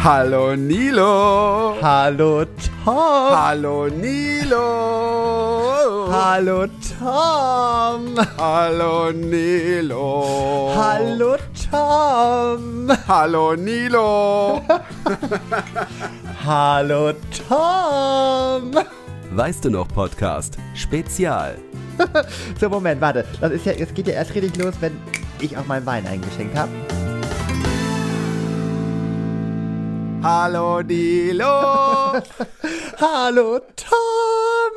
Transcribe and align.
Hallo 0.00 0.54
Nilo. 0.54 1.74
Hallo 1.82 2.44
Tom. 2.84 2.94
Hallo 3.34 3.88
Nilo. 3.88 4.58
Hallo 6.10 6.66
Tom. 6.98 8.14
Hallo 8.38 9.10
Nilo. 9.10 10.72
Hallo 10.76 11.36
Tom. 11.70 12.88
Hallo 13.08 13.56
Nilo. 13.56 14.62
Hallo 16.46 17.12
Tom. 17.48 18.70
Weißt 19.32 19.64
du 19.64 19.70
noch 19.70 19.88
Podcast 19.88 20.58
Spezial. 20.74 21.56
So, 22.60 22.68
Moment, 22.68 23.00
warte. 23.00 23.24
Das 23.40 23.50
ist 23.50 23.66
ja, 23.66 23.72
es 23.72 23.92
geht 23.92 24.06
ja 24.06 24.14
erst 24.14 24.32
richtig 24.32 24.56
los, 24.62 24.74
wenn 24.78 24.92
ich 25.40 25.56
auch 25.56 25.66
meinen 25.66 25.84
Wein 25.84 26.06
eingeschenkt 26.06 26.56
habe. 26.56 26.70
Hallo 30.22 30.82
Nilo. 30.82 31.44
Hallo 33.00 33.60
Tom. 33.76 34.72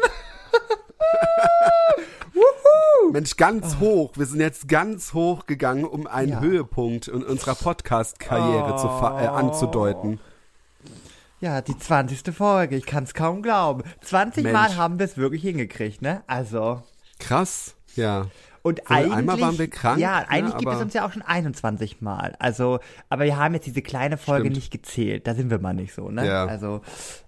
Mensch, 3.11 3.35
ganz 3.35 3.77
hoch. 3.79 4.11
Wir 4.15 4.25
sind 4.25 4.39
jetzt 4.39 4.67
ganz 4.69 5.13
hoch 5.13 5.45
gegangen, 5.47 5.83
um 5.85 6.07
einen 6.07 6.31
Ja. 6.33 6.39
Höhepunkt 6.39 7.07
in 7.07 7.23
unserer 7.23 7.55
Podcast-Karriere 7.55 8.77
fa- 8.77 9.21
äh, 9.21 9.27
anzudeuten. 9.27 10.19
Ja, 11.41 11.61
die 11.61 11.77
20. 11.77 12.33
Folge. 12.33 12.75
Ich 12.77 12.85
kann 12.85 13.03
es 13.03 13.13
kaum 13.13 13.41
glauben. 13.41 13.83
20 14.01 14.43
Mensch. 14.43 14.53
Mal 14.53 14.75
haben 14.77 14.99
wir 14.99 15.05
es 15.05 15.17
wirklich 15.17 15.41
hingekriegt, 15.41 16.01
ne? 16.01 16.23
Also. 16.27 16.83
Krass, 17.19 17.75
ja. 17.95 18.27
Und 18.63 18.79
Voll, 18.85 18.97
eigentlich, 18.97 19.13
einmal 19.13 19.41
waren 19.41 19.57
wir 19.57 19.67
krank, 19.69 19.99
Ja, 19.99 20.19
ne, 20.19 20.29
eigentlich 20.29 20.57
gibt 20.57 20.71
es 20.71 20.79
uns 20.81 20.93
ja 20.93 21.05
auch 21.05 21.11
schon 21.11 21.23
21 21.23 22.01
Mal. 22.01 22.35
Also, 22.37 22.79
aber 23.09 23.23
wir 23.25 23.35
haben 23.37 23.55
jetzt 23.55 23.65
diese 23.65 23.81
kleine 23.81 24.17
Folge 24.17 24.45
Stimmt. 24.45 24.55
nicht 24.57 24.71
gezählt. 24.71 25.25
Da 25.25 25.33
sind 25.33 25.49
wir 25.49 25.57
mal 25.59 25.73
nicht 25.73 25.93
so, 25.93 26.09
ne? 26.11 26.27
Ja. 26.27 26.45
Also, 26.45 26.81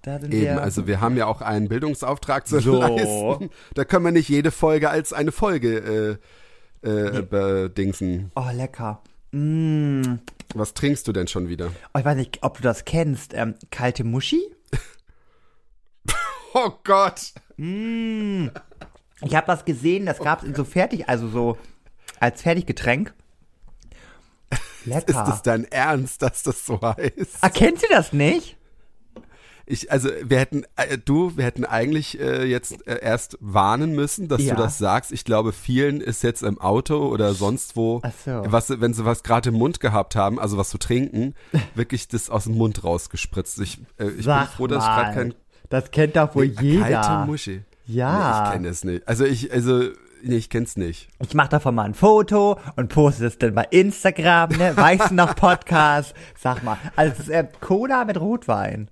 da 0.04 0.20
sind 0.20 0.32
Eben, 0.34 0.44
wir. 0.44 0.62
also 0.62 0.86
wir 0.86 1.02
haben 1.02 1.18
ja 1.18 1.26
auch 1.26 1.42
einen 1.42 1.70
Bildungsauftrag 1.70 2.48
zu 2.48 2.60
So. 2.60 2.80
leisten. 2.80 3.50
Da 3.74 3.84
können 3.84 4.06
wir 4.06 4.12
nicht 4.12 4.30
jede 4.30 4.52
Folge 4.52 4.90
als 4.92 5.12
eine 5.12 5.32
Folge 5.32 6.20
äh, 6.84 6.88
äh, 6.88 7.22
bedingsen. 7.24 8.32
oh, 8.36 8.50
lecker. 8.54 9.02
Mm. 9.32 10.20
Was 10.54 10.76
trinkst 10.76 11.08
du 11.08 11.14
denn 11.14 11.28
schon 11.28 11.50
wieder? 11.50 11.72
Oh, 11.96 12.00
ich 12.00 12.06
weiß 12.06 12.16
nicht, 12.16 12.44
ob 12.44 12.58
du 12.58 12.62
das 12.64 12.86
kennst. 12.86 13.34
Ähm, 13.34 13.56
kalte 13.72 14.04
Muschi? 14.04 14.42
Oh 16.56 16.70
Gott! 16.84 17.34
Ich 19.26 19.36
habe 19.36 19.48
was 19.48 19.66
gesehen, 19.66 20.06
das 20.06 20.20
gab 20.20 20.42
es 20.44 20.48
in 20.50 20.56
so 20.56 20.64
fertig, 20.64 21.08
also 21.10 21.28
so 21.30 21.58
als 22.20 22.42
Fertiggetränk. 22.42 23.14
Lecker. 24.86 25.08
Ist 25.08 25.16
das 25.16 25.42
dein 25.42 25.66
Ernst, 25.66 26.22
dass 26.22 26.44
das 26.44 26.66
so 26.66 26.80
heißt? 26.82 27.38
ah, 27.42 27.50
kennst 27.50 27.84
du 27.84 27.88
das 27.90 28.12
nicht? 28.14 28.58
Ich, 29.66 29.90
also 29.90 30.10
wir 30.22 30.40
hätten, 30.40 30.66
äh, 30.76 30.98
du, 30.98 31.38
wir 31.38 31.46
hätten 31.46 31.64
eigentlich 31.64 32.20
äh, 32.20 32.44
jetzt 32.44 32.86
äh, 32.86 33.00
erst 33.02 33.38
warnen 33.40 33.94
müssen, 33.96 34.28
dass 34.28 34.42
Ja. 34.44 34.56
du 34.56 34.62
das 34.62 34.78
sagst. 34.78 35.14
Ich 35.14 35.24
glaube, 35.24 35.54
vielen 35.54 36.02
ist 36.02 36.22
jetzt 36.22 36.44
im 36.44 36.60
Auto 36.60 37.08
oder 37.08 37.34
sonst 37.34 37.78
wo, 37.78 38.02
so. 38.26 38.44
was, 38.46 38.70
wenn 38.82 38.94
sie 38.94 39.06
was 39.06 39.24
gerade 39.24 39.50
im 39.50 39.56
Mund 39.56 39.80
gehabt 39.80 40.18
haben, 40.18 40.38
also 40.38 40.58
was 40.58 40.70
zu 40.70 40.78
trinken, 40.78 41.34
wirklich 41.76 42.10
das 42.10 42.30
aus 42.30 42.44
dem 42.44 42.58
Mund 42.58 42.84
rausgespritzt. 42.84 43.58
Ich, 43.62 43.80
äh, 43.98 44.10
ich 44.10 44.26
bin 44.26 44.48
froh, 44.58 44.68
dass 44.68 44.84
ich 44.84 44.90
gerade 44.90 45.14
kein 45.14 45.34
Das 45.70 45.92
kennt 45.92 46.18
doch 46.18 46.36
wohl 46.36 46.44
jeder. 46.62 47.02
kalte 47.02 47.26
Muschi. 47.32 47.62
Ja. 47.86 48.42
Nee, 48.42 48.48
ich 48.48 48.54
kenne 48.54 48.68
es 48.70 48.84
nicht. 48.84 49.08
Also 49.08 49.26
ich, 49.26 49.52
also 49.52 49.82
nee, 50.24 50.36
ich 50.38 50.50
kenn's 50.50 50.78
nicht. 50.78 51.10
Ich 51.20 51.34
mache 51.34 51.50
davon 51.50 51.76
mal 51.76 51.84
ein 51.84 51.94
Foto 51.94 52.60
und 52.76 52.90
poste 52.90 53.26
es 53.26 53.38
dann 53.38 53.54
bei 53.54 53.68
Instagram, 53.72 54.52
ne? 54.52 54.76
Weißt 54.76 55.12
du 55.12 55.16
noch 55.16 55.36
Podcast? 55.38 56.14
Sag 56.40 56.64
mal. 56.64 56.78
Also 56.96 57.14
es 57.14 57.20
ist 57.20 57.30
äh, 57.30 57.48
Cola 57.60 58.06
mit 58.06 58.20
Rotwein. 58.20 58.90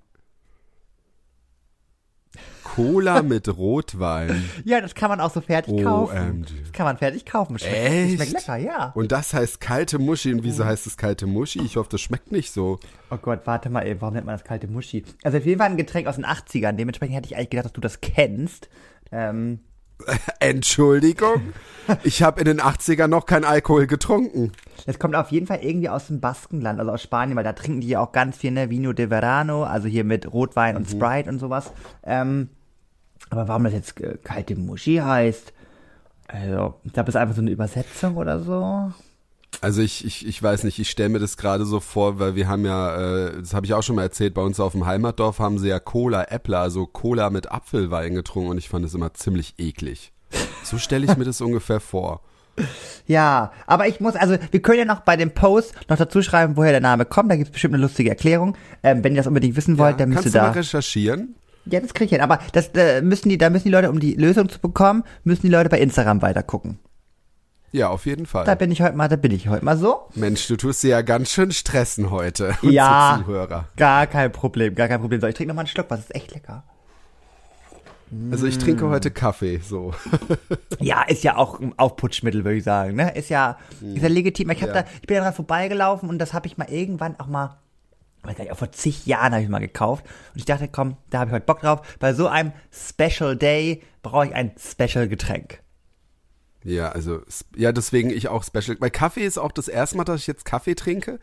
Cola 2.74 3.22
mit 3.22 3.48
Rotwein. 3.48 4.48
Ja, 4.64 4.80
das 4.80 4.94
kann 4.94 5.10
man 5.10 5.20
auch 5.20 5.32
so 5.32 5.40
fertig 5.40 5.82
kaufen. 5.82 6.18
OMG. 6.18 6.46
Das 6.62 6.72
kann 6.72 6.86
man 6.86 6.96
fertig 6.96 7.26
kaufen. 7.26 7.58
Schmeckt, 7.58 7.76
Echt? 7.76 8.14
Schmeckt 8.14 8.32
lecker, 8.32 8.56
ja. 8.56 8.92
Und 8.94 9.12
das 9.12 9.34
heißt 9.34 9.60
kalte 9.60 9.98
Muschi. 9.98 10.32
Und 10.32 10.42
wieso 10.42 10.64
heißt 10.64 10.86
es 10.86 10.96
kalte 10.96 11.26
Muschi? 11.26 11.60
Ich 11.62 11.76
hoffe, 11.76 11.90
das 11.90 12.00
schmeckt 12.00 12.32
nicht 12.32 12.52
so. 12.52 12.78
Oh 13.10 13.16
Gott, 13.16 13.40
warte 13.44 13.70
mal 13.70 13.86
eben, 13.86 14.00
warum 14.00 14.14
nennt 14.14 14.26
man 14.26 14.34
das 14.34 14.44
kalte 14.44 14.68
Muschi? 14.68 15.04
Also 15.22 15.38
auf 15.38 15.44
jeden 15.44 15.58
Fall 15.58 15.70
ein 15.70 15.76
Getränk 15.76 16.06
aus 16.06 16.16
den 16.16 16.24
80ern. 16.24 16.72
Dementsprechend 16.72 17.16
hätte 17.16 17.26
ich 17.26 17.36
eigentlich 17.36 17.50
gedacht, 17.50 17.66
dass 17.66 17.72
du 17.72 17.80
das 17.80 18.00
kennst. 18.00 18.68
Ähm, 19.10 19.60
Entschuldigung? 20.40 21.52
Ich 22.04 22.22
habe 22.22 22.40
in 22.40 22.46
den 22.46 22.60
80ern 22.60 23.08
noch 23.08 23.26
kein 23.26 23.44
Alkohol 23.44 23.86
getrunken. 23.86 24.52
das 24.86 24.98
kommt 24.98 25.14
auf 25.16 25.30
jeden 25.30 25.46
Fall 25.46 25.60
irgendwie 25.62 25.88
aus 25.88 26.06
dem 26.06 26.20
Baskenland, 26.20 26.78
also 26.78 26.92
aus 26.92 27.02
Spanien, 27.02 27.36
weil 27.36 27.44
da 27.44 27.52
trinken 27.52 27.80
die 27.80 27.88
ja 27.88 28.00
auch 28.00 28.12
ganz 28.12 28.36
viel, 28.36 28.52
ne? 28.52 28.70
Vino 28.70 28.92
de 28.92 29.10
Verano, 29.10 29.64
also 29.64 29.88
hier 29.88 30.04
mit 30.04 30.32
Rotwein 30.32 30.76
und 30.76 30.88
Sprite 30.88 31.28
und 31.28 31.38
sowas. 31.38 31.72
Ähm, 32.04 32.48
aber 33.32 33.48
warum 33.48 33.64
das 33.64 33.72
jetzt 33.72 34.00
äh, 34.00 34.18
kalte 34.22 34.54
Muschi 34.56 34.96
heißt, 34.96 35.52
also, 36.28 36.74
ich 36.84 36.92
glaube, 36.92 37.06
das 37.06 37.14
ist 37.14 37.20
einfach 37.20 37.34
so 37.34 37.42
eine 37.42 37.50
Übersetzung 37.50 38.16
oder 38.16 38.40
so. 38.40 38.92
Also 39.60 39.82
ich, 39.82 40.04
ich, 40.04 40.26
ich 40.26 40.42
weiß 40.42 40.64
nicht, 40.64 40.78
ich 40.78 40.90
stelle 40.90 41.10
mir 41.10 41.18
das 41.18 41.36
gerade 41.36 41.64
so 41.66 41.78
vor, 41.80 42.18
weil 42.18 42.34
wir 42.34 42.48
haben 42.48 42.64
ja, 42.64 43.26
äh, 43.26 43.32
das 43.38 43.52
habe 43.54 43.66
ich 43.66 43.74
auch 43.74 43.82
schon 43.82 43.96
mal 43.96 44.02
erzählt, 44.02 44.34
bei 44.34 44.42
uns 44.42 44.58
auf 44.58 44.72
dem 44.72 44.86
Heimatdorf 44.86 45.38
haben 45.38 45.58
sie 45.58 45.68
ja 45.68 45.78
Cola 45.78 46.24
Äppler, 46.24 46.60
also 46.60 46.86
Cola 46.86 47.28
mit 47.30 47.50
Apfelwein 47.52 48.14
getrunken 48.14 48.50
und 48.50 48.58
ich 48.58 48.68
fand 48.68 48.84
es 48.84 48.94
immer 48.94 49.12
ziemlich 49.14 49.54
eklig. 49.58 50.12
So 50.64 50.78
stelle 50.78 51.04
ich 51.04 51.16
mir 51.16 51.24
das 51.24 51.40
ungefähr 51.40 51.80
vor. 51.80 52.22
Ja, 53.06 53.52
aber 53.66 53.88
ich 53.88 54.00
muss, 54.00 54.14
also 54.14 54.36
wir 54.50 54.62
können 54.62 54.78
ja 54.78 54.84
noch 54.84 55.00
bei 55.00 55.16
dem 55.16 55.32
Post 55.32 55.74
noch 55.88 55.96
dazu 55.96 56.22
schreiben, 56.22 56.56
woher 56.56 56.72
der 56.72 56.80
Name 56.80 57.04
kommt. 57.04 57.30
Da 57.30 57.36
gibt 57.36 57.48
es 57.48 57.52
bestimmt 57.52 57.74
eine 57.74 57.82
lustige 57.82 58.10
Erklärung. 58.10 58.56
Ähm, 58.82 59.04
wenn 59.04 59.12
ihr 59.12 59.18
das 59.18 59.26
unbedingt 59.26 59.56
wissen 59.56 59.78
wollt, 59.78 60.00
dann 60.00 60.08
müsst 60.10 60.22
Kannst 60.22 60.34
ihr 60.34 60.40
du 60.40 60.46
da. 60.46 60.50
mal 60.50 60.58
recherchieren? 60.58 61.34
Ja, 61.66 61.80
das 61.80 61.94
krieg 61.94 62.06
ich 62.06 62.10
hin. 62.12 62.20
Aber 62.20 62.38
das 62.52 62.68
äh, 62.74 63.02
müssen 63.02 63.28
die, 63.28 63.38
da 63.38 63.50
müssen 63.50 63.64
die 63.64 63.70
Leute, 63.70 63.90
um 63.90 64.00
die 64.00 64.14
Lösung 64.14 64.48
zu 64.48 64.58
bekommen, 64.60 65.04
müssen 65.24 65.42
die 65.42 65.48
Leute 65.48 65.68
bei 65.68 65.78
Instagram 65.80 66.20
weiter 66.22 66.42
gucken. 66.42 66.78
Ja, 67.70 67.88
auf 67.88 68.04
jeden 68.04 68.26
Fall. 68.26 68.44
Da 68.44 68.54
bin 68.54 68.70
ich 68.70 68.82
heute 68.82 68.96
mal, 68.96 69.08
da 69.08 69.16
bin 69.16 69.32
ich 69.32 69.48
heute 69.48 69.64
mal 69.64 69.78
so. 69.78 70.02
Mensch, 70.14 70.46
du 70.46 70.56
tust 70.56 70.82
dir 70.82 70.88
ja 70.90 71.02
ganz 71.02 71.30
schön 71.30 71.52
stressen 71.52 72.10
heute. 72.10 72.54
Ja. 72.62 73.20
Zuhörer. 73.24 73.68
Gar 73.76 74.06
kein 74.08 74.30
Problem, 74.30 74.74
gar 74.74 74.88
kein 74.88 75.00
Problem. 75.00 75.20
So, 75.22 75.26
ich 75.26 75.34
trinke 75.34 75.48
noch 75.48 75.54
mal 75.54 75.62
einen 75.62 75.68
Schluck, 75.68 75.86
was 75.88 76.00
ist 76.00 76.14
echt 76.14 76.34
lecker. 76.34 76.64
Also 78.30 78.46
ich 78.46 78.58
trinke 78.58 78.86
heute 78.90 79.10
Kaffee, 79.10 79.58
so. 79.66 79.94
Ja, 80.80 81.02
ist 81.04 81.24
ja 81.24 81.36
auch 81.36 81.60
ein 81.60 81.72
Aufputschmittel, 81.78 82.44
würde 82.44 82.58
ich 82.58 82.64
sagen. 82.64 82.94
Ne? 82.94 83.14
Ist 83.14 83.30
ja, 83.30 83.56
ist 83.94 84.02
ja 84.02 84.08
legitim. 84.08 84.50
Ich, 84.50 84.60
hab 84.62 84.68
Ja. 84.74 84.82
da, 84.82 84.88
ich 85.00 85.06
bin 85.06 85.16
da 85.16 85.22
dran 85.22 85.32
vorbeigelaufen 85.32 86.10
und 86.10 86.18
das 86.18 86.34
habe 86.34 86.46
ich 86.46 86.58
mal 86.58 86.68
irgendwann 86.68 87.18
auch 87.18 87.26
mal, 87.26 87.56
weiß 88.22 88.36
gar 88.36 88.44
nicht, 88.44 88.56
vor 88.56 88.70
zig 88.72 89.06
Jahren 89.06 89.32
habe 89.32 89.42
ich 89.42 89.48
mal 89.48 89.58
gekauft. 89.58 90.04
Und 90.34 90.38
ich 90.38 90.44
dachte, 90.44 90.68
komm, 90.68 90.96
da 91.10 91.20
habe 91.20 91.30
ich 91.30 91.34
heute 91.34 91.46
Bock 91.46 91.60
drauf. 91.60 91.80
Bei 91.98 92.14
so 92.14 92.28
einem 92.28 92.52
Special 92.70 93.36
Day 93.36 93.82
brauche 94.02 94.26
ich 94.26 94.34
ein 94.34 94.52
Special 94.58 95.08
Getränk. 95.08 95.60
Ja, 96.64 96.90
also, 96.90 97.22
ja, 97.56 97.72
deswegen 97.72 98.10
ich 98.10 98.28
auch 98.28 98.44
Special. 98.44 98.76
Weil 98.78 98.90
Kaffee 98.90 99.26
ist 99.26 99.36
auch 99.36 99.50
das 99.50 99.66
erste 99.66 99.96
Mal, 99.96 100.04
dass 100.04 100.20
ich 100.20 100.28
jetzt 100.28 100.44
Kaffee 100.44 100.76
trinke. 100.76 101.18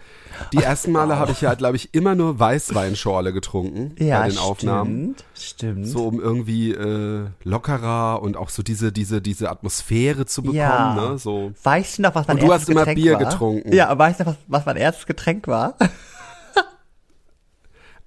Die 0.51 0.57
ersten 0.57 0.91
Male 0.91 1.17
habe 1.17 1.31
ich 1.31 1.39
ja, 1.39 1.53
glaube 1.53 1.77
ich, 1.77 1.93
immer 1.93 2.13
nur 2.13 2.37
Weißweinschorle 2.41 3.31
getrunken 3.31 3.95
Ja, 3.99 4.19
bei 4.19 4.27
den 4.27 4.37
Aufnahmen. 4.37 5.15
Stimmt. 5.35 5.87
So 5.87 6.05
um 6.09 6.19
irgendwie 6.19 6.73
äh, 6.73 7.27
lockerer 7.45 8.21
und 8.21 8.35
auch 8.35 8.49
so 8.49 8.63
diese, 8.63 8.91
diese, 8.91 9.21
diese 9.21 9.49
Atmosphäre 9.49 10.25
zu 10.25 10.41
bekommen, 10.41 10.57
Ja. 10.57 11.11
ne? 11.11 11.17
So. 11.17 11.53
Weißt 11.63 11.99
du 11.99 12.01
noch, 12.01 12.15
was 12.15 12.27
mein 12.27 12.35
Und 12.35 12.43
du 12.43 12.51
erstes 12.51 12.63
hast 12.67 12.69
immer 12.71 12.81
Getränk 12.81 12.95
Bier 12.97 13.13
war? 13.13 13.19
getrunken. 13.31 13.71
Ja, 13.73 13.97
weißt 13.97 14.19
du 14.19 14.23
noch, 14.25 14.31
was, 14.33 14.37
was 14.47 14.65
mein 14.65 14.75
erstes 14.75 15.05
Getränk 15.05 15.47
war? 15.47 15.77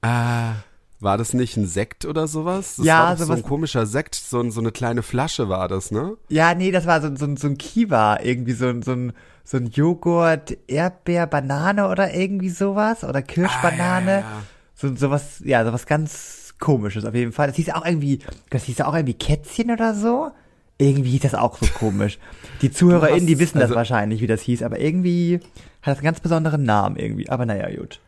Ah, 0.03 0.55
war 1.01 1.17
das 1.19 1.33
nicht 1.33 1.57
ein 1.57 1.67
Sekt 1.67 2.05
oder 2.05 2.27
sowas? 2.29 2.77
Das 2.77 2.87
Ja, 2.87 2.99
war 3.05 3.11
doch 3.13 3.19
so 3.19 3.25
sowas- 3.27 3.39
ein 3.39 3.43
komischer 3.45 3.87
Sekt, 3.87 4.15
so, 4.15 4.41
ein- 4.41 4.51
so 4.51 4.61
eine 4.61 4.71
kleine 4.73 5.03
Flasche 5.03 5.49
war 5.49 5.69
das, 5.69 5.91
ne? 5.91 6.17
Ja, 6.29 6.55
nee, 6.55 6.71
das 6.71 6.87
war 6.87 7.01
so, 7.01 7.15
so, 7.17 7.35
so 7.37 7.47
ein 7.49 7.59
Kiwa, 7.59 8.19
irgendwie 8.23 8.53
so, 8.53 8.67
ein- 8.69 8.83
so 8.83 8.93
ein, 8.93 9.12
so 9.45 9.57
ein 9.57 9.67
Joghurt, 9.69 10.57
Erdbeer, 10.69 11.26
Banane 11.26 11.88
oder 11.88 12.15
irgendwie 12.15 12.50
sowas. 12.50 13.03
Oder 13.05 13.23
Kirschbanane. 13.23 14.11
Ah, 14.11 14.21
ja, 14.21 14.21
ja. 14.21 14.43
So, 14.75 14.94
sowas, 14.97 15.41
ja, 15.44 15.65
sowas 15.65 15.87
ganz 15.87 16.55
komisches 16.59 17.05
auf 17.05 17.15
jeden 17.15 17.32
Fall. 17.32 17.49
Das 17.49 17.56
hieß 17.56 17.71
auch 17.71 17.85
irgendwie, 17.85 18.21
das 18.50 18.65
hieß 18.65 18.81
auch 18.82 18.94
irgendwie 18.94 19.15
Kätzchen 19.15 19.71
oder 19.73 19.94
so. 19.94 20.31
Irgendwie 20.79 21.11
hieß 21.11 21.23
das 21.23 21.35
auch 21.35 21.59
so 21.59 21.67
komisch. 21.67 22.19
Die 22.61 22.71
ZuhörerInnen, 22.73 23.26
die 23.26 23.38
wissen 23.38 23.59
das 23.59 23.65
also- 23.65 23.75
wahrscheinlich, 23.76 24.21
wie 24.21 24.26
das 24.26 24.41
hieß, 24.43 24.62
aber 24.62 24.81
irgendwie 24.81 25.41
hat 25.82 25.93
das 25.93 25.99
einen 25.99 26.05
ganz 26.06 26.21
besonderen 26.21 26.62
Namen 26.65 26.97
irgendwie. 26.97 27.29
Aber 27.29 27.47
naja, 27.47 27.69
gut. 27.76 28.00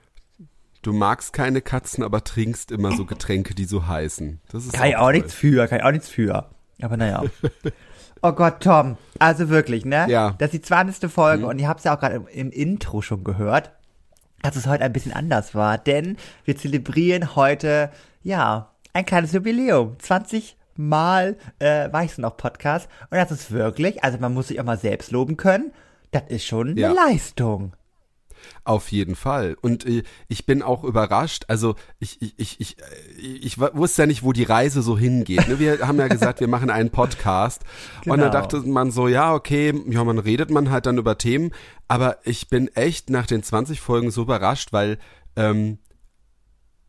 Du 0.85 0.93
magst 0.93 1.33
keine 1.33 1.61
Katzen, 1.63 2.05
aber 2.05 2.23
trinkst 2.23 2.71
immer 2.71 2.93
so 2.93 3.05
Getränke, 3.07 3.55
die 3.55 3.65
so 3.65 3.87
heißen. 3.89 4.41
Das 4.53 4.65
ist 4.67 4.75
Kann 4.75 4.89
ich 4.89 4.97
auch 4.97 5.05
toll. 5.05 5.13
nichts 5.15 5.35
für, 5.35 5.67
kann 5.67 5.79
ich 5.79 5.85
auch 5.85 5.91
nichts 5.93 6.09
für. 6.09 6.51
Aber 6.83 6.97
naja. 6.97 7.23
Oh 8.23 8.33
Gott, 8.33 8.61
Tom. 8.61 8.97
Also 9.19 9.49
wirklich, 9.49 9.85
ne? 9.85 10.07
Ja. 10.09 10.35
Das 10.39 10.49
ist 10.49 10.53
die 10.53 10.63
20. 10.63 11.11
Folge 11.11 11.47
und 11.47 11.59
ihr 11.59 11.69
habt 11.69 11.81
es 11.81 11.85
ja 11.85 11.95
auch 11.97 12.01
gerade 12.01 12.17
im, 12.17 12.27
im 12.29 12.51
Intro 12.51 13.03
schon 13.03 13.25
gehört, 13.25 13.73
dass 14.43 14.57
es 14.57 14.67
heute 14.67 14.85
ein 14.85 14.93
bisschen 14.93 15.13
anders 15.13 15.55
war, 15.55 15.79
denn 15.79 16.17
wir 16.45 16.57
zelebrieren 16.57 17.35
heute, 17.35 17.91
ja, 18.23 18.71
ein 18.93 19.07
kleines 19.07 19.33
Jubiläum. 19.33 19.97
20 19.99 20.57
Mal 20.77 21.37
äh, 21.61 21.91
Weißt 21.93 22.19
du 22.19 22.23
noch 22.23 22.37
Podcast. 22.37 22.89
Und 23.11 23.17
das 23.19 23.31
ist 23.31 23.51
wirklich, 23.53 24.03
also 24.05 24.19
man 24.19 24.35
muss 24.35 24.49
sich 24.49 24.61
auch 24.61 24.65
mal 24.65 24.79
selbst 24.79 25.13
loben 25.13 25.37
können, 25.37 25.73
das 26.11 26.25
ist 26.29 26.45
schon 26.45 26.77
Ja. 26.77 26.89
eine 26.91 26.97
Leistung. 26.97 27.73
Auf 28.65 28.93
jeden 28.93 29.17
Fall. 29.17 29.57
Und 29.61 29.87
äh, 29.87 30.03
ich 30.29 30.47
bin 30.47 30.63
auch 30.63 30.85
überrascht. 30.85 31.45
Also 31.49 31.75
ich, 31.99 32.21
ich, 32.23 32.35
ich, 32.39 32.61
ich, 32.61 32.79
äh, 32.79 33.21
ich 33.21 33.59
wusste 33.59 34.03
ja 34.03 34.07
nicht, 34.07 34.23
wo 34.23 34.33
die 34.33 34.45
Reise 34.45 34.83
so 34.83 34.97
hingeht. 34.97 35.49
Ne? 35.49 35.59
Wir 35.59 35.79
haben 35.87 35.99
ja 35.99 36.09
gesagt, 36.09 36.41
wir 36.41 36.49
machen 36.49 36.71
einen 36.71 36.91
Podcast. 36.91 37.63
Genau. 38.03 38.15
Und 38.15 38.21
dann 38.21 38.33
dachte 38.33 38.61
man 38.61 38.91
so, 38.91 39.09
ja, 39.09 39.35
okay, 39.35 39.75
ja, 39.89 40.05
man 40.05 40.19
redet 40.19 40.51
man 40.51 40.71
halt 40.71 40.87
dann 40.87 40.99
über 40.99 41.19
Themen. 41.19 41.53
Aber 41.89 42.19
ich 42.25 42.49
bin 42.49 42.69
echt 42.69 43.11
nach 43.11 43.27
den 43.27 43.43
20 43.43 43.81
Folgen 43.81 44.11
so 44.11 44.23
überrascht, 44.23 44.73
weil 44.73 44.99
ähm, 45.37 45.79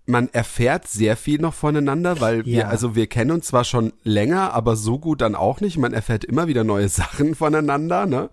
man 0.05 0.29
erfährt 0.29 0.87
sehr 0.87 1.17
viel 1.17 1.41
noch 1.41 1.53
voneinander, 1.53 2.21
weil 2.21 2.45
wir, 2.45 2.69
also 2.69 2.95
wir 2.95 3.07
kennen 3.07 3.31
uns 3.31 3.47
zwar 3.47 3.63
schon 3.63 3.93
länger, 4.03 4.53
aber 4.53 4.75
so 4.75 4.99
gut 4.99 5.21
dann 5.21 5.35
auch 5.35 5.61
nicht. 5.61 5.77
Man 5.77 5.93
erfährt 5.93 6.23
immer 6.23 6.47
wieder 6.47 6.63
neue 6.63 6.89
Sachen 6.89 7.35
voneinander, 7.35 8.05
ne? 8.05 8.29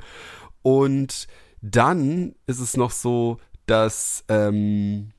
Und 0.63 1.27
dann 1.63 2.35
ist 2.47 2.61
es 2.61 2.77
noch 2.77 2.91
so, 2.91 3.39
dass 3.67 4.25
ähm, 4.29 5.11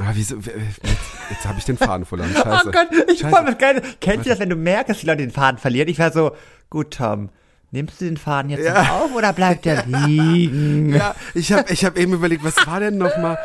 Ah, 0.00 0.10
wieso, 0.14 0.36
jetzt, 0.36 1.44
habe 1.44 1.58
ich 1.58 1.64
den 1.64 1.76
Faden 1.76 2.04
verloren. 2.06 2.30
Scheiße. 2.34 2.68
Oh 2.68 2.70
Gott, 2.70 2.86
ich 3.12 3.18
Scheiße. 3.18 3.44
das 3.46 3.58
geil. 3.58 3.82
Kennst 4.00 4.26
du 4.26 4.30
das, 4.30 4.38
wenn 4.38 4.48
du 4.48 4.54
merkst, 4.54 4.90
dass 4.90 5.00
die 5.00 5.06
Leute 5.06 5.18
den 5.22 5.32
Faden 5.32 5.58
verlieren? 5.58 5.88
Ich 5.88 5.98
war 5.98 6.12
so, 6.12 6.30
gut, 6.70 6.92
Tom, 6.94 7.30
nimmst 7.72 8.00
du 8.00 8.04
den 8.04 8.16
Faden 8.16 8.48
jetzt 8.50 8.64
Ja. 8.64 8.80
noch 8.80 8.90
auf 8.90 9.14
oder 9.16 9.32
bleibt 9.32 9.64
der 9.64 9.84
liegen? 9.86 10.94
Ja, 10.94 11.16
ich 11.34 11.52
habe 11.52 11.72
ich 11.72 11.84
hab 11.84 11.98
eben 11.98 12.12
überlegt, 12.12 12.44
was 12.44 12.64
war 12.64 12.78
denn 12.78 12.96
noch 12.96 13.16
mal? 13.16 13.38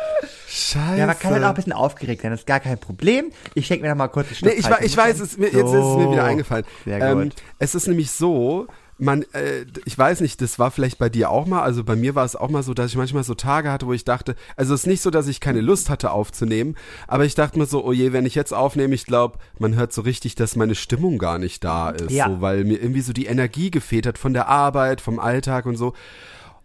Scheiße. 0.46 0.96
Ja, 0.96 1.06
man 1.06 1.18
kann 1.18 1.32
halt 1.32 1.42
auch 1.42 1.48
ein 1.48 1.54
bisschen 1.56 1.72
aufgeregt 1.72 2.22
sein, 2.22 2.30
das 2.30 2.40
ist 2.42 2.46
gar 2.46 2.60
kein 2.60 2.78
Problem. 2.78 3.32
Ich 3.54 3.66
schenke 3.66 3.82
mir 3.82 3.88
noch 3.88 3.96
mal 3.96 4.06
kurz 4.06 4.28
ein 4.30 4.34
Stück 4.36 4.48
Nee, 4.52 4.54
ich, 4.60 4.68
ich 4.84 4.96
weiß, 4.96 5.18
es, 5.18 5.36
mir, 5.36 5.46
jetzt 5.46 5.56
ist 5.56 5.72
es 5.72 5.96
mir 5.96 6.12
wieder 6.12 6.22
eingefallen. 6.22 6.64
Sehr 6.84 7.00
Ähm, 7.00 7.22
gut. 7.24 7.34
es 7.58 7.74
ist 7.74 7.88
nämlich 7.88 8.12
so, 8.12 8.68
man, 8.98 9.22
äh, 9.32 9.64
ich 9.84 9.98
weiß 9.98 10.20
nicht, 10.20 10.40
das 10.40 10.58
war 10.58 10.70
vielleicht 10.70 10.98
bei 10.98 11.08
dir 11.08 11.30
auch 11.30 11.46
mal, 11.46 11.62
also 11.62 11.82
bei 11.82 11.96
mir 11.96 12.14
war 12.14 12.24
es 12.24 12.36
auch 12.36 12.48
mal 12.48 12.62
so, 12.62 12.74
dass 12.74 12.90
ich 12.90 12.96
manchmal 12.96 13.24
so 13.24 13.34
Tage 13.34 13.70
hatte, 13.72 13.86
wo 13.86 13.92
ich 13.92 14.04
dachte, 14.04 14.36
also 14.56 14.72
es 14.74 14.82
ist 14.82 14.86
nicht 14.86 15.02
so, 15.02 15.10
dass 15.10 15.26
ich 15.26 15.40
keine 15.40 15.60
Lust 15.60 15.90
hatte 15.90 16.12
aufzunehmen, 16.12 16.76
aber 17.08 17.24
ich 17.24 17.34
dachte 17.34 17.58
mir 17.58 17.66
so, 17.66 17.84
oh 17.84 17.92
je, 17.92 18.12
wenn 18.12 18.24
ich 18.26 18.34
jetzt 18.34 18.52
aufnehme, 18.54 18.94
ich 18.94 19.06
glaube, 19.06 19.38
man 19.58 19.74
hört 19.74 19.92
so 19.92 20.02
richtig, 20.02 20.36
dass 20.36 20.54
meine 20.56 20.74
Stimmung 20.76 21.18
gar 21.18 21.38
nicht 21.38 21.64
da 21.64 21.90
ist, 21.90 22.10
Ja. 22.12 22.26
so, 22.28 22.40
weil 22.40 22.64
mir 22.64 22.80
irgendwie 22.80 23.00
so 23.00 23.12
die 23.12 23.26
Energie 23.26 23.70
gefehlt 23.70 24.06
hat 24.06 24.18
von 24.18 24.32
der 24.32 24.48
Arbeit, 24.48 25.00
vom 25.00 25.18
Alltag 25.18 25.66
und 25.66 25.76
so. 25.76 25.92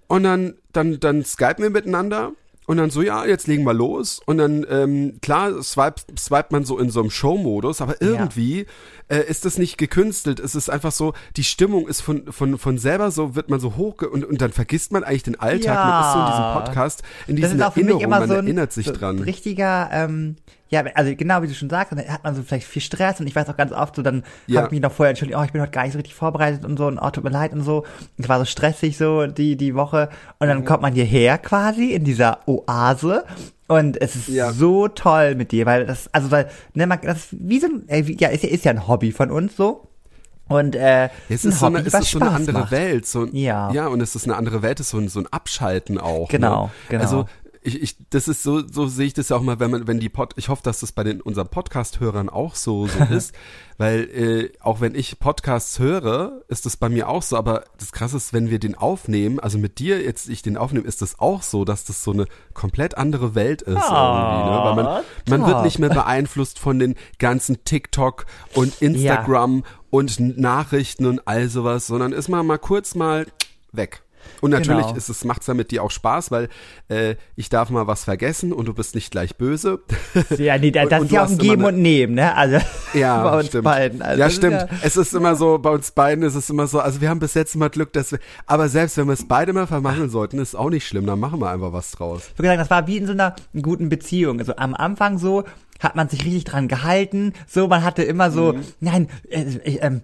Und 0.07 0.23
dann, 0.23 0.53
dann, 0.73 0.99
dann 0.99 1.23
skypen 1.23 1.63
wir 1.63 1.69
miteinander. 1.69 2.31
Und 2.65 2.77
dann 2.77 2.91
so, 2.91 3.01
ja, 3.01 3.25
jetzt 3.25 3.47
legen 3.47 3.63
wir 3.63 3.73
los. 3.73 4.21
Und 4.27 4.37
dann, 4.37 4.63
ähm, 4.69 5.17
klar, 5.23 5.63
swipe, 5.63 6.01
swipet 6.15 6.51
man 6.51 6.65
so 6.65 6.77
in 6.77 6.91
so 6.91 6.99
einem 6.99 7.09
Show-Modus, 7.09 7.81
aber 7.81 7.99
irgendwie 7.99 8.67
äh, 9.09 9.19
ist 9.27 9.43
das 9.45 9.57
nicht 9.57 9.77
gekünstelt. 9.77 10.39
Es 10.39 10.55
ist 10.55 10.69
einfach 10.69 10.91
so, 10.91 11.13
die 11.35 11.43
Stimmung 11.43 11.87
ist 11.87 12.01
von, 12.01 12.31
von, 12.31 12.57
von 12.57 12.77
selber 12.77 13.11
so, 13.11 13.35
wird 13.35 13.49
man 13.49 13.59
so 13.59 13.75
hoch 13.75 14.01
und, 14.03 14.23
und 14.23 14.39
dann 14.41 14.51
vergisst 14.51 14.91
man 14.91 15.03
eigentlich 15.03 15.23
den 15.23 15.39
Alltag. 15.39 15.83
Man 15.83 15.99
ist 15.99 16.13
so 16.13 16.19
in 16.19 16.25
diesem 16.27 16.43
Ja. 16.43 16.53
Podcast, 16.53 17.03
in 17.27 17.35
Das 17.35 17.49
diesen 17.49 17.59
ist 17.59 17.65
auch 17.65 17.73
für 17.73 17.79
mich 17.79 17.87
Erinnerungen, 17.89 18.03
immer 18.05 18.19
man 18.19 18.29
so 18.29 18.35
ein, 18.35 18.45
erinnert 18.45 18.71
sich 18.71 18.85
so 18.87 18.93
dran. 18.93 19.19
richtiger, 19.19 19.89
ähm, 19.91 20.35
ja, 20.69 20.83
also 20.93 21.15
genau 21.15 21.41
wie 21.41 21.47
du 21.47 21.53
schon 21.55 21.69
sagst, 21.69 21.91
dann 21.91 22.07
hat 22.07 22.23
man 22.23 22.35
so 22.35 22.43
vielleicht 22.43 22.67
viel 22.67 22.81
Stress 22.83 23.19
und 23.19 23.25
ich 23.25 23.35
weiß 23.35 23.49
auch 23.49 23.57
ganz 23.57 23.71
oft 23.71 23.95
so, 23.95 24.03
dann 24.03 24.23
Ja. 24.45 24.57
habe 24.57 24.67
ich 24.67 24.71
mich 24.73 24.81
noch 24.81 24.91
vorher 24.91 25.09
entschuldigt, 25.09 25.37
oh, 25.39 25.43
ich 25.43 25.51
bin 25.51 25.61
heute 25.61 25.71
gar 25.71 25.83
nicht 25.83 25.93
so 25.93 25.97
richtig 25.97 26.13
vorbereitet 26.13 26.63
und 26.63 26.77
so 26.77 26.85
und 26.85 26.99
oh, 26.99 27.09
tut 27.09 27.23
mir 27.23 27.31
leid 27.31 27.53
und 27.53 27.63
so. 27.63 27.85
Es 28.19 28.29
war 28.29 28.37
so 28.37 28.45
stressig 28.45 28.95
so 28.97 29.25
die, 29.25 29.55
die 29.57 29.73
Woche 29.73 30.09
und 30.37 30.45
Mhm. 30.47 30.51
dann 30.51 30.65
kommt 30.65 30.83
man 30.83 30.93
hierher 30.93 31.39
quasi 31.39 31.93
in 31.93 32.03
dieser 32.03 32.47
Oase 32.47 33.23
und 33.69 34.01
es 34.01 34.15
ist 34.17 34.27
Ja. 34.27 34.51
so 34.51 34.87
toll 34.89 35.35
mit 35.35 35.51
dir, 35.53 35.65
weil 35.65 35.85
das, 35.85 36.13
also 36.13 36.29
weil, 36.31 36.49
ne, 36.73 36.85
man, 36.87 36.99
das 37.01 37.17
ist 37.19 37.27
wie 37.39 37.59
so 37.61 37.67
ein, 37.67 37.87
äh, 37.87 38.05
wie- 38.05 38.17
ja, 38.19 38.27
ist 38.27 38.43
ja, 38.43 38.49
ist 38.49 38.65
ja 38.65 38.71
ein 38.71 38.87
Hobby 38.87 39.11
von 39.13 39.31
uns 39.31 39.55
so. 39.55 39.85
Und 40.49 40.75
äh, 40.75 41.09
Es 41.29 41.45
ein 41.45 41.49
ist, 41.51 41.59
so 41.59 41.67
eine, 41.67 41.77
Hobby, 41.77 41.87
es 41.87 41.93
was 41.93 42.01
ist 42.01 42.11
so 42.11 42.19
eine 42.19 42.31
andere 42.31 42.59
macht. 42.61 42.71
Welt. 42.71 43.05
So, 43.05 43.25
Ja. 43.27 43.71
ja, 43.71 43.85
und 43.87 44.01
es 44.01 44.15
ist 44.15 44.23
eine 44.25 44.35
andere 44.35 44.63
Welt, 44.63 44.79
es 44.79 44.87
ist 44.87 44.91
so 44.91 44.97
ein, 44.97 45.07
so 45.07 45.19
ein 45.19 45.27
Abschalten 45.31 45.99
auch. 45.99 46.27
Genau, 46.27 46.65
ne? 46.65 46.71
genau. 46.89 47.03
Also 47.03 47.25
ich, 47.61 47.81
ich, 47.81 47.97
das 48.09 48.27
ist 48.27 48.43
so, 48.43 48.65
so 48.65 48.87
sehe 48.87 49.07
ich 49.07 49.13
das 49.13 49.29
ja 49.29 49.35
auch 49.35 49.41
mal, 49.41 49.59
wenn 49.59 49.71
man, 49.71 49.87
wenn 49.87 49.99
die 49.99 50.09
Pod, 50.09 50.33
ich 50.37 50.49
hoffe, 50.49 50.63
dass 50.63 50.79
das 50.79 50.91
bei 50.91 51.03
den 51.03 51.21
unseren 51.21 51.49
Podcast-Hörern 51.49 52.29
auch 52.29 52.55
so, 52.55 52.87
so 52.87 53.03
ist, 53.13 53.33
weil 53.77 54.03
äh, 54.03 54.51
auch 54.61 54.79
wenn 54.79 54.95
ich 54.95 55.19
Podcasts 55.19 55.77
höre, 55.79 56.41
ist 56.47 56.65
das 56.65 56.77
bei 56.77 56.87
mir 56.87 57.09
auch 57.09 57.21
so, 57.21 57.37
aber 57.37 57.65
das 57.77 57.91
Krasse 57.91 58.17
ist, 58.17 58.31
wenn 58.33 58.49
wir 58.49 58.59
den 58.59 58.75
aufnehmen, 58.75 59.39
also 59.39 59.57
mit 59.57 59.79
dir 59.79 60.01
jetzt 60.01 60.29
ich 60.29 60.41
den 60.41 60.57
aufnehme, 60.57 60.87
ist 60.87 61.01
das 61.01 61.19
auch 61.19 61.41
so, 61.41 61.65
dass 61.65 61.83
das 61.83 62.03
so 62.03 62.11
eine 62.11 62.25
komplett 62.53 62.97
andere 62.97 63.35
Welt 63.35 63.61
ist 63.61 63.75
irgendwie, 63.75 63.89
ne? 63.89 64.61
Weil 64.63 64.75
man, 64.75 65.03
man 65.27 65.45
wird 65.45 65.63
nicht 65.63 65.79
mehr 65.79 65.89
beeinflusst 65.89 66.59
von 66.59 66.79
den 66.79 66.95
ganzen 67.17 67.63
TikTok 67.65 68.25
und 68.53 68.81
Instagram 68.81 69.63
und 69.89 70.19
Nachrichten 70.37 71.05
und 71.05 71.27
all 71.27 71.49
sowas, 71.49 71.87
sondern 71.87 72.13
ist 72.13 72.29
man 72.29 72.45
mal 72.45 72.57
kurz 72.59 72.95
mal 72.95 73.25
weg. 73.71 74.03
Und 74.41 74.51
natürlich 74.51 74.85
Genau. 74.85 74.95
ist 74.97 75.09
es, 75.09 75.23
macht's 75.25 75.47
ja 75.47 75.53
mit 75.53 75.71
dir 75.71 75.83
auch 75.83 75.91
Spaß, 75.91 76.31
weil 76.31 76.49
äh, 76.87 77.15
ich 77.35 77.49
darf 77.49 77.69
mal 77.69 77.87
was 77.87 78.03
vergessen 78.03 78.53
und 78.53 78.67
du 78.67 78.73
bist 78.73 78.95
nicht 78.95 79.11
gleich 79.11 79.35
böse. 79.37 79.79
Ja, 80.37 80.57
nee, 80.57 80.71
das 80.71 80.85
und 80.99 81.05
ist 81.05 81.11
ja 81.11 81.25
auch 81.25 81.29
ein 81.29 81.37
Geben 81.37 81.65
eine- 81.65 81.75
und 81.75 81.81
Nehmen, 81.81 82.13
ne? 82.15 82.35
Also 82.35 82.57
Ja, 82.93 83.23
bei 83.29 83.37
uns 83.39 83.47
stimmt. 83.47 83.63
beiden. 83.65 84.01
Also 84.01 84.19
ja, 84.19 84.29
stimmt. 84.29 84.53
ja- 84.53 84.67
Es 84.81 84.95
ist 84.97 85.13
immer 85.13 85.35
so, 85.35 85.57
bei 85.59 85.69
uns 85.71 85.91
beiden 85.91 86.23
ist 86.23 86.35
es 86.35 86.49
immer 86.49 86.67
so, 86.67 86.79
also 86.79 87.01
wir 87.01 87.09
haben 87.09 87.19
bis 87.19 87.33
jetzt 87.33 87.55
immer 87.55 87.69
Glück, 87.69 87.93
dass 87.93 88.11
wir, 88.11 88.19
aber 88.45 88.69
selbst 88.69 88.97
wenn 88.97 89.07
wir 89.07 89.13
es 89.13 89.27
beide 89.27 89.53
mal 89.53 89.67
vermangeln 89.67 90.09
sollten, 90.09 90.39
ist 90.39 90.55
auch 90.55 90.69
nicht 90.69 90.87
schlimm, 90.87 91.05
dann 91.05 91.19
machen 91.19 91.39
wir 91.41 91.49
einfach 91.49 91.73
was 91.73 91.91
draus. 91.91 92.23
Ich 92.33 92.39
würde 92.39 92.47
sagen, 92.49 92.59
das 92.59 92.69
war 92.69 92.87
wie 92.87 92.97
in 92.97 93.05
so 93.07 93.11
einer 93.13 93.35
guten 93.61 93.89
Beziehung. 93.89 94.39
Also 94.39 94.55
am 94.55 94.73
Anfang 94.73 95.17
so 95.17 95.43
hat 95.79 95.95
man 95.95 96.09
sich 96.09 96.25
richtig 96.25 96.43
dran 96.45 96.67
gehalten. 96.67 97.33
So, 97.47 97.67
man 97.67 97.83
hatte 97.83 98.03
immer 98.03 98.31
so, 98.31 98.53
Mhm. 98.53 98.61
nein, 98.81 99.07
äh, 99.29 99.45
ich, 99.63 99.81
ähm, 99.83 100.01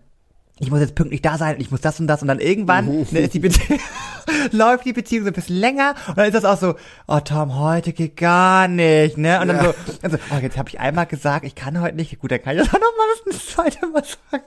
ich 0.60 0.72
muss 0.72 0.80
jetzt 0.80 0.96
pünktlich 0.96 1.22
da 1.22 1.38
sein, 1.38 1.56
ich 1.60 1.70
muss 1.72 1.82
das 1.82 2.00
und 2.00 2.08
das 2.08 2.22
und 2.22 2.28
dann 2.30 2.40
irgendwann 2.40 2.86
Mhm. 2.86 3.08
ne, 3.12 3.28
die 3.28 3.40
läuft 4.52 4.86
die 4.86 4.94
Beziehung 4.94 5.26
so 5.26 5.32
ein 5.32 5.34
bisschen 5.34 5.58
länger 5.58 5.96
und 6.08 6.18
dann 6.18 6.26
ist 6.28 6.34
das 6.34 6.46
auch 6.46 6.58
so, 6.60 6.76
oh 7.08 7.20
Tom, 7.20 7.58
heute 7.60 7.94
geht 7.94 8.16
gar 8.18 8.68
nicht, 8.68 9.18
ne? 9.18 9.42
Und 9.42 9.50
dann 9.50 9.58
Ja. 9.58 9.64
so, 9.66 9.74
dann 10.02 10.12
so, 10.12 10.18
oh, 10.34 10.38
jetzt 10.42 10.58
habe 10.58 10.70
ich 10.70 10.80
einmal 10.80 11.06
gesagt, 11.06 11.46
ich 11.46 11.56
kann 11.56 11.82
heute 11.82 11.96
nicht, 11.96 12.18
gut, 12.20 12.32
dann 12.32 12.42
kann 12.42 12.56
ich 12.58 12.64
das 12.64 12.70
auch 12.70 12.80
noch 12.80 12.98
mal 12.98 13.32
das 13.32 13.46
zweite 13.48 13.88
Mal 13.88 14.04
sagen. 14.04 14.44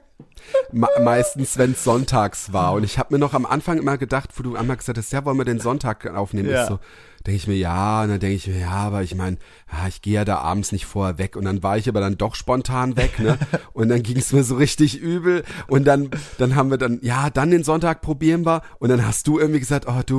Me 0.73 0.87
meistens, 1.03 1.59
wenn 1.59 1.73
es 1.73 1.85
sonntags 1.85 2.53
war. 2.55 2.73
Und 2.73 2.83
ich 2.85 2.99
habe 2.99 3.13
mir 3.15 3.19
noch 3.19 3.35
am 3.35 3.45
Anfang 3.45 3.77
immer 3.77 3.99
gedacht, 3.99 4.31
wo 4.37 4.43
du 4.43 4.57
einmal 4.57 4.79
gesagt 4.79 4.97
hast, 4.97 5.13
ja, 5.13 5.23
wollen 5.27 5.37
wir 5.37 5.45
den 5.45 5.61
Sonntag 5.61 6.07
aufnehmen? 6.07 6.49
Ja. 6.49 6.63
Ist 6.63 6.69
so, 6.69 6.79
denke 7.27 7.37
ich 7.37 7.47
mir, 7.47 7.57
ja, 7.57 8.03
und 8.05 8.09
dann 8.09 8.21
denke 8.21 8.37
ich 8.37 8.47
mir, 8.47 8.59
ja, 8.61 8.71
aber 8.71 9.03
ich 9.03 9.15
meine, 9.15 9.37
ja, 9.71 9.87
ich 9.89 10.03
gehe 10.03 10.15
ja 10.15 10.25
da 10.25 10.39
abends 10.39 10.73
nicht 10.73 10.87
vorher 10.87 11.19
weg. 11.19 11.37
Und 11.37 11.45
dann 11.45 11.63
war 11.63 11.77
ich 11.77 11.89
aber 11.89 12.01
dann 12.01 12.17
doch 12.17 12.35
spontan 12.35 12.97
weg, 12.97 13.19
ne? 13.19 13.39
Und 13.73 13.89
dann 13.91 14.03
ging 14.03 14.17
es 14.17 14.33
mir 14.33 14.43
so 14.43 14.57
richtig 14.57 14.99
übel. 14.99 15.45
Und 15.67 15.85
dann, 15.85 16.11
dann 16.39 16.55
haben 16.57 16.71
wir 16.71 16.79
dann, 16.79 16.99
ja, 17.03 17.31
dann 17.31 17.51
den 17.51 17.65
Sonntag 17.65 18.01
probieren 18.01 18.47
wir. 18.47 18.63
Und 18.79 18.89
dann 18.89 19.07
hast 19.07 19.27
du 19.27 19.39
irgendwie 19.39 19.61
gesagt, 19.61 19.87
oh 19.87 20.01
du, 20.05 20.19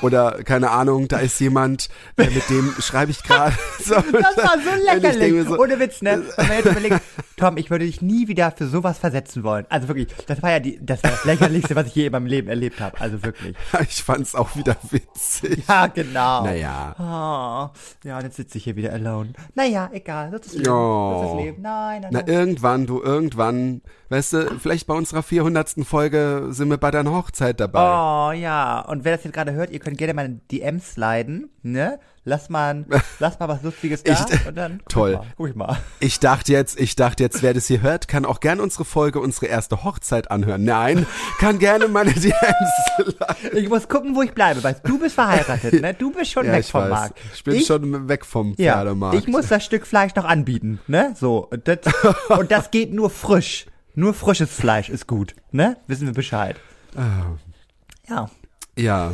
oder 0.00 0.42
keine 0.44 0.70
Ahnung, 0.70 1.08
da 1.08 1.18
ist 1.18 1.40
jemand, 1.40 1.88
äh, 2.16 2.30
mit 2.30 2.48
dem 2.50 2.72
schreibe 2.78 3.10
ich 3.10 3.22
gerade. 3.22 3.54
So, 3.84 3.94
Das 3.96 4.36
war 4.38 4.56
so 4.58 4.84
lächerlich. 4.84 5.46
so, 5.46 5.58
Ohne 5.58 5.78
Witz, 5.78 6.00
ne? 6.00 6.22
Wenn 6.36 6.48
man 6.48 6.56
jetzt 6.56 6.70
überlegt, 6.70 7.00
Tom, 7.36 7.56
ich 7.56 7.70
würde 7.70 7.84
dich 7.84 8.00
nie 8.00 8.28
wieder 8.28 8.50
für 8.52 8.66
sowas 8.66 8.98
versetzen 8.98 9.42
wollen. 9.42 9.66
Also 9.68 9.88
wirklich, 9.88 10.08
das 10.26 10.42
war 10.42 10.52
ja 10.52 10.60
die, 10.60 10.78
das 10.80 11.02
war 11.02 11.10
das 11.10 11.24
lächerlichste, 11.24 11.74
was 11.76 11.88
ich 11.88 11.94
je 11.94 12.06
in 12.06 12.12
meinem 12.12 12.26
Leben 12.26 12.48
erlebt 12.48 12.80
habe. 12.80 12.98
Also 13.00 13.22
wirklich. 13.22 13.56
ich 13.88 14.02
fand's 14.02 14.34
auch 14.34 14.56
wieder 14.56 14.76
witzig. 14.90 15.64
Ja, 15.68 15.88
genau. 15.88 16.44
Naja. 16.44 16.94
Oh, 16.98 18.08
ja, 18.08 18.16
und 18.18 18.24
jetzt 18.24 18.36
sitze 18.36 18.58
ich 18.58 18.64
hier 18.64 18.76
wieder 18.76 18.83
alone. 18.92 19.32
Naja, 19.54 19.90
egal, 19.92 20.30
das 20.30 20.46
ist 20.46 20.54
Leben. 20.54 20.66
Ja. 20.66 21.20
Das 21.22 21.30
ist 21.30 21.36
Leben. 21.36 21.62
Nein, 21.62 22.02
nein, 22.02 22.10
Na, 22.12 22.18
nein. 22.20 22.28
irgendwann, 22.28 22.86
du, 22.86 23.02
irgendwann, 23.02 23.82
weißt 24.08 24.32
du, 24.32 24.58
vielleicht 24.58 24.86
bei 24.86 24.94
unserer 24.94 25.22
400. 25.22 25.84
Folge 25.84 26.46
sind 26.50 26.68
wir 26.70 26.78
bei 26.78 26.90
deiner 26.90 27.12
Hochzeit 27.12 27.60
dabei. 27.60 27.80
Oh 27.80 28.32
ja, 28.32 28.80
und 28.80 29.04
wer 29.04 29.16
das 29.16 29.24
jetzt 29.24 29.34
gerade 29.34 29.52
hört, 29.52 29.70
ihr 29.70 29.78
könnt 29.78 29.98
gerne 29.98 30.14
meine 30.14 30.40
DMs 30.50 30.92
sliden, 30.92 31.50
ne? 31.62 31.98
Lass 32.26 32.48
mal, 32.48 32.86
lass 33.18 33.38
mal 33.38 33.48
was 33.48 33.62
Lustiges 33.62 34.02
da 34.02 34.12
Ich- 34.12 34.46
und 34.46 34.56
dann 34.56 34.78
guck 34.78 34.88
toll. 34.88 35.10
Ich 35.12 35.16
mal, 35.18 35.26
guck 35.36 35.48
ich 35.48 35.54
mal. 35.54 35.76
Ich 36.00 36.20
dachte 36.20 36.52
jetzt, 36.52 36.80
ich 36.80 36.96
dachte 36.96 37.22
jetzt, 37.22 37.42
wer 37.42 37.52
das 37.52 37.66
hier 37.66 37.82
hört, 37.82 38.08
kann 38.08 38.24
auch 38.24 38.40
gerne 38.40 38.62
unsere 38.62 38.84
Folge, 38.86 39.20
unsere 39.20 39.46
erste 39.46 39.84
Hochzeit 39.84 40.30
anhören. 40.30 40.64
Nein, 40.64 41.06
kann 41.38 41.58
gerne 41.58 41.86
meine 41.88 42.12
DMs. 42.14 43.14
Ich 43.52 43.68
muss 43.68 43.88
gucken, 43.88 44.16
wo 44.16 44.22
ich 44.22 44.32
bleibe, 44.32 44.64
weil 44.64 44.76
du 44.84 44.98
bist 44.98 45.14
verheiratet, 45.16 45.80
ne? 45.82 45.92
Du 45.92 46.10
bist 46.12 46.30
schon 46.32 46.46
Ja, 46.46 46.52
weg 46.52 46.60
ich 46.60 46.70
vom 46.70 46.82
weiß. 46.84 46.90
Markt. 46.90 47.18
Ich 47.34 47.44
bin 47.44 47.60
schon 47.60 48.08
weg 48.08 48.24
vom 48.24 48.54
Ja, 48.56 48.74
Pferdemarkt. 48.74 49.18
ich 49.18 49.28
muss 49.28 49.48
das 49.48 49.64
Stück 49.64 49.86
Fleisch 49.86 50.14
noch 50.14 50.24
anbieten, 50.24 50.80
ne? 50.86 51.14
So, 51.18 51.46
und 51.50 51.68
das, 51.68 51.78
und 52.30 52.50
das 52.50 52.70
geht 52.70 52.92
nur 52.92 53.10
frisch. 53.10 53.66
Nur 53.96 54.14
frisches 54.14 54.50
Fleisch 54.50 54.88
ist 54.88 55.06
gut, 55.06 55.34
ne? 55.52 55.76
Wissen 55.86 56.06
wir 56.06 56.14
Bescheid. 56.14 56.56
Ah. 56.96 57.26
Ja. 58.08 58.30
Ja. 58.76 59.12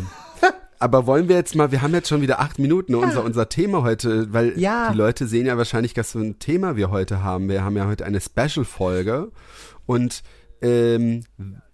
Aber 0.83 1.07
wollen 1.07 1.29
wir 1.29 1.37
jetzt 1.37 1.55
mal, 1.55 1.71
wir 1.73 1.83
haben 1.83 1.93
jetzt 1.93 2.09
schon 2.09 2.23
wieder 2.23 2.41
acht 2.41 2.59
Minuten, 2.59 2.95
unser, 2.95 3.23
unser 3.23 3.49
Thema 3.51 3.83
heute, 3.83 4.33
weil 4.33 4.59
Ja. 4.59 4.91
die 4.91 4.97
Leute 4.97 5.27
sehen 5.27 5.45
ja 5.47 5.59
wahrscheinlich, 5.59 5.95
was 5.97 6.13
für 6.13 6.21
ein 6.21 6.39
Thema 6.39 6.75
wir 6.75 6.91
heute 6.91 7.23
haben. 7.23 7.51
Wir 7.51 7.63
haben 7.63 7.77
ja 7.77 7.87
heute 7.87 8.07
eine 8.07 8.19
Special-Folge 8.21 9.31
und 9.85 10.23
ähm, 10.63 11.25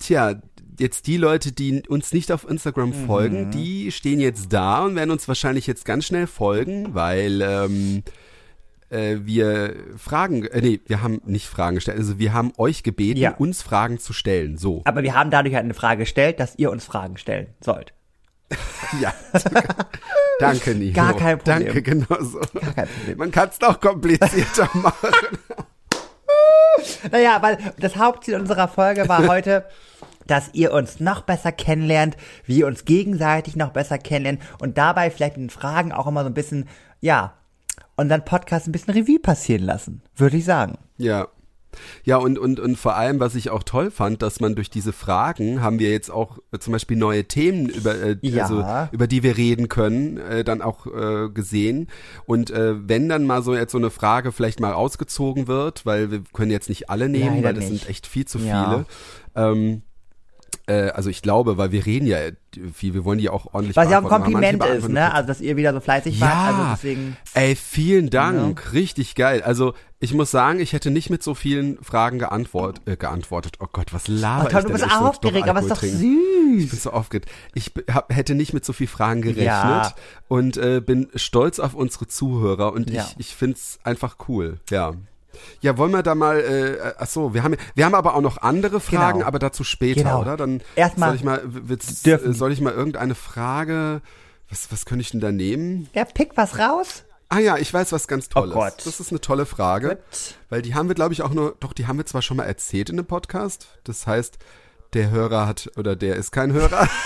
tja, 0.00 0.34
jetzt 0.78 1.06
die 1.06 1.16
Leute, 1.18 1.52
die 1.52 1.82
uns 1.88 2.12
nicht 2.12 2.32
auf 2.32 2.48
Instagram 2.50 2.90
Mhm. 2.90 3.06
folgen, 3.06 3.50
die 3.52 3.92
stehen 3.92 4.18
jetzt 4.20 4.52
da 4.52 4.84
und 4.84 4.96
werden 4.96 5.12
uns 5.12 5.28
wahrscheinlich 5.28 5.66
jetzt 5.68 5.84
ganz 5.84 6.04
schnell 6.04 6.26
folgen, 6.26 6.94
weil 6.94 7.40
ähm, 7.42 8.02
äh, 8.90 9.18
wir 9.22 9.74
Fragen, 9.96 10.44
äh, 10.46 10.60
nee, 10.60 10.80
wir 10.86 11.02
haben 11.02 11.20
nicht 11.24 11.46
Fragen 11.46 11.76
gestellt, 11.76 11.98
also 11.98 12.18
wir 12.18 12.32
haben 12.32 12.52
euch 12.58 12.82
gebeten, 12.82 13.20
Ja. 13.20 13.34
uns 13.36 13.62
Fragen 13.62 13.98
zu 14.00 14.12
stellen. 14.12 14.58
So. 14.58 14.82
Aber 14.84 15.02
wir 15.04 15.14
haben 15.14 15.30
dadurch 15.30 15.54
halt 15.54 15.64
eine 15.64 15.74
Frage 15.74 16.00
gestellt, 16.00 16.40
dass 16.40 16.56
ihr 16.58 16.70
uns 16.72 16.84
Fragen 16.84 17.16
stellen 17.16 17.46
sollt. 17.60 17.92
Ja. 19.00 19.12
Danke, 20.38 20.74
Nino. 20.74 20.94
Gar 20.94 21.16
kein 21.16 21.38
Problem. 21.38 21.64
Danke, 21.64 21.82
genauso. 21.82 22.38
Gar 22.38 22.72
kein 22.72 22.88
Problem. 22.88 23.18
Man 23.18 23.30
kann 23.32 23.48
es 23.48 23.58
doch 23.58 23.80
komplizierter 23.80 24.68
machen. 24.74 25.38
Naja, 27.10 27.38
weil 27.42 27.58
das 27.80 27.96
Hauptziel 27.96 28.36
unserer 28.36 28.68
Folge 28.68 29.08
war 29.08 29.26
heute, 29.28 29.66
dass 30.26 30.50
ihr 30.52 30.72
uns 30.72 31.00
noch 31.00 31.22
besser 31.22 31.52
kennenlernt, 31.52 32.16
wir 32.44 32.66
uns 32.66 32.84
gegenseitig 32.84 33.56
noch 33.56 33.70
besser 33.70 33.98
kennenlernen 33.98 34.40
und 34.60 34.78
dabei 34.78 35.10
vielleicht 35.10 35.36
in 35.36 35.44
den 35.44 35.50
Fragen 35.50 35.92
auch 35.92 36.06
immer 36.06 36.22
so 36.22 36.30
ein 36.30 36.34
bisschen, 36.34 36.68
ja, 37.00 37.34
unseren 37.96 38.24
Podcast 38.24 38.68
ein 38.68 38.72
bisschen 38.72 38.94
Revue 38.94 39.18
passieren 39.18 39.64
lassen, 39.64 40.02
würde 40.14 40.36
ich 40.36 40.44
sagen. 40.44 40.78
Ja. 40.98 41.28
Ja, 42.04 42.16
und, 42.16 42.38
und, 42.38 42.60
und 42.60 42.76
vor 42.76 42.96
allem, 42.96 43.20
was 43.20 43.34
ich 43.34 43.50
auch 43.50 43.62
toll 43.62 43.90
fand, 43.90 44.22
dass 44.22 44.40
man 44.40 44.54
durch 44.54 44.70
diese 44.70 44.92
Fragen 44.92 45.60
haben 45.62 45.78
wir 45.78 45.90
jetzt 45.90 46.10
auch 46.10 46.38
äh, 46.52 46.58
zum 46.58 46.72
Beispiel 46.72 46.96
neue 46.96 47.24
Themen, 47.24 47.68
über, 47.68 47.94
äh, 47.94 48.16
Ja. 48.22 48.42
also, 48.44 48.64
über 48.92 49.06
die 49.06 49.22
wir 49.22 49.36
reden 49.36 49.68
können, 49.68 50.16
äh, 50.18 50.44
dann 50.44 50.62
auch 50.62 50.86
äh, 50.86 51.28
gesehen. 51.30 51.88
Und 52.26 52.50
äh, 52.50 52.74
wenn 52.88 53.08
dann 53.08 53.26
mal 53.26 53.42
so 53.42 53.54
jetzt 53.54 53.72
so 53.72 53.78
eine 53.78 53.90
Frage 53.90 54.32
vielleicht 54.32 54.60
mal 54.60 54.72
ausgezogen 54.72 55.46
wird, 55.48 55.86
weil 55.86 56.10
wir 56.10 56.22
können 56.32 56.50
jetzt 56.50 56.68
nicht 56.68 56.90
alle 56.90 57.08
nehmen, 57.08 57.36
Leider 57.36 57.48
weil 57.48 57.54
das 57.54 57.70
nicht. 57.70 57.80
sind 57.82 57.90
echt 57.90 58.06
viel 58.06 58.24
zu 58.26 58.38
Ja. 58.38 58.64
viele. 58.64 58.86
Ähm, 59.34 59.82
äh, 60.66 60.88
also 60.90 61.10
ich 61.10 61.22
glaube, 61.22 61.58
weil 61.58 61.72
wir 61.72 61.86
reden 61.86 62.06
ja 62.06 62.18
viel, 62.74 62.94
wir 62.94 63.04
wollen 63.04 63.18
die 63.18 63.28
auch 63.28 63.52
ordentlich 63.54 63.76
Was 63.76 63.90
ja 63.90 63.98
auch 64.00 64.02
ein 64.04 64.08
Kompliment 64.08 64.64
ist, 64.64 64.88
ne? 64.88 65.12
Also, 65.12 65.28
dass 65.28 65.40
ihr 65.40 65.56
wieder 65.56 65.72
so 65.72 65.80
fleißig 65.80 66.20
wart, 66.20 66.54
also 66.54 66.62
deswegen. 66.72 67.16
Ey, 67.34 67.54
vielen 67.54 68.10
Dank. 68.10 68.72
Richtig 68.72 69.14
geil. 69.14 69.42
Also, 69.42 69.74
ich 70.00 70.12
muss 70.12 70.30
sagen, 70.30 70.58
ich 70.60 70.72
hätte 70.72 70.90
nicht 70.90 71.08
mit 71.10 71.22
so 71.22 71.34
vielen 71.34 71.82
Fragen 71.82 72.18
geantwort, 72.18 72.80
äh, 72.86 72.96
geantwortet. 72.96 73.56
Oh 73.60 73.66
Gott, 73.72 73.92
was 73.92 74.08
laber 74.08 74.44
Oh, 74.46 74.48
toll, 74.48 74.60
ich 74.60 74.66
du 74.66 74.72
denn? 74.72 74.80
bist 74.80 74.86
Ich 74.86 74.92
aufgeregt, 75.00 75.48
aber 75.48 75.60
ist 75.60 75.70
doch 75.70 75.78
trinken. 75.78 76.56
Ich 76.58 76.62
süß. 76.64 76.70
bin 76.70 76.78
so 76.80 76.90
aufgeregt. 76.90 77.28
Ich 77.54 77.72
hab, 77.92 78.12
hätte 78.12 78.34
nicht 78.34 78.52
mit 78.52 78.64
so 78.64 78.72
viel 78.72 78.86
Fragen 78.88 79.22
gerechnet 79.22 79.46
Ja. 79.46 79.94
und 80.28 80.56
äh, 80.56 80.80
bin 80.84 81.08
stolz 81.14 81.58
auf 81.60 81.74
unsere 81.74 82.06
Zuhörer 82.08 82.72
und 82.72 82.90
Ja. 82.90 83.06
ich, 83.18 83.28
ich 83.28 83.34
find's 83.36 83.78
einfach 83.84 84.16
cool. 84.28 84.58
Ja. 84.70 84.94
Ja, 85.60 85.76
wollen 85.78 85.92
wir 85.92 86.02
da 86.02 86.14
mal, 86.14 86.40
äh, 86.40 86.94
ach 86.98 87.06
so, 87.06 87.34
wir 87.34 87.42
haben, 87.42 87.56
wir 87.74 87.84
haben 87.84 87.94
aber 87.94 88.14
auch 88.14 88.20
noch 88.20 88.38
andere 88.38 88.80
Fragen, 88.80 89.18
Genau. 89.18 89.28
aber 89.28 89.38
dazu 89.38 89.64
später, 89.64 90.02
Genau. 90.02 90.20
oder? 90.20 90.36
Dann 90.36 90.62
Erstmal 90.74 91.10
soll 91.10 91.16
ich 91.16 91.24
mal, 91.24 91.40
willst, 91.44 92.06
äh, 92.06 92.18
soll 92.32 92.52
ich 92.52 92.60
mal 92.60 92.72
irgendeine 92.72 93.14
Frage, 93.14 94.00
was, 94.50 94.70
was 94.70 94.84
könnte 94.84 95.02
ich 95.02 95.10
denn 95.10 95.20
da 95.20 95.32
nehmen? 95.32 95.88
Ja, 95.94 96.04
pick 96.04 96.36
was 96.36 96.58
raus. 96.58 97.04
Ah 97.28 97.38
ja, 97.40 97.56
ich 97.56 97.74
weiß 97.74 97.90
was 97.90 98.06
ganz 98.06 98.28
Tolles. 98.28 98.54
Oh 98.54 98.60
Gott. 98.60 98.74
Das 98.84 99.00
ist 99.00 99.10
eine 99.10 99.20
tolle 99.20 99.46
Frage. 99.46 99.88
Gut. 99.96 100.34
Weil 100.48 100.62
die 100.62 100.74
haben 100.76 100.86
wir, 100.88 100.94
glaube 100.94 101.12
ich, 101.12 101.22
auch 101.22 101.30
nur, 101.34 101.56
doch, 101.58 101.72
die 101.72 101.88
haben 101.88 101.96
wir 101.98 102.06
zwar 102.06 102.22
schon 102.22 102.36
mal 102.36 102.44
erzählt 102.44 102.88
in 102.88 102.96
dem 102.96 103.06
Podcast. 103.06 103.66
Das 103.82 104.06
heißt, 104.06 104.38
der 104.92 105.10
Hörer 105.10 105.46
hat, 105.48 105.70
oder 105.76 105.96
der 105.96 106.14
ist 106.16 106.30
kein 106.30 106.52
Hörer. 106.52 106.88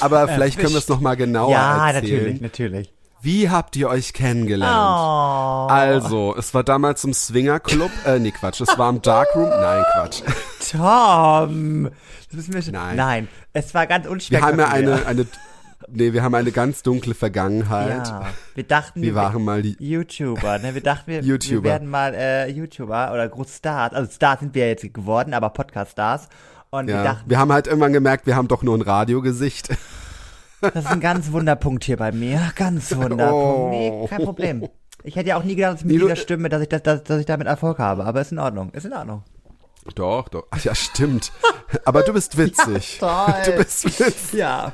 Aber 0.00 0.28
vielleicht 0.28 0.58
können 0.58 0.72
wir 0.72 0.78
es 0.78 0.88
nochmal 0.88 1.16
genauer 1.16 1.52
ja, 1.52 1.90
erzählen. 1.90 2.38
natürlich, 2.38 2.40
natürlich. 2.40 2.92
Wie 3.22 3.50
habt 3.50 3.76
ihr 3.76 3.88
euch 3.88 4.14
kennengelernt? 4.14 4.74
Oh. 4.74 5.70
Also, 5.70 6.34
es 6.38 6.54
war 6.54 6.64
damals 6.64 7.04
im 7.04 7.12
Swingerclub, 7.12 7.90
äh, 8.06 8.18
nee, 8.18 8.30
Quatsch, 8.30 8.62
es 8.62 8.78
war 8.78 8.88
im 8.88 9.02
Darkroom, 9.02 9.50
nein, 9.50 9.84
Quatsch. 9.92 10.22
Tom! 10.72 11.90
Das 12.28 12.36
müssen 12.36 12.54
wir 12.54 12.62
schon. 12.62 12.72
Nein. 12.72 12.96
Nein, 12.96 13.28
es 13.52 13.74
war 13.74 13.86
ganz 13.86 14.04
Wir 14.04 14.12
unspektakulär. 14.12 14.70
haben 14.70 14.86
ja 14.86 14.94
eine, 14.94 15.06
eine, 15.06 15.26
nee, 15.88 16.12
wir 16.14 16.22
haben 16.22 16.34
eine 16.34 16.50
ganz 16.52 16.82
dunkle 16.82 17.14
Vergangenheit. 17.14 18.08
Ja, 18.08 18.26
wir 18.54 18.64
dachten, 18.64 19.02
Wir 19.02 19.14
waren 19.14 19.44
mal 19.44 19.60
die, 19.62 19.76
YouTuber, 19.78 20.58
ne? 20.58 20.74
Wir 20.74 20.82
dachten, 20.82 21.10
wir, 21.10 21.22
wir 21.24 21.62
werden 21.64 21.90
mal 21.90 22.14
äh, 22.14 22.48
YouTuber 22.50 23.12
oder 23.12 23.28
große 23.28 23.56
Stars. 23.56 23.92
Also 23.92 24.10
Stars 24.10 24.40
sind 24.40 24.54
wir 24.54 24.68
jetzt 24.68 24.94
geworden, 24.94 25.34
aber 25.34 25.50
Podcast-Stars. 25.50 26.28
Und 26.70 26.86
wir 26.86 26.94
ja, 26.94 27.02
dachten, 27.02 27.28
wir 27.28 27.38
haben 27.38 27.52
halt 27.52 27.66
irgendwann 27.66 27.92
gemerkt, 27.92 28.26
wir 28.26 28.36
haben 28.36 28.48
doch 28.48 28.62
nur 28.62 28.78
ein 28.78 28.82
Radiogesicht. 28.82 29.70
Das 30.60 30.84
ist 30.84 30.90
ein 30.90 31.00
ganz 31.00 31.32
Wunderpunkt 31.32 31.84
hier 31.84 31.96
bei 31.96 32.12
mir. 32.12 32.40
Ganz 32.56 32.94
Wunderpunkt. 32.94 33.32
Oh. 33.32 33.68
Nee, 33.70 34.06
kein 34.08 34.24
Problem. 34.24 34.68
Ich 35.02 35.16
hätte 35.16 35.30
ja 35.30 35.36
auch 35.38 35.44
nie 35.44 35.54
gedacht, 35.56 35.74
dass 35.74 35.84
mit 35.84 35.92
Nilo- 35.92 36.06
dieser 36.08 36.16
Stimme, 36.16 36.48
dass 36.48 36.60
ich, 36.62 36.68
das, 36.68 36.82
dass, 36.82 37.02
dass 37.04 37.20
ich 37.20 37.26
damit 37.26 37.46
Erfolg 37.46 37.78
habe. 37.78 38.04
Aber 38.04 38.20
ist 38.20 38.32
in 38.32 38.38
Ordnung. 38.38 38.70
Ist 38.72 38.84
in 38.84 38.92
Ordnung. 38.92 39.22
Doch, 39.94 40.28
doch. 40.28 40.44
Ach 40.50 40.62
ja, 40.62 40.74
stimmt. 40.74 41.32
Aber 41.86 42.02
du 42.02 42.12
bist 42.12 42.36
witzig. 42.36 42.98
Ja, 43.00 43.32
toll. 43.32 43.52
Du 43.52 43.58
bist 43.58 43.84
witzig. 43.98 44.32
Ja, 44.38 44.72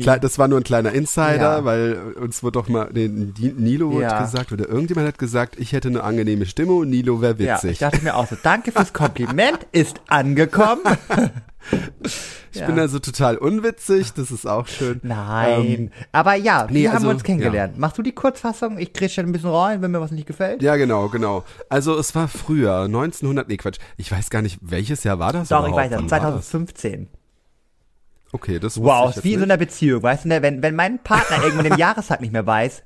Klar, 0.00 0.18
das 0.18 0.38
war 0.38 0.48
nur 0.48 0.58
ein 0.60 0.64
kleiner 0.64 0.92
Insider, 0.92 1.58
Ja. 1.58 1.64
weil 1.64 1.98
uns 2.20 2.42
wurde 2.42 2.52
doch 2.58 2.68
mal, 2.68 2.88
nee, 2.92 3.08
Nilo 3.08 3.90
wurde 3.92 4.02
Ja. 4.02 4.20
gesagt, 4.22 4.52
oder 4.52 4.68
irgendjemand 4.68 5.06
hat 5.08 5.18
gesagt, 5.18 5.56
ich 5.58 5.72
hätte 5.72 5.88
eine 5.88 6.02
angenehme 6.04 6.46
Stimme 6.46 6.72
und 6.72 6.90
Nilo 6.90 7.20
wäre 7.20 7.34
ja, 7.42 7.56
ich 7.56 7.62
witzig. 7.62 7.78
dachte 7.78 8.02
mir 8.02 8.16
auch 8.16 8.26
so, 8.26 8.36
danke 8.42 8.72
fürs 8.72 8.92
Kompliment, 8.92 9.60
ist 9.72 10.00
angekommen. 10.08 10.82
ich 12.52 12.64
bin 12.64 12.78
also 12.78 12.98
total 12.98 13.36
unwitzig, 13.36 14.12
das 14.14 14.30
ist 14.30 14.46
auch 14.46 14.66
schön. 14.66 15.00
Nein. 15.02 15.64
Ähm, 15.66 15.90
aber 16.12 16.34
ja, 16.34 16.66
nee, 16.70 16.82
wir 16.82 16.88
haben 16.90 16.96
also, 16.96 17.10
uns 17.10 17.22
kennengelernt. 17.24 17.78
Machst 17.78 17.98
du 17.98 18.02
die 18.02 18.12
Kurzfassung? 18.12 18.78
Ich 18.78 18.92
kriege 18.92 19.10
schon 19.10 19.26
ein 19.26 19.32
bisschen 19.32 19.50
rein, 19.50 19.82
wenn 19.82 19.90
mir 19.90 20.00
was 20.00 20.10
nicht 20.10 20.26
gefällt. 20.26 20.62
ja, 20.62 20.76
genau, 20.76 21.08
genau. 21.08 21.44
Also 21.68 21.98
es 21.98 22.14
war 22.14 22.28
früher, 22.28 22.82
1900, 22.82 23.48
nee, 23.48 23.56
Quatsch. 23.56 23.78
Ich 23.96 24.10
weiß 24.10 24.30
gar 24.30 24.42
nicht, 24.42 24.58
welches 24.62 25.04
Jahr 25.04 25.18
war 25.18 25.32
das 25.32 25.48
Doch, 25.48 25.62
ich 25.66 25.68
überhaupt? 25.72 25.90
weiß 25.92 25.98
Wann 25.98 26.10
war 26.10 26.20
das? 26.32 26.48
2015. 26.50 27.08
Okay, 28.32 28.58
das 28.58 28.80
Wow, 28.80 29.18
wie 29.22 29.34
in 29.34 29.40
so 29.40 29.44
einer 29.44 29.56
Beziehung, 29.56 30.02
weißt 30.02 30.24
du, 30.24 30.28
ne? 30.28 30.42
wenn, 30.42 30.62
wenn 30.62 30.74
mein 30.74 31.02
Partner 31.02 31.38
irgendwann 31.42 31.64
den 31.64 31.78
Jahrestag 31.78 32.20
nicht 32.20 32.32
mehr 32.32 32.46
weiß, 32.46 32.82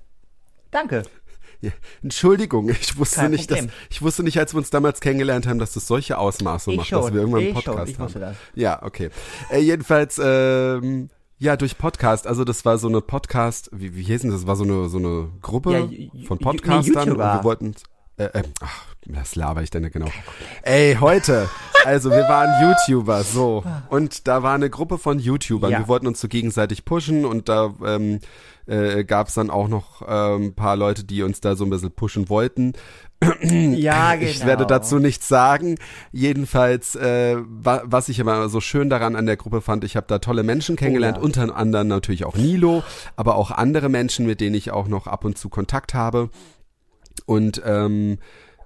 danke. 0.71 1.03
Ja, 1.61 1.71
Entschuldigung, 2.03 2.69
ich 2.71 2.99
wusste 2.99 3.21
Kein 3.21 3.31
nicht, 3.31 3.51
dass, 3.51 3.67
ich 3.89 4.03
wusste 4.03 4.25
nicht, 4.25 4.39
als 4.39 4.53
wir 4.53 4.59
uns 4.59 4.71
damals 4.71 5.01
kennengelernt 5.01 5.47
haben, 5.47 5.61
dass 5.61 5.73
das 5.73 5.87
solche 5.87 6.19
Ausmaße 6.19 6.73
Ich 6.73 6.77
macht, 6.77 6.89
schon, 6.89 7.03
dass 7.03 7.13
wir 7.13 7.21
irgendwann 7.21 7.43
einen 7.43 7.55
Podcast 7.55 7.79
schon, 7.79 7.89
ich 7.89 8.15
haben. 8.15 8.21
das. 8.21 8.37
Ja, 8.55 8.83
okay. 8.83 9.11
Äh, 9.49 9.61
jedenfalls, 9.61 10.21
ähm, 10.23 11.09
ja, 11.39 11.57
durch 11.57 11.79
Podcast, 11.79 12.27
also 12.27 12.45
das 12.45 12.65
war 12.65 12.79
so 12.79 12.89
eine 12.89 13.01
Podcast, 13.01 13.71
wie, 13.73 13.95
wie 13.97 14.03
hieß 14.03 14.23
denn 14.23 14.31
das? 14.31 14.41
Das 14.41 14.47
war 14.49 14.57
so 14.57 14.65
eine, 14.65 14.89
so 14.89 14.99
eine 14.99 15.29
Gruppe 15.41 15.73
Ja, 15.73 16.27
von 16.27 16.39
Podcastern 16.39 17.05
nee, 17.05 17.11
und 17.11 17.19
wir 17.19 17.45
wollten, 17.45 17.75
äh, 18.19 18.25
äh, 18.25 18.43
ach, 18.61 18.87
das 19.07 19.35
laber 19.37 19.63
ich 19.63 19.71
denn 19.71 19.91
genau. 19.91 20.07
Ey, 20.63 20.97
heute, 21.01 21.49
also 21.85 22.11
wir 22.11 22.23
waren 22.29 22.51
YouTuber, 22.63 23.23
so, 23.25 23.65
und 23.89 24.29
da 24.29 24.43
war 24.43 24.55
eine 24.55 24.71
Gruppe 24.71 24.99
von 24.99 25.19
YouTubern, 25.19 25.71
Ja. 25.73 25.79
wir 25.81 25.89
wollten 25.89 26.07
uns 26.07 26.21
so 26.21 26.29
gegenseitig 26.29 26.85
pushen 26.85 27.25
und 27.25 27.49
da, 27.49 27.75
ähm, 27.85 28.21
äh, 28.67 29.03
gab 29.05 29.27
es 29.29 29.35
dann 29.35 29.51
auch 29.51 29.67
noch 29.67 30.03
ähm, 30.07 30.43
ein 30.49 30.55
paar 30.55 30.77
Leute, 30.77 31.03
die 31.05 31.23
uns 31.25 31.41
da 31.41 31.57
so 31.57 31.65
ein 31.65 31.71
bisschen 31.71 31.91
pushen 31.93 32.29
wollten. 32.29 32.75
Ja, 33.43 34.17
genau. 34.17 34.31
Ich 34.31 34.45
werde 34.45 34.67
dazu 34.67 34.99
nichts 34.99 35.29
sagen. 35.29 35.77
Jedenfalls, 36.11 36.97
äh, 36.97 37.37
wa 37.39 37.83
was 37.85 38.09
ich 38.09 38.19
immer 38.19 38.49
so 38.49 38.61
schön 38.61 38.91
daran 38.91 39.15
an 39.17 39.27
der 39.27 39.37
Gruppe 39.37 39.61
fand, 39.61 39.85
ich 39.85 39.95
habe 39.97 40.07
da 40.09 40.19
tolle 40.19 40.43
Menschen 40.43 40.75
kennengelernt, 40.77 41.19
Oh 41.19 41.21
ja. 41.21 41.25
unter 41.27 41.57
anderem 41.57 41.87
natürlich 41.89 42.25
auch 42.25 42.35
Nilo, 42.37 42.83
aber 43.17 43.37
auch 43.37 43.51
andere 43.53 43.89
Menschen, 43.89 44.27
mit 44.27 44.41
denen 44.41 44.55
ich 44.57 44.71
auch 44.73 44.89
noch 44.89 45.07
ab 45.07 45.25
und 45.25 45.39
zu 45.39 45.49
Kontakt 45.49 45.95
habe. 45.95 46.31
Und 47.27 47.63
ähm, 47.65 48.19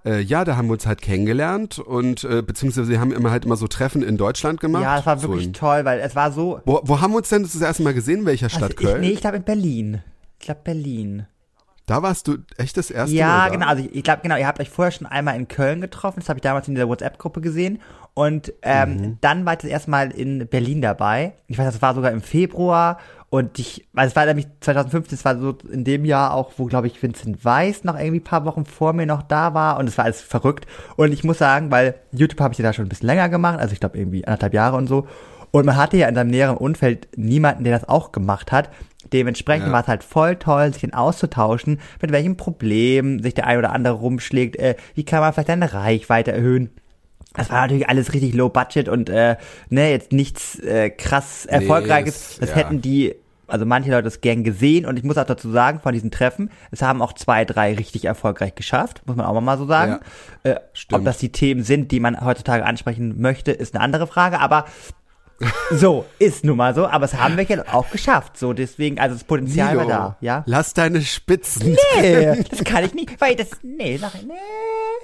äh, 0.05 0.21
ja, 0.21 0.45
da 0.45 0.57
haben 0.57 0.69
wir 0.69 0.75
uns 0.75 0.87
halt 0.87 1.03
kennengelernt 1.03 1.79
und 1.79 2.25
äh, 2.25 2.43
beziehungsweise 2.43 2.89
wir 2.89 3.01
haben 3.01 3.13
immer 3.13 3.31
halt 3.31 3.45
immer 3.45 3.57
so 3.57 3.67
Treffen 3.67 4.03
in 4.03 4.17
Deutschland 4.17 4.61
gemacht. 4.61 4.83
Ja, 4.83 4.97
das 4.97 5.07
war 5.07 5.19
so 5.19 5.29
wirklich 5.29 5.47
in, 5.49 5.53
toll, 5.53 5.85
weil 5.85 5.99
es 6.01 6.15
war 6.15 6.31
so. 6.33 6.61
wo, 6.65 6.81
wo 6.85 7.01
haben 7.01 7.13
wir 7.13 7.19
uns 7.19 7.29
denn 7.29 7.43
das 7.43 7.61
erste 7.61 7.83
Mal 7.83 7.95
gesehen? 7.95 8.21
In 8.21 8.27
welcher 8.27 8.49
Stadt? 8.49 8.63
Also 8.63 8.77
ich, 8.79 8.87
Köln? 8.87 9.01
nee, 9.01 9.11
ich 9.11 9.21
glaube 9.21 9.37
in 9.39 9.43
Berlin. 9.43 10.03
Ich 10.39 10.47
glaube 10.47 10.61
Berlin. 10.65 11.27
Da 11.87 12.03
warst 12.03 12.27
du 12.27 12.39
echt 12.57 12.77
das 12.77 12.91
erste 12.91 13.15
Ja, 13.15 13.29
Mal 13.29 13.47
da? 13.47 13.55
genau. 13.55 13.67
Also 13.67 13.85
ich, 13.85 13.95
ich 13.95 14.03
glaube, 14.03 14.21
genau, 14.23 14.37
ihr 14.37 14.47
habt 14.49 14.59
euch 14.59 14.71
vorher 14.71 14.91
schon 14.91 15.07
einmal 15.07 15.37
in 15.37 15.47
Köln 15.47 15.81
getroffen. 15.81 16.19
Das 16.19 16.29
habe 16.29 16.39
ich 16.39 16.43
damals 16.43 16.67
in 16.67 16.75
dieser 16.75 16.89
WhatsApp-Gruppe 16.89 17.41
gesehen. 17.41 17.81
Und 18.13 18.53
ähm, 18.63 18.97
Mhm. 18.97 19.19
dann 19.21 19.47
war 19.47 19.53
ich 19.53 19.61
das 19.61 19.71
erste 19.71 19.91
Mal 19.91 20.11
in 20.11 20.49
Berlin 20.49 20.83
dabei. 20.83 21.35
Ich 21.47 21.59
weiß, 21.59 21.67
das 21.73 21.83
war 21.83 21.95
sogar 21.95 22.11
im 22.11 22.23
Februar. 22.23 22.99
Und 23.29 23.59
ich, 23.59 23.87
weil 23.93 24.07
es 24.07 24.15
war 24.15 24.25
nämlich 24.25 24.47
2015, 24.61 25.19
es 25.19 25.25
war 25.25 25.39
so 25.39 25.57
in 25.71 25.85
dem 25.85 26.05
Jahr 26.05 26.33
auch, 26.33 26.53
wo, 26.59 26.67
glaube 26.67 26.87
ich, 26.87 27.03
Vincent 27.03 27.45
Weiss 27.45 27.83
noch 27.85 27.99
irgendwie 27.99 28.21
ein 28.21 28.25
paar 28.25 28.45
Wochen 28.45 28.65
vor 28.65 28.93
mir 28.93 29.07
noch 29.07 29.23
da 29.23 29.53
war. 29.53 29.79
Und 29.79 29.89
es 29.89 29.99
war 29.99 30.05
alles 30.05 30.21
verrückt. 30.23 30.67
Und 30.97 31.13
ich 31.13 31.25
muss 31.25 31.39
sagen, 31.39 31.71
weil 31.71 31.97
YouTube 32.13 32.41
habe 32.41 32.53
ich 32.53 32.59
ja 32.59 32.63
da 32.63 32.73
schon 32.73 32.87
ein 32.87 32.89
bisschen 32.89 33.09
länger 33.09 33.29
gemacht. 33.29 33.59
Also 33.59 33.73
ich 33.73 33.81
glaube 33.81 33.99
irgendwie 33.99 34.25
anderthalb 34.27 34.55
Jahre 34.55 34.77
und 34.77 34.87
so. 34.87 35.07
Und 35.51 35.67
man 35.67 35.77
hatte 35.77 35.97
ja 35.97 36.09
in 36.09 36.15
seinem 36.15 36.31
näheren 36.31 36.57
Umfeld 36.57 37.09
niemanden, 37.17 37.65
der 37.65 37.79
das 37.79 37.89
auch 37.89 38.13
gemacht 38.13 38.53
hat. 38.53 38.71
Dementsprechend 39.13 39.69
Ja. 39.69 39.73
war 39.73 39.81
es 39.83 39.89
halt 39.89 40.05
voll 40.05 40.37
toll, 40.37 40.73
sich 40.73 40.83
dann 40.83 40.93
auszutauschen, 40.93 41.81
mit 42.01 42.13
welchem 42.13 42.37
Problem 42.37 43.23
sich 43.23 43.35
der 43.35 43.47
ein 43.47 43.59
oder 43.59 43.73
andere 43.73 43.95
rumschlägt, 43.95 44.57
äh, 44.57 44.77
wie 44.95 45.05
kann 45.05 45.21
man 45.21 45.33
vielleicht 45.33 45.49
seine 45.49 45.73
Reichweite 45.73 46.33
erhöhen. 46.33 46.71
Das 47.37 47.51
war 47.51 47.61
natürlich 47.63 47.89
alles 47.89 48.13
richtig 48.13 48.35
low 48.35 48.49
budget 48.49 48.89
und 48.89 49.09
äh, 49.11 49.37
ne, 49.69 49.91
jetzt 49.91 50.13
nichts 50.13 50.59
äh, 50.61 50.91
krass 50.91 51.47
erfolgreiches. 51.47 52.33
es- 52.33 52.39
das 52.39 52.51
ja. 52.51 52.57
hätten 52.57 52.81
die, 52.81 53.15
also 53.47 53.65
manche 53.67 53.91
Leute 53.91 54.05
das 54.05 54.21
gern 54.21 54.43
gesehen 54.45 54.87
und 54.87 54.99
ich 54.99 55.05
muss 55.05 55.19
auch 55.19 55.25
dazu 55.27 55.51
sagen, 55.51 55.81
von 55.81 55.93
diesen 55.93 56.11
Treffen, 56.11 56.51
es 56.71 56.83
haben 56.83 57.03
auch 57.03 57.13
zwei, 57.13 57.45
drei 57.45 57.75
richtig 57.75 58.05
erfolgreich 58.07 58.55
geschafft, 58.55 59.03
muss 59.07 59.17
man 59.17 59.27
auch 59.27 59.41
mal 59.41 59.59
so 59.59 59.67
sagen. 59.67 59.99
Äh, 60.43 60.57
ob 60.93 61.05
das 61.05 61.19
die 61.19 61.31
Themen 61.31 61.63
sind, 61.63 61.93
die 61.93 62.01
man 62.01 62.21
heutzutage 62.25 62.65
ansprechen 62.65 63.21
möchte, 63.21 63.53
ist 63.53 63.75
eine 63.75 63.85
andere 63.85 64.07
Frage, 64.07 64.41
aber 64.41 64.65
So, 65.71 66.07
ist 66.19 66.45
nun 66.45 66.57
mal 66.57 66.75
so, 66.75 66.87
aber 66.87 67.05
es 67.05 67.15
haben 67.15 67.37
wir 67.37 67.45
ja 67.45 67.63
auch 67.73 67.91
geschafft. 67.91 68.39
So, 68.39 68.53
deswegen, 68.55 68.99
also 68.99 69.15
das 69.17 69.25
Potenzial 69.25 69.75
Nilo, 69.75 69.81
war 69.81 69.89
da, 69.89 70.17
ja. 70.21 70.43
Lass 70.47 70.73
deine 70.73 71.03
Spitzen. 71.03 71.77
Nee, 72.01 72.43
das 72.51 72.65
kann 72.65 72.85
ich 72.85 72.95
nicht, 72.95 73.21
weil 73.21 73.37
das, 73.37 73.51
nee, 73.63 73.99
sag 73.99 74.15
ich, 74.15 74.23
nee, 74.23 74.33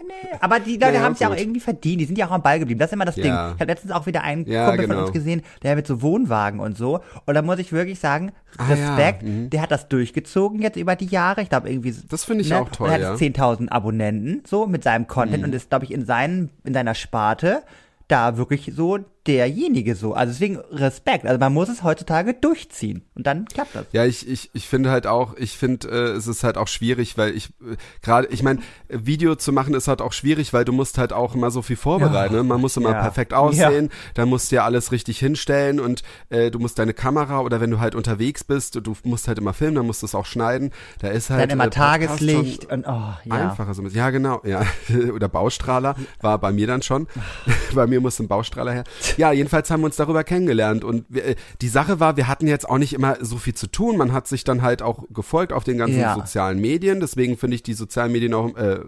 nee. 0.07 0.39
Aber 0.41 0.59
die 0.61 0.75
Leute 0.75 0.93
Naja, 0.93 1.01
haben 1.03 1.13
es 1.13 1.21
ja 1.21 1.29
auch 1.29 1.37
irgendwie 1.37 1.61
verdient, 1.61 2.01
die 2.01 2.05
sind 2.07 2.17
ja 2.17 2.27
auch 2.29 2.31
am 2.31 2.43
Ball 2.43 2.59
geblieben. 2.59 2.79
Das 2.79 2.89
ist 2.89 2.95
immer 2.95 3.05
das 3.05 3.17
Ja. 3.17 3.23
Ding. 3.23 3.33
Ich 3.33 3.61
habe 3.61 3.65
letztens 3.67 3.93
auch 3.93 4.07
wieder 4.07 4.23
einen 4.23 4.47
Ja, 4.47 4.69
Kumpel 4.69 4.87
von 4.87 4.91
genau. 4.95 5.03
uns 5.07 5.13
gesehen, 5.13 5.43
der 5.63 5.77
mit 5.77 5.87
so 5.87 6.01
Wohnwagen 6.01 6.61
und 6.61 6.79
so. 6.79 7.01
Und 7.27 7.35
da 7.35 7.43
muss 7.43 7.59
ich 7.59 7.73
wirklich 7.73 7.99
sagen, 8.01 8.33
Ah, 8.57 8.65
ja, 8.69 8.95
Respekt, 8.95 9.23
mhm. 9.23 9.51
der 9.51 9.63
hat 9.63 9.71
das 9.71 9.89
durchgezogen 9.89 10.61
jetzt 10.63 10.77
über 10.77 10.97
die 10.97 11.07
Jahre. 11.07 11.43
Ich 11.43 11.49
glaube 11.49 11.71
irgendwie. 11.71 11.95
Das 12.09 12.25
finde 12.25 12.43
ich 12.43 12.51
ne? 12.51 12.61
auch 12.61 12.69
toll, 12.71 12.87
Und 12.89 12.93
er 12.93 12.95
hat 12.95 13.01
ja. 13.03 13.13
Mhm. 13.15 13.19
jetzt 13.19 13.39
10.000 13.39 13.69
Abonnenten, 13.71 14.43
so, 14.47 14.67
mit 14.67 14.83
seinem 14.83 15.07
Content 15.07 15.45
und 15.45 15.55
ist, 15.55 15.69
glaube 15.71 15.85
ich, 15.85 15.91
in 15.91 16.05
seinen, 16.07 16.51
in 16.65 16.73
seiner 16.75 16.95
Sparte 16.95 17.63
da 18.09 18.37
wirklich 18.37 18.73
so 18.75 18.99
derjenige 19.27 19.95
so. 19.95 20.15
Also 20.15 20.33
deswegen 20.33 20.57
Respekt. 20.71 21.27
Also 21.27 21.39
man 21.39 21.53
muss 21.53 21.69
es 21.69 21.83
heutzutage 21.83 22.35
durchziehen. 22.35 23.03
Und 23.15 23.27
dann 23.27 23.45
klappt 23.47 23.75
das. 23.75 23.87
Ja, 23.93 24.05
ich, 24.05 24.29
ich, 24.29 24.51
ich 24.53 24.67
finde 24.69 24.91
halt 24.91 25.07
auch, 25.07 25.37
ich 25.37 25.57
finde, 25.57 25.89
äh, 25.89 26.17
es 26.17 26.27
ist 26.27 26.43
halt 26.45 26.57
auch 26.57 26.69
schwierig, 26.69 27.17
weil 27.17 27.35
ich 27.35 27.51
äh, 27.61 27.77
gerade, 28.03 28.29
ich 28.29 28.43
meine, 28.43 28.61
Video 28.89 29.35
zu 29.37 29.53
machen 29.53 29.75
ist 29.75 29.89
halt 29.89 30.03
auch 30.03 30.13
schwierig, 30.13 30.53
weil 30.53 30.65
du 30.65 30.73
musst 30.73 30.99
halt 30.99 31.13
auch 31.13 31.35
immer 31.35 31.51
so 31.51 31.63
viel 31.63 31.77
vorbereiten. 31.77 32.35
Ne? 32.35 32.43
Man 32.43 32.61
muss 32.61 32.77
immer 32.77 32.93
Ja. 32.93 33.01
perfekt 33.03 33.33
aussehen, 33.33 33.91
dann 34.15 34.29
musst 34.29 34.51
du 34.51 34.57
ja 34.57 34.65
alles 34.65 34.93
richtig 34.93 35.19
hinstellen 35.19 35.79
und 35.81 36.03
äh, 36.31 36.51
du 36.51 36.59
musst 36.59 36.79
deine 36.79 36.95
Kamera 36.95 37.41
oder 37.41 37.61
wenn 37.61 37.71
du 37.71 37.81
halt 37.81 37.95
unterwegs 37.95 38.45
bist, 38.45 38.75
du 38.85 38.97
musst 39.05 39.29
halt 39.29 39.39
immer 39.39 39.53
filmen, 39.55 39.77
dann 39.77 39.87
musst 39.87 40.03
du 40.03 40.07
es 40.07 40.15
auch 40.15 40.27
schneiden. 40.27 40.73
Da 41.01 41.09
ist 41.09 41.31
halt 41.31 41.43
Dann 41.43 41.51
immer 41.51 41.67
äh, 41.67 41.71
Tageslicht 41.71 42.71
und 42.71 42.87
oh, 42.87 42.91
ja. 42.91 43.17
Einfacher 43.31 43.75
so 43.75 43.83
ein 43.83 43.85
bisschen. 43.85 43.99
Ja, 43.99 44.11
genau. 44.11 44.41
Ja. 44.45 44.63
Oder 45.15 45.29
Baustrahler 45.29 45.95
war 46.21 46.39
bei 46.39 46.53
mir 46.53 46.67
dann 46.67 46.83
schon. 46.83 47.07
bei 47.75 47.87
mir 47.87 48.01
musste 48.01 48.25
ein 48.25 48.29
Baustrahler 48.29 48.73
her. 48.73 48.85
Ja, 49.17 49.33
jedenfalls 49.33 49.71
haben 49.71 49.81
wir 49.83 49.87
uns 49.87 49.97
darüber 49.97 50.25
kennengelernt. 50.25 50.85
Und 50.85 51.05
wir, 51.09 51.25
äh, 51.25 51.35
die 51.61 51.69
Sache 51.69 52.01
war, 52.01 52.17
wir 52.17 52.29
hatten 52.29 52.47
jetzt 52.47 52.69
auch 52.69 52.79
nicht 52.79 52.93
immer 52.93 53.17
so 53.21 53.37
viel 53.37 53.55
zu 53.55 53.67
tun. 53.67 53.97
Man 53.97 54.13
hat 54.13 54.27
sich 54.29 54.45
dann 54.45 54.63
halt 54.63 54.83
auch 54.83 55.05
gefolgt 55.11 55.53
auf 55.53 55.65
den 55.65 55.79
ganzen 55.79 56.01
Ja. 56.01 56.15
sozialen 56.15 56.61
Medien. 56.61 57.01
Deswegen 57.01 57.37
finde 57.37 57.55
ich 57.57 57.63
die 57.63 57.75
sozialen 57.75 58.13
Medien 58.13 58.35
auch, 58.35 58.57
äh, 58.57 58.81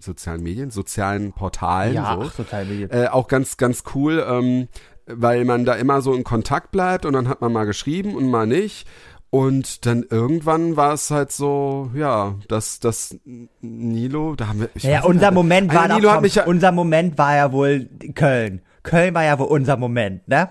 sozialen 0.00 0.42
Medien, 0.42 0.70
sozialen 0.70 1.32
Portalen, 1.32 1.94
Ja, 1.94 2.18
so. 2.20 2.30
ach, 2.50 2.64
Medien. 2.68 2.90
Äh, 2.90 3.08
auch 3.08 3.28
ganz, 3.28 3.56
ganz 3.56 3.82
cool, 3.94 4.24
ähm, 4.28 4.68
weil 5.06 5.44
man 5.44 5.64
da 5.64 5.74
immer 5.74 6.02
so 6.02 6.14
in 6.14 6.24
Kontakt 6.24 6.70
bleibt 6.70 7.06
und 7.06 7.12
dann 7.12 7.28
hat 7.28 7.40
man 7.40 7.52
mal 7.52 7.64
geschrieben 7.64 8.14
und 8.14 8.28
mal 8.28 8.46
nicht. 8.46 8.86
Und 9.30 9.84
dann 9.86 10.04
irgendwann 10.08 10.76
war 10.76 10.94
es 10.94 11.10
halt 11.10 11.32
so, 11.32 11.90
ja, 11.94 12.36
dass 12.48 12.80
das 12.80 13.16
Nilo, 13.60 14.34
da 14.36 14.48
haben 14.48 14.60
wir. 14.60 14.70
ich 14.74 14.84
Ja, 14.84 15.02
unser 15.04 15.30
Moment 15.30 15.70
also 15.70 15.80
war 15.80 15.96
Nilo 15.96 16.08
doch, 16.08 16.22
komm, 16.44 16.48
unser 16.50 16.72
Moment 16.72 17.18
war 17.18 17.36
ja 17.36 17.52
wohl 17.52 17.88
Köln. 18.14 18.62
Köln 18.86 19.14
war 19.14 19.24
ja 19.24 19.38
wohl 19.38 19.48
unser 19.48 19.76
Moment, 19.76 20.26
ne? 20.28 20.48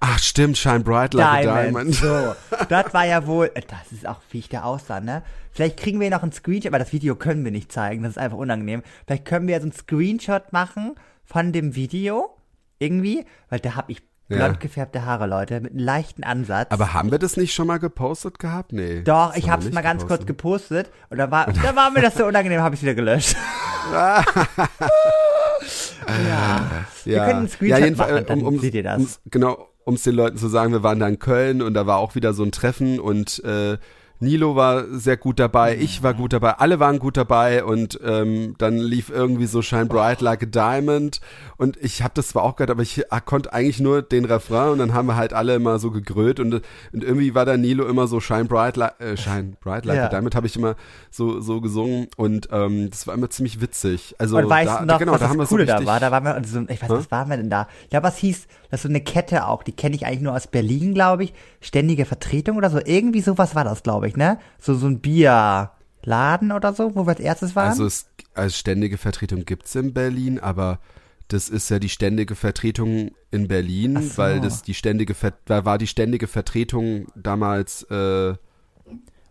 Ach 0.00 0.18
stimmt, 0.18 0.56
Shine 0.58 0.80
Bright 0.80 1.14
Like 1.14 1.46
a 1.46 1.62
Diamond. 1.62 1.94
So, 1.94 2.34
das 2.68 2.92
war 2.92 3.06
ja 3.06 3.26
wohl, 3.26 3.50
äh, 3.54 3.62
das 3.66 3.92
ist 3.92 4.06
auch, 4.06 4.20
wie 4.30 4.38
ich 4.40 4.48
da 4.48 4.62
aussah, 4.62 5.00
ne? 5.00 5.22
Vielleicht 5.52 5.76
kriegen 5.78 6.00
wir 6.00 6.10
noch 6.10 6.22
einen 6.22 6.32
Screenshot, 6.32 6.70
aber 6.72 6.78
das 6.78 6.92
Video 6.92 7.16
können 7.16 7.44
wir 7.44 7.52
nicht 7.52 7.70
zeigen, 7.70 8.02
das 8.02 8.12
ist 8.12 8.18
einfach 8.18 8.38
unangenehm. 8.38 8.82
Vielleicht 9.06 9.24
können 9.24 9.46
wir 9.46 9.56
so 9.58 9.62
einen 9.62 9.72
Screenshot 9.72 10.52
machen 10.52 10.94
von 11.24 11.52
dem 11.52 11.74
Video, 11.76 12.36
irgendwie, 12.78 13.24
weil 13.48 13.60
da 13.60 13.76
hab 13.76 13.90
ich 13.90 14.02
blond 14.28 14.42
Ja. 14.42 14.58
gefärbte 14.58 15.04
Haare, 15.04 15.26
Leute, 15.26 15.60
mit 15.60 15.72
einem 15.72 15.80
leichten 15.80 16.24
Ansatz. 16.24 16.70
Aber 16.70 16.94
haben 16.94 17.10
wir 17.10 17.18
das 17.18 17.36
nicht 17.36 17.54
schon 17.54 17.66
mal 17.66 17.78
gepostet 17.78 18.38
gehabt? 18.38 18.72
Nee. 18.72 19.02
Doch, 19.02 19.36
ich 19.36 19.48
hab's 19.50 19.64
nicht 19.66 19.74
mal 19.74 19.82
ganz 19.82 20.06
kurz 20.06 20.26
gepostet. 20.26 20.86
gepostet 20.86 21.10
und 21.10 21.18
da 21.18 21.30
war, 21.30 21.46
da 21.52 21.76
war 21.76 21.90
mir 21.90 22.02
das 22.02 22.14
so 22.16 22.26
unangenehm, 22.26 22.60
habe 22.60 22.74
ich 22.74 22.82
wieder 22.82 22.94
gelöscht. 22.94 23.36
ja. 26.28 26.86
Wir 27.04 27.18
können 27.18 27.30
einen 27.38 27.48
Screenshot 27.48 27.80
jedenfalls, 27.80 28.12
machen, 28.12 28.24
dann 28.26 28.40
um, 28.40 28.46
um, 28.54 28.58
seht 28.60 28.74
ihr 28.74 28.82
das. 28.82 28.98
um's- 28.98 29.20
genau, 29.30 29.68
um 29.84 29.94
es 29.94 30.02
den 30.02 30.14
Leuten 30.14 30.36
zu 30.36 30.48
sagen, 30.48 30.72
wir 30.72 30.82
waren 30.82 30.98
da 30.98 31.08
in 31.08 31.18
Köln 31.18 31.62
und 31.62 31.74
da 31.74 31.86
war 31.86 31.98
auch 31.98 32.14
wieder 32.14 32.32
so 32.34 32.42
ein 32.44 32.52
Treffen 32.52 33.00
und 33.00 33.42
äh, 33.44 33.78
Nilo 34.20 34.56
war 34.56 34.84
sehr 34.90 35.16
gut 35.16 35.38
dabei, 35.38 35.76
ich 35.76 36.02
war 36.02 36.14
gut 36.14 36.32
dabei, 36.32 36.52
alle 36.54 36.80
waren 36.80 36.98
gut 36.98 37.16
dabei 37.16 37.64
und 37.64 38.00
ähm, 38.04 38.54
dann 38.58 38.76
lief 38.76 39.10
irgendwie 39.10 39.46
so 39.46 39.62
Shine 39.62 39.86
Bright 39.86 40.20
Like 40.20 40.42
a 40.42 40.46
Diamond 40.46 41.20
und 41.56 41.76
ich 41.76 42.02
habe 42.02 42.14
das 42.14 42.28
zwar 42.28 42.42
auch 42.42 42.56
gehört, 42.56 42.70
aber 42.70 42.82
ich 42.82 43.12
ah, 43.12 43.20
konnte 43.20 43.52
eigentlich 43.52 43.80
nur 43.80 44.02
den 44.02 44.24
Refrain 44.24 44.70
und 44.70 44.78
dann 44.78 44.92
haben 44.92 45.06
wir 45.06 45.16
halt 45.16 45.32
alle 45.32 45.54
immer 45.54 45.78
so 45.78 45.90
gegrölt 45.90 46.40
und, 46.40 46.54
und 46.54 47.04
irgendwie 47.04 47.34
war 47.34 47.44
der 47.44 47.58
Nilo 47.58 47.86
immer 47.86 48.06
so 48.08 48.18
Shine 48.20 48.46
Bright 48.46 48.76
Like, 48.76 49.00
äh, 49.00 49.16
Shine 49.16 49.52
Bright 49.60 49.84
Like 49.84 49.96
Ja. 49.96 50.06
a 50.06 50.08
Diamond 50.08 50.34
habe 50.34 50.46
ich 50.46 50.56
immer 50.56 50.74
so 51.10 51.40
so 51.40 51.60
gesungen 51.60 52.08
und 52.16 52.48
ähm, 52.50 52.90
das 52.90 53.06
war 53.06 53.14
immer 53.14 53.30
ziemlich 53.30 53.60
witzig. 53.60 54.14
Also 54.18 54.36
Und 54.36 54.48
weißt 54.48 54.68
da, 54.68 54.78
du 54.80 54.86
noch, 54.86 54.98
genau, 54.98 55.12
was 55.12 55.20
da 55.20 55.28
das 55.28 55.36
wir 55.36 55.46
so 55.46 55.48
Coole 55.48 55.66
da 55.66 55.84
war? 55.86 56.00
Da 56.00 56.10
waren 56.10 56.24
wir, 56.24 56.42
so, 56.44 56.60
ich 56.68 56.82
weiß, 56.82 56.90
was 56.90 57.10
waren 57.10 57.30
wir 57.30 57.36
denn 57.36 57.50
da? 57.50 57.68
Ja, 57.92 58.02
was 58.02 58.16
hieß, 58.18 58.46
das 58.70 58.80
ist 58.80 58.82
so 58.82 58.88
eine 58.88 59.00
Kette 59.00 59.46
auch, 59.46 59.62
die 59.62 59.72
kenne 59.72 59.96
ich 59.96 60.06
eigentlich 60.06 60.20
nur 60.22 60.34
aus 60.34 60.46
Berlin, 60.46 60.92
glaube 60.94 61.24
ich. 61.24 61.32
Ständige 61.60 62.04
Vertretung 62.04 62.56
oder 62.56 62.70
so. 62.70 62.78
Irgendwie 62.84 63.20
sowas 63.20 63.54
war 63.54 63.64
das, 63.64 63.82
glaube 63.82 64.07
ich, 64.07 64.07
ne? 64.16 64.38
So, 64.58 64.74
so 64.74 64.86
ein 64.86 65.00
Bierladen 65.00 66.52
oder 66.52 66.72
so, 66.72 66.94
wo 66.94 67.06
wir 67.06 67.10
als 67.10 67.20
erstes 67.20 67.56
waren. 67.56 67.68
Also 67.68 67.86
es 67.86 68.08
als 68.34 68.56
ständige 68.56 68.98
Vertretung 68.98 69.44
gibt's 69.44 69.74
in 69.74 69.92
Berlin, 69.92 70.38
aber 70.38 70.78
das 71.28 71.48
ist 71.48 71.68
ja 71.68 71.78
die 71.78 71.88
ständige 71.88 72.34
Vertretung 72.34 73.10
in 73.30 73.48
Berlin, 73.48 74.00
so. 74.00 74.18
weil 74.18 74.40
das 74.40 74.62
die 74.62 74.74
ständige 74.74 75.14
Ver 75.14 75.34
war 75.46 75.76
die 75.78 75.86
ständige 75.86 76.26
Vertretung 76.26 77.06
damals 77.14 77.82
äh, 77.90 78.34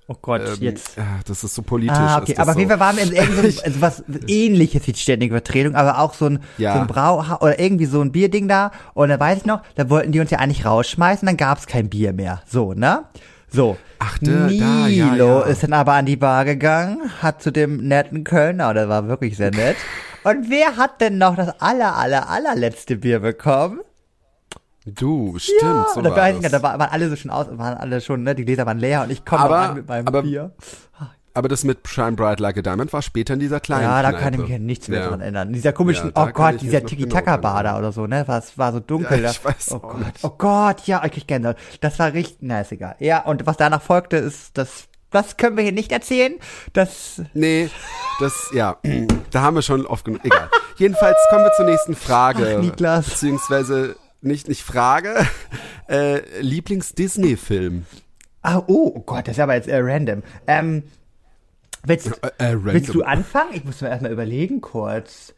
oh 0.08 0.16
Gott, 0.22 0.42
ähm, 0.46 0.58
jetzt. 0.60 0.98
ja, 0.98 1.20
das 1.26 1.44
ist 1.44 1.56
so 1.56 1.62
politisch. 1.62 1.98
Ah, 1.98 2.20
okay. 2.20 2.36
Aber 2.38 2.54
so. 2.54 2.60
Fall 2.68 2.80
waren 2.80 2.98
wir 2.98 3.04
in 3.04 3.52
so, 3.52 3.62
also 3.64 3.82
was 3.82 4.04
ähnliches 4.28 4.88
wie 4.88 4.94
die 4.94 5.00
ständige 5.00 5.34
Vertretung, 5.34 5.76
aber 5.76 6.00
auch 6.00 6.14
so 6.14 6.26
ein, 6.28 6.40
Ja. 6.58 6.74
so 6.74 6.80
ein 6.82 6.88
Brauhaus 6.88 7.42
oder 7.42 7.60
irgendwie 7.60 7.86
so 7.86 8.02
ein 8.02 8.12
Bierding 8.12 8.48
da. 8.48 8.72
Und 8.94 9.10
da 9.10 9.20
weiß 9.20 9.40
ich 9.40 9.46
noch, 9.46 9.62
da 9.76 9.90
wollten 9.90 10.12
die 10.12 10.20
uns 10.20 10.32
ja 10.32 10.40
eigentlich 10.40 10.66
rausschmeißen, 10.66 11.26
dann 11.26 11.38
gab's 11.38 11.68
kein 11.68 11.90
Bier 11.90 12.14
mehr. 12.14 12.42
So, 12.46 12.74
ne? 12.74 13.06
So. 13.58 13.76
Ach, 13.98 14.20
da- 14.20 14.50
da, 14.50 14.88
ja, 14.88 15.08
Nilo 15.08 15.40
ja. 15.40 15.46
ist 15.48 15.64
dann 15.64 15.74
aber 15.74 15.94
an 15.94 16.06
die 16.06 16.16
Bar 16.16 16.46
gegangen, 16.46 17.10
hat 17.24 17.42
zu 17.42 17.50
dem 17.52 17.78
netten 17.88 18.24
Kölner, 18.24 18.72
der 18.76 18.88
war 18.88 19.08
wirklich 19.08 19.36
sehr 19.36 19.50
nett. 19.64 19.76
Und 20.24 20.52
wer 20.52 20.78
hat 20.78 21.02
denn 21.02 21.18
noch 21.18 21.36
das 21.36 21.60
aller, 21.60 21.96
aller, 21.96 22.30
allerletzte 22.30 22.98
Bier 22.98 23.20
bekommen? 23.20 23.80
Du, 24.86 25.40
stimmt, 25.40 25.60
ja, 25.64 25.88
so 25.92 25.98
und 26.00 26.04
da, 26.04 26.16
war 26.16 26.32
noch, 26.32 26.42
da 26.44 26.62
war- 26.62 26.78
waren 26.78 26.92
alle 26.92 27.10
so 27.10 27.16
schon 27.16 27.32
aus, 27.32 27.48
waren 27.50 27.78
alle 27.78 28.00
schon, 28.00 28.22
ne, 28.22 28.36
die 28.36 28.46
Gläser 28.46 28.68
waren 28.68 28.78
leer 28.78 29.02
und 29.02 29.10
ich 29.12 29.26
komme 29.26 29.50
an 29.56 29.74
mit 29.74 29.88
meinem 29.88 30.08
aber- 30.08 30.22
Bier. 30.22 30.52
Aber 31.38 31.50
das 31.50 31.64
mit 31.64 31.88
Shine 31.88 32.14
Bright 32.14 32.40
Like 32.40 32.58
a 32.58 32.62
Diamond 32.64 32.92
war 32.94 33.02
später 33.04 33.36
in 33.36 33.40
dieser 33.40 33.60
kleinen 33.60 33.84
Ja, 33.84 34.02
da 34.02 34.10
Kneipe. 34.10 34.24
kann 34.24 34.34
ich 34.34 34.40
mich 34.40 34.50
ja 34.50 34.58
nichts 34.60 34.88
mehr 34.88 35.02
Ja. 35.02 35.08
dran 35.10 35.22
erinnern. 35.22 35.54
Dieser 35.54 35.72
komischen, 35.72 36.12
Ja, 36.16 36.24
oh 36.28 36.32
Gott, 36.34 36.62
dieser 36.62 36.80
genau 36.80 36.90
Tiki-Taka-Bar 36.90 37.64
da 37.64 37.78
oder 37.78 37.92
so, 37.92 38.08
ne? 38.08 38.24
Was 38.28 38.58
war 38.58 38.72
so 38.74 38.80
dunkel. 38.80 39.18
Ja, 39.18 39.24
da. 39.26 39.30
ich 39.32 39.46
weiß 39.46 39.72
oh 39.74 39.80
Gott, 39.80 40.00
nicht. 40.00 40.24
oh 40.24 40.30
Gott, 40.38 40.88
ja, 40.88 41.04
ich 41.06 41.12
krieg 41.12 41.28
Gänsehaut. 41.28 41.58
Das 41.82 42.00
war 42.00 42.12
richtig, 42.14 42.38
na, 42.42 42.62
ist 42.62 42.72
egal. 42.72 42.96
Ja, 43.00 43.24
und 43.24 43.46
was 43.46 43.56
danach 43.58 43.82
folgte, 43.84 44.18
ist, 44.18 44.58
das, 44.58 44.86
das 45.12 45.38
können 45.38 45.56
wir 45.58 45.64
hier 45.64 45.74
nicht 45.74 45.92
erzählen. 45.92 46.34
Das, 46.74 47.22
Nee, 47.34 47.70
das, 48.20 48.50
ja, 48.54 48.78
da 49.32 49.42
haben 49.42 49.56
wir 49.56 49.62
schon 49.62 49.86
oft 49.86 50.06
genug. 50.06 50.22
Egal. 50.26 50.50
Jedenfalls 50.78 51.18
kommen 51.30 51.44
wir 51.44 51.54
zur 51.54 51.66
nächsten 51.66 51.96
Frage. 51.96 52.56
Ach, 52.58 52.62
Niklas. 52.64 53.06
Beziehungsweise 53.10 53.96
nicht, 54.22 54.48
nicht 54.48 54.64
Frage. 54.64 55.14
Äh, 55.88 56.20
Lieblings-Disney-Film. 56.42 57.86
ah, 58.42 58.58
oh, 58.68 58.92
oh 58.96 59.00
Gott, 59.06 59.28
das 59.28 59.38
ist 59.38 59.40
aber 59.42 59.56
jetzt 59.56 59.68
äh, 59.68 59.78
random. 59.80 60.24
Ähm, 60.48 60.84
willst, 61.86 62.12
Äh, 62.40 62.54
äh, 62.54 62.64
willst 62.64 62.94
du 62.94 63.04
anfangen? 63.04 63.52
Ich 63.54 63.64
muss 63.64 63.82
mir 63.82 63.90
erstmal 63.90 64.12
überlegen 64.12 64.62
kurz. 64.62 65.34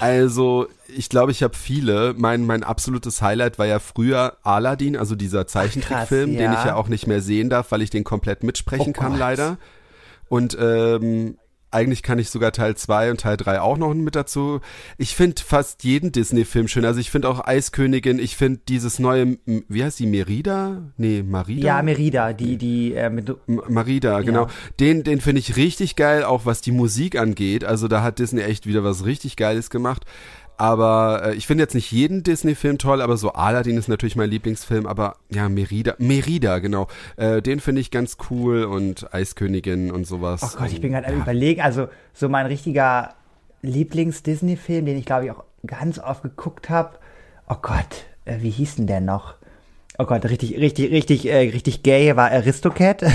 Also, 0.00 0.68
ich 0.86 1.08
glaube, 1.08 1.32
ich 1.32 1.42
habe 1.42 1.56
viele. 1.56 2.14
Mein, 2.16 2.44
mein 2.46 2.62
absolutes 2.62 3.22
Highlight 3.22 3.58
war 3.58 3.66
ja 3.66 3.80
früher 3.80 4.36
Aladdin, 4.42 4.96
also 4.96 5.16
dieser 5.16 5.46
Zeichentrickfilm, 5.48 6.30
krass, 6.30 6.38
den 6.38 6.52
ja. 6.52 6.58
ich 6.60 6.64
ja 6.64 6.74
auch 6.76 6.88
nicht 6.88 7.06
mehr 7.06 7.20
sehen 7.20 7.50
darf, 7.50 7.72
weil 7.72 7.82
ich 7.82 7.90
den 7.90 8.04
komplett 8.04 8.44
mitsprechen 8.44 8.90
Oh 8.96 9.00
kann, 9.00 9.12
Gott. 9.12 9.20
leider. 9.20 9.58
Und 10.28 10.56
ähm, 10.60 11.38
eigentlich 11.70 12.02
kann 12.02 12.18
ich 12.18 12.30
sogar 12.30 12.52
Teil 12.52 12.76
2 12.76 13.10
und 13.10 13.20
Teil 13.20 13.36
3 13.36 13.60
auch 13.60 13.76
noch 13.76 13.92
mit 13.94 14.14
dazu. 14.14 14.60
Ich 14.96 15.14
finde 15.14 15.42
fast 15.42 15.84
jeden 15.84 16.12
Disney-Film 16.12 16.68
schön. 16.68 16.84
Also 16.84 17.00
ich 17.00 17.10
finde 17.10 17.28
auch 17.28 17.46
Eiskönigin, 17.46 18.18
ich 18.18 18.36
finde 18.36 18.60
dieses 18.68 18.98
neue, 18.98 19.38
wie 19.46 19.84
heißt 19.84 19.98
die, 19.98 20.06
Merida? 20.06 20.82
Nee, 20.96 21.22
Marida? 21.22 21.66
Ja, 21.66 21.82
Merida, 21.82 22.32
die, 22.32 22.56
die, 22.56 22.94
äh, 22.94 23.10
mit, 23.10 23.28
M- 23.46 23.62
Marida, 23.68 24.20
genau. 24.22 24.48
Den, 24.80 25.04
den 25.04 25.20
finde 25.20 25.40
ich 25.40 25.56
richtig 25.56 25.96
geil, 25.96 26.24
auch 26.24 26.46
was 26.46 26.60
die 26.60 26.72
Musik 26.72 27.18
angeht. 27.18 27.64
Also 27.64 27.88
da 27.88 28.02
hat 28.02 28.18
Disney 28.18 28.40
echt 28.42 28.66
wieder 28.66 28.84
was 28.84 29.04
richtig 29.04 29.36
Geiles 29.36 29.70
gemacht. 29.70 30.04
Aber 30.58 31.22
äh, 31.24 31.34
ich 31.34 31.46
finde 31.46 31.62
jetzt 31.62 31.74
nicht 31.74 31.92
jeden 31.92 32.24
Disney-Film 32.24 32.78
toll, 32.78 33.00
aber 33.00 33.16
so 33.16 33.32
Aladdin 33.32 33.78
ist 33.78 33.88
natürlich 33.88 34.16
mein 34.16 34.28
Lieblingsfilm. 34.28 34.86
Aber 34.86 35.16
ja, 35.30 35.48
Merida, 35.48 35.94
Merida, 35.98 36.58
genau. 36.58 36.88
Äh, 37.16 37.40
den 37.40 37.60
finde 37.60 37.80
ich 37.80 37.92
ganz 37.92 38.16
cool 38.28 38.64
und 38.64 39.14
Eiskönigin 39.14 39.92
und 39.92 40.04
sowas. 40.04 40.42
Oh 40.42 40.58
Gott, 40.58 40.72
ich 40.72 40.80
bin 40.80 40.92
gerade 40.92 41.06
am 41.06 41.22
überlegen. 41.22 41.60
Also, 41.60 41.88
so 42.12 42.28
mein 42.28 42.46
richtiger 42.46 43.14
Lieblings-Disney-Film, 43.62 44.86
den 44.86 44.98
ich 44.98 45.06
glaube 45.06 45.26
ich 45.26 45.30
auch 45.30 45.44
ganz 45.64 46.00
oft 46.00 46.22
geguckt 46.22 46.68
habe. 46.70 46.98
Oh 47.48 47.56
Gott, 47.62 48.06
äh, 48.24 48.38
wie 48.40 48.50
hieß 48.50 48.76
denn 48.76 48.88
der 48.88 49.00
noch? 49.00 49.34
Oh 49.96 50.06
Gott, 50.06 50.24
richtig, 50.24 50.56
richtig, 50.58 50.90
richtig, 50.90 51.26
äh, 51.28 51.50
richtig 51.50 51.84
gay 51.84 52.16
war 52.16 52.30
Aristocat. 52.32 53.02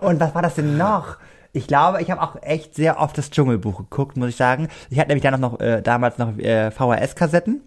Und 0.00 0.20
was 0.20 0.34
war 0.34 0.42
das 0.42 0.54
denn 0.54 0.76
noch? 0.76 1.16
Ich 1.52 1.66
glaube, 1.66 2.00
ich 2.00 2.10
habe 2.10 2.22
auch 2.22 2.36
echt 2.42 2.74
sehr 2.74 3.00
oft 3.00 3.16
das 3.18 3.30
Dschungelbuch 3.30 3.78
geguckt, 3.78 4.16
muss 4.16 4.28
ich 4.30 4.36
sagen. 4.36 4.68
Ich 4.88 4.98
hatte 4.98 5.08
nämlich 5.08 5.22
damals 5.24 5.40
noch, 5.40 5.58
äh, 5.60 5.82
damals 5.82 6.18
noch 6.18 6.36
äh, 6.38 6.70
VHS-Kassetten. 6.70 7.60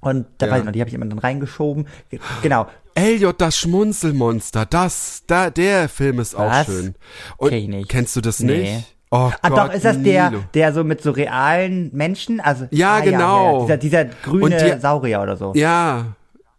Und 0.00 0.26
da 0.38 0.46
Ja. 0.46 0.52
weiß 0.52 0.58
ich 0.60 0.64
noch, 0.66 0.72
die 0.72 0.80
habe 0.80 0.88
ich 0.88 0.94
immer 0.94 1.06
dann 1.06 1.18
reingeschoben. 1.18 1.88
Ge- 2.10 2.20
Genau. 2.42 2.66
Elliot, 2.94 3.40
das 3.40 3.56
Schmunzelmonster, 3.58 4.66
das, 4.66 5.22
da, 5.26 5.50
der 5.50 5.88
Film 5.88 6.18
ist 6.20 6.34
auch 6.36 6.50
Was? 6.50 6.66
schön. 6.66 6.94
Und 7.36 7.50
Kenn 7.50 7.58
ich 7.58 7.68
nicht. 7.68 7.88
kennst 7.88 8.14
du 8.16 8.20
das 8.20 8.40
Nee. 8.40 8.60
nicht? 8.74 8.94
Oh 9.10 9.30
Ah, 9.40 9.48
Gott, 9.48 9.58
doch, 9.58 9.72
ist 9.74 9.84
das 9.84 10.02
der, 10.02 10.30
Nilo. 10.30 10.42
der 10.54 10.72
so 10.74 10.84
mit 10.84 11.00
so 11.00 11.10
realen 11.12 11.90
Menschen, 11.94 12.40
also 12.40 12.66
Ja, 12.70 12.96
ah, 12.96 13.00
genau. 13.00 13.62
dieser, 13.62 13.76
dieser 13.78 14.04
grüne 14.04 14.56
die- 14.56 14.80
Saurier 14.80 15.22
oder 15.22 15.36
so. 15.36 15.52
Ja. 15.54 16.08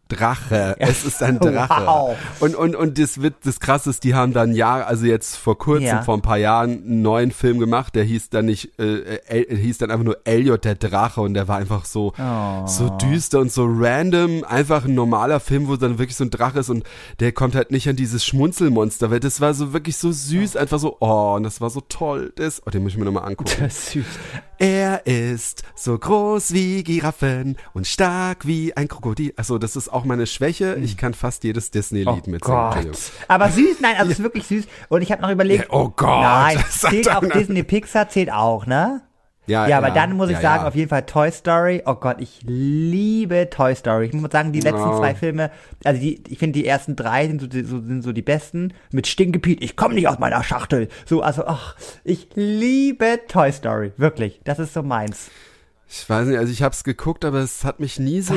Drache. 0.10 0.76
Es 0.80 1.06
ist 1.06 1.24
ein 1.24 1.40
Drache. 1.40 1.86
Wow. 1.86 2.18
Und, 2.42 2.56
und, 2.56 2.76
und 2.76 2.98
das 3.00 3.22
wird, 3.22 3.36
das 3.46 3.60
krasse 3.60 3.90
ist, 3.92 4.04
die 4.04 4.14
haben 4.16 4.34
dann 4.34 4.54
ja, 4.54 4.78
also 4.84 5.06
jetzt 5.06 5.38
vor 5.38 5.58
kurzem, 5.58 5.86
Ja. 5.86 6.02
vor 6.04 6.16
ein 6.16 6.22
paar 6.22 6.38
Jahren, 6.38 6.72
einen 6.84 7.02
neuen 7.02 7.32
Film 7.32 7.60
gemacht, 7.60 7.96
der 7.96 8.04
hieß 8.04 8.30
dann 8.30 8.46
nicht, 8.46 8.78
äh, 8.80 9.20
El, 9.28 9.56
hieß 9.58 9.78
dann 9.78 9.92
einfach 9.92 10.04
nur 10.06 10.18
Elliot 10.26 10.66
der 10.66 10.76
Drache 10.76 11.22
und 11.22 11.34
der 11.36 11.48
war 11.48 11.58
einfach 11.58 11.86
so, 11.86 12.14
Oh. 12.20 12.66
so 12.68 12.90
düster 12.90 13.40
und 13.40 13.52
so 13.52 13.66
random, 13.70 14.44
einfach 14.44 14.86
ein 14.86 14.96
normaler 14.96 15.40
Film, 15.40 15.68
wo 15.68 15.76
dann 15.76 16.00
wirklich 16.00 16.16
so 16.18 16.24
ein 16.26 16.32
Drache 16.32 16.60
ist 16.60 16.70
und 16.70 16.84
der 17.20 17.32
kommt 17.32 17.56
halt 17.56 17.72
nicht 17.72 17.88
an 17.88 17.96
dieses 17.96 18.26
Schmunzelmonster, 18.26 19.12
weil 19.12 19.20
das 19.20 19.40
war 19.42 19.54
so 19.54 19.74
wirklich 19.74 19.98
so 19.98 20.12
süß, 20.12 20.56
einfach 20.56 20.80
so, 20.80 20.98
oh, 21.00 21.36
und 21.36 21.44
das 21.44 21.62
war 21.62 21.70
so 21.70 21.82
toll, 21.82 22.34
das, 22.36 22.62
oh, 22.66 22.70
den 22.72 22.84
muss 22.84 22.94
ich 22.94 22.98
mir 22.98 23.06
nochmal 23.06 23.26
angucken. 23.26 23.52
Das 23.60 23.78
ist 23.78 23.92
süß. 23.92 24.06
Er 24.58 25.06
ist 25.08 25.64
so 25.74 25.98
groß 25.98 26.52
wie 26.54 26.84
Giraffen 26.84 27.56
und 27.74 27.88
stark 27.88 28.46
wie 28.46 28.76
ein 28.76 28.90
Krokodil. 28.90 29.34
Also 29.38 29.58
das 29.58 29.78
ist 29.78 29.88
auch 29.88 29.99
meine 30.06 30.26
Schwäche. 30.28 30.76
Ich 30.84 30.98
kann 30.98 31.14
fast 31.14 31.44
jedes 31.44 31.72
Disney-Lied 31.72 32.24
Oh 32.28 32.30
mitsingen. 32.30 32.92
Aber 33.28 33.50
süß, 33.50 33.82
nein, 33.82 33.96
also 33.98 34.12
es 34.12 34.20
ist 34.20 34.24
wirklich 34.24 34.46
süß. 34.48 34.66
Und 34.90 35.02
ich 35.02 35.12
habe 35.12 35.22
noch 35.22 35.30
überlegt. 35.32 35.64
Ja, 35.66 35.70
oh 35.72 35.90
Gott. 35.96 36.22
Nein, 36.22 36.64
zählt 36.70 37.10
auch. 37.10 37.22
Disney 37.22 37.64
Pixar, 37.64 38.10
zählt 38.10 38.32
auch, 38.32 38.66
ne? 38.66 39.02
Ja, 39.48 39.68
Ja, 39.68 39.80
aber 39.80 39.90
dann 39.90 40.14
muss 40.16 40.28
ich 40.30 40.36
ja, 40.36 40.42
sagen, 40.42 40.62
ja. 40.64 40.68
auf 40.68 40.76
jeden 40.76 40.90
Fall 40.90 41.08
Toy 41.08 41.32
Story. 41.32 41.82
Oh 41.88 41.96
Gott, 41.96 42.18
ich 42.20 42.42
liebe 42.44 43.50
Toy 43.50 43.74
Story. 43.76 44.06
Ich 44.06 44.14
muss 44.14 44.30
sagen, 44.32 44.52
die 44.52 44.60
letzten 44.60 44.78
Ja. 44.92 44.96
zwei 44.98 45.16
Filme, 45.16 45.50
also 45.84 46.00
die, 46.00 46.24
ich 46.28 46.38
finde 46.38 46.60
die 46.60 46.68
ersten 46.68 46.96
drei 46.96 47.26
sind 47.28 47.42
so, 47.42 47.48
die- 47.48 47.64
so, 47.64 47.80
sind 47.82 48.04
so 48.04 48.12
die 48.12 48.22
besten. 48.22 48.74
Mit 48.92 49.08
Stinkepiet, 49.08 49.64
ich 49.64 49.76
komme 49.76 49.96
nicht 49.96 50.08
aus 50.08 50.20
meiner 50.20 50.44
Schachtel. 50.44 50.88
So, 51.06 51.22
also, 51.24 51.46
ach, 51.48 51.76
ich 52.04 52.28
liebe 52.36 53.22
Toy 53.28 53.52
Story. 53.52 53.92
Wirklich, 53.98 54.40
das 54.44 54.60
ist 54.60 54.74
so 54.76 54.84
meins. 54.84 55.32
Ich 55.92 56.08
weiß 56.08 56.28
nicht, 56.28 56.38
also 56.38 56.52
ich 56.54 56.62
habe 56.62 56.74
es 56.76 56.84
geguckt, 56.84 57.26
aber 57.26 57.40
es 57.40 57.64
hat 57.64 57.80
mich 57.80 57.98
nie 58.00 58.22
so 58.22 58.36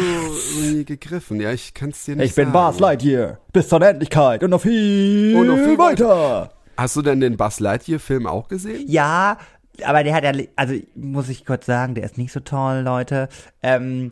nie 0.61 0.85
gegriffen. 0.87 1.38
Ja, 1.41 1.53
ich 1.53 1.75
kann 1.75 1.91
es 1.91 2.03
dir 2.05 2.17
nicht 2.17 2.31
Ich 2.31 2.35
bin 2.35 2.51
sagen. 2.53 2.71
Buzz 2.71 2.81
Lightyear, 2.81 3.38
bis 3.53 3.69
zur 3.69 3.83
Endlichkeit 3.83 4.43
und 4.43 4.51
noch 4.51 4.62
viel, 4.62 5.37
Und 5.37 5.47
noch 5.49 5.57
viel 5.59 5.77
weiter. 5.77 6.51
Hast 6.79 6.97
du 6.97 7.03
denn 7.03 7.21
den 7.21 7.37
Buzz 7.37 7.61
Lightyear-Film 7.61 8.27
auch 8.27 8.49
gesehen? 8.49 8.85
Ja, 8.88 9.37
aber 9.85 10.03
der 10.03 10.15
hat 10.15 10.25
ja, 10.25 10.33
also 10.57 10.75
muss 10.95 11.29
ich 11.29 11.45
kurz 11.45 11.67
sagen, 11.67 11.95
der 11.95 12.05
ist 12.05 12.17
nicht 12.17 12.33
so 12.33 12.41
toll, 12.41 12.81
Leute. 12.85 13.29
Ähm, 13.62 14.11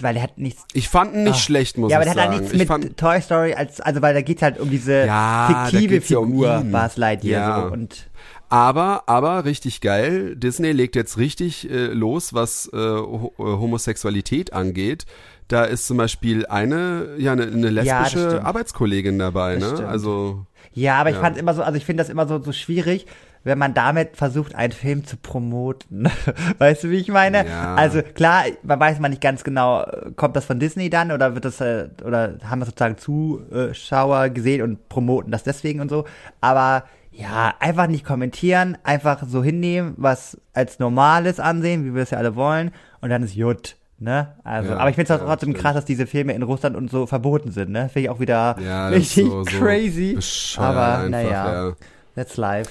weil 0.00 0.14
der 0.14 0.24
hat 0.24 0.38
nichts. 0.38 0.64
Ich 0.72 0.88
fand 0.88 1.14
ihn 1.14 1.22
nicht 1.22 1.38
schlecht, 1.38 1.78
muss 1.78 1.92
ja, 1.92 1.98
aber 1.98 2.06
ich 2.08 2.12
der 2.12 2.22
hat 2.24 2.30
sagen. 2.32 2.42
halt 2.44 2.52
nichts 2.52 2.62
ich 2.82 2.88
mit 2.90 2.96
Toy 2.96 3.20
Story 3.20 3.54
als, 3.54 3.80
also 3.80 4.02
weil 4.02 4.14
da 4.14 4.22
geht's 4.22 4.42
halt 4.42 4.58
um 4.58 4.68
diese 4.68 5.06
Ja, 5.06 5.68
fiktive 5.70 6.18
um 6.18 6.26
Figur 6.30 6.58
ihn. 6.58 6.72
Buzz 6.72 6.96
Lightyear 6.96 7.40
Ja. 7.48 7.66
so 7.68 7.72
und 7.72 8.08
Aber, 8.54 9.02
aber 9.08 9.44
richtig 9.44 9.80
geil. 9.80 10.36
Disney 10.36 10.70
legt 10.70 10.94
jetzt 10.94 11.18
richtig 11.18 11.68
äh, 11.68 11.86
los, 11.86 12.34
was 12.34 12.70
äh, 12.72 12.76
Ho 12.76 13.32
äh, 13.36 13.42
Homosexualität 13.42 14.52
angeht. 14.52 15.06
Da 15.48 15.64
ist 15.64 15.88
zum 15.88 15.96
Beispiel 15.96 16.46
eine, 16.46 17.16
ja, 17.18 17.32
eine, 17.32 17.42
eine 17.48 17.66
Ja, 17.70 18.02
lesbische 18.02 18.28
stimmt. 18.30 18.44
Arbeitskollegin 18.46 19.18
dabei, 19.18 19.54
Das 19.56 19.62
ne? 19.64 19.76
stimmt. 19.76 19.88
Also, 19.88 20.46
ja, 20.72 20.94
aber 21.00 21.10
ich 21.10 21.16
Ja. 21.16 21.22
fand 21.22 21.36
immer 21.36 21.52
so, 21.52 21.64
also 21.64 21.76
ich 21.76 21.84
finde 21.84 22.02
das 22.04 22.10
immer 22.10 22.28
so, 22.28 22.40
so 22.40 22.52
schwierig, 22.52 23.06
wenn 23.42 23.58
man 23.58 23.74
damit 23.74 24.16
versucht, 24.16 24.54
einen 24.54 24.72
Film 24.72 25.04
zu 25.04 25.16
promoten. 25.16 26.08
weißt 26.58 26.84
du, 26.84 26.90
wie 26.90 26.98
ich 26.98 27.08
meine? 27.08 27.44
Ja. 27.48 27.74
Also 27.74 28.02
klar, 28.02 28.44
man 28.62 28.78
weiß 28.78 29.00
man 29.00 29.10
nicht 29.10 29.20
ganz 29.20 29.42
genau, 29.42 29.84
kommt 30.14 30.36
das 30.36 30.44
von 30.44 30.60
Disney 30.60 30.90
dann 30.90 31.10
oder 31.10 31.34
wird 31.34 31.44
das, 31.44 31.60
äh, 31.60 31.88
oder 32.04 32.38
haben 32.44 32.60
das 32.60 32.68
sozusagen 32.68 32.98
Zuschauer 32.98 34.28
gesehen 34.28 34.62
und 34.62 34.88
promoten 34.88 35.32
das 35.32 35.42
deswegen 35.42 35.80
und 35.80 35.88
so. 35.88 36.04
Aber 36.40 36.84
ja, 37.16 37.54
einfach 37.60 37.86
nicht 37.86 38.04
kommentieren, 38.04 38.76
einfach 38.82 39.22
so 39.26 39.42
hinnehmen, 39.42 39.94
was 39.96 40.38
als 40.52 40.78
Normales 40.78 41.38
ansehen, 41.40 41.84
wie 41.84 41.94
wir 41.94 42.02
es 42.02 42.10
ja 42.10 42.18
alle 42.18 42.34
wollen, 42.36 42.72
und 43.00 43.10
dann 43.10 43.22
ist 43.22 43.34
Jut. 43.34 43.76
Ne? 43.98 44.34
Also, 44.42 44.72
Ja, 44.72 44.78
aber 44.78 44.90
ich 44.90 44.96
finde 44.96 45.12
es 45.14 45.20
ja, 45.20 45.24
trotzdem 45.24 45.50
stimmt. 45.50 45.62
krass, 45.62 45.74
dass 45.74 45.84
diese 45.84 46.06
Filme 46.06 46.32
in 46.32 46.42
Russland 46.42 46.76
und 46.76 46.90
so 46.90 47.06
verboten 47.06 47.52
sind, 47.52 47.70
ne? 47.70 47.88
Finde 47.88 48.00
ich 48.00 48.10
auch 48.10 48.18
wieder 48.20 48.56
ja, 48.60 48.88
richtig 48.88 49.24
so, 49.26 49.44
so 49.44 49.58
crazy. 49.58 50.18
Aber 50.56 51.08
naja, 51.08 51.68
ja. 51.68 51.72
that's 52.16 52.36
life. 52.36 52.70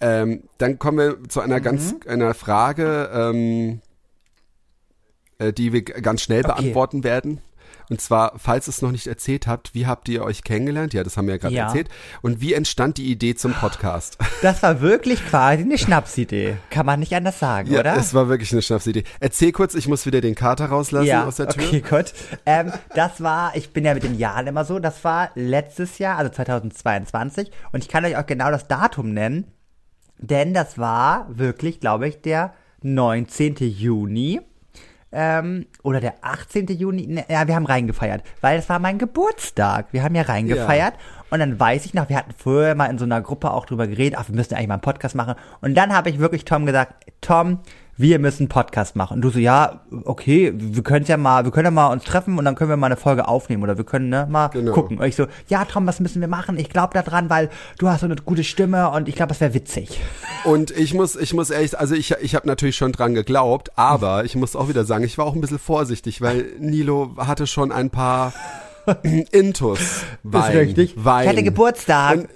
Ähm, 0.00 0.42
dann 0.58 0.78
kommen 0.78 0.98
wir 0.98 1.28
zu 1.28 1.40
einer 1.40 1.60
ganz 1.60 1.92
Mhm. 1.92 2.00
einer 2.10 2.34
Frage, 2.34 3.08
ähm, 3.12 3.80
äh, 5.38 5.52
die 5.52 5.72
wir 5.72 5.82
ganz 5.82 6.22
schnell 6.22 6.44
Okay. 6.44 6.54
beantworten 6.62 7.04
werden. 7.04 7.40
Und 7.90 8.00
zwar, 8.00 8.32
falls 8.36 8.68
ihr 8.68 8.70
es 8.70 8.82
noch 8.82 8.92
nicht 8.92 9.06
erzählt 9.06 9.46
habt, 9.46 9.74
wie 9.74 9.86
habt 9.86 10.08
ihr 10.08 10.22
euch 10.22 10.44
kennengelernt? 10.44 10.92
Ja, 10.92 11.02
das 11.04 11.16
haben 11.16 11.26
wir 11.26 11.34
ja 11.34 11.38
gerade 11.38 11.54
Ja. 11.54 11.66
erzählt. 11.66 11.88
Und 12.20 12.40
wie 12.40 12.52
entstand 12.52 12.98
die 12.98 13.10
Idee 13.10 13.34
zum 13.34 13.52
Podcast? 13.54 14.18
Das 14.42 14.62
war 14.62 14.80
wirklich 14.80 15.26
quasi 15.26 15.64
eine 15.64 15.78
Schnapsidee. 15.78 16.56
Kann 16.70 16.86
man 16.86 17.00
nicht 17.00 17.12
anders 17.14 17.40
sagen, 17.40 17.72
ja, 17.72 17.80
oder? 17.80 17.96
es 17.96 18.14
war 18.14 18.28
wirklich 18.28 18.52
eine 18.52 18.62
Schnapsidee. 18.62 19.02
Erzähl 19.18 19.50
kurz, 19.50 19.74
ich 19.74 19.88
muss 19.88 20.06
wieder 20.06 20.20
den 20.20 20.36
Kater 20.36 20.66
rauslassen 20.66 21.06
ja, 21.08 21.24
aus 21.26 21.36
der 21.36 21.48
Tür. 21.48 21.64
okay, 21.64 21.80
gut. 21.80 22.12
Ähm, 22.46 22.72
das 22.94 23.20
war, 23.20 23.56
ich 23.56 23.72
bin 23.72 23.84
ja 23.84 23.94
mit 23.94 24.04
den 24.04 24.16
Jahren 24.16 24.46
immer 24.46 24.64
so, 24.64 24.78
das 24.78 25.02
war 25.02 25.30
letztes 25.34 25.98
Jahr, 25.98 26.18
also 26.18 26.30
2022. 26.30 27.50
Und 27.72 27.82
ich 27.82 27.88
kann 27.88 28.04
euch 28.04 28.16
auch 28.16 28.26
genau 28.26 28.50
das 28.50 28.68
Datum 28.68 29.12
nennen, 29.12 29.46
denn 30.18 30.54
das 30.54 30.78
war 30.78 31.26
wirklich, 31.30 31.80
glaube 31.80 32.06
ich, 32.08 32.20
der 32.20 32.54
19. 32.82 33.56
Juni. 33.58 34.40
Ähm, 35.10 35.66
oder 35.82 36.00
der 36.00 36.14
18. 36.20 36.66
Juni, 36.66 37.06
ne, 37.06 37.24
ja, 37.28 37.46
wir 37.46 37.54
haben 37.54 37.66
reingefeiert, 37.66 38.22
weil 38.40 38.58
es 38.58 38.68
war 38.68 38.78
mein 38.78 38.98
Geburtstag. 38.98 39.86
Wir 39.92 40.02
haben 40.02 40.14
ja 40.14 40.22
reingefeiert 40.22 40.94
und 41.30 41.38
dann 41.38 41.58
weiß 41.58 41.86
ich 41.86 41.94
noch, 41.94 42.08
wir 42.08 42.16
hatten 42.16 42.32
vorher 42.36 42.74
mal 42.74 42.86
in 42.86 42.98
so 42.98 43.04
einer 43.04 43.20
Gruppe 43.20 43.50
auch 43.50 43.66
drüber 43.66 43.86
geredet, 43.86 44.18
ach, 44.18 44.28
wir 44.28 44.34
müssen 44.34 44.54
eigentlich 44.54 44.68
mal 44.68 44.74
einen 44.74 44.82
Podcast 44.82 45.14
machen. 45.14 45.34
Und 45.60 45.76
dann 45.76 45.94
habe 45.94 46.10
ich 46.10 46.18
wirklich 46.18 46.44
Tom 46.44 46.66
gesagt, 46.66 47.06
Tom, 47.20 47.60
wir 48.00 48.20
müssen 48.20 48.42
einen 48.44 48.48
Podcast 48.48 48.94
machen. 48.94 49.14
Und 49.16 49.22
du 49.22 49.30
so, 49.30 49.40
ja, 49.40 49.80
okay, 50.04 50.52
wir 50.54 50.84
können 50.84 51.04
ja 51.06 51.16
mal, 51.16 51.44
wir 51.44 51.50
können 51.50 51.64
ja 51.66 51.70
mal 51.72 51.88
uns 51.88 52.04
treffen 52.04 52.38
und 52.38 52.44
dann 52.44 52.54
können 52.54 52.70
wir 52.70 52.76
mal 52.76 52.86
eine 52.86 52.96
Folge 52.96 53.26
aufnehmen 53.26 53.64
oder 53.64 53.76
wir 53.76 53.84
können 53.84 54.08
ne, 54.08 54.26
mal 54.30 54.48
Genau. 54.48 54.72
gucken. 54.72 54.98
Und 54.98 55.04
ich 55.06 55.16
so, 55.16 55.26
ja, 55.48 55.64
Tom, 55.64 55.84
was 55.86 55.98
müssen 55.98 56.20
wir 56.20 56.28
machen? 56.28 56.58
Ich 56.58 56.70
glaube 56.70 56.94
da 56.94 57.02
dran, 57.02 57.28
weil 57.28 57.50
du 57.78 57.88
hast 57.88 58.00
so 58.00 58.06
eine 58.06 58.14
gute 58.14 58.44
Stimme 58.44 58.88
und 58.90 59.08
ich 59.08 59.16
glaube, 59.16 59.30
das 59.30 59.40
wäre 59.40 59.52
witzig. 59.52 60.00
Und 60.44 60.70
ich 60.70 60.94
muss, 60.94 61.16
ich 61.16 61.34
muss 61.34 61.50
ehrlich, 61.50 61.76
also 61.76 61.96
ich, 61.96 62.12
ich 62.22 62.36
habe 62.36 62.46
natürlich 62.46 62.76
schon 62.76 62.92
dran 62.92 63.14
geglaubt, 63.14 63.76
aber 63.76 64.24
ich 64.24 64.36
muss 64.36 64.54
auch 64.54 64.68
wieder 64.68 64.84
sagen, 64.84 65.02
ich 65.02 65.18
war 65.18 65.26
auch 65.26 65.34
ein 65.34 65.40
bisschen 65.40 65.58
vorsichtig, 65.58 66.22
weil 66.22 66.46
Nilo 66.60 67.16
hatte 67.18 67.48
schon 67.48 67.72
ein 67.72 67.90
paar 67.90 68.32
Intus. 69.32 69.80
Wein, 70.22 70.56
richtig. 70.56 70.94
Wein. 70.96 71.24
Ich 71.24 71.28
hatte 71.30 71.42
Geburtstag. 71.42 72.18
Und, 72.18 72.28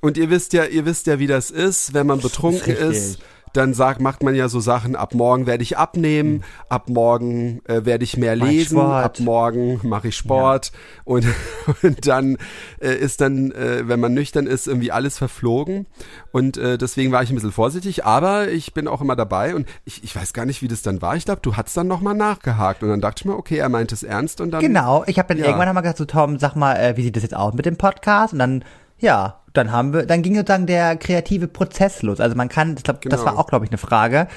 und 0.00 0.16
ihr 0.16 0.30
wisst 0.30 0.54
ja, 0.54 0.64
ihr 0.64 0.86
wisst 0.86 1.06
ja, 1.06 1.18
wie 1.18 1.26
das 1.26 1.50
ist, 1.50 1.92
wenn 1.94 2.06
man 2.06 2.20
betrunken 2.20 2.72
richtig. 2.72 2.88
ist. 2.96 3.18
Dann 3.52 3.74
sagt, 3.74 4.00
macht 4.00 4.22
man 4.22 4.34
ja 4.34 4.48
so 4.48 4.60
Sachen, 4.60 4.96
ab 4.96 5.14
morgen 5.14 5.46
werde 5.46 5.62
ich 5.62 5.76
abnehmen, 5.76 6.42
ab 6.68 6.88
morgen 6.88 7.60
äh, 7.66 7.84
werde 7.84 8.04
ich 8.04 8.16
mehr 8.16 8.34
lesen, 8.34 8.78
Sport. 8.78 9.04
ab 9.04 9.20
morgen 9.20 9.80
mache 9.82 10.08
ich 10.08 10.16
Sport 10.16 10.72
und, 11.04 11.26
und 11.82 12.06
dann 12.06 12.38
äh, 12.80 12.94
ist 12.94 13.20
dann, 13.20 13.52
äh, 13.52 13.86
wenn 13.88 14.00
man 14.00 14.14
nüchtern 14.14 14.46
ist, 14.46 14.66
irgendwie 14.68 14.90
alles 14.90 15.18
verflogen 15.18 15.86
und 16.32 16.56
äh, 16.56 16.78
deswegen 16.78 17.12
war 17.12 17.22
ich 17.22 17.30
ein 17.30 17.34
bisschen 17.34 17.52
vorsichtig, 17.52 18.04
aber 18.06 18.48
ich 18.48 18.72
bin 18.72 18.88
auch 18.88 19.00
immer 19.02 19.16
dabei 19.16 19.54
und 19.54 19.66
ich, 19.84 20.02
ich 20.02 20.16
weiß 20.16 20.32
gar 20.32 20.46
nicht, 20.46 20.62
wie 20.62 20.68
das 20.68 20.82
dann 20.82 21.02
war. 21.02 21.16
Ich 21.16 21.24
glaube, 21.26 21.40
du 21.42 21.54
hast 21.56 21.76
dann 21.76 21.88
nochmal 21.88 22.14
nachgehakt 22.14 22.82
und 22.82 22.88
dann 22.88 23.00
dachte 23.02 23.20
ich 23.20 23.24
mir, 23.26 23.36
okay, 23.36 23.58
er 23.58 23.68
meint 23.68 23.92
es 23.92 24.02
ernst 24.02 24.40
und 24.40 24.50
dann 24.50 24.60
Genau, 24.62 25.04
ich 25.06 25.18
habe 25.18 25.28
dann 25.28 25.38
Ja. 25.38 25.44
irgendwann 25.46 25.68
einmal 25.68 25.82
gesagt, 25.82 25.98
so 25.98 26.04
Tom, 26.06 26.38
sag 26.38 26.56
mal, 26.56 26.74
äh, 26.76 26.96
wie 26.96 27.02
sieht 27.02 27.16
das 27.16 27.22
jetzt 27.22 27.36
aus 27.36 27.52
mit 27.54 27.66
dem 27.66 27.76
Podcast? 27.76 28.32
Und 28.32 28.38
dann, 28.38 28.64
ja, 29.02 29.40
dann 29.52 29.70
haben 29.70 29.92
wir, 29.92 30.06
dann 30.06 30.22
ging 30.22 30.34
sozusagen 30.34 30.66
der 30.66 30.96
kreative 30.96 31.46
Prozess 31.48 32.00
los. 32.02 32.20
Also 32.20 32.34
man 32.36 32.48
kann, 32.48 32.74
ich 32.78 32.84
glaub, 32.84 33.02
das 33.02 33.20
Genau. 33.20 33.32
war 33.32 33.38
auch, 33.38 33.46
glaube 33.48 33.66
ich, 33.66 33.70
eine 33.70 33.78
Frage. 33.78 34.28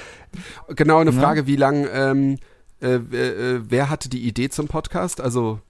Genau, 0.68 0.98
eine 0.98 1.12
Frage, 1.12 1.46
wie 1.46 1.56
lang, 1.56 1.86
ähm, 1.90 2.34
äh, 2.80 2.98
wer, 3.08 3.36
äh, 3.38 3.60
wer 3.70 3.88
hatte 3.88 4.10
die 4.10 4.26
Idee 4.28 4.50
zum 4.50 4.68
Podcast? 4.68 5.20
Also 5.22 5.60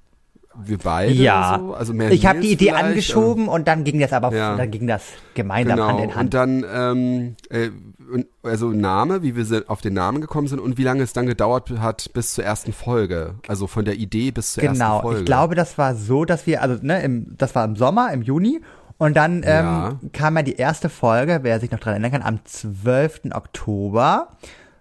wir 0.59 0.79
beide 0.79 1.13
Ja, 1.13 1.61
so? 1.61 1.75
Also 1.75 1.93
mehr 1.93 2.11
ich 2.11 2.25
habe 2.27 2.41
die 2.41 2.51
Idee 2.51 2.71
angeschoben 2.73 3.47
und 3.47 3.69
dann 3.69 3.85
ging 3.85 4.01
das 4.01 4.13
aber, 4.15 4.35
Ja. 4.35 4.57
dann 4.57 4.71
ging 4.71 4.87
das 4.87 5.03
gemeinsam 5.35 5.77
Genau, 5.77 5.89
Hand 5.89 6.01
in 6.01 6.07
und 6.09 6.17
Hand. 6.17 6.35
dann, 6.35 6.65
ähm, 6.73 7.37
äh, 7.51 7.71
und, 8.13 8.27
also 8.43 8.71
Name, 8.71 9.23
wie 9.23 9.37
wir 9.37 9.65
auf 9.69 9.83
den 9.83 9.93
Namen 9.95 10.21
gekommen 10.23 10.49
sind 10.49 10.59
und 10.59 10.79
wie 10.79 10.83
lange 10.85 11.03
es 11.03 11.13
dann 11.13 11.27
gedauert 11.27 11.71
hat 11.79 12.11
bis 12.15 12.33
zur 12.33 12.45
ersten 12.45 12.73
Folge. 12.73 13.35
Also 13.49 13.67
von 13.67 13.85
der 13.85 13.97
Idee 13.97 14.31
bis 14.31 14.55
zur 14.55 14.63
ersten 14.65 14.79
Genau, 14.79 15.03
Folge. 15.03 15.21
ich 15.21 15.27
glaube, 15.27 15.55
das 15.55 15.77
war 15.77 15.95
so, 15.95 16.25
dass 16.25 16.47
wir, 16.47 16.63
also 16.63 16.79
ne, 16.81 17.03
im, 17.03 17.37
das 17.37 17.55
war 17.55 17.65
im 17.67 17.77
Sommer, 17.77 18.13
im 18.13 18.23
Juni. 18.23 18.61
Und 18.99 19.17
dann 19.17 19.37
ähm, 19.39 19.43
Ja. 19.45 20.01
kam 20.13 20.37
ja 20.37 20.43
die 20.43 20.57
erste 20.57 20.89
Folge, 20.89 21.41
wer 21.43 21.61
sich 21.61 21.71
noch 21.71 21.79
dran 21.81 21.93
erinnern 21.95 22.13
kann, 22.13 22.23
am 22.23 22.41
12. 22.45 23.23
Oktober 23.35 24.29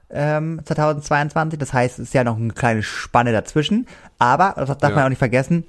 ähm, 0.09 0.61
2022. 0.63 1.59
Das 1.59 1.73
heißt, 1.73 1.99
es 1.99 2.07
ist 2.09 2.13
ja 2.13 2.23
noch 2.23 2.37
eine 2.37 2.53
kleine 2.53 2.83
Spanne 2.83 3.31
dazwischen. 3.31 3.87
Aber, 4.19 4.53
das 4.57 4.69
darf 4.77 4.91
Ja. 4.91 4.95
man 4.95 5.05
auch 5.05 5.09
nicht 5.09 5.19
vergessen, 5.19 5.65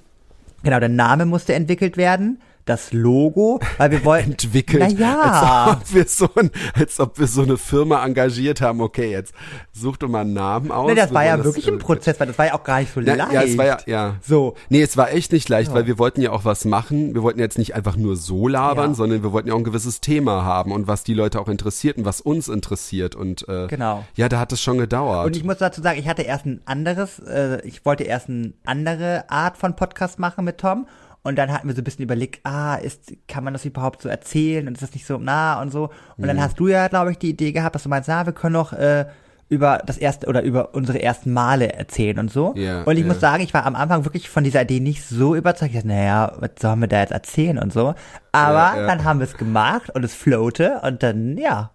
genau, 0.62 0.78
der 0.78 0.88
Name 0.88 1.26
musste 1.26 1.54
entwickelt 1.54 1.96
werden. 1.96 2.40
Das 2.66 2.92
Logo, 2.92 3.60
weil 3.78 3.90
wir 3.92 4.04
wollten 4.04 4.32
entwickelt. 4.32 4.98
Naja. 4.98 5.70
Als 5.70 5.76
ob, 5.88 5.94
wir 5.94 6.04
so 6.06 6.28
ein, 6.36 6.50
als 6.74 7.00
ob 7.00 7.18
wir 7.18 7.26
so 7.26 7.42
eine 7.42 7.56
Firma 7.56 8.04
engagiert 8.04 8.60
haben. 8.60 8.80
Okay, 8.82 9.10
jetzt 9.10 9.32
such 9.72 9.96
doch 9.96 10.08
mal 10.08 10.20
einen 10.20 10.34
Namen 10.34 10.70
aus. 10.70 10.88
Nee, 10.88 10.94
das 10.96 11.14
war 11.14 11.24
ja 11.24 11.34
wollen 11.34 11.44
wirklich 11.44 11.64
das, 11.64 11.72
ein 11.74 11.78
Prozess, 11.78 12.20
weil 12.20 12.26
das 12.26 12.36
war 12.38 12.46
ja 12.46 12.54
auch 12.54 12.64
gar 12.64 12.80
nicht 12.80 12.92
so 12.92 13.00
Ja, 13.00 13.14
leicht. 13.14 13.32
ja, 13.32 13.42
es 13.42 13.56
war 13.56 13.64
ja, 13.64 13.78
ja. 13.86 14.14
So. 14.20 14.54
Nee, 14.68 14.82
es 14.82 14.96
war 14.96 15.12
echt 15.12 15.32
nicht 15.32 15.48
leicht, 15.48 15.72
weil 15.72 15.86
wir 15.86 15.98
wollten 15.98 16.20
ja 16.20 16.32
auch 16.32 16.44
was 16.44 16.64
machen. 16.64 17.14
Wir 17.14 17.22
wollten 17.22 17.38
jetzt 17.38 17.56
nicht 17.56 17.74
einfach 17.74 17.96
nur 17.96 18.16
so 18.16 18.48
labern, 18.48 18.90
Ja. 18.90 18.94
sondern 18.94 19.22
wir 19.22 19.32
wollten 19.32 19.48
ja 19.48 19.54
auch 19.54 19.58
ein 19.58 19.64
gewisses 19.64 20.00
Thema 20.00 20.44
haben 20.44 20.72
und 20.72 20.86
was 20.88 21.04
die 21.04 21.14
Leute 21.14 21.40
auch 21.40 21.48
interessiert 21.48 21.96
und 21.98 22.04
was 22.04 22.20
uns 22.20 22.48
interessiert. 22.48 23.14
Und 23.14 23.48
äh, 23.48 23.68
Genau. 23.68 24.04
ja, 24.16 24.28
da 24.28 24.40
hat 24.40 24.52
es 24.52 24.60
schon 24.60 24.78
gedauert. 24.78 25.24
Und 25.26 25.36
ich 25.36 25.44
muss 25.44 25.58
dazu 25.58 25.80
sagen, 25.82 25.98
ich 26.00 26.08
hatte 26.08 26.22
erst 26.22 26.46
ein 26.46 26.60
anderes, 26.64 27.20
äh, 27.20 27.60
ich 27.66 27.84
wollte 27.84 28.02
erst 28.04 28.28
eine 28.28 28.52
andere 28.64 29.24
Art 29.30 29.56
von 29.56 29.76
Podcast 29.76 30.18
machen 30.18 30.44
mit 30.44 30.58
Tom. 30.58 30.86
Und 31.26 31.36
dann 31.36 31.52
hatten 31.52 31.68
wir 31.68 31.74
so 31.74 31.80
ein 31.80 31.84
bisschen 31.84 32.04
überlegt, 32.04 32.40
ah, 32.44 32.76
ist, 32.76 33.12
kann 33.28 33.44
man 33.44 33.52
das 33.52 33.64
überhaupt 33.64 34.00
so 34.02 34.08
erzählen 34.08 34.66
und 34.68 34.74
ist 34.74 34.82
das 34.82 34.94
nicht 34.94 35.06
so 35.06 35.18
nah 35.18 35.60
und 35.60 35.70
so. 35.72 35.84
Und 36.16 36.24
Mhm. 36.24 36.26
dann 36.28 36.40
hast 36.40 36.58
du 36.60 36.68
ja, 36.68 36.88
glaube 36.88 37.10
ich, 37.12 37.18
die 37.18 37.30
Idee 37.30 37.52
gehabt, 37.52 37.74
dass 37.74 37.82
du 37.82 37.88
meinst, 37.88 38.08
na, 38.08 38.24
wir 38.26 38.32
können 38.32 38.52
noch 38.54 38.72
äh, 38.72 39.06
über 39.48 39.80
das 39.86 39.96
erste 39.98 40.26
oder 40.26 40.42
über 40.42 40.74
unsere 40.74 41.00
ersten 41.00 41.32
Male 41.32 41.72
erzählen 41.72 42.18
und 42.18 42.32
so. 42.32 42.54
Ja, 42.56 42.82
und 42.82 42.94
ich 42.96 43.02
ja. 43.02 43.06
muss 43.06 43.20
sagen, 43.20 43.42
ich 43.44 43.54
war 43.54 43.64
am 43.64 43.76
Anfang 43.76 44.04
wirklich 44.04 44.28
von 44.28 44.42
dieser 44.44 44.62
Idee 44.62 44.80
nicht 44.80 45.04
so 45.04 45.36
überzeugt. 45.36 45.70
Ich 45.70 45.76
dachte, 45.76 45.88
naja, 45.88 46.32
was 46.38 46.50
sollen 46.60 46.80
wir 46.80 46.88
da 46.88 47.00
jetzt 47.00 47.12
erzählen 47.12 47.58
und 47.58 47.72
so. 47.72 47.94
Aber 48.32 48.76
Ja, 48.76 48.86
dann 48.86 49.04
haben 49.04 49.20
wir 49.20 49.24
es 49.26 49.36
gemacht 49.36 49.90
und 49.94 50.04
es 50.04 50.14
floate 50.14 50.80
und 50.82 51.02
dann, 51.02 51.36
ja, 51.38 51.70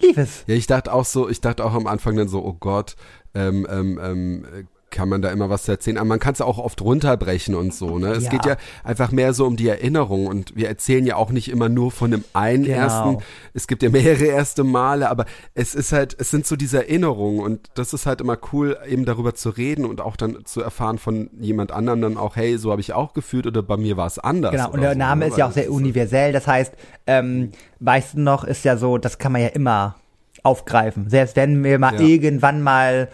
lief 0.00 0.16
es. 0.18 0.44
Ja, 0.46 0.54
ich 0.56 0.66
dachte 0.66 0.92
auch 0.92 1.04
so, 1.04 1.28
ich 1.28 1.40
dachte 1.40 1.64
auch 1.64 1.74
am 1.74 1.86
Anfang 1.86 2.16
dann 2.16 2.28
so, 2.28 2.44
oh 2.44 2.54
Gott, 2.58 2.96
ähm, 3.34 3.66
ähm, 3.70 4.00
ähm, 4.02 4.44
äh, 4.52 4.64
kann 4.96 5.08
man 5.10 5.20
da 5.20 5.30
immer 5.30 5.50
was 5.50 5.68
erzählen? 5.68 5.98
Aber 5.98 6.06
man 6.06 6.18
kann 6.18 6.32
es 6.32 6.40
auch 6.40 6.56
oft 6.58 6.80
runterbrechen 6.80 7.54
und 7.54 7.74
so, 7.74 7.98
ne? 7.98 8.12
Es 8.12 8.24
Ja. 8.24 8.30
geht 8.30 8.46
ja 8.46 8.56
einfach 8.82 9.12
mehr 9.12 9.34
so 9.34 9.44
um 9.46 9.56
die 9.56 9.68
Erinnerung 9.68 10.26
und 10.26 10.56
wir 10.56 10.68
erzählen 10.68 11.04
ja 11.04 11.16
auch 11.16 11.30
nicht 11.30 11.50
immer 11.50 11.68
nur 11.68 11.90
von 11.92 12.10
dem 12.10 12.24
einen 12.32 12.64
Genau. 12.64 12.78
ersten. 12.78 13.18
Es 13.52 13.66
gibt 13.66 13.82
ja 13.82 13.90
mehrere 13.90 14.24
erste 14.24 14.64
Male, 14.64 15.10
aber 15.10 15.26
es 15.54 15.74
ist 15.74 15.92
halt, 15.92 16.16
es 16.18 16.30
sind 16.30 16.46
so 16.46 16.56
diese 16.56 16.78
Erinnerungen 16.78 17.40
und 17.40 17.68
das 17.74 17.92
ist 17.92 18.06
halt 18.06 18.20
immer 18.22 18.38
cool, 18.52 18.78
eben 18.88 19.04
darüber 19.04 19.34
zu 19.34 19.50
reden 19.50 19.84
und 19.84 20.00
auch 20.00 20.16
dann 20.16 20.44
zu 20.46 20.62
erfahren 20.62 20.96
von 20.98 21.28
jemand 21.38 21.72
anderem 21.72 22.00
dann 22.00 22.16
auch, 22.16 22.36
hey, 22.36 22.56
so 22.56 22.70
habe 22.70 22.80
ich 22.80 22.94
auch 22.94 23.12
gefühlt 23.12 23.46
oder 23.46 23.62
bei 23.62 23.76
mir 23.76 23.96
war 23.98 24.06
es 24.06 24.18
anders. 24.18 24.52
Genau, 24.52 24.70
und 24.70 24.80
der 24.80 24.92
so, 24.92 24.98
Name 24.98 25.26
ne? 25.26 25.30
ist 25.30 25.36
ja 25.36 25.46
auch 25.46 25.52
sehr 25.52 25.70
universell. 25.70 26.32
Das 26.32 26.46
heißt, 26.46 26.72
ähm, 27.06 27.52
weißt 27.80 28.14
du 28.14 28.20
noch, 28.20 28.44
ist 28.44 28.64
ja 28.64 28.76
so, 28.78 28.96
das 28.96 29.18
kann 29.18 29.32
man 29.32 29.42
ja 29.42 29.48
immer 29.48 29.96
aufgreifen. 30.42 31.10
Selbst 31.10 31.36
wenn 31.36 31.62
wir 31.64 31.78
mal 31.78 31.94
Ja. 31.94 32.00
irgendwann 32.00 32.62
mal 32.62 33.08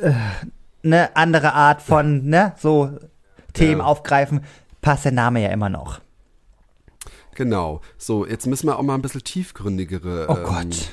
äh, 0.00 0.10
eine 0.84 1.16
andere 1.16 1.52
Art 1.52 1.82
von, 1.82 2.24
ne, 2.26 2.54
so 2.58 2.98
Themen 3.52 3.80
Ja. 3.80 3.86
aufgreifen, 3.86 4.44
passt 4.80 5.04
der 5.04 5.12
Name 5.12 5.42
ja 5.42 5.50
immer 5.50 5.68
noch. 5.68 6.00
Genau. 7.34 7.80
So, 7.96 8.26
jetzt 8.26 8.46
müssen 8.46 8.66
wir 8.66 8.78
auch 8.78 8.82
mal 8.82 8.94
ein 8.94 9.02
bisschen 9.02 9.24
tiefgründigere. 9.24 10.26
Oh 10.28 10.36
ähm, 10.36 10.44
Gott. 10.44 10.92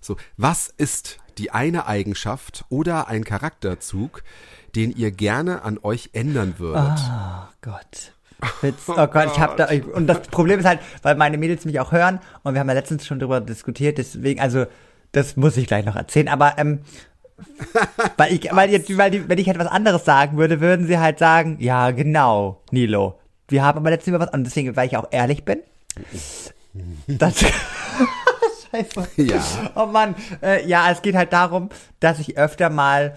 So, 0.00 0.16
was 0.36 0.72
ist 0.76 1.18
die 1.38 1.50
eine 1.50 1.86
Eigenschaft 1.86 2.64
oder 2.68 3.08
ein 3.08 3.24
Charakterzug, 3.24 4.22
den 4.74 4.90
ihr 4.92 5.10
gerne 5.10 5.62
an 5.62 5.78
euch 5.82 6.10
ändern 6.12 6.54
würdet? 6.58 6.98
Oh 7.10 7.48
Gott. 7.62 8.12
Witz. 8.60 8.88
Oh 8.88 9.06
Gott, 9.06 9.30
ich 9.32 9.40
hab 9.40 9.56
da, 9.56 9.70
ich, 9.70 9.84
und 9.86 10.06
das 10.06 10.20
Problem 10.28 10.60
ist 10.60 10.66
halt, 10.66 10.80
weil 11.02 11.14
meine 11.16 11.38
Mädels 11.38 11.64
mich 11.64 11.80
auch 11.80 11.90
hören 11.90 12.20
und 12.42 12.52
wir 12.52 12.60
haben 12.60 12.68
ja 12.68 12.74
letztens 12.74 13.06
schon 13.06 13.18
drüber 13.18 13.40
diskutiert, 13.40 13.96
deswegen, 13.96 14.40
also, 14.40 14.66
das 15.12 15.36
muss 15.36 15.56
ich 15.56 15.66
gleich 15.66 15.86
noch 15.86 15.96
erzählen, 15.96 16.28
aber, 16.28 16.58
ähm, 16.58 16.80
weil 18.16 18.32
ich, 18.32 18.48
weil 18.52 18.70
jetzt, 18.70 18.96
weil 18.96 19.10
die, 19.10 19.28
wenn 19.28 19.38
ich 19.38 19.48
etwas 19.48 19.66
anderes 19.66 20.04
sagen 20.04 20.36
würde, 20.36 20.60
würden 20.60 20.86
sie 20.86 20.98
halt 20.98 21.18
sagen, 21.18 21.56
ja, 21.60 21.90
genau, 21.90 22.62
Nilo. 22.70 23.18
Wir 23.48 23.62
haben 23.62 23.78
aber 23.78 23.90
letztens 23.90 24.16
über 24.16 24.26
was, 24.26 24.32
und 24.32 24.44
deswegen, 24.44 24.74
weil 24.76 24.88
ich 24.88 24.96
auch 24.96 25.08
ehrlich 25.10 25.44
bin, 25.44 25.60
das, 27.06 27.44
Scheiße. 28.70 29.08
Ja. 29.16 29.42
Oh 29.74 29.86
Mann, 29.86 30.14
äh, 30.42 30.66
ja, 30.66 30.90
es 30.90 31.02
geht 31.02 31.14
halt 31.14 31.32
darum, 31.32 31.70
dass 32.00 32.18
ich 32.18 32.36
öfter 32.36 32.70
mal 32.70 33.16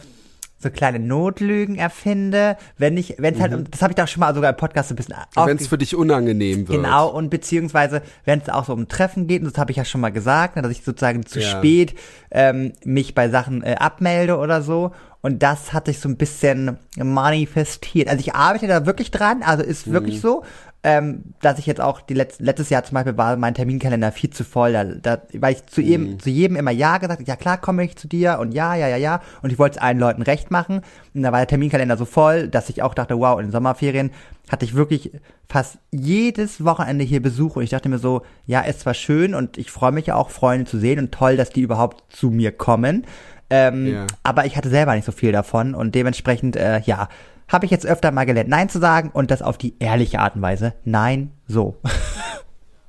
so 0.61 0.69
kleine 0.69 0.99
Notlügen 0.99 1.75
erfinde, 1.77 2.57
wenn 2.77 2.97
ich, 2.97 3.15
wenn 3.17 3.33
es 3.35 3.39
halt, 3.39 3.53
und 3.53 3.73
das 3.73 3.81
habe 3.81 3.91
ich 3.93 3.95
doch 3.95 4.07
schon 4.07 4.19
mal 4.19 4.35
sogar 4.35 4.49
im 4.51 4.57
Podcast 4.57 4.89
so 4.89 4.93
ein 4.93 4.97
bisschen 4.97 5.15
Wenn 5.35 5.57
es 5.57 5.67
für 5.67 5.77
dich 5.77 5.95
unangenehm 5.95 6.67
wird. 6.67 6.81
Genau, 6.81 7.07
und 7.09 7.29
beziehungsweise, 7.29 8.01
wenn 8.25 8.39
es 8.41 8.49
auch 8.49 8.65
so 8.65 8.73
um 8.73 8.87
Treffen 8.89 9.27
geht, 9.27 9.41
und 9.41 9.49
das 9.51 9.57
habe 9.57 9.71
ich 9.71 9.77
ja 9.77 9.85
schon 9.85 10.01
mal 10.01 10.09
gesagt, 10.11 10.55
ne, 10.57 10.61
dass 10.61 10.71
ich 10.71 10.83
sozusagen 10.83 11.25
zu 11.25 11.39
Ja. 11.39 11.47
spät 11.47 11.95
ähm, 12.31 12.73
mich 12.83 13.15
bei 13.15 13.29
Sachen 13.29 13.63
äh, 13.63 13.75
abmelde 13.79 14.37
oder 14.37 14.61
so. 14.61 14.91
Und 15.21 15.43
das 15.43 15.73
hat 15.73 15.87
sich 15.87 15.99
so 15.99 16.07
ein 16.07 16.15
bisschen 16.15 16.77
manifestiert. 16.97 18.07
Also 18.07 18.19
ich 18.21 18.33
arbeite 18.35 18.67
da 18.67 18.85
wirklich 18.85 19.11
dran, 19.11 19.43
also 19.43 19.63
ist 19.63 19.87
Mhm. 19.87 19.93
wirklich 19.93 20.21
so, 20.21 20.43
ähm, 20.83 21.23
dass 21.41 21.59
ich 21.59 21.65
jetzt 21.65 21.81
auch 21.81 21.99
die 21.99 22.13
letz 22.13 22.39
letztes 22.39 22.69
Jahr 22.69 22.83
zum 22.85 22.95
Beispiel 22.95 23.17
war 23.17 23.35
mein 23.35 23.53
Terminkalender 23.53 24.13
viel 24.13 24.29
zu 24.29 24.45
voll. 24.45 24.71
Da, 24.73 24.83
da 24.85 25.21
weil 25.33 25.53
ich 25.55 25.65
zu 25.65 25.81
Mhm. 25.81 25.87
jedem, 25.87 26.19
zu 26.19 26.29
jedem 26.29 26.55
immer 26.55 26.71
Ja 26.71 26.97
gesagt, 26.99 27.27
ja 27.27 27.35
klar 27.35 27.57
komme 27.57 27.83
ich 27.83 27.97
zu 27.97 28.07
dir 28.07 28.39
und 28.39 28.53
ja, 28.53 28.75
ja, 28.75 28.87
ja, 28.87 28.95
ja. 28.95 29.21
Und 29.41 29.51
ich 29.51 29.59
wollte 29.59 29.77
es 29.77 29.81
allen 29.81 29.99
Leuten 29.99 30.21
recht 30.21 30.51
machen. 30.51 30.81
Und 31.13 31.23
da 31.23 31.31
war 31.33 31.39
der 31.39 31.47
Terminkalender 31.47 31.97
so 31.97 32.05
voll, 32.05 32.47
dass 32.47 32.69
ich 32.69 32.81
auch 32.81 32.93
dachte, 32.93 33.19
wow, 33.19 33.37
in 33.39 33.47
den 33.47 33.51
Sommerferien 33.51 34.11
hatte 34.49 34.63
ich 34.63 34.73
wirklich 34.73 35.11
fast 35.49 35.79
jedes 35.91 36.63
Wochenende 36.63 37.03
hier 37.03 37.21
Besuch 37.21 37.57
und 37.57 37.63
ich 37.63 37.69
dachte 37.71 37.89
mir 37.89 37.99
so, 37.99 38.21
ja, 38.45 38.61
ist 38.61 38.79
zwar 38.79 38.93
schön 38.93 39.35
und 39.35 39.57
ich 39.57 39.71
freue 39.71 39.91
mich 39.91 40.05
ja 40.07 40.15
auch, 40.15 40.29
Freunde 40.29 40.65
zu 40.65 40.79
sehen 40.79 40.97
und 40.99 41.11
toll, 41.11 41.35
dass 41.37 41.49
die 41.49 41.61
überhaupt 41.61 42.03
zu 42.15 42.29
mir 42.31 42.51
kommen. 42.51 43.05
Ähm, 43.51 43.87
Ja. 43.87 44.07
Aber 44.23 44.45
ich 44.45 44.55
hatte 44.55 44.69
selber 44.69 44.95
nicht 44.95 45.05
so 45.05 45.11
viel 45.11 45.31
davon 45.31 45.73
und 45.75 45.93
dementsprechend, 45.95 46.55
äh, 46.55 46.79
ja, 46.81 47.09
habe 47.49 47.65
ich 47.65 47.71
jetzt 47.71 47.85
öfter 47.85 48.11
mal 48.11 48.25
gelernt, 48.25 48.49
Nein 48.49 48.69
zu 48.69 48.79
sagen 48.79 49.09
und 49.11 49.31
das 49.31 49.41
auf 49.41 49.57
die 49.57 49.75
ehrliche 49.79 50.19
Art 50.19 50.35
und 50.35 50.41
Weise. 50.41 50.73
Nein, 50.85 51.31
so. 51.47 51.77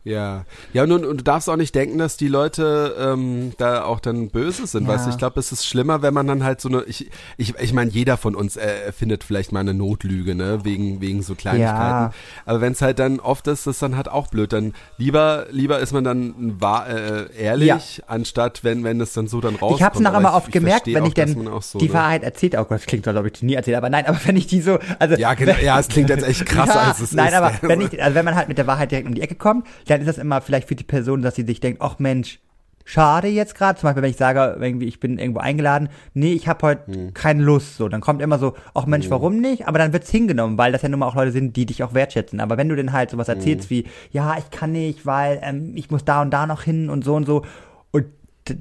Ja, 0.02 0.46
ja 0.72 0.84
und, 0.84 0.92
und 0.92 1.18
du 1.18 1.22
darfst 1.24 1.48
auch 1.50 1.56
nicht 1.56 1.74
denken, 1.74 1.98
dass 1.98 2.16
die 2.16 2.28
Leute 2.28 2.94
ähm, 2.98 3.52
da 3.58 3.84
auch 3.84 4.00
dann 4.00 4.30
böse 4.30 4.66
sind, 4.66 4.84
Ja. 4.84 4.94
weißt 4.94 5.06
du? 5.06 5.10
Ich 5.10 5.18
glaube, 5.18 5.38
es 5.38 5.52
ist 5.52 5.66
schlimmer, 5.66 6.00
wenn 6.00 6.14
man 6.14 6.26
dann 6.26 6.42
halt 6.42 6.60
so 6.62 6.70
eine, 6.70 6.82
ich, 6.84 7.10
ich, 7.36 7.54
ich 7.58 7.72
meine, 7.74 7.90
jeder 7.90 8.16
von 8.16 8.34
uns 8.34 8.56
äh, 8.56 8.92
findet 8.92 9.24
vielleicht 9.24 9.52
mal 9.52 9.60
eine 9.60 9.74
Notlüge, 9.74 10.34
ne, 10.34 10.60
wegen 10.64 11.02
wegen 11.02 11.22
so 11.22 11.34
Kleinigkeiten. 11.34 11.76
Ja. 11.78 12.12
Aber 12.46 12.60
wenn 12.62 12.72
es 12.72 12.80
halt 12.80 12.98
dann 12.98 13.20
oft 13.20 13.46
ist, 13.46 13.66
ist 13.66 13.82
dann 13.82 13.94
halt 13.96 14.08
auch 14.08 14.28
blöd. 14.28 14.52
Dann 14.54 14.72
lieber 14.96 15.46
lieber 15.50 15.78
ist 15.80 15.92
man 15.92 16.02
dann 16.04 16.34
wahr, 16.60 16.88
äh, 16.88 17.26
ehrlich, 17.38 18.02
anstatt 18.06 18.64
wenn 18.64 18.84
wenn 18.84 19.00
es 19.02 19.12
dann 19.12 19.28
so 19.28 19.40
dann 19.42 19.56
rauskommt. 19.56 19.80
Ich 19.80 19.82
habe 19.84 19.96
es 19.96 20.00
noch 20.00 20.18
ich- 20.18 20.26
oft 20.26 20.46
ich 20.48 20.52
gemerkt, 20.52 20.86
wenn 20.86 21.02
auch, 21.02 21.08
ich 21.08 21.14
denn 21.14 21.48
so, 21.60 21.78
die 21.78 21.88
ne? 21.88 21.92
Wahrheit 21.94 22.22
erzählt, 22.22 22.54
oh 22.54 22.64
Gott, 22.64 22.70
das 22.78 22.86
klingt 22.86 23.06
doch, 23.06 23.12
glaube 23.12 23.28
ich, 23.32 23.42
nie 23.42 23.54
erzählt, 23.54 23.76
aber 23.76 23.90
nein, 23.90 24.06
aber 24.06 24.18
wenn 24.24 24.36
ich 24.38 24.46
die 24.46 24.62
so, 24.62 24.78
also 24.98 25.14
Ja, 25.16 25.34
genau, 25.34 25.54
ja, 25.62 25.78
es 25.78 25.88
klingt 25.88 26.08
jetzt 26.08 26.26
echt 26.26 26.46
krasser, 26.46 26.74
ja, 26.76 26.80
als 26.88 27.00
es 27.00 27.12
nein, 27.12 27.28
ist. 27.28 27.34
aber 27.34 27.52
wenn 27.62 27.82
ich, 27.82 28.02
also 28.02 28.14
wenn 28.14 28.24
man 28.24 28.34
halt 28.34 28.48
mit 28.48 28.56
der 28.56 28.66
Wahrheit 28.66 28.90
direkt 28.90 29.06
um 29.06 29.14
die 29.14 29.20
Ecke 29.20 29.34
kommt, 29.34 29.66
dann 29.90 30.00
ist 30.00 30.06
das 30.08 30.18
immer 30.18 30.40
vielleicht 30.40 30.68
für 30.68 30.76
die 30.76 30.84
Person, 30.84 31.22
dass 31.22 31.34
sie 31.34 31.44
sich 31.44 31.60
denkt, 31.60 31.80
ach 31.82 31.98
Mensch, 31.98 32.38
schade 32.84 33.28
jetzt 33.28 33.54
gerade. 33.54 33.78
Zum 33.78 33.86
Beispiel, 33.88 34.02
wenn 34.02 34.10
ich 34.10 34.16
sage, 34.16 34.56
irgendwie, 34.60 34.86
ich 34.86 34.98
bin 35.00 35.18
irgendwo 35.18 35.40
eingeladen, 35.40 35.88
nee, 36.14 36.32
ich 36.32 36.48
habe 36.48 36.66
heute 36.66 36.92
Hm. 36.92 37.14
keine 37.14 37.42
Lust. 37.42 37.76
So, 37.76 37.88
dann 37.88 38.00
kommt 38.00 38.22
immer 38.22 38.38
so, 38.38 38.54
ach 38.74 38.86
Mensch, 38.86 39.10
warum 39.10 39.38
nicht? 39.40 39.68
Aber 39.68 39.78
dann 39.78 39.92
wird's 39.92 40.10
hingenommen, 40.10 40.58
weil 40.58 40.72
das 40.72 40.82
ja 40.82 40.88
nun 40.88 41.00
mal 41.00 41.06
auch 41.06 41.14
Leute 41.14 41.30
sind, 41.32 41.56
die 41.56 41.66
dich 41.66 41.82
auch 41.82 41.94
wertschätzen. 41.94 42.40
Aber 42.40 42.56
wenn 42.56 42.68
du 42.68 42.76
denn 42.76 42.92
halt 42.92 43.10
sowas 43.10 43.28
erzählst 43.28 43.70
Hm. 43.70 43.76
wie, 43.76 43.84
ja, 44.12 44.36
ich 44.38 44.50
kann 44.50 44.72
nicht, 44.72 45.06
weil 45.06 45.40
ähm, 45.42 45.72
ich 45.76 45.90
muss 45.90 46.04
da 46.04 46.22
und 46.22 46.30
da 46.30 46.46
noch 46.46 46.62
hin 46.62 46.90
und 46.90 47.04
so 47.04 47.14
und 47.14 47.26
so. 47.26 47.44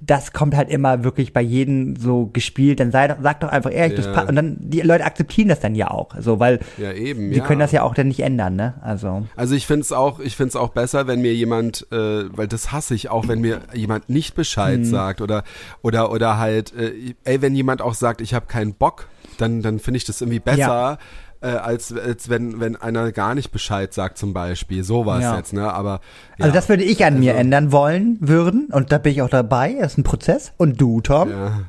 Das 0.02 0.34
kommt 0.34 0.56
halt 0.56 0.69
immer 0.69 1.04
wirklich 1.04 1.34
bei 1.34 1.41
jedem 1.41 1.95
so 1.95 2.28
gespielt, 2.28 2.80
dann 2.80 2.91
sei 2.91 3.08
doch, 3.08 3.17
sag 3.21 3.39
doch 3.41 3.49
einfach 3.49 3.71
ehrlich, 3.71 3.95
das 3.97 4.06
Ja. 4.08 4.13
pa- 4.13 4.21
und 4.23 4.36
dann, 4.36 4.58
die 4.60 4.82
Leute 4.82 5.06
akzeptieren 5.06 5.49
das 5.49 5.60
dann 5.60 5.75
ja 5.75 5.91
auch, 5.91 6.15
so, 6.19 6.39
weil 6.39 6.60
ja 6.78 6.91
eben, 6.93 7.32
die 7.32 7.38
ja. 7.38 7.45
können 7.45 7.60
das 7.60 7.71
ja 7.71 7.84
auch 7.84 7.93
dann 7.93 8.08
nicht 8.08 8.19
ändern, 8.21 8.56
ne, 8.56 8.75
also. 8.82 9.25
Also 9.36 9.56
ich 9.56 9.67
find's 9.67 9.91
auch, 9.91 10.19
ich 10.19 10.36
find's 10.36 10.56
auch 10.56 10.69
besser, 10.69 11.08
wenn 11.08 11.21
mir 11.21 11.34
jemand, 11.34 11.88
äh, 11.91 12.25
weil 12.36 12.47
das 12.47 12.71
hasse 12.71 12.93
ich 12.95 13.10
auch, 13.10 13.28
wenn 13.28 13.41
mir 13.41 13.62
jemand 13.73 14.10
nicht 14.10 14.36
Bescheid 14.36 14.86
sagt 14.86 15.21
oder 15.21 15.43
oder 15.82 16.12
oder 16.12 16.38
halt, 16.38 16.73
äh, 16.75 17.13
ey, 17.23 17.41
wenn 17.41 17.56
jemand 17.56 17.82
auch 17.82 17.93
sagt, 17.93 18.21
ich 18.21 18.34
habe 18.34 18.45
keinen 18.47 18.73
Bock, 18.73 19.08
dann 19.38 19.62
dann 19.62 19.80
finde 19.80 19.97
ich 19.97 20.06
das 20.06 20.21
irgendwie 20.21 20.39
besser. 20.39 20.97
Äh, 21.41 21.47
als, 21.52 21.93
als 21.93 22.28
wenn, 22.28 22.60
wenn 22.60 22.75
einer 22.75 23.13
gar 23.13 23.34
nicht 23.34 23.52
Bescheid 23.52 23.93
sagt 23.93 24.17
zum 24.17 24.34
Beispiel. 24.34 24.84
Sowas 24.84 25.21
Ja. 25.23 25.38
jetzt, 25.38 25.54
ne? 25.54 25.71
Aber 25.71 26.02
ja, 26.38 26.45
Also 26.45 26.54
das 26.54 26.67
würde 26.67 26.84
ich 26.84 27.06
an 27.06 27.19
mir 27.19 27.32
Also- 27.32 27.41
ändern 27.41 27.71
wollen, 27.71 28.17
würden, 28.19 28.67
und 28.71 28.91
da 28.91 28.97
bin 28.97 29.13
ich 29.13 29.21
auch 29.21 29.30
dabei, 29.30 29.78
das 29.80 29.93
ist 29.93 29.97
ein 29.99 30.04
Prozess. 30.04 30.52
Und 30.58 30.82
du, 30.82 30.99
Tom? 30.99 31.30
ja, 31.30 31.62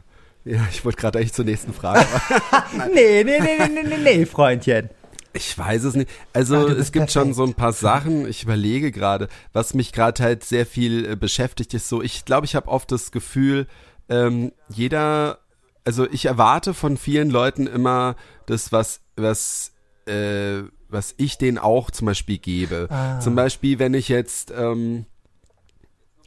ja, 0.44 0.60
ich 0.72 0.84
wollte 0.84 0.98
gerade 1.00 1.20
echt 1.20 1.34
zur 1.36 1.44
nächsten 1.44 1.72
Frage. 1.72 2.04
Nee, 2.94 3.22
nee, 3.24 3.38
nee, 3.40 3.56
nee, 3.58 3.68
nee, 3.68 3.88
nee, 3.88 4.16
nee, 4.18 4.26
Freundchen. 4.26 4.90
Ich 5.32 5.56
weiß 5.56 5.84
es 5.84 5.94
nicht. 5.94 6.10
Also 6.32 6.66
Ach, 6.68 6.70
es 6.70 6.90
gibt 6.90 7.12
schon 7.12 7.22
perfekt. 7.34 7.36
so 7.36 7.44
ein 7.44 7.54
paar 7.54 7.72
Sachen. 7.72 8.26
Ich 8.26 8.42
überlege 8.42 8.90
gerade, 8.90 9.28
was 9.52 9.74
mich 9.74 9.92
gerade 9.92 10.20
halt 10.24 10.42
sehr 10.42 10.66
viel 10.66 11.12
äh, 11.12 11.14
beschäftigt 11.14 11.72
ist. 11.74 11.88
So, 11.88 12.02
ich 12.02 12.24
glaube, 12.24 12.46
ich 12.46 12.56
habe 12.56 12.66
oft 12.66 12.90
das 12.90 13.12
Gefühl, 13.12 13.68
ähm, 14.08 14.50
jeder, 14.68 15.38
also 15.84 16.08
ich 16.10 16.24
erwarte 16.26 16.74
von 16.74 16.96
vielen 16.96 17.30
Leuten 17.30 17.68
immer 17.68 18.16
das, 18.46 18.72
was, 18.72 19.02
was, 19.22 19.72
äh, 20.06 20.62
was 20.88 21.14
ich 21.18 21.38
denen 21.38 21.58
auch 21.58 21.90
zum 21.90 22.06
Beispiel 22.06 22.38
gebe. 22.38 22.88
Ah. 22.90 23.20
Zum 23.20 23.34
Beispiel, 23.34 23.78
wenn 23.78 23.94
ich 23.94 24.08
jetzt 24.08 24.52
ähm, 24.56 25.06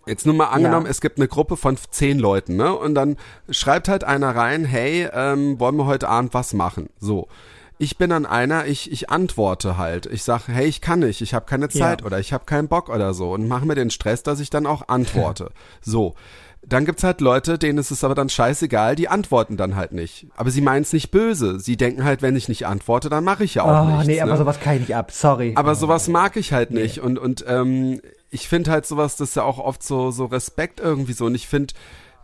Jetzt 0.06 0.26
nur 0.26 0.36
mal 0.36 0.48
angenommen, 0.48 0.86
Ja. 0.86 0.92
es 0.92 1.00
gibt 1.00 1.18
eine 1.18 1.30
Gruppe 1.30 1.56
von 1.56 1.78
zehn 1.92 2.20
Leuten, 2.20 2.58
ne? 2.58 2.76
Und 2.76 2.94
dann 2.94 3.16
schreibt 3.50 3.88
halt 3.88 4.04
einer 4.04 4.36
rein, 4.36 4.66
hey, 4.66 5.08
ähm, 5.14 5.62
wollen 5.62 5.78
wir 5.78 5.86
heute 5.86 6.10
Abend 6.10 6.34
was 6.34 6.52
machen? 6.54 6.90
So. 7.00 7.28
ich 7.80 7.98
bin 7.98 8.10
dann 8.12 8.26
einer, 8.26 8.66
ich, 8.66 8.92
ich 8.92 9.10
antworte 9.10 9.78
halt. 9.78 10.06
Ich 10.06 10.24
sag, 10.24 10.48
hey, 10.48 10.66
ich 10.68 10.80
kann 10.82 11.00
nicht, 11.00 11.22
ich 11.22 11.34
habe 11.34 11.46
keine 11.46 11.70
Zeit 11.70 12.02
Ja. 12.02 12.06
oder 12.08 12.20
ich 12.20 12.32
habe 12.34 12.44
keinen 12.46 12.68
Bock 12.68 12.90
oder 12.90 13.14
so 13.14 13.32
und 13.34 13.48
mache 13.48 13.66
mir 13.66 13.76
den 13.76 13.90
Stress, 13.92 14.24
dass 14.24 14.40
ich 14.42 14.50
dann 14.50 14.66
auch 14.66 14.88
antworte. 14.90 15.52
so. 15.82 16.16
Dann 16.66 16.86
gibt's 16.86 17.04
halt 17.04 17.20
Leute, 17.20 17.58
denen 17.60 17.78
ist 17.78 17.92
es 17.92 18.04
aber 18.06 18.16
dann 18.16 18.30
scheißegal, 18.30 18.96
die 18.96 19.10
antworten 19.10 19.58
dann 19.58 19.76
halt 19.76 19.92
nicht. 19.92 20.28
Aber 20.36 20.50
sie 20.50 20.62
meinen 20.62 20.84
es 20.84 20.94
nicht 20.94 21.12
böse. 21.12 21.60
Sie 21.60 21.76
denken 21.76 22.04
halt, 22.06 22.22
wenn 22.22 22.36
ich 22.38 22.48
nicht 22.48 22.66
antworte, 22.66 23.10
dann 23.10 23.24
mache 23.26 23.44
ich 23.44 23.56
ja 23.56 23.64
auch 23.64 23.86
Oh, 23.86 23.92
nichts. 23.92 24.08
nee, 24.08 24.22
aber 24.22 24.32
ne? 24.32 24.38
sowas 24.38 24.60
kann 24.62 24.76
ich 24.76 24.80
nicht 24.82 24.96
ab. 24.96 25.12
Sorry. 25.12 25.54
Aber 25.56 25.76
sowas 25.76 26.08
mag 26.08 26.38
ich 26.38 26.54
halt 26.54 26.72
nicht. 26.72 27.00
Und, 27.00 27.20
und 27.20 27.44
ähm, 27.48 28.00
ich 28.32 28.48
finde 28.48 28.72
halt 28.72 28.86
sowas, 28.86 29.18
das 29.18 29.30
ist 29.30 29.36
ja 29.36 29.44
auch 29.44 29.60
oft 29.60 29.84
so, 29.84 30.12
so 30.12 30.26
Respekt 30.26 30.80
irgendwie 30.80 31.14
so. 31.14 31.26
Und 31.26 31.36
ich 31.36 31.48
finde, 31.48 31.74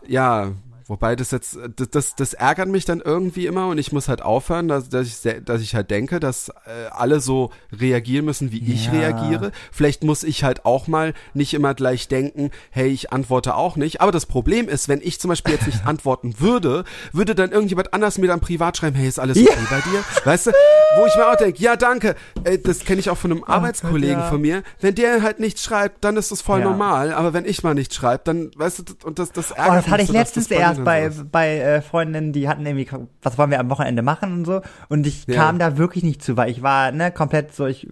ja, 0.08 0.52
wobei 0.90 1.16
das 1.16 1.32
jetzt, 1.32 1.58
das, 1.78 1.90
das, 1.90 2.16
das 2.16 2.34
ärgert 2.34 2.68
mich 2.68 2.84
dann 2.84 3.00
irgendwie 3.00 3.46
immer 3.48 3.68
und 3.68 3.78
ich 3.78 3.94
muss 3.94 4.10
halt 4.10 4.22
aufhören, 4.22 4.68
dass, 4.68 4.90
dass, 4.90 5.08
ich, 5.08 5.44
dass 5.46 5.62
ich 5.62 5.76
halt 5.76 5.90
denke, 5.92 6.20
dass 6.20 6.50
äh, 6.50 6.90
alle 6.92 7.22
so 7.22 7.52
reagieren 7.72 8.26
müssen, 8.26 8.52
wie 8.52 8.74
ich 8.74 8.88
Ja. 8.88 8.92
reagiere. 8.92 9.52
Vielleicht 9.72 10.04
muss 10.04 10.24
ich 10.24 10.44
halt 10.44 10.66
auch 10.66 10.88
mal 10.88 11.14
nicht 11.34 11.54
immer 11.54 11.74
gleich 11.74 12.10
denken, 12.10 12.52
hey, 12.72 12.90
ich 12.90 13.14
antworte 13.14 13.56
auch 13.56 13.78
nicht. 13.78 14.02
Aber 14.02 14.12
das 14.12 14.26
Problem 14.26 14.68
ist, 14.68 14.90
wenn 14.90 15.00
ich 15.02 15.20
zum 15.22 15.30
Beispiel 15.30 15.54
jetzt 15.54 15.68
nicht 15.68 15.86
antworten 15.86 16.40
würde, 16.40 16.84
würde 17.14 17.36
dann 17.36 17.52
irgendjemand 17.52 17.94
anders 17.94 18.18
mir 18.18 18.28
dann 18.28 18.40
privat 18.42 18.76
schreiben, 18.76 18.96
hey, 18.98 19.08
ist 19.08 19.20
alles 19.20 19.38
okay 19.38 19.48
Ja. 19.50 19.68
bei 19.70 19.82
dir? 19.90 20.04
Weißt 20.26 20.48
du, 20.48 20.52
wo 20.98 21.06
ich 21.06 21.16
mir 21.16 21.30
auch 21.32 21.36
denke, 21.36 21.62
ja, 21.62 21.76
danke. 21.76 22.16
Äh, 22.44 22.58
das 22.58 22.80
kenne 22.80 23.00
ich 23.00 23.10
auch 23.12 23.18
von 23.18 23.32
einem 23.32 23.44
Arbeitskollegen 23.44 24.18
Oh 24.18 24.22
ja. 24.22 24.30
von 24.30 24.42
mir. 24.42 24.64
Wenn 24.82 24.96
der 24.96 25.22
halt 25.22 25.40
nichts 25.40 25.64
schreibt, 25.64 26.04
dann 26.04 26.18
ist 26.18 26.32
das 26.32 26.42
voll 26.42 26.62
normal. 26.64 27.14
Aber 27.14 27.32
wenn 27.34 27.46
ich 27.46 27.62
mal 27.64 27.76
nicht 27.76 27.94
schreibe, 27.94 28.22
dann, 28.24 28.50
weißt 28.56 28.80
du, 28.80 28.84
und 29.08 29.20
das, 29.20 29.32
das 29.32 29.52
ärgert 29.52 29.70
Oh, 29.70 29.76
das 29.76 29.84
mich 29.86 29.92
hatte 29.94 30.04
ich 30.04 30.10
letztens 30.10 30.48
erst 30.50 30.79
bei, 30.84 31.10
so 31.10 31.22
ist. 31.24 31.32
bei 31.32 31.58
äh, 31.60 31.82
Freundinnen, 31.82 32.34
die 32.34 32.48
hatten 32.50 32.66
irgendwie, 32.66 32.88
was 33.22 33.38
wollen 33.38 33.52
wir 33.52 33.60
am 33.60 33.70
Wochenende 33.70 34.02
machen 34.02 34.34
und 34.34 34.46
so. 34.46 34.62
Und 34.90 35.06
ich 35.08 35.26
Ja. 35.28 35.36
kam 35.36 35.60
da 35.60 35.78
wirklich 35.78 36.04
nicht 36.04 36.24
zu, 36.24 36.38
weil 36.38 36.50
ich 36.50 36.62
war 36.62 36.92
ne, 36.92 37.12
komplett 37.12 37.54
so, 37.56 37.66
ich 37.66 37.88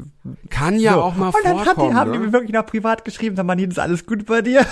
Kann 0.50 0.80
ja 0.80 0.93
so. 0.93 1.02
auch 1.02 1.15
mal 1.15 1.28
Und 1.28 1.36
dann 1.43 1.58
hat 1.60 1.62
die, 1.62 1.65
vorkommen. 1.65 1.95
haben 1.95 2.12
die 2.13 2.19
ne? 2.19 2.26
mir 2.28 2.34
wirklich 2.34 2.54
noch 2.54 2.65
privat 2.65 3.06
geschrieben, 3.06 3.36
sag 3.36 3.45
mal, 3.45 3.60
ist 3.60 3.80
alles 3.80 4.06
gut 4.06 4.26
bei 4.26 4.41
dir? 4.41 4.65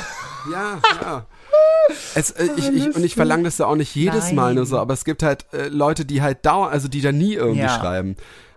Ja, 0.51 0.79
ja. 1.01 1.25
Es, 2.15 2.31
äh, 2.31 2.47
ich, 2.57 2.73
ich, 2.73 2.95
und 2.95 3.03
ich 3.03 3.13
verlange 3.13 3.43
das 3.43 3.59
ja 3.59 3.67
auch 3.67 3.75
nicht 3.75 3.93
jedes 3.95 4.31
Mal 4.31 4.55
nur 4.55 4.65
so, 4.65 4.79
aber 4.79 4.93
es 4.95 5.05
gibt 5.05 5.21
halt 5.21 5.45
äh, 5.53 5.67
Leute, 5.67 6.03
die 6.03 6.21
halt 6.23 6.43
dauern, 6.45 6.71
also 6.71 6.87
die 6.87 6.99
da 7.01 7.11
nie 7.11 7.33
irgendwie 7.35 7.61
Ja. 7.67 7.69
schreiben. 7.69 8.15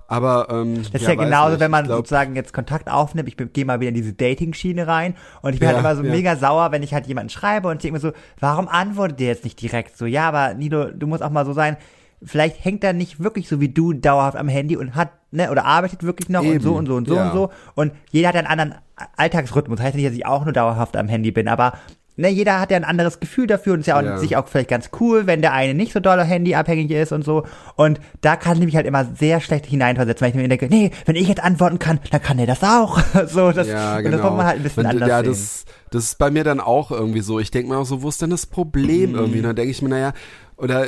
Aber 0.08 0.48
ähm, 0.50 0.76
Das 0.76 1.02
ist 1.02 1.02
ja, 1.02 1.16
weiß 1.16 1.24
genauso, 1.26 1.50
nicht, 1.50 1.60
wenn 1.60 1.70
man 1.70 1.84
glaub, 1.84 1.98
sozusagen 1.98 2.34
jetzt 2.34 2.54
Kontakt 2.54 2.90
aufnimmt. 2.90 3.28
Ich 3.28 3.36
gehe 3.52 3.64
mal 3.66 3.78
wieder 3.78 3.90
in 3.90 3.94
diese 3.94 4.14
Dating-Schiene 4.14 4.86
rein 4.86 5.14
und 5.42 5.52
ich 5.52 5.60
bin 5.60 5.68
Ja, 5.68 5.74
halt 5.74 5.84
immer 5.84 5.96
so 5.96 6.02
ja. 6.02 6.10
mega 6.10 6.36
sauer, 6.36 6.72
wenn 6.72 6.82
ich 6.82 6.94
halt 6.94 7.06
jemanden 7.06 7.28
schreibe 7.28 7.68
und 7.68 7.82
denke 7.82 7.92
mir 7.92 8.00
so, 8.00 8.12
warum 8.40 8.68
antwortet 8.68 9.20
der 9.20 9.26
jetzt 9.28 9.44
nicht 9.44 9.60
direkt 9.60 9.98
so? 9.98 10.06
Ja, 10.06 10.26
aber 10.26 10.54
Nilo, 10.54 10.86
du 10.86 11.06
musst 11.06 11.22
auch 11.22 11.30
mal 11.30 11.44
so 11.44 11.52
sein, 11.52 11.76
vielleicht 12.22 12.64
hängt 12.64 12.82
er 12.84 12.94
nicht 12.94 13.22
wirklich 13.22 13.48
so 13.48 13.60
wie 13.60 13.68
du 13.68 13.92
dauerhaft 13.92 14.36
am 14.36 14.48
Handy 14.48 14.76
und 14.76 14.94
hat, 14.94 15.10
ne, 15.30 15.50
oder 15.50 15.66
arbeitet 15.66 16.02
wirklich 16.02 16.30
noch 16.30 16.40
und 16.40 16.46
Eben, 16.46 16.60
so 16.64 16.74
und 16.74 16.86
so 16.86 16.94
und 16.96 17.06
so 17.06 17.14
ja. 17.14 17.26
und 17.26 17.32
so. 17.34 17.50
Und 17.74 17.92
jeder 18.10 18.28
hat 18.28 18.34
ja 18.34 18.40
einen 18.40 18.48
anderen 18.60 18.74
Alltagsrhythmus. 19.16 19.78
Heißt 19.78 19.94
nicht, 19.94 20.06
dass 20.08 20.14
ich 20.14 20.26
auch 20.26 20.44
nur 20.44 20.54
dauerhaft 20.54 20.96
am 20.96 21.08
Handy 21.08 21.30
bin, 21.32 21.48
aber 21.48 21.74
ne, 22.18 22.28
jeder 22.28 22.60
hat 22.60 22.70
ja 22.70 22.76
ein 22.76 22.84
anderes 22.84 23.20
Gefühl 23.20 23.46
dafür 23.46 23.72
und 23.74 23.80
ist 23.80 23.86
ja 23.86 23.98
auch 23.98 24.02
Ja. 24.02 24.18
sich 24.18 24.36
auch 24.36 24.46
vielleicht 24.48 24.68
ganz 24.68 24.90
cool, 25.00 25.26
wenn 25.26 25.40
der 25.40 25.52
eine 25.54 25.72
nicht 25.72 25.92
so 25.94 26.00
doll 26.00 26.22
handyabhängig 26.22 26.90
ist 26.90 27.12
und 27.12 27.24
so. 27.24 27.44
Und 27.76 28.00
da 28.20 28.36
kann 28.36 28.58
ich 28.58 28.64
mich 28.64 28.76
halt 28.76 28.86
immer 28.86 29.06
sehr 29.18 29.40
schlecht 29.40 29.64
hineinversetzen, 29.66 30.22
weil 30.24 30.30
ich 30.30 30.36
mir 30.36 30.46
denke, 30.48 30.66
nee, 30.68 30.90
wenn 31.06 31.16
ich 31.16 31.28
jetzt 31.28 31.42
antworten 31.42 31.78
kann, 31.78 32.00
dann 32.10 32.20
kann 32.22 32.36
der 32.36 32.46
das 32.46 32.62
auch. 32.62 32.98
so, 33.28 33.52
das, 33.52 33.68
Ja, 33.68 33.96
und 33.96 34.02
genau. 34.04 34.16
das 34.18 34.26
muss 34.26 34.36
man 34.36 34.46
halt 34.46 34.56
ein 34.58 34.62
bisschen 34.62 34.84
Wenn- 34.84 34.90
anders 34.90 35.08
ja, 35.08 35.18
sehen. 35.20 35.28
das, 35.30 35.64
das 35.90 36.04
ist 36.04 36.18
bei 36.18 36.30
mir 36.30 36.44
dann 36.44 36.60
auch 36.60 36.90
irgendwie 36.90 37.20
so. 37.20 37.38
Ich 37.40 37.50
denke 37.50 37.70
mir 37.72 37.78
auch 37.78 37.86
so, 37.86 38.02
wo 38.02 38.08
ist 38.10 38.20
denn 38.20 38.30
das 38.30 38.44
Problem 38.46 39.12
Mhm. 39.12 39.16
irgendwie? 39.16 39.38
Und 39.38 39.44
dann 39.44 39.56
denke 39.56 39.70
ich 39.70 39.80
mir, 39.80 39.88
naja, 39.88 40.12
oder, 40.56 40.86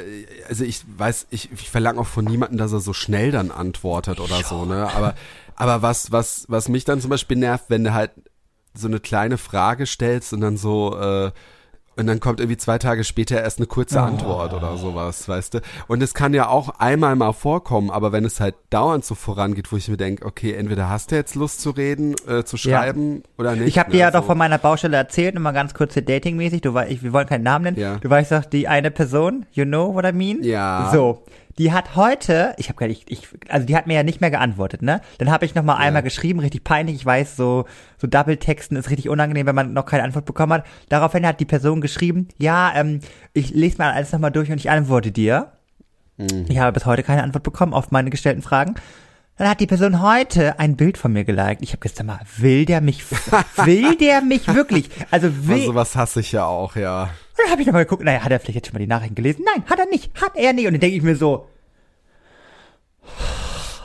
also 0.48 0.64
ich 0.64 0.82
weiß, 0.98 1.28
ich, 1.30 1.48
ich 1.52 1.70
verlange 1.70 2.00
auch 2.00 2.06
von 2.06 2.24
niemandem, 2.24 2.58
dass 2.58 2.72
er 2.72 2.80
so 2.80 2.92
schnell 2.92 3.30
dann 3.30 3.52
antwortet 3.52 4.18
oder 4.18 4.42
so, 4.42 4.64
ne? 4.64 4.88
Aber, 4.96 5.14
aber 5.54 5.80
was, 5.82 6.10
was, 6.10 6.44
was 6.48 6.68
mich 6.68 6.84
dann 6.84 7.00
zum 7.00 7.08
Beispiel 7.10 7.36
nervt, 7.36 7.66
wenn 7.68 7.84
du 7.84 7.94
halt 7.94 8.10
so 8.74 8.86
eine 8.88 9.00
kleine 9.00 9.38
Frage 9.38 9.86
stellst 9.86 10.32
und 10.32 10.40
dann 10.40 10.56
so, 10.56 10.96
äh, 10.98 11.30
und 11.96 12.06
dann 12.06 12.18
kommt 12.20 12.40
irgendwie 12.40 12.56
zwei 12.56 12.78
Tage 12.78 13.04
später 13.04 13.42
erst 13.42 13.58
eine 13.58 13.66
kurze 13.66 14.00
Antwort 14.00 14.54
oder 14.54 14.78
sowas, 14.78 15.28
weißt 15.28 15.54
du? 15.54 15.60
Und 15.86 16.02
es 16.02 16.14
kann 16.14 16.32
ja 16.32 16.48
auch 16.48 16.70
einmal 16.78 17.14
mal 17.14 17.32
vorkommen, 17.32 17.90
aber 17.90 18.10
wenn 18.12 18.24
es 18.24 18.40
halt 18.40 18.54
dauernd 18.70 19.04
so 19.04 19.14
vorangeht, 19.14 19.70
wo 19.70 19.76
ich 19.76 19.88
mir 19.88 19.98
denke, 19.98 20.24
okay, 20.24 20.54
entweder 20.54 20.88
hast 20.88 21.10
du 21.10 21.16
jetzt 21.16 21.34
Lust 21.34 21.60
zu 21.60 21.70
reden, 21.70 22.14
äh, 22.26 22.44
zu 22.44 22.56
Ja. 22.56 22.78
schreiben 22.80 23.22
oder 23.36 23.54
nicht. 23.54 23.66
Ich 23.68 23.78
habe 23.78 23.90
ne? 23.90 23.94
dir 23.96 24.00
ja 24.00 24.10
doch 24.12 24.22
So. 24.22 24.28
von 24.28 24.38
meiner 24.38 24.56
Baustelle 24.56 24.96
erzählt, 24.96 25.34
nur 25.34 25.42
mal 25.42 25.52
ganz 25.52 25.74
kurz 25.74 25.92
hier 25.92 26.04
datingmäßig. 26.04 26.62
Du 26.62 26.72
weißt, 26.72 27.02
wir 27.02 27.12
wollen 27.12 27.26
keinen 27.26 27.44
Namen 27.44 27.64
nennen. 27.64 27.78
Ja. 27.78 27.96
Du 27.96 28.08
weißt 28.08 28.32
doch, 28.32 28.44
die 28.46 28.66
eine 28.66 28.90
Person, 28.90 29.44
you 29.52 29.64
know 29.66 29.92
what 29.92 30.06
I 30.06 30.12
mean? 30.12 30.42
Ja. 30.42 30.90
So, 30.94 31.22
die 31.58 31.72
hat 31.72 31.96
heute, 31.96 32.54
ich 32.58 32.68
habe 32.68 32.78
gar 32.78 32.86
nicht, 32.86 33.10
ich, 33.10 33.28
also 33.48 33.66
die 33.66 33.76
hat 33.76 33.86
mir 33.86 33.94
ja 33.94 34.02
nicht 34.02 34.20
mehr 34.20 34.30
geantwortet, 34.30 34.82
ne? 34.82 35.00
Dann 35.18 35.30
habe 35.30 35.44
ich 35.44 35.54
noch 35.54 35.62
mal 35.62 35.76
einmal 35.76 36.02
geschrieben, 36.02 36.40
richtig 36.40 36.64
peinlich. 36.64 36.96
Ich 36.96 37.06
weiß, 37.06 37.36
so 37.36 37.66
so 37.98 38.06
Double-Texten 38.06 38.76
ist 38.76 38.90
richtig 38.90 39.08
unangenehm, 39.08 39.46
wenn 39.46 39.54
man 39.54 39.72
noch 39.72 39.86
keine 39.86 40.04
Antwort 40.04 40.24
bekommen 40.24 40.52
hat. 40.54 40.64
Daraufhin 40.88 41.26
hat 41.26 41.40
die 41.40 41.44
Person 41.44 41.80
geschrieben, 41.80 42.28
ja, 42.38 42.72
ähm, 42.74 43.00
ich 43.32 43.50
lese 43.50 43.78
mal 43.78 43.92
alles 43.92 44.12
noch 44.12 44.20
mal 44.20 44.30
durch 44.30 44.50
und 44.50 44.58
ich 44.58 44.70
antworte 44.70 45.12
dir. 45.12 45.52
Mhm. 46.16 46.46
Ich 46.48 46.58
habe 46.58 46.72
bis 46.72 46.86
heute 46.86 47.02
keine 47.02 47.22
Antwort 47.22 47.42
bekommen 47.42 47.74
auf 47.74 47.90
meine 47.90 48.10
gestellten 48.10 48.42
Fragen. 48.42 48.74
Dann 49.36 49.48
hat 49.48 49.60
die 49.60 49.66
Person 49.66 50.02
heute 50.02 50.58
ein 50.58 50.76
Bild 50.76 50.98
von 50.98 51.14
mir 51.14 51.24
geliked. 51.24 51.62
Ich 51.62 51.72
habe 51.72 51.80
gesagt, 51.80 52.04
mal, 52.04 52.20
will 52.36 52.66
der 52.66 52.82
mich, 52.82 53.10
will 53.64 53.96
der 53.96 54.20
mich 54.20 54.46
wirklich? 54.48 54.90
Also 55.10 55.46
will, 55.46 55.60
Also 55.62 55.74
was 55.74 55.96
hasse 55.96 56.20
ich 56.20 56.32
ja 56.32 56.44
auch, 56.44 56.76
ja. 56.76 57.08
Dann 57.42 57.50
habe 57.52 57.60
ich 57.62 57.66
nochmal 57.66 57.84
geguckt, 57.84 58.02
naja, 58.04 58.20
hat 58.24 58.30
er 58.32 58.40
vielleicht 58.40 58.56
jetzt 58.56 58.66
schon 58.68 58.74
mal 58.74 58.80
die 58.80 58.86
Nachrichten 58.86 59.14
gelesen? 59.14 59.44
Nein, 59.44 59.64
hat 59.68 59.78
er 59.78 59.86
nicht, 59.86 60.10
hat 60.20 60.36
er 60.36 60.52
nicht. 60.52 60.66
Und 60.66 60.72
dann 60.74 60.80
denke 60.80 60.96
ich 60.96 61.02
mir 61.02 61.16
so, 61.16 61.46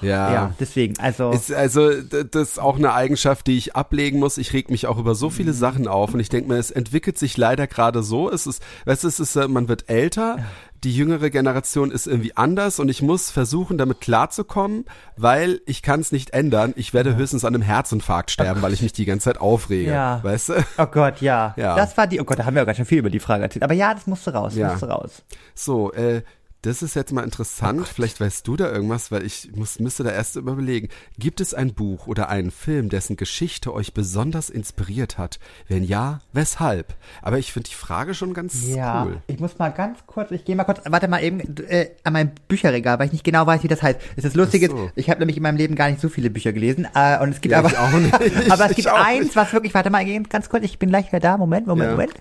Ja. 0.02 0.34
ja, 0.34 0.54
deswegen, 0.60 1.00
also, 1.00 1.32
Ist 1.32 1.52
also 1.54 1.90
das 2.02 2.50
ist 2.50 2.60
auch 2.60 2.76
eine 2.78 2.94
Eigenschaft, 2.94 3.48
die 3.48 3.58
ich 3.58 3.76
ablegen 3.76 4.20
muss. 4.20 4.38
Ich 4.38 4.54
reg 4.54 4.70
mich 4.70 4.88
auch 4.88 4.98
über 4.98 5.16
so 5.16 5.30
viele 5.30 5.54
Sachen 5.54 5.88
auf 5.88 6.14
und 6.14 6.20
ich 6.20 6.30
denke 6.30 6.50
mir, 6.50 6.58
es 6.58 6.70
entwickelt 6.70 7.18
sich 7.18 7.38
leider 7.38 7.66
gerade 7.66 8.04
so. 8.04 8.30
Es 8.30 8.46
ist, 8.46 8.62
weißt 8.86 9.04
du, 9.04 9.08
es 9.08 9.20
ist, 9.20 9.36
äh, 9.36 9.48
man 9.48 9.68
wird 9.68 9.90
älter, 9.90 10.40
die 10.84 10.96
jüngere 10.96 11.30
Generation 11.30 11.90
ist 11.90 12.06
irgendwie 12.06 12.36
anders 12.38 12.80
und 12.80 12.90
ich 12.90 13.02
muss 13.02 13.32
versuchen, 13.32 13.78
damit 13.78 14.02
klarzukommen, 14.02 14.86
weil 15.18 15.62
ich 15.66 15.82
kann 15.82 16.00
es 16.00 16.12
nicht 16.12 16.32
ändern. 16.32 16.74
Ich 16.76 16.94
werde 16.94 17.16
höchstens 17.16 17.44
an 17.46 17.56
einem 17.56 17.64
Herzinfarkt 17.64 18.30
sterben, 18.30 18.62
weil 18.62 18.74
ich 18.74 18.82
mich 18.84 18.94
die 18.94 19.06
ganze 19.06 19.26
Zeit 19.26 19.40
aufrege. 19.40 19.92
Ja. 19.92 20.20
Weißt 20.24 20.50
du? 20.50 20.54
oh 20.78 20.86
Gott, 20.86 21.22
ja. 21.22 21.54
Ja. 21.58 21.76
Das 21.76 21.98
war 21.98 22.06
die, 22.08 22.20
oh 22.22 22.24
Gott, 22.24 22.38
da 22.40 22.46
haben 22.46 22.54
wir 22.56 22.62
ja 22.62 22.66
ganz 22.66 22.78
schön 22.78 22.86
viel 22.86 23.00
über 23.00 23.10
die 23.10 23.20
Frage 23.20 23.44
erzählt. 23.44 23.64
Aber 23.64 23.74
ja, 23.74 23.94
das 23.94 24.06
musste 24.06 24.34
raus, 24.34 24.56
Ja. 24.56 24.70
musste 24.72 24.88
raus. 24.90 25.24
So, 25.56 25.92
äh, 25.94 26.22
das 26.66 26.82
ist 26.82 26.96
jetzt 26.96 27.12
mal 27.12 27.22
Oh 27.22 27.26
interessant. 27.26 27.88
Vielleicht 27.88 28.20
weißt 28.20 28.48
du 28.48 28.56
da 28.56 28.72
irgendwas, 28.72 29.12
weil 29.12 29.24
ich 29.26 29.50
muss, 29.56 29.80
müsste 29.80 30.04
da 30.04 30.12
erst 30.12 30.36
überlegen. 30.36 30.90
Gibt 31.20 31.42
es 31.42 31.54
ein 31.54 31.74
Buch 31.74 32.08
oder 32.08 32.30
einen 32.30 32.52
Film, 32.52 32.90
dessen 32.90 33.16
Geschichte 33.18 33.74
euch 33.74 33.94
besonders 33.94 34.50
inspiriert 34.50 35.18
hat? 35.18 35.40
Wenn 35.68 35.84
ja, 35.84 36.22
weshalb? 36.34 36.96
Aber 37.22 37.38
ich 37.38 37.54
finde 37.54 37.70
die 37.70 37.76
Frage 37.76 38.14
schon 38.14 38.34
ganz 38.34 38.66
Ja, 38.68 39.04
cool. 39.06 39.22
ich 39.28 39.40
muss 39.40 39.58
mal 39.58 39.70
ganz 39.70 40.00
kurz, 40.08 40.32
ich 40.32 40.46
gehe 40.46 40.56
mal 40.56 40.64
kurz, 40.64 40.80
warte 40.86 41.08
mal 41.08 41.24
eben 41.24 41.40
äh, 41.68 41.92
an 42.04 42.14
mein 42.14 42.32
Bücherregal, 42.48 43.00
weil 43.00 43.08
ich 43.08 43.14
nicht 43.14 43.24
genau 43.24 43.46
weiß, 43.46 43.64
wie 43.64 43.68
das 43.68 43.84
heißt. 43.84 44.00
Es 44.16 44.26
ist 44.26 44.36
lustig, 44.36 44.70
so. 44.70 44.90
ich 44.96 45.10
habe 45.10 45.20
nämlich 45.20 45.38
in 45.38 45.44
meinem 45.44 45.58
Leben 45.58 45.76
gar 45.76 45.90
nicht 45.90 46.02
so 46.02 46.10
viele 46.10 46.30
Bücher 46.30 46.54
gelesen 46.54 46.88
äh, 46.96 47.20
und 47.22 47.30
es 47.30 47.42
gibt 47.42 47.52
Ja, 47.52 47.60
aber, 47.60 47.70
ich 47.70 47.78
auch 47.78 47.92
nicht. 47.92 48.14
aber 48.52 48.70
es 48.70 48.76
gibt 48.76 48.88
eins, 48.88 49.36
was 49.36 49.54
wirklich, 49.54 49.74
warte 49.74 49.90
mal, 49.90 50.06
ganz 50.30 50.50
kurz, 50.50 50.64
ich 50.64 50.80
bin 50.80 50.90
gleich 50.90 51.08
wieder 51.12 51.20
da, 51.20 51.38
Moment, 51.38 51.68
Moment, 51.68 51.90
Ja. 51.90 51.96
Moment. 51.96 52.14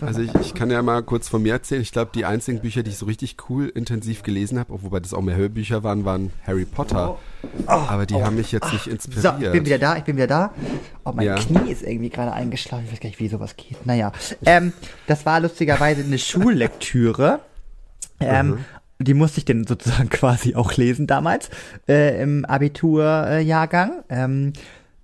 Also 0.00 0.20
ich, 0.22 0.32
ich 0.40 0.54
kann 0.54 0.70
ja 0.70 0.80
mal 0.82 1.02
kurz 1.02 1.28
von 1.28 1.42
mir 1.42 1.52
erzählen. 1.54 1.82
Ich 1.82 1.92
glaube, 1.92 2.10
die 2.14 2.24
einzigen 2.24 2.60
Bücher, 2.60 2.82
die 2.82 2.90
ich 2.90 2.98
so 2.98 3.06
richtig 3.06 3.36
cool 3.48 3.68
intensiv 3.68 4.22
gelesen 4.22 4.58
habe, 4.58 4.72
wobei 4.82 5.00
das 5.00 5.12
auch 5.14 5.22
mehr 5.22 5.36
Hörbücher 5.36 5.82
waren, 5.82 6.04
waren 6.04 6.30
Harry 6.46 6.64
Potter. 6.64 7.18
Aber 7.66 8.06
die 8.06 8.14
haben 8.22 8.36
mich 8.36 8.52
jetzt 8.52 8.72
nicht 8.72 8.84
So, 8.84 8.90
inspiriert. 8.90 9.42
ich 9.42 9.52
bin 9.52 9.66
wieder 9.66 9.78
da, 9.78 9.96
ich 9.96 10.04
bin 10.04 10.16
wieder 10.16 10.26
da. 10.26 10.52
Oh, 11.04 11.12
mein 11.14 11.26
Ja. 11.26 11.34
Knie 11.34 11.70
ist 11.70 11.82
irgendwie 11.82 12.10
gerade 12.10 12.32
eingeschlafen. 12.32 12.84
Ich 12.86 12.92
weiß 12.92 13.00
gar 13.00 13.08
nicht, 13.08 13.20
wie 13.20 13.28
sowas 13.28 13.56
geht. 13.56 13.84
Naja, 13.86 14.12
ähm, 14.46 14.72
das 15.06 15.26
war 15.26 15.40
lustigerweise 15.40 16.02
eine 16.02 16.18
Schullektüre. 16.18 17.40
Ähm, 18.20 18.64
Die 19.00 19.14
musste 19.14 19.38
ich 19.38 19.44
denn 19.44 19.64
sozusagen 19.64 20.08
quasi 20.10 20.56
auch 20.56 20.72
lesen 20.74 21.06
damals 21.06 21.50
äh, 21.88 22.20
im 22.20 22.44
Abiturjahrgang. 22.44 24.02
Ähm, 24.08 24.52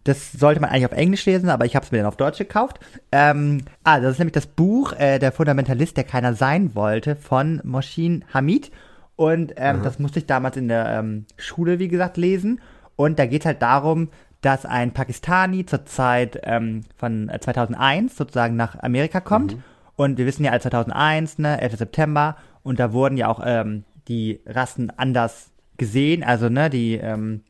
das 0.04 0.32
sollte 0.32 0.60
man 0.60 0.70
eigentlich 0.70 0.86
auf 0.86 0.92
Englisch 0.92 1.24
lesen, 1.26 1.48
aber 1.48 1.64
ich 1.64 1.74
habe 1.74 1.84
es 1.84 1.92
mir 1.92 1.98
dann 1.98 2.06
auf 2.06 2.16
Deutsch 2.16 2.38
gekauft. 2.38 2.78
Ähm, 3.10 3.62
ah, 3.84 4.00
das 4.00 4.12
ist 4.12 4.18
nämlich 4.18 4.34
das 4.34 4.46
Buch 4.46 4.92
äh, 4.92 5.18
Der 5.18 5.32
Fundamentalist, 5.32 5.96
der 5.96 6.04
keiner 6.04 6.34
sein 6.34 6.74
wollte 6.74 7.16
von 7.16 7.60
Moshin 7.64 8.24
Hamid. 8.32 8.70
Und 9.16 9.54
ähm, 9.56 9.82
das 9.82 9.98
musste 9.98 10.18
ich 10.18 10.26
damals 10.26 10.56
in 10.56 10.68
der 10.68 10.86
ähm, 10.98 11.26
Schule, 11.36 11.78
wie 11.78 11.88
gesagt, 11.88 12.16
lesen. 12.16 12.60
Und 12.96 13.18
da 13.18 13.26
geht 13.26 13.46
halt 13.46 13.62
darum, 13.62 14.10
dass 14.40 14.66
ein 14.66 14.92
Pakistani 14.92 15.64
zur 15.64 15.86
Zeit 15.86 16.38
ähm, 16.42 16.82
von 16.96 17.28
äh, 17.28 17.40
2001 17.40 18.16
sozusagen 18.16 18.56
nach 18.56 18.78
Amerika 18.82 19.20
kommt. 19.20 19.56
Und 19.96 20.18
wir 20.18 20.26
wissen 20.26 20.44
ja, 20.44 20.50
als 20.50 20.64
2001, 20.64 21.38
ne, 21.38 21.60
11. 21.60 21.78
September, 21.78 22.36
und 22.62 22.78
da 22.78 22.92
wurden 22.92 23.16
ja 23.16 23.28
auch 23.28 23.40
ähm, 23.44 23.84
die 24.08 24.40
Rassen 24.46 24.92
anders 24.96 25.50
gesehen. 25.76 26.22
Also, 26.24 26.48
ne, 26.48 26.68
die, 26.68 26.94
ähm, 26.94 27.42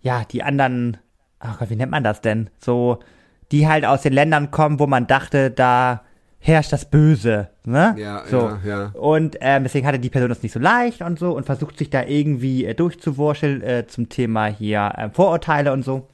ja, 0.00 0.24
die 0.24 0.42
anderen, 0.42 0.96
ach 1.40 1.58
Gott, 1.58 1.70
wie 1.70 1.76
nennt 1.76 1.92
man 1.92 2.04
das 2.04 2.20
denn? 2.20 2.50
So, 2.58 2.98
die 3.50 3.68
halt 3.68 3.84
aus 3.84 4.02
den 4.02 4.12
Ländern 4.12 4.50
kommen, 4.50 4.78
wo 4.78 4.86
man 4.86 5.06
dachte, 5.06 5.50
da 5.50 6.02
herrscht 6.40 6.72
das 6.72 6.84
Böse, 6.84 7.48
ne? 7.64 7.94
Ja, 7.98 8.24
so. 8.26 8.38
ja, 8.38 8.60
ja. 8.64 8.84
Und 8.94 9.36
ähm, 9.40 9.64
deswegen 9.64 9.86
hatte 9.86 9.98
die 9.98 10.10
Person 10.10 10.28
das 10.28 10.42
nicht 10.42 10.52
so 10.52 10.60
leicht 10.60 11.02
und 11.02 11.18
so 11.18 11.32
und 11.32 11.44
versucht 11.44 11.78
sich 11.78 11.90
da 11.90 12.04
irgendwie 12.04 12.64
äh, 12.64 12.74
durchzuwurscheln 12.74 13.62
äh, 13.62 13.86
zum 13.86 14.08
Thema 14.08 14.46
hier 14.46 14.92
äh, 14.96 15.10
Vorurteile 15.10 15.72
und 15.72 15.84
so. 15.84 16.06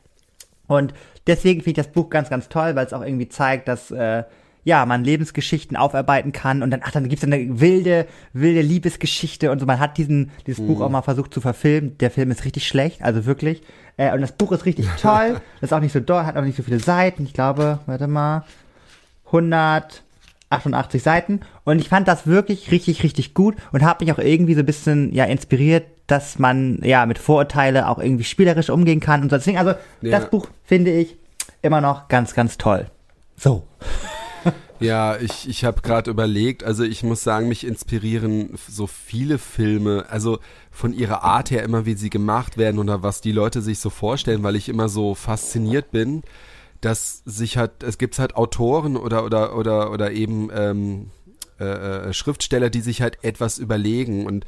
Und 0.67 0.95
deswegen 1.27 1.61
finde 1.61 1.81
ich 1.81 1.87
das 1.87 1.93
Buch 1.93 2.09
ganz, 2.09 2.31
ganz 2.31 2.49
toll, 2.49 2.75
weil 2.75 2.87
es 2.87 2.95
auch 2.95 3.03
irgendwie 3.03 3.29
zeigt, 3.29 3.69
dass 3.69 3.91
äh, 3.91 4.25
ja, 4.65 4.85
man 4.87 5.05
Lebensgeschichten 5.05 5.77
aufarbeiten 5.77 6.33
kann 6.33 6.63
und 6.63 6.71
dann, 6.71 6.81
ach, 6.83 6.91
dann 6.91 7.09
gibt's 7.09 7.25
eine 7.25 7.61
wilde, 7.61 8.07
wilde 8.33 8.63
Liebesgeschichte 8.63 9.51
und 9.51 9.59
so. 9.61 9.67
Man 9.67 9.79
hat 9.79 9.99
diesen, 9.99 10.31
dieses 10.47 10.67
Buch 10.67 10.81
auch 10.81 10.89
mal 10.91 11.03
versucht 11.03 11.33
zu 11.35 11.41
verfilmen. 11.41 11.97
Der 11.99 12.11
Film 12.11 12.31
ist 12.31 12.45
richtig 12.45 12.67
schlecht, 12.67 13.03
also 13.03 13.27
wirklich. 13.27 13.63
Äh, 13.99 14.13
und 14.15 14.23
das 14.23 14.33
Buch 14.33 14.53
ist 14.53 14.65
richtig 14.65 14.87
toll. 15.01 15.41
Das 15.61 15.71
ist 15.71 15.73
auch 15.73 15.81
nicht 15.81 15.93
so 15.93 16.01
doll, 16.01 16.25
hat 16.25 16.37
auch 16.37 16.43
nicht 16.43 16.57
so 16.57 16.63
viele 16.63 16.81
Seiten. 16.81 17.25
Ich 17.25 17.35
glaube, 17.35 17.79
warte 17.87 18.07
mal, 18.09 18.45
188 19.27 21.03
Seiten. 21.03 21.41
Und 21.65 21.79
ich 21.79 21.89
fand 21.89 22.09
das 22.09 22.27
wirklich 22.27 22.71
richtig, 22.71 23.03
richtig 23.03 23.35
gut 23.35 23.57
und 23.73 23.83
habe 23.83 24.05
mich 24.05 24.13
auch 24.15 24.19
irgendwie 24.19 24.55
so 24.55 24.61
ein 24.61 24.67
bisschen, 24.67 25.13
ja, 25.13 25.25
inspiriert, 25.25 25.85
dass 26.07 26.39
man, 26.39 26.81
ja, 26.83 27.07
mit 27.07 27.19
Vorurteile 27.19 27.89
auch 27.89 27.99
irgendwie 27.99 28.25
spielerisch 28.25 28.71
umgehen 28.71 29.01
kann 29.01 29.23
und 29.23 29.31
so. 29.31 29.37
Deswegen, 29.37 29.59
also, 29.59 29.73
Ja. 30.01 30.19
das 30.19 30.31
Buch 30.31 30.49
finde 30.65 30.91
ich 30.91 31.17
immer 31.63 31.81
noch 31.81 32.09
ganz, 32.09 32.35
ganz 32.35 32.59
toll. 32.59 32.87
So. 33.37 33.65
Ja, 34.85 35.17
ich, 35.17 35.49
ich 35.49 35.65
habe 35.65 35.81
gerade 35.81 36.11
überlegt, 36.11 36.63
also 36.63 36.85
ich 36.85 37.03
muss 37.03 37.25
sagen, 37.25 37.49
mich 37.49 37.67
inspirieren 37.67 38.51
so 38.69 38.87
viele 38.87 39.39
Filme, 39.39 40.05
also 40.11 40.41
von 40.71 40.93
ihrer 40.93 41.25
Art 41.25 41.51
her 41.51 41.63
immer, 41.63 41.87
wie 41.87 41.95
sie 41.95 42.11
gemacht 42.11 42.59
werden 42.59 42.79
oder 42.79 43.03
was 43.03 43.23
die 43.23 43.33
Leute 43.33 43.63
sich 43.63 43.79
so 43.79 43.89
vorstellen, 43.89 44.43
weil 44.43 44.57
ich 44.57 44.69
immer 44.69 44.91
so 44.91 45.15
fasziniert 45.15 45.91
bin, 45.91 46.23
dass 46.83 47.23
sich 47.25 47.57
halt, 47.57 47.83
es 47.83 47.97
gibt 47.97 48.19
halt 48.19 48.37
Autoren 48.37 48.99
oder 48.99 49.25
oder 49.25 49.57
oder 49.57 49.91
oder 49.91 50.13
eben 50.13 50.51
ähm, 50.53 51.11
äh, 51.59 51.65
äh, 52.09 52.13
Schriftsteller, 52.13 52.69
die 52.69 52.83
sich 52.83 53.01
halt 53.01 53.19
etwas 53.23 53.57
überlegen. 53.59 54.27
Und 54.27 54.45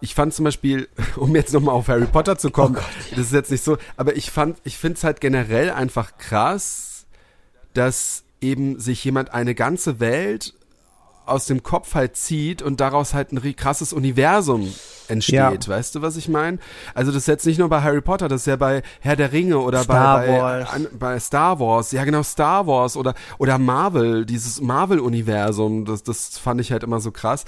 ich 0.00 0.14
fand 0.14 0.32
zum 0.32 0.46
Beispiel, 0.46 0.88
um 1.16 1.36
jetzt 1.36 1.52
nochmal 1.52 1.74
auf 1.74 1.88
Harry 1.88 2.06
Potter 2.06 2.38
zu 2.38 2.50
kommen, 2.50 2.78
das 3.10 3.26
ist 3.26 3.32
jetzt 3.32 3.50
nicht 3.50 3.64
so, 3.64 3.76
aber 3.98 4.16
ich 4.16 4.30
fand, 4.30 4.56
ich 4.64 4.78
finde 4.78 4.96
es 4.96 5.04
halt 5.04 5.20
generell 5.20 5.68
einfach 5.68 6.16
krass, 6.16 7.04
dass 7.74 8.23
eben 8.44 8.78
sich 8.78 9.04
jemand 9.04 9.32
eine 9.32 9.54
ganze 9.54 9.98
Welt 10.00 10.54
aus 11.26 11.46
dem 11.46 11.62
Kopf 11.62 11.94
halt 11.94 12.16
zieht 12.16 12.60
und 12.60 12.80
daraus 12.80 13.14
halt 13.14 13.32
ein 13.32 13.56
krasses 13.56 13.92
Universum 13.92 14.72
entsteht. 15.08 15.34
Ja. 15.34 15.68
Weißt 15.68 15.94
du, 15.94 16.02
was 16.02 16.16
ich 16.16 16.28
meine? 16.28 16.58
Also 16.94 17.12
das 17.12 17.22
ist 17.22 17.28
jetzt 17.28 17.46
nicht 17.46 17.58
nur 17.58 17.70
bei 17.70 17.80
Harry 17.80 18.02
Potter, 18.02 18.28
das 18.28 18.42
ist 18.42 18.46
ja 18.46 18.56
bei 18.56 18.82
Herr 19.00 19.16
der 19.16 19.32
Ringe 19.32 19.58
oder 19.58 19.82
Star 19.84 20.18
bei, 20.18 20.26
bei, 20.26 20.66
an, 20.66 20.86
bei 20.92 21.18
Star 21.18 21.58
Wars. 21.60 21.92
Ja, 21.92 22.04
genau, 22.04 22.22
Star 22.22 22.66
Wars 22.66 22.96
oder, 22.96 23.14
oder 23.38 23.58
Marvel, 23.58 24.26
dieses 24.26 24.60
Marvel-Universum. 24.60 25.86
Das, 25.86 26.02
das 26.02 26.36
fand 26.36 26.60
ich 26.60 26.72
halt 26.72 26.82
immer 26.82 27.00
so 27.00 27.10
krass. 27.10 27.44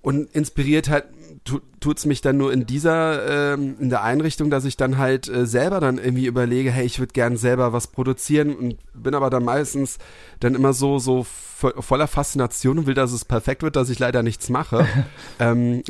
Und 0.00 0.32
inspiriert 0.32 0.88
halt 0.88 1.04
tu, 1.44 1.60
tut's 1.80 2.06
mich 2.06 2.20
dann 2.20 2.36
nur 2.36 2.52
in 2.52 2.66
dieser, 2.66 3.54
ähm, 3.54 3.76
in 3.80 3.88
der 3.90 4.02
Einrichtung, 4.02 4.50
dass 4.50 4.64
ich 4.64 4.76
dann 4.76 4.98
halt 4.98 5.28
äh, 5.28 5.46
selber 5.46 5.80
dann 5.80 5.98
irgendwie 5.98 6.26
überlege, 6.26 6.70
hey, 6.70 6.84
ich 6.86 6.98
würde 6.98 7.12
gern 7.12 7.36
selber 7.36 7.72
was 7.72 7.88
produzieren 7.88 8.54
und 8.54 8.76
bin 8.94 9.14
aber 9.14 9.30
dann 9.30 9.44
meistens 9.44 9.98
dann 10.40 10.54
immer 10.54 10.72
so, 10.72 10.98
so 10.98 11.24
vo 11.24 11.70
voller 11.80 12.08
Faszination 12.08 12.78
und 12.80 12.86
will, 12.86 12.94
dass 12.94 13.12
es 13.12 13.24
perfekt 13.24 13.62
wird, 13.62 13.76
dass 13.76 13.88
ich 13.90 13.98
leider 13.98 14.22
nichts 14.22 14.48
mache. 14.48 14.86
ähm, 15.38 15.82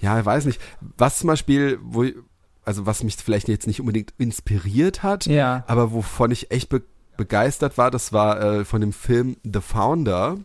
ja, 0.00 0.18
ich 0.18 0.24
weiß 0.26 0.44
nicht. 0.46 0.60
Was 0.98 1.18
zum 1.18 1.28
Beispiel, 1.28 1.78
wo, 1.82 2.04
also 2.64 2.86
was 2.86 3.02
mich 3.02 3.16
vielleicht 3.16 3.48
jetzt 3.48 3.66
nicht 3.66 3.80
unbedingt 3.80 4.12
inspiriert 4.18 5.02
hat, 5.02 5.26
Ja. 5.26 5.64
aber 5.66 5.92
wovon 5.92 6.30
ich 6.30 6.50
echt 6.50 6.68
be 6.68 6.82
begeistert 7.16 7.78
war, 7.78 7.92
das 7.92 8.12
war 8.12 8.42
äh, 8.42 8.64
von 8.64 8.80
dem 8.80 8.92
Film 8.92 9.36
The 9.44 9.60
Founder. 9.60 10.36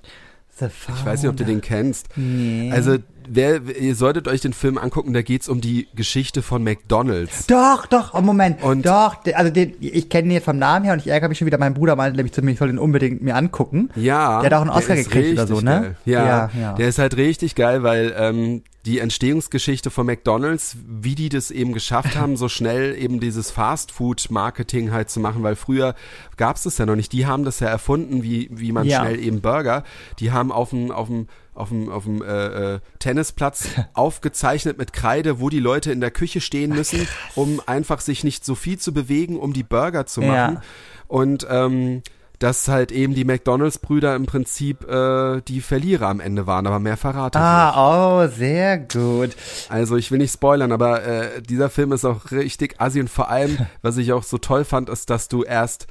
Ich 0.62 1.06
weiß 1.06 1.24
nicht, 1.24 1.30
ob 1.32 1.36
du 1.36 1.44
den 1.44 1.62
kennst. 1.62 2.10
Nee. 2.16 2.70
Also, 2.72 2.98
wer, 3.30 3.62
ihr 3.80 3.96
solltet 3.96 4.28
euch 4.28 4.42
den 4.42 4.54
Film 4.54 4.78
angucken, 4.78 5.14
da 5.14 5.22
geht's 5.22 5.48
um 5.50 5.62
die 5.62 5.88
Geschichte 5.96 6.42
von 6.42 6.64
McDonalds. 6.64 7.48
Doch, 7.48 7.86
doch, 7.86 8.14
oh 8.14 8.22
Moment. 8.22 8.62
Und- 8.64 8.86
doch, 8.86 9.18
also 9.34 9.52
den, 9.52 9.76
ich 9.80 10.10
kenne 10.10 10.28
ihn 10.28 10.32
jetzt 10.32 10.46
vom 10.46 10.58
Namen 10.58 10.86
her 10.86 10.94
und 10.94 11.00
ich 11.00 11.08
ärgere 11.08 11.30
mich 11.30 11.38
schon 11.38 11.46
wieder. 11.46 11.58
Mein 11.58 11.74
Bruder 11.74 11.96
meinte 11.96 12.18
nämlich 12.18 12.34
zu 12.34 12.42
mir, 12.42 12.52
ich 12.52 12.60
soll 12.60 12.68
den 12.68 12.80
unbedingt 12.80 13.22
mir 13.22 13.36
angucken. 13.36 13.90
Ja. 13.96 14.42
Der 14.42 14.52
hat 14.52 14.54
auch 14.54 14.62
einen 14.62 14.70
Oscar 14.70 14.96
gekriegt 14.96 15.34
oder 15.34 15.48
so, 15.48 15.62
ne? 15.62 15.96
Ja, 16.06 16.26
Ja, 16.26 16.50
ja. 16.60 16.74
der 16.74 16.88
ist 16.90 17.00
halt 17.00 17.16
richtig 17.18 17.56
geil, 17.56 17.84
weil 17.84 18.14
ähm, 18.18 18.64
die 18.86 19.00
Entstehungsgeschichte 19.00 19.92
von 19.92 20.06
McDonalds, 20.06 20.78
wie 20.88 21.14
die 21.14 21.30
das 21.30 21.52
eben 21.52 21.74
geschafft 21.74 22.16
haben, 22.18 22.38
so 22.38 22.48
schnell 22.48 22.96
eben 22.98 23.20
dieses 23.20 23.52
Fast-Food-Marketing 23.52 24.92
halt 24.92 25.10
zu 25.10 25.20
machen, 25.20 25.44
weil 25.44 25.56
früher 25.56 25.96
gab's 26.38 26.64
das 26.64 26.78
ja 26.78 26.86
noch 26.86 26.96
nicht. 26.96 27.12
Die 27.12 27.26
haben 27.28 27.44
das 27.44 27.60
ja 27.60 27.68
erfunden, 27.68 28.24
wie, 28.24 28.50
wie 28.52 28.72
man 28.72 28.88
Ja. 28.88 29.02
schnell 29.02 29.20
eben 29.20 29.42
Burger, 29.42 29.84
die 30.20 30.32
haben 30.32 30.52
auf 30.52 30.70
dem, 30.72 30.92
auf 30.92 31.08
dem 31.08 31.28
auf 31.60 31.70
dem, 31.70 31.90
auf 31.90 32.04
dem 32.06 32.22
äh, 32.22 32.76
äh, 32.76 32.80
Tennisplatz 33.00 33.68
aufgezeichnet 33.94 34.78
mit 34.78 34.94
Kreide, 34.94 35.40
wo 35.40 35.50
die 35.50 35.60
Leute 35.60 35.92
in 35.92 36.02
der 36.02 36.12
Küche 36.12 36.42
stehen 36.42 36.74
müssen, 36.74 37.08
um 37.36 37.62
einfach 37.66 38.02
sich 38.02 38.24
nicht 38.24 38.46
so 38.46 38.56
viel 38.56 38.78
zu 38.80 38.94
bewegen, 38.94 39.38
um 39.38 39.54
die 39.54 39.64
Burger 39.64 40.06
zu 40.06 40.22
Ja. 40.22 40.28
machen. 40.28 40.62
Und 41.08 41.46
ähm, 41.50 42.02
dass 42.40 42.70
halt 42.70 42.94
eben 42.94 43.16
die 43.16 43.26
McDonalds-Brüder 43.26 44.16
im 44.16 44.26
Prinzip 44.26 44.88
äh, 44.90 45.42
die 45.42 45.60
Verlierer 45.60 46.08
am 46.08 46.22
Ende 46.22 46.48
waren, 46.48 46.68
aber 46.68 46.80
mehr 46.80 46.96
verrate 46.96 47.38
ich 47.38 47.42
nicht. 47.44 47.52
Ah, 47.52 48.24
oh, 48.24 48.28
sehr 48.30 48.78
gut. 48.78 49.36
Also 49.68 49.98
ich 49.98 50.10
will 50.10 50.20
nicht 50.20 50.34
spoilern, 50.34 50.72
aber 50.72 51.04
äh, 51.04 51.42
dieser 51.42 51.70
Film 51.70 51.92
ist 51.92 52.06
auch 52.06 52.32
richtig 52.32 52.76
assi 52.80 53.02
und 53.02 53.10
vor 53.10 53.28
allem, 53.30 53.58
was 53.82 53.98
ich 53.98 54.14
auch 54.14 54.24
so 54.24 54.38
toll 54.38 54.64
fand, 54.64 54.88
ist, 54.88 55.10
dass 55.10 55.28
du 55.28 55.44
erst, 55.44 55.88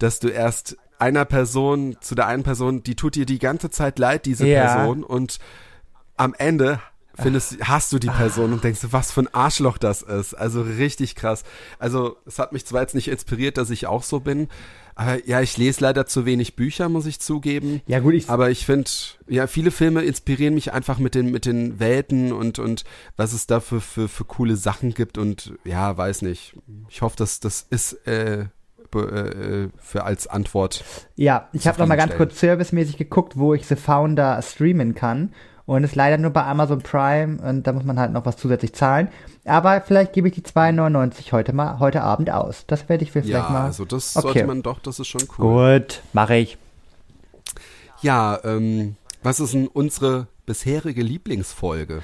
dass 0.00 0.18
du 0.18 0.26
erst 0.26 0.76
einer 0.98 1.24
Person, 1.24 1.96
zu 2.00 2.14
der 2.14 2.26
einen 2.26 2.42
Person, 2.42 2.82
die 2.82 2.94
tut 2.94 3.14
dir 3.14 3.26
die 3.26 3.38
ganze 3.38 3.70
Zeit 3.70 3.98
leid, 3.98 4.26
diese 4.26 4.46
Ja. 4.46 4.74
Person 4.74 5.04
und 5.04 5.38
am 6.16 6.34
Ende 6.34 6.80
findest, 7.18 7.56
hast 7.62 7.92
du 7.92 7.98
die 7.98 8.08
Person 8.08 8.52
und 8.52 8.62
denkst, 8.62 8.80
was 8.90 9.10
für 9.10 9.22
ein 9.22 9.32
Arschloch 9.34 9.78
das 9.78 10.02
ist. 10.02 10.34
Also 10.34 10.62
richtig 10.62 11.14
krass. 11.14 11.44
Also 11.78 12.16
es 12.26 12.38
hat 12.38 12.52
mich 12.52 12.66
zwar 12.66 12.82
jetzt 12.82 12.94
nicht 12.94 13.08
inspiriert, 13.08 13.56
dass 13.56 13.70
ich 13.70 13.86
auch 13.86 14.02
so 14.02 14.20
bin, 14.20 14.48
aber 14.98 15.26
ja, 15.26 15.42
ich 15.42 15.58
lese 15.58 15.82
leider 15.82 16.06
zu 16.06 16.24
wenig 16.24 16.56
Bücher, 16.56 16.88
muss 16.88 17.04
ich 17.04 17.20
zugeben. 17.20 17.82
Ja 17.86 18.00
gut, 18.00 18.14
ich, 18.14 18.30
Aber 18.30 18.50
ich 18.50 18.64
finde, 18.64 18.90
ja, 19.28 19.46
viele 19.46 19.70
Filme 19.70 20.02
inspirieren 20.02 20.54
mich 20.54 20.72
einfach 20.72 20.98
mit 20.98 21.14
den, 21.14 21.30
mit 21.30 21.44
den 21.44 21.78
Welten 21.78 22.32
und, 22.32 22.58
und 22.58 22.84
was 23.14 23.34
es 23.34 23.46
da 23.46 23.60
für, 23.60 23.82
für, 23.82 24.08
für 24.08 24.24
coole 24.24 24.56
Sachen 24.56 24.94
gibt 24.94 25.18
und 25.18 25.52
ja, 25.64 25.94
weiß 25.96 26.22
nicht. 26.22 26.54
Ich 26.88 27.02
hoffe, 27.02 27.16
dass 27.16 27.40
das 27.40 27.66
ist 27.68 27.92
äh, 28.06 28.46
äh, 29.00 29.68
für 29.78 30.04
als 30.04 30.26
Antwort. 30.26 30.84
ja, 31.16 31.48
ich 31.52 31.66
habe 31.66 31.78
noch 31.78 31.86
mal 31.86 31.96
ganz 31.96 32.14
kurz 32.16 32.38
servicemäßig 32.40 32.96
geguckt, 32.96 33.36
wo 33.38 33.54
ich 33.54 33.66
The 33.66 33.76
Founder 33.76 34.40
streamen 34.42 34.94
kann. 34.94 35.32
Und 35.68 35.82
ist 35.82 35.96
leider 35.96 36.16
nur 36.16 36.30
bei 36.30 36.44
Amazon 36.44 36.78
Prime 36.80 37.38
und 37.42 37.66
da 37.66 37.72
muss 37.72 37.82
man 37.82 37.98
halt 37.98 38.12
noch 38.12 38.24
was 38.24 38.36
zusätzlich 38.36 38.72
zahlen. 38.72 39.08
Aber 39.44 39.80
vielleicht 39.80 40.12
gebe 40.12 40.28
ich 40.28 40.34
die 40.34 40.42
2,99 40.42 41.32
heute 41.32 41.52
mal, 41.52 41.80
heute 41.80 42.02
Abend 42.02 42.30
aus. 42.30 42.66
Das 42.68 42.88
werde 42.88 43.02
ich 43.02 43.10
vielleicht 43.10 43.28
Ja, 43.30 43.48
mal. 43.50 43.64
also 43.64 43.84
das 43.84 44.14
Okay. 44.16 44.22
sollte 44.28 44.46
man 44.46 44.62
doch, 44.62 44.78
das 44.78 45.00
ist 45.00 45.08
schon 45.08 45.22
cool. 45.38 45.80
Gut, 45.80 46.02
mache 46.12 46.36
ich. 46.36 46.56
Ja, 48.00 48.38
ähm, 48.44 48.94
was 49.24 49.40
ist 49.40 49.54
denn 49.54 49.66
unsere 49.66 50.28
bisherige 50.46 51.02
Lieblingsfolge? 51.02 52.02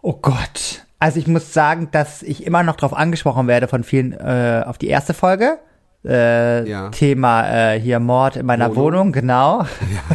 Oh 0.00 0.14
Gott. 0.14 0.86
Also 0.98 1.18
ich 1.18 1.26
muss 1.26 1.52
sagen, 1.52 1.88
dass 1.92 2.22
ich 2.22 2.46
immer 2.46 2.62
noch 2.62 2.76
darauf 2.76 2.94
angesprochen 2.96 3.46
werde 3.46 3.68
von 3.68 3.84
vielen 3.84 4.12
äh, 4.14 4.62
auf 4.66 4.78
die 4.78 4.88
erste 4.88 5.12
Folge. 5.14 5.58
Äh, 6.04 6.68
Ja. 6.68 6.88
Thema 6.90 7.72
äh, 7.72 7.80
hier 7.80 7.98
Mord 7.98 8.36
in 8.36 8.46
meiner 8.46 8.68
Wohnung. 8.70 8.84
Wohnung, 8.84 9.12
genau. 9.12 9.66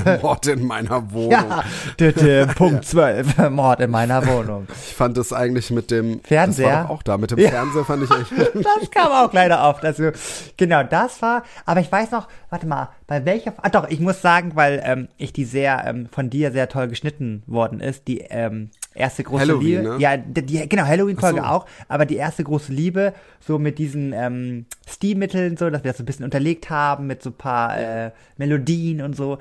Ja, 0.05 0.17
Mord 0.21 0.47
in 0.47 0.65
meiner 0.65 1.11
Wohnung. 1.11 1.29
Ja, 1.31 1.63
Tüte, 1.97 2.47
Punkt 2.55 2.85
12, 2.85 3.49
Mord 3.49 3.81
in 3.81 3.91
meiner 3.91 4.25
Wohnung. 4.25 4.67
Ich 4.69 4.95
fand 4.95 5.17
das 5.17 5.33
eigentlich 5.33 5.71
mit 5.71 5.91
dem 5.91 6.21
Fernseher? 6.23 6.67
Das 6.69 6.83
war 6.85 6.89
auch 6.89 7.03
da. 7.03 7.17
Mit 7.17 7.31
dem 7.31 7.39
Ja. 7.39 7.49
Fernseher 7.49 7.83
fand 7.85 8.03
ich 8.03 8.11
echt. 8.11 8.31
Das 8.55 8.89
kam 8.91 9.11
auch 9.11 9.33
leider 9.33 9.67
oft. 9.69 9.83
Also, 9.83 10.11
genau, 10.57 10.83
das 10.83 11.21
war, 11.21 11.43
aber 11.65 11.81
ich 11.81 11.91
weiß 11.91 12.11
noch, 12.11 12.27
warte 12.49 12.65
mal, 12.65 12.89
bei 13.07 13.25
welcher, 13.25 13.53
ah 13.61 13.69
doch, 13.69 13.89
ich 13.89 13.99
muss 13.99 14.21
sagen, 14.21 14.51
weil 14.55 14.81
ähm, 14.85 15.09
ich 15.17 15.33
die 15.33 15.45
sehr, 15.45 15.83
ähm, 15.85 16.07
von 16.11 16.29
dir 16.29 16.51
sehr 16.51 16.69
toll 16.69 16.87
geschnitten 16.87 17.43
worden 17.45 17.79
ist, 17.81 18.07
die 18.07 18.19
ähm, 18.29 18.71
erste 18.95 19.23
große 19.23 19.41
Halloween, 19.41 19.67
Liebe. 19.81 19.83
ne? 19.83 19.95
Ja, 19.99 20.17
die, 20.17 20.67
genau, 20.69 20.83
Halloween-Folge 20.83 21.41
so. 21.41 21.45
auch, 21.45 21.65
aber 21.87 22.05
die 22.05 22.15
erste 22.15 22.43
große 22.43 22.71
Liebe, 22.71 23.13
so 23.39 23.59
mit 23.59 23.77
diesen 23.79 24.13
ähm, 24.13 24.65
Stilmitteln, 24.87 25.57
so, 25.57 25.69
dass 25.69 25.83
wir 25.83 25.91
das 25.91 25.97
so 25.97 26.03
ein 26.03 26.05
bisschen 26.05 26.25
unterlegt 26.25 26.69
haben, 26.69 27.07
mit 27.07 27.23
so 27.23 27.29
ein 27.29 27.37
paar 27.37 27.77
äh, 27.77 28.11
Melodien 28.37 29.01
und 29.01 29.15
so. 29.15 29.37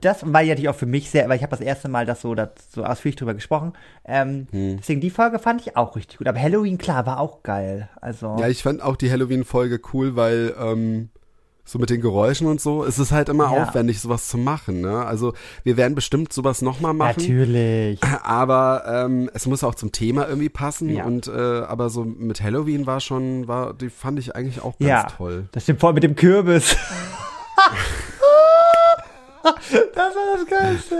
Das 0.00 0.30
war 0.30 0.42
ja 0.42 0.50
natürlich 0.50 0.68
auch 0.68 0.76
für 0.76 0.86
mich 0.86 1.10
sehr, 1.10 1.28
weil 1.28 1.36
ich 1.36 1.42
habe 1.42 1.50
das 1.50 1.60
erste 1.60 1.88
Mal 1.88 2.06
das 2.06 2.20
so, 2.20 2.34
das 2.34 2.50
so 2.70 2.84
ausführlich 2.84 3.16
drüber 3.16 3.34
gesprochen. 3.34 3.72
Ähm, 4.04 4.46
Hm. 4.50 4.76
Deswegen 4.78 5.00
die 5.00 5.10
Folge 5.10 5.38
fand 5.38 5.60
ich 5.62 5.76
auch 5.76 5.96
richtig 5.96 6.18
gut. 6.18 6.28
Aber 6.28 6.40
Halloween, 6.40 6.78
klar, 6.78 7.06
war 7.06 7.18
auch 7.18 7.42
geil. 7.42 7.88
Also. 8.00 8.36
Ja, 8.38 8.48
ich 8.48 8.62
fand 8.62 8.82
auch 8.82 8.96
die 8.96 9.10
Halloween-Folge 9.10 9.80
cool, 9.92 10.14
weil 10.14 10.54
ähm, 10.60 11.08
so 11.68 11.78
mit 11.80 11.90
den 11.90 12.00
Geräuschen 12.00 12.46
und 12.46 12.60
so, 12.60 12.84
es 12.84 12.98
ist 13.00 13.10
halt 13.10 13.28
immer 13.28 13.52
Ja. 13.52 13.62
aufwendig, 13.64 14.00
sowas 14.00 14.28
zu 14.28 14.38
machen. 14.38 14.80
Ne? 14.80 15.04
Also 15.04 15.34
wir 15.64 15.76
werden 15.76 15.94
bestimmt 15.96 16.32
sowas 16.32 16.62
nochmal 16.62 16.94
machen. 16.94 17.16
Natürlich. 17.18 17.98
Aber 18.22 18.84
ähm, 18.88 19.28
es 19.34 19.46
muss 19.46 19.64
auch 19.64 19.74
zum 19.74 19.90
Thema 19.90 20.28
irgendwie 20.28 20.48
passen. 20.48 20.88
Ja. 20.90 21.04
Und 21.04 21.26
äh, 21.26 21.30
aber 21.66 21.90
so 21.90 22.04
mit 22.04 22.40
Halloween 22.40 22.86
war 22.86 23.00
schon, 23.00 23.48
war, 23.48 23.74
die 23.74 23.90
fand 23.90 24.18
ich 24.20 24.36
eigentlich 24.36 24.62
auch 24.62 24.78
ganz 24.78 24.88
Ja. 24.88 25.02
toll. 25.04 25.46
Das 25.52 25.64
stimmt 25.64 25.80
voll 25.80 25.92
mit 25.92 26.04
dem 26.04 26.14
Kürbis. 26.14 26.76
Das 29.94 30.14
war 30.14 30.36
das 30.36 30.46
Geilste. 30.46 30.96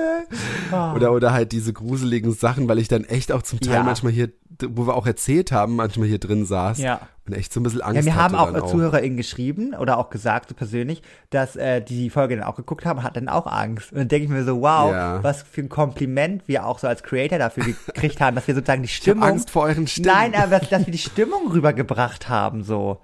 Oh. 0.72 0.96
Oder, 0.96 1.12
oder 1.12 1.32
halt 1.32 1.52
diese 1.52 1.72
gruseligen 1.72 2.32
Sachen, 2.32 2.68
weil 2.68 2.78
ich 2.78 2.88
dann 2.88 3.04
echt 3.04 3.32
auch 3.32 3.42
zum 3.42 3.60
Teil 3.60 3.74
Ja. 3.74 3.82
manchmal 3.82 4.12
hier, 4.12 4.30
wo 4.68 4.86
wir 4.86 4.94
auch 4.94 5.06
erzählt 5.06 5.52
haben, 5.52 5.76
manchmal 5.76 6.08
hier 6.08 6.18
drin 6.18 6.46
saß 6.46 6.78
Ja. 6.78 7.00
und 7.26 7.34
echt 7.34 7.52
so 7.52 7.60
ein 7.60 7.62
bisschen 7.62 7.82
Angst 7.82 7.96
Ja, 7.96 8.02
mir 8.02 8.14
haben 8.16 8.34
auch, 8.34 8.54
äh, 8.54 8.66
ZuhörerInnen 8.66 9.16
geschrieben 9.16 9.74
oder 9.78 9.98
auch 9.98 10.10
gesagt, 10.10 10.48
so 10.48 10.54
persönlich, 10.54 11.02
dass 11.30 11.56
äh, 11.56 11.80
die 11.82 11.96
die 11.96 12.10
Folge 12.10 12.36
dann 12.36 12.44
auch 12.44 12.56
geguckt 12.56 12.84
haben, 12.86 13.02
hat 13.02 13.16
dann 13.16 13.28
auch 13.28 13.46
Angst. 13.46 13.92
Und 13.92 13.98
dann 13.98 14.08
denke 14.08 14.24
ich 14.24 14.30
mir 14.30 14.44
so, 14.44 14.60
wow, 14.62 14.92
Ja. 14.92 15.22
was 15.22 15.42
für 15.42 15.60
ein 15.62 15.68
Kompliment 15.68 16.42
wir 16.46 16.66
auch 16.66 16.78
so 16.78 16.86
als 16.88 17.02
Creator 17.02 17.38
dafür 17.38 17.64
gekriegt 17.64 18.20
haben, 18.20 18.34
dass 18.36 18.46
wir 18.48 18.54
sozusagen 18.54 18.82
die 18.82 18.86
Ich 18.86 18.96
Stimmung. 18.96 19.24
Angst 19.24 19.50
vor 19.50 19.64
euren 19.64 19.86
Stimmen. 19.86 20.06
Nein, 20.08 20.34
aber 20.34 20.58
dass, 20.60 20.68
dass 20.70 20.86
wir 20.86 20.92
die 20.92 20.98
Stimmung 20.98 21.50
rübergebracht 21.50 22.28
haben, 22.28 22.62
so. 22.64 23.00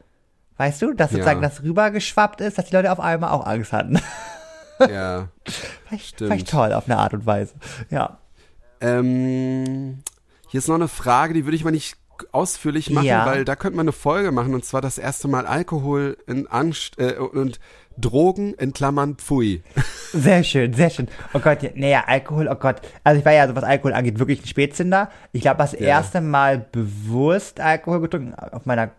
Weißt 0.58 0.80
du, 0.82 0.92
dass 0.92 1.10
sozusagen 1.10 1.42
Ja. 1.42 1.48
das 1.48 1.62
rübergeschwappt 1.62 2.40
ist, 2.42 2.56
dass 2.58 2.66
die 2.66 2.76
Leute 2.76 2.92
auf 2.92 3.00
einmal 3.00 3.30
auch 3.30 3.44
Angst 3.46 3.72
hatten. 3.72 3.98
Ja. 4.90 5.28
Vielleicht, 5.86 6.06
Stimmt. 6.08 6.30
vielleicht 6.30 6.50
toll 6.50 6.72
auf 6.72 6.86
eine 6.86 6.98
Art 6.98 7.14
und 7.14 7.26
Weise. 7.26 7.54
Ja. 7.90 8.18
Ähm, 8.80 9.98
hier 10.48 10.58
ist 10.58 10.68
noch 10.68 10.74
eine 10.74 10.88
Frage, 10.88 11.34
die 11.34 11.44
würde 11.44 11.56
ich 11.56 11.64
mal 11.64 11.70
nicht 11.70 11.96
ausführlich 12.32 12.90
machen, 12.90 13.06
Ja. 13.06 13.26
weil 13.26 13.44
da 13.44 13.56
könnte 13.56 13.76
man 13.76 13.84
eine 13.84 13.92
Folge 13.92 14.32
machen 14.32 14.54
und 14.54 14.64
zwar 14.64 14.80
das 14.80 14.98
erste 14.98 15.28
Mal 15.28 15.46
Alkohol 15.46 16.16
in 16.26 16.46
Angst 16.46 16.98
äh, 16.98 17.14
und 17.16 17.58
Drogen 17.98 18.54
in 18.54 18.72
Klammern 18.72 19.16
Pfui. 19.16 19.62
Sehr 20.12 20.44
schön, 20.44 20.74
sehr 20.74 20.90
schön. 20.90 21.08
Oh 21.32 21.38
Gott, 21.38 21.62
ja, 21.62 21.70
naja, 21.74 22.04
Alkohol, 22.06 22.46
oh 22.48 22.54
Gott. 22.54 22.82
Also 23.02 23.18
ich 23.18 23.24
war 23.24 23.32
ja, 23.32 23.48
so 23.48 23.56
was 23.56 23.64
Alkohol 23.64 23.94
angeht, 23.94 24.18
wirklich 24.18 24.42
ein 24.42 24.46
Spätzünder. 24.46 25.10
Ich 25.32 25.40
glaube, 25.42 25.56
das 25.58 25.72
erste 25.72 26.20
Mal 26.20 26.58
bewusst 26.70 27.60
Alkohol 27.60 28.02
getrunken 28.02 28.34
auf 28.34 28.66
meiner 28.66 28.90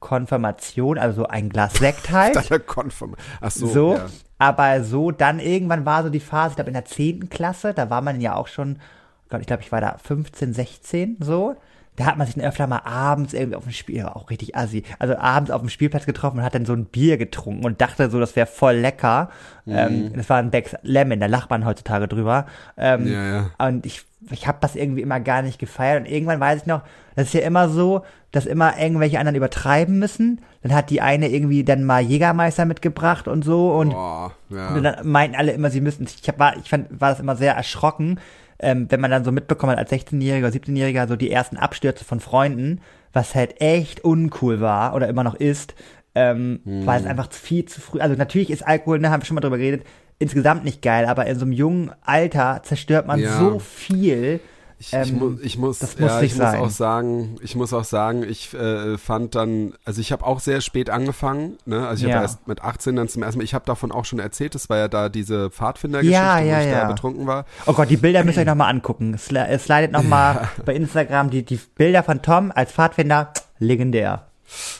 Konfirmation, 0.00 0.98
also 0.98 1.22
so 1.22 1.26
ein 1.28 1.48
Glas 1.48 1.74
Sekt 1.74 2.10
halt. 2.12 2.66
Konfirm. 2.66 3.16
Ach 3.40 3.50
so. 3.50 3.66
so, 3.68 3.94
Ja. 3.96 4.06
Aber 4.40 4.82
so, 4.82 5.10
dann 5.10 5.38
irgendwann 5.38 5.84
war 5.84 6.02
so 6.02 6.08
die 6.08 6.18
Phase, 6.18 6.52
ich 6.52 6.56
glaube 6.56 6.70
in 6.70 6.74
der 6.74 6.86
10. 6.86 7.28
Klasse, 7.28 7.74
da 7.74 7.90
war 7.90 8.00
man 8.00 8.22
ja 8.22 8.34
auch 8.34 8.48
schon, 8.48 8.76
oh 8.76 9.26
Gott, 9.28 9.42
ich 9.42 9.46
glaube, 9.46 9.62
ich 9.62 9.70
war 9.70 9.82
da 9.82 9.98
15, 10.02 10.54
16, 10.54 11.16
so. 11.20 11.56
Da 11.96 12.06
hat 12.06 12.16
man 12.16 12.26
sich 12.26 12.36
dann 12.36 12.46
öfter 12.46 12.66
mal 12.66 12.80
abends 12.84 13.34
irgendwie 13.34 13.56
auf 13.56 13.64
dem 13.64 13.72
Spiel, 13.72 14.02
war 14.02 14.16
auch 14.16 14.30
richtig 14.30 14.56
assi, 14.56 14.84
also 14.98 15.18
abends 15.18 15.50
auf 15.50 15.60
dem 15.60 15.68
Spielplatz 15.68 16.06
getroffen 16.06 16.38
und 16.38 16.44
hat 16.44 16.54
dann 16.54 16.64
so 16.64 16.72
ein 16.72 16.86
Bier 16.86 17.18
getrunken 17.18 17.66
und 17.66 17.82
dachte 17.82 18.08
so, 18.08 18.18
das 18.18 18.34
wäre 18.34 18.46
voll 18.46 18.76
lecker. 18.76 19.28
Mhm. 19.66 19.76
Ähm, 19.76 20.12
das 20.14 20.30
war 20.30 20.38
ein 20.38 20.50
Becks 20.50 20.74
Lemon, 20.82 21.20
da 21.20 21.26
lacht 21.26 21.50
man 21.50 21.66
heutzutage 21.66 22.08
drüber. 22.08 22.46
Ähm, 22.78 23.06
Ja, 23.06 23.30
ja. 23.30 23.50
Und 23.58 23.84
ich, 23.84 24.06
ich 24.30 24.46
habe 24.46 24.58
das 24.60 24.76
irgendwie 24.76 25.02
immer 25.02 25.20
gar 25.20 25.42
nicht 25.42 25.58
gefeiert. 25.58 26.00
Und 26.00 26.06
irgendwann 26.06 26.40
weiß 26.40 26.62
ich 26.62 26.66
noch, 26.66 26.82
das 27.16 27.26
ist 27.28 27.34
ja 27.34 27.40
immer 27.40 27.68
so, 27.68 28.02
dass 28.32 28.46
immer 28.46 28.78
irgendwelche 28.78 29.18
anderen 29.18 29.36
übertreiben 29.36 29.98
müssen. 29.98 30.40
Dann 30.62 30.74
hat 30.74 30.90
die 30.90 31.00
eine 31.00 31.28
irgendwie 31.28 31.64
dann 31.64 31.84
mal 31.84 32.00
Jägermeister 32.00 32.64
mitgebracht 32.64 33.28
und 33.28 33.44
so. 33.44 33.72
Und 33.72 33.90
Boah, 33.90 34.32
ja. 34.50 34.74
und 34.74 34.82
dann 34.82 35.08
meinten 35.08 35.36
alle 35.36 35.52
immer, 35.52 35.70
sie 35.70 35.80
müssten. 35.80 36.04
Ich 36.04 36.28
hab, 36.28 36.38
war, 36.38 36.56
ich 36.56 36.68
fand, 36.68 36.88
war 37.00 37.10
das 37.10 37.20
immer 37.20 37.36
sehr 37.36 37.54
erschrocken, 37.54 38.20
ähm, 38.58 38.86
wenn 38.88 39.00
man 39.00 39.10
dann 39.10 39.24
so 39.24 39.32
mitbekommen 39.32 39.72
hat 39.72 39.78
als 39.78 39.90
16-Jähriger 39.90 40.46
oder 40.46 40.56
17-Jähriger 40.56 41.08
so 41.08 41.16
die 41.16 41.30
ersten 41.30 41.56
Abstürze 41.56 42.04
von 42.04 42.20
Freunden, 42.20 42.80
was 43.12 43.34
halt 43.34 43.60
echt 43.60 44.04
uncool 44.04 44.60
war 44.60 44.94
oder 44.94 45.08
immer 45.08 45.24
noch 45.24 45.34
ist, 45.34 45.74
ähm, 46.14 46.60
Hm. 46.64 46.86
weil 46.86 47.00
es 47.00 47.06
einfach 47.06 47.32
viel 47.32 47.64
zu 47.64 47.80
früh. 47.80 48.00
Also 48.00 48.16
natürlich 48.16 48.50
ist 48.50 48.66
Alkohol, 48.66 48.98
ne, 48.98 49.10
haben 49.10 49.22
wir 49.22 49.26
schon 49.26 49.34
mal 49.34 49.40
drüber 49.40 49.58
geredet, 49.58 49.84
insgesamt 50.20 50.64
nicht 50.64 50.82
geil, 50.82 51.06
aber 51.06 51.26
in 51.26 51.36
so 51.36 51.44
einem 51.44 51.52
jungen 51.52 51.90
Alter 52.04 52.60
zerstört 52.62 53.08
man 53.08 53.18
Ja. 53.18 53.38
so 53.40 53.58
viel. 53.58 54.38
Ich, 54.78 54.94
ich, 54.94 55.12
Ähm, 55.12 55.18
muss, 55.18 55.40
ich 55.42 55.58
muss, 55.58 55.78
das 55.80 55.98
muss 55.98 56.08
ja, 56.10 56.22
ich 56.22 56.34
muss 56.36 56.54
auch 56.54 56.70
sagen, 56.70 57.36
ich 57.42 57.54
muss 57.54 57.72
auch 57.74 57.84
sagen, 57.84 58.22
ich 58.22 58.54
äh, 58.54 58.96
fand 58.96 59.34
dann, 59.34 59.74
also 59.84 60.00
ich 60.00 60.10
habe 60.10 60.24
auch 60.24 60.40
sehr 60.40 60.62
spät 60.62 60.88
angefangen, 60.88 61.58
ne? 61.66 61.86
Also 61.86 62.04
ich 62.06 62.08
Ja. 62.08 62.14
habe 62.16 62.24
erst 62.24 62.48
mit 62.48 62.62
18 62.62 62.96
dann 62.96 63.06
zum 63.08 63.22
ersten 63.22 63.38
Mal, 63.40 63.44
ich 63.44 63.52
habe 63.52 63.66
davon 63.66 63.92
auch 63.92 64.06
schon 64.06 64.20
erzählt, 64.20 64.54
das 64.54 64.70
war 64.70 64.78
ja 64.78 64.88
da 64.88 65.10
diese 65.10 65.50
Pfadfindergeschichte, 65.50 66.22
Ja, 66.24 66.38
ja, 66.40 66.56
wo 66.56 66.60
ich 66.60 66.66
ja. 66.72 66.80
da 66.80 66.84
betrunken 66.92 67.26
war. 67.26 67.44
Oh 67.66 67.74
Gott, 67.74 67.90
die 67.90 67.98
Bilder 67.98 68.24
müsst 68.24 68.38
ihr 68.38 68.42
euch 68.42 68.46
nochmal 68.46 68.70
angucken. 68.70 69.18
Sli 69.18 69.38
äh, 69.40 69.58
slidet 69.58 69.92
nochmal 69.92 70.48
bei 70.64 70.74
Instagram 70.74 71.28
die, 71.28 71.42
die 71.44 71.60
Bilder 71.74 72.02
von 72.02 72.22
Tom 72.22 72.50
als 72.54 72.72
Pfadfinder. 72.72 73.32
Legendär. 73.58 74.28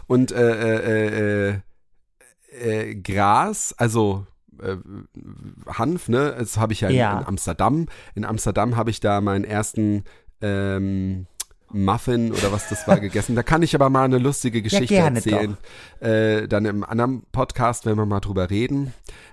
Und 0.07 0.33
äh, 0.33 0.79
äh, 0.79 1.51
äh, 1.51 2.89
äh, 2.91 2.95
Gras, 2.95 3.75
also 3.77 4.27
äh, 4.63 4.77
Hanf, 5.67 6.09
ne? 6.09 6.35
Das 6.39 6.57
habe 6.59 6.73
ich 6.73 6.81
ja 6.83 6.89
in, 6.89 6.97
Ja. 6.97 7.19
in 7.21 7.27
Amsterdam. 7.27 7.87
In 8.15 8.25
Amsterdam 8.25 8.77
habe 8.77 8.91
ich 8.91 9.01
da 9.01 9.21
meinen 9.21 9.45
ersten 9.45 10.05
ähm, 10.43 11.27
Muffin 11.73 12.33
oder 12.33 12.53
was 12.53 12.69
das 12.69 12.87
war 12.89 12.99
gegessen. 13.01 13.37
Da 13.37 13.43
kann 13.43 13.63
ich 13.63 13.75
aber 13.75 13.91
mal 13.91 14.05
eine 14.05 14.19
lustige 14.19 14.63
Geschichte 14.63 14.87
gerne 14.87 15.19
erzählen. 15.19 15.57
Äh, 16.01 16.49
dann 16.49 16.65
im 16.65 16.85
anderen 16.85 17.23
Podcast, 17.33 17.87
wenn 17.87 17.97
wir 17.97 18.07
mal 18.07 18.21
drüber 18.21 18.51
reden. 18.51 18.93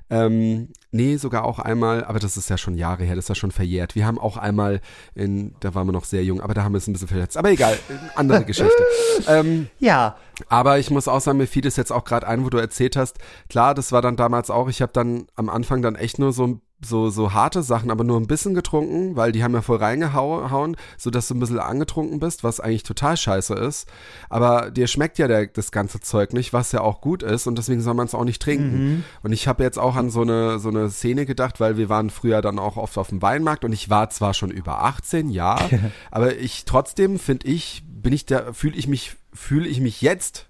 Ähm, 0.10 0.70
nee, 0.92 1.18
sogar 1.18 1.44
auch 1.44 1.60
einmal, 1.60 2.06
aber 2.06 2.20
das 2.20 2.38
ist 2.38 2.50
ja 2.50 2.58
schon 2.58 2.76
Jahre 2.76 3.04
her, 3.04 3.16
das 3.16 3.26
ist 3.26 3.30
ja 3.30 3.36
schon 3.36 3.52
verjährt. 3.52 3.94
Wir 3.96 4.06
haben 4.06 4.18
auch 4.18 4.38
einmal 4.38 4.80
in, 5.16 5.54
da 5.60 5.76
waren 5.76 5.86
wir 5.86 5.92
noch 5.92 6.06
sehr 6.06 6.24
jung, 6.24 6.40
aber 6.40 6.54
da 6.54 6.64
haben 6.64 6.72
wir 6.74 6.78
es 6.78 6.88
ein 6.88 6.94
bisschen 6.94 7.10
verletzt. 7.10 7.36
Aber 7.36 7.50
egal, 7.52 7.78
andere 8.16 8.44
Geschichte. 8.46 8.84
ähm, 9.28 9.68
Ja, 9.80 10.16
aber 10.48 10.80
ich 10.80 10.90
muss 10.92 11.10
auch 11.10 11.20
sagen, 11.20 11.40
mir 11.40 11.48
fiel 11.48 11.62
das 11.64 11.76
jetzt 11.76 11.92
auch 11.92 12.06
gerade 12.06 12.26
ein, 12.26 12.46
wo 12.46 12.50
du 12.50 12.58
erzählt 12.58 12.96
hast. 12.96 13.18
Klar, 13.50 13.74
das 13.74 13.92
war 13.92 14.02
dann 14.02 14.16
damals 14.16 14.50
auch, 14.50 14.70
ich 14.70 14.82
habe 14.82 14.94
dann 14.94 15.28
am 15.36 15.50
Anfang 15.50 15.82
dann 15.82 15.96
echt 15.96 16.20
nur 16.20 16.32
so, 16.32 16.62
so, 16.80 17.10
so 17.10 17.34
harte 17.34 17.64
Sachen, 17.64 17.90
aber 17.90 18.04
nur 18.04 18.20
ein 18.20 18.28
bisschen 18.28 18.54
getrunken, 18.54 19.16
weil 19.16 19.32
die 19.32 19.44
haben 19.44 19.54
ja 19.56 19.64
voll 19.64 19.78
reingehauen, 19.78 20.78
sodass 20.98 21.28
du 21.28 21.34
ein 21.34 21.40
bisschen 21.40 21.60
angetrunken 21.60 22.20
bist, 22.20 22.44
was 22.44 22.60
eigentlich 22.60 22.84
total 22.84 23.18
scheiße 23.18 23.56
ist. 23.56 23.90
Aber 24.30 24.70
dir 24.70 24.86
schmeckt 24.86 25.18
ja 25.18 25.28
der, 25.28 25.48
das 25.48 25.72
ganze 25.72 26.00
Zeug 26.00 26.34
nicht, 26.34 26.54
was 26.54 26.72
ja 26.72 26.82
auch 26.82 27.02
gut 27.02 27.24
ist 27.24 27.48
und 27.48 27.58
deswegen 27.58 27.82
soll 27.82 27.96
man 27.96 28.06
es 28.06 28.14
auch 28.14 28.26
nicht 28.26 28.42
trinken. 28.42 29.04
Und 29.24 29.32
ich 29.32 29.48
habe 29.48 29.64
jetzt 29.64 29.80
auch 29.80 29.96
an 29.96 30.12
so 30.12 30.22
eine, 30.22 30.60
so 30.60 30.70
eine 30.70 30.92
Szene 30.92 31.26
gedacht, 31.26 31.60
weil 31.60 31.78
wir 31.78 31.90
waren 31.90 32.12
früher 32.12 32.44
dann 32.44 32.60
auch 32.60 32.78
oft 32.78 33.00
auf 33.00 33.10
dem 33.10 33.24
Weinmarkt 33.24 33.66
und 33.66 33.74
ich 33.74 33.90
war 33.90 34.12
zwar 34.12 34.36
schon 34.36 34.52
über 34.52 34.84
18, 34.84 35.30
ja, 35.30 35.58
aber 36.12 36.38
ich 36.38 36.66
trotzdem 36.66 37.18
finde 37.18 37.48
ich, 37.48 37.84
bin 37.88 38.14
ich 38.14 38.28
da, 38.28 38.54
fühle 38.54 38.76
ich 38.76 38.88
mich, 38.88 39.16
fühle 39.34 39.68
ich 39.68 39.80
mich 39.80 40.02
jetzt 40.02 40.48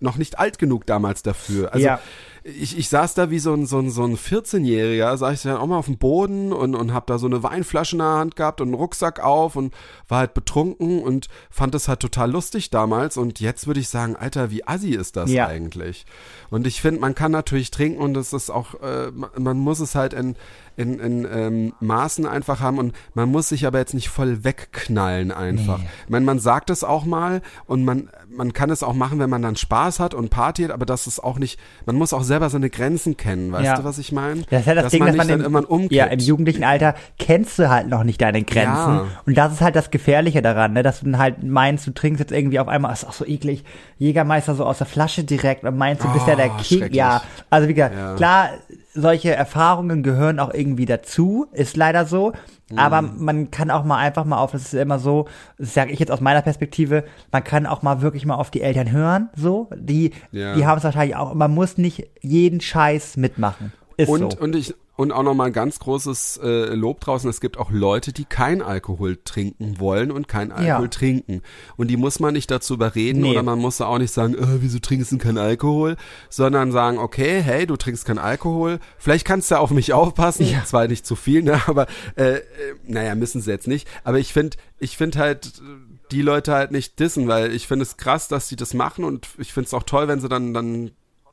noch 0.00 0.16
nicht 0.16 0.38
alt 0.38 0.58
genug 0.58 0.86
damals 0.86 1.22
dafür. 1.22 1.72
Also 1.72 1.86
Ja. 1.86 2.00
Ich, 2.42 2.78
ich 2.78 2.88
saß 2.88 3.14
da 3.14 3.30
wie 3.30 3.38
so 3.38 3.52
ein, 3.52 3.66
so 3.66 3.78
ein, 3.78 3.90
so 3.90 4.04
ein 4.04 4.16
14-Jähriger, 4.16 5.16
saß 5.16 5.34
ich 5.34 5.42
dann 5.42 5.56
auch 5.58 5.66
mal 5.66 5.76
auf 5.78 5.86
dem 5.86 5.98
Boden 5.98 6.52
und, 6.52 6.74
und 6.74 6.94
hab 6.94 7.06
da 7.06 7.18
so 7.18 7.26
eine 7.26 7.42
Weinflasche 7.42 7.96
in 7.96 7.98
der 7.98 8.08
Hand 8.08 8.36
gehabt 8.36 8.60
und 8.60 8.68
einen 8.68 8.74
Rucksack 8.74 9.20
auf 9.20 9.56
und 9.56 9.74
war 10.08 10.18
halt 10.20 10.34
betrunken 10.34 11.02
und 11.02 11.28
fand 11.50 11.74
das 11.74 11.88
halt 11.88 12.00
total 12.00 12.30
lustig 12.30 12.70
damals. 12.70 13.16
Und 13.16 13.40
jetzt 13.40 13.66
würde 13.66 13.80
ich 13.80 13.88
sagen, 13.88 14.16
Alter, 14.16 14.50
wie 14.50 14.66
assi 14.66 14.90
ist 14.90 15.16
das 15.16 15.30
Ja. 15.30 15.46
eigentlich? 15.48 16.06
Und 16.50 16.66
ich 16.66 16.80
finde, 16.80 17.00
man 17.00 17.14
kann 17.14 17.32
natürlich 17.32 17.70
trinken 17.70 18.00
und 18.00 18.16
es 18.16 18.32
ist 18.32 18.50
auch, 18.50 18.74
äh, 18.80 19.10
man, 19.12 19.30
man 19.38 19.58
muss 19.58 19.80
es 19.80 19.94
halt 19.94 20.14
in, 20.14 20.36
in, 20.76 20.98
in 20.98 21.28
ähm, 21.32 21.72
Maßen 21.80 22.26
einfach 22.26 22.60
haben 22.60 22.78
und 22.78 22.94
man 23.14 23.28
muss 23.30 23.48
sich 23.50 23.66
aber 23.66 23.78
jetzt 23.78 23.94
nicht 23.94 24.08
voll 24.08 24.44
wegknallen 24.44 25.30
einfach. 25.32 25.78
Nee. 25.78 25.86
Ich 26.04 26.10
meine, 26.10 26.24
man 26.24 26.38
sagt 26.38 26.70
es 26.70 26.84
auch 26.84 27.04
mal 27.04 27.42
und 27.66 27.84
man, 27.84 28.08
man 28.34 28.52
kann 28.52 28.70
es 28.70 28.82
auch 28.82 28.94
machen, 28.94 29.18
wenn 29.18 29.28
man 29.30 29.42
dann 29.42 29.56
Spaß 29.56 30.00
hat 30.00 30.14
und 30.14 30.30
partiert, 30.30 30.70
aber 30.70 30.86
das 30.86 31.06
ist 31.06 31.22
auch 31.22 31.38
nicht, 31.38 31.58
man 31.86 31.96
muss 31.96 32.12
auch 32.12 32.22
selber 32.22 32.48
seine 32.50 32.70
Grenzen 32.70 33.16
kennen, 33.16 33.52
weißt 33.52 33.64
Ja. 33.64 33.76
du, 33.76 33.84
was 33.84 33.98
ich 33.98 34.12
meine? 34.12 34.42
Das 34.50 34.60
ist 34.60 34.66
ja 34.66 34.74
das 34.74 34.84
dass 34.84 34.90
Ding, 34.92 35.00
man 35.00 35.08
dass 35.08 35.16
man 35.18 35.28
dann 35.28 35.36
im, 35.40 35.42
irgendwann 35.42 35.64
umkippt. 35.64 35.92
ja, 35.92 36.06
im 36.06 36.18
jugendlichen 36.20 36.64
Alter 36.64 36.94
kennst 37.18 37.58
du 37.58 37.68
halt 37.68 37.88
noch 37.88 38.04
nicht 38.04 38.20
deine 38.20 38.42
Grenzen. 38.42 38.70
Ja. 38.94 39.06
Und 39.26 39.36
das 39.36 39.52
ist 39.52 39.60
halt 39.60 39.76
das 39.76 39.90
Gefährliche 39.90 40.40
daran, 40.42 40.72
ne? 40.72 40.82
dass 40.82 41.00
du 41.00 41.06
dann 41.06 41.18
halt 41.18 41.42
meinst, 41.42 41.86
du 41.86 41.90
trinkst 41.92 42.20
jetzt 42.20 42.32
irgendwie 42.32 42.58
auf 42.58 42.68
einmal, 42.68 42.92
ist 42.92 43.04
auch 43.06 43.12
so 43.12 43.26
eklig, 43.26 43.64
Jägermeister 43.98 44.54
so 44.54 44.64
aus 44.64 44.78
der 44.78 44.86
Flasche 44.86 45.24
direkt 45.24 45.64
und 45.64 45.76
meinst, 45.76 46.02
du 46.04 46.12
bist 46.12 46.26
ja 46.26 46.36
der 46.36 46.50
Oh, 46.50 46.62
King. 46.62 46.92
Ja, 46.92 47.22
also 47.50 47.68
wie 47.68 47.74
gesagt, 47.74 47.94
Ja. 47.96 48.14
klar, 48.14 48.48
solche 48.92 49.34
Erfahrungen 49.34 50.02
gehören 50.02 50.38
auch 50.40 50.52
irgendwie 50.52 50.84
dazu, 50.86 51.46
ist 51.52 51.76
leider 51.76 52.06
so. 52.06 52.32
Aber 52.76 53.02
Mhm. 53.02 53.24
man 53.24 53.50
kann 53.50 53.70
auch 53.70 53.84
mal 53.84 53.98
einfach 53.98 54.24
mal 54.24 54.38
auf, 54.38 54.52
das 54.52 54.62
ist 54.62 54.74
immer 54.74 54.98
so, 54.98 55.26
das 55.58 55.74
sage 55.74 55.92
ich 55.92 55.98
jetzt 55.98 56.10
aus 56.12 56.20
meiner 56.20 56.42
Perspektive, 56.42 57.04
man 57.32 57.42
kann 57.44 57.66
auch 57.66 57.82
mal 57.82 58.00
wirklich 58.02 58.26
mal 58.26 58.34
auf 58.36 58.50
die 58.50 58.60
Eltern 58.62 58.90
hören, 58.92 59.28
so. 59.36 59.68
Die, 59.76 60.12
Ja. 60.32 60.54
die 60.54 60.66
haben 60.66 60.78
es 60.78 60.84
wahrscheinlich 60.84 61.16
auch, 61.16 61.34
man 61.34 61.52
muss 61.52 61.78
nicht 61.78 62.08
jeden 62.20 62.60
Scheiß 62.60 63.16
mitmachen. 63.16 63.72
Ist 63.96 64.08
Und, 64.08 64.32
so. 64.34 64.38
und 64.38 64.54
ich 64.56 64.74
und 65.00 65.12
auch 65.12 65.22
nochmal 65.22 65.46
ein 65.46 65.52
ganz 65.54 65.78
großes 65.78 66.40
äh, 66.42 66.74
Lob 66.74 67.00
draußen. 67.00 67.28
Es 67.30 67.40
gibt 67.40 67.56
auch 67.56 67.70
Leute, 67.70 68.12
die 68.12 68.26
kein 68.26 68.60
Alkohol 68.60 69.18
trinken 69.24 69.80
wollen 69.80 70.10
und 70.10 70.28
kein 70.28 70.52
Alkohol 70.52 70.84
Ja. 70.84 70.88
trinken. 70.88 71.40
Und 71.78 71.88
die 71.88 71.96
muss 71.96 72.20
man 72.20 72.34
nicht 72.34 72.50
dazu 72.50 72.74
überreden 72.74 73.22
Nee. 73.22 73.30
oder 73.30 73.42
man 73.42 73.58
muss 73.58 73.78
da 73.78 73.86
auch 73.86 73.96
nicht 73.98 74.12
sagen, 74.12 74.34
äh, 74.34 74.60
wieso 74.60 74.78
trinkst 74.78 75.10
du 75.12 75.16
kein 75.18 75.38
Alkohol? 75.38 75.96
Sondern 76.28 76.70
sagen, 76.70 76.98
okay, 76.98 77.40
hey, 77.40 77.66
du 77.66 77.76
trinkst 77.76 78.04
kein 78.04 78.18
Alkohol. 78.18 78.78
Vielleicht 78.98 79.26
kannst 79.26 79.50
du 79.50 79.58
auf 79.58 79.70
mich 79.70 79.92
aufpassen. 79.94 80.46
Ja. 80.46 80.64
Zwar 80.66 80.86
nicht 80.86 81.06
zu 81.06 81.16
viel, 81.16 81.42
ne, 81.42 81.62
aber 81.66 81.86
äh, 82.16 82.34
äh, 82.34 82.42
naja, 82.84 83.14
müssen 83.14 83.40
sie 83.40 83.50
jetzt 83.50 83.68
nicht. 83.68 83.88
Aber 84.04 84.18
ich 84.18 84.32
finde, 84.34 84.58
ich 84.78 84.98
finde 84.98 85.18
halt 85.18 85.62
die 86.10 86.22
Leute 86.22 86.52
halt 86.52 86.72
nicht 86.72 86.98
dissen, 86.98 87.26
weil 87.28 87.54
ich 87.54 87.66
finde 87.68 87.84
es 87.84 87.96
krass, 87.96 88.28
dass 88.28 88.48
sie 88.48 88.56
das 88.56 88.74
machen 88.74 89.04
und 89.04 89.28
ich 89.38 89.52
finde 89.52 89.68
es 89.68 89.74
auch 89.74 89.84
toll, 89.84 90.08
wenn 90.08 90.20
sie 90.20 90.28
dann 90.28 90.52
dann 90.52 90.90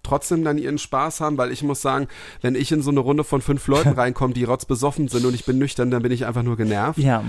trotzdem 0.07 0.43
dann 0.43 0.57
ihren 0.57 0.77
Spaß 0.77 1.21
haben, 1.21 1.37
weil 1.37 1.51
ich 1.51 1.63
muss 1.63 1.81
sagen, 1.81 2.07
wenn 2.41 2.55
ich 2.55 2.71
in 2.71 2.81
so 2.81 2.91
eine 2.91 2.99
Runde 3.01 3.23
von 3.23 3.41
fünf 3.41 3.67
Leuten 3.67 3.89
reinkomme, 3.97 4.33
die 4.33 4.43
rotzbesoffen 4.43 5.07
sind 5.07 5.25
und 5.25 5.33
ich 5.33 5.45
bin 5.45 5.57
nüchtern, 5.57 5.91
dann 5.91 6.01
bin 6.01 6.11
ich 6.11 6.25
einfach 6.25 6.43
nur 6.43 6.57
genervt. 6.57 6.99
Ja. 6.99 7.23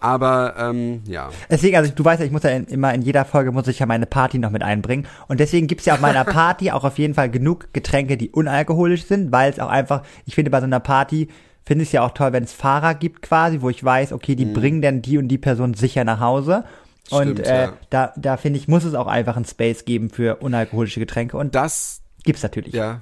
Aber 0.00 0.56
ähm, 0.58 1.02
ja. 1.06 1.30
Deswegen, 1.48 1.76
also 1.76 1.92
du 1.94 2.04
weißt 2.04 2.18
ja, 2.18 2.26
ich 2.26 2.32
muss 2.32 2.42
ja 2.42 2.50
in, 2.50 2.64
immer 2.64 2.92
in 2.92 3.02
jeder 3.02 3.24
Folge 3.24 3.52
muss 3.52 3.68
ich 3.68 3.78
ja 3.78 3.86
meine 3.86 4.06
Party 4.06 4.38
noch 4.38 4.50
mit 4.50 4.62
einbringen. 4.64 5.06
Und 5.28 5.38
deswegen 5.38 5.68
gibt's 5.68 5.84
ja 5.84 5.94
auf 5.94 6.00
meiner 6.00 6.24
Party 6.40 6.72
auch 6.72 6.82
auf 6.82 6.98
jeden 6.98 7.14
Fall 7.14 7.30
genug 7.30 7.72
Getränke, 7.72 8.16
die 8.16 8.30
unalkoholisch 8.30 9.04
sind, 9.04 9.30
weil 9.30 9.52
es 9.52 9.60
auch 9.60 9.68
einfach, 9.68 10.02
ich 10.26 10.34
finde, 10.34 10.50
bei 10.50 10.58
so 10.58 10.64
einer 10.66 10.80
Party 10.80 11.28
finde 11.64 11.84
ich 11.84 11.90
es 11.90 11.92
ja 11.92 12.02
auch 12.02 12.10
toll, 12.10 12.32
wenn 12.32 12.42
es 12.42 12.52
Fahrer 12.52 12.94
gibt 12.94 13.22
quasi, 13.22 13.60
wo 13.60 13.70
ich 13.70 13.84
weiß, 13.84 14.12
okay, 14.12 14.34
die 14.34 14.44
bringen 14.46 14.82
dann 14.82 15.02
die 15.02 15.18
und 15.18 15.28
die 15.28 15.38
Person 15.38 15.74
sicher 15.74 16.02
nach 16.02 16.18
Hause. 16.18 16.64
Und 17.10 17.28
Mhm. 17.28 17.32
Stimmt, 17.34 17.46
äh, 17.46 17.62
ja. 17.66 17.72
da, 17.90 18.12
da 18.16 18.36
finde 18.36 18.58
ich, 18.58 18.66
muss 18.66 18.82
es 18.82 18.94
auch 18.94 19.06
einfach 19.06 19.36
einen 19.36 19.44
Space 19.44 19.84
geben 19.84 20.10
für 20.10 20.36
unalkoholische 20.36 20.98
Getränke. 20.98 21.36
Und 21.36 21.54
Das 21.54 22.01
gibt's 22.24 22.42
natürlich. 22.42 22.74
Ja. 22.74 23.00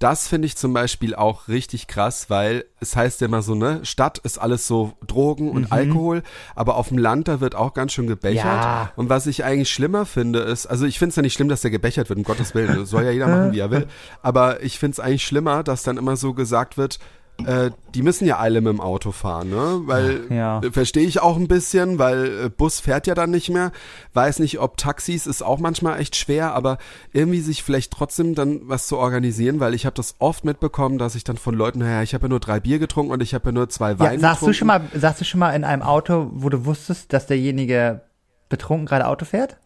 Das 0.00 0.28
finde 0.28 0.46
ich 0.46 0.56
zum 0.56 0.72
Beispiel 0.72 1.14
auch 1.14 1.46
richtig 1.48 1.86
krass, 1.86 2.30
weil 2.30 2.64
es 2.80 2.96
heißt 2.96 3.20
ja 3.20 3.26
immer 3.26 3.42
so, 3.42 3.54
ne, 3.54 3.80
Stadt 3.82 4.16
ist 4.16 4.38
alles 4.38 4.66
so 4.66 4.94
Drogen 5.06 5.50
und 5.50 5.72
Alkohol, 5.72 6.22
aber 6.54 6.76
auf 6.76 6.88
dem 6.88 6.96
Land, 6.96 7.28
da 7.28 7.40
wird 7.40 7.54
auch 7.54 7.74
ganz 7.74 7.92
schön 7.92 8.06
gebechert. 8.06 8.46
Ja. 8.46 8.92
Und 8.96 9.10
was 9.10 9.26
ich 9.26 9.44
eigentlich 9.44 9.70
schlimmer 9.70 10.06
finde, 10.06 10.38
ist, 10.38 10.64
also 10.64 10.86
ich 10.86 10.98
finde 10.98 11.10
es 11.10 11.16
ja 11.16 11.22
nicht 11.22 11.34
schlimm, 11.34 11.50
dass 11.50 11.60
der 11.60 11.70
gebechert 11.70 12.08
wird, 12.08 12.18
um 12.18 12.24
Gottes 12.24 12.54
Willen, 12.54 12.78
das 12.78 12.88
soll 12.88 13.04
ja 13.04 13.10
jeder 13.10 13.28
machen, 13.28 13.52
wie 13.52 13.58
er 13.58 13.70
will. 13.70 13.88
Aber 14.22 14.62
ich 14.62 14.78
finde 14.78 14.92
es 14.92 15.00
eigentlich 15.00 15.26
schlimmer, 15.26 15.62
dass 15.62 15.82
dann 15.82 15.98
immer 15.98 16.16
so 16.16 16.32
gesagt 16.32 16.78
wird, 16.78 16.98
äh, 17.46 17.70
die 17.94 18.02
müssen 18.02 18.26
ja 18.26 18.38
alle 18.38 18.60
mit 18.60 18.72
dem 18.72 18.80
Auto 18.80 19.12
fahren, 19.12 19.48
ne? 19.50 19.80
Weil 19.84 20.26
Ja. 20.30 20.60
verstehe 20.72 21.06
ich 21.06 21.20
auch 21.20 21.36
ein 21.36 21.48
bisschen, 21.48 21.98
weil 21.98 22.46
äh, 22.46 22.48
Bus 22.48 22.80
fährt 22.80 23.06
ja 23.06 23.14
dann 23.14 23.30
nicht 23.30 23.48
mehr. 23.50 23.72
Weiß 24.12 24.38
nicht, 24.38 24.58
ob 24.60 24.76
Taxis 24.76 25.26
ist 25.26 25.42
auch 25.42 25.58
manchmal 25.58 26.00
echt 26.00 26.16
schwer, 26.16 26.54
aber 26.54 26.78
irgendwie 27.12 27.40
sich 27.40 27.62
vielleicht 27.62 27.92
trotzdem 27.92 28.34
dann 28.34 28.60
was 28.68 28.86
zu 28.86 28.96
organisieren, 28.98 29.60
weil 29.60 29.74
ich 29.74 29.86
habe 29.86 29.94
das 29.96 30.16
oft 30.18 30.44
mitbekommen, 30.44 30.98
dass 30.98 31.14
ich 31.14 31.24
dann 31.24 31.36
von 31.36 31.54
Leuten, 31.54 31.80
naja, 31.80 32.02
ich 32.02 32.14
habe 32.14 32.24
ja 32.24 32.28
nur 32.28 32.40
drei 32.40 32.60
Bier 32.60 32.78
getrunken 32.78 33.12
und 33.12 33.22
ich 33.22 33.34
habe 33.34 33.46
ja 33.46 33.52
nur 33.52 33.68
zwei 33.68 33.98
Wein 33.98 34.14
Ja, 34.14 34.18
sagst 34.20 34.40
getrunken. 34.40 34.46
du 34.46 34.54
schon 34.58 34.66
mal, 34.68 34.82
sagst 34.94 35.20
du 35.20 35.24
schon 35.24 35.40
mal 35.40 35.52
in 35.52 35.64
einem 35.64 35.82
Auto, 35.82 36.30
wo 36.34 36.48
du 36.48 36.64
wusstest, 36.64 37.12
dass 37.12 37.26
derjenige 37.26 38.02
betrunken 38.48 38.86
gerade 38.86 39.06
Auto 39.06 39.24
fährt? 39.24 39.56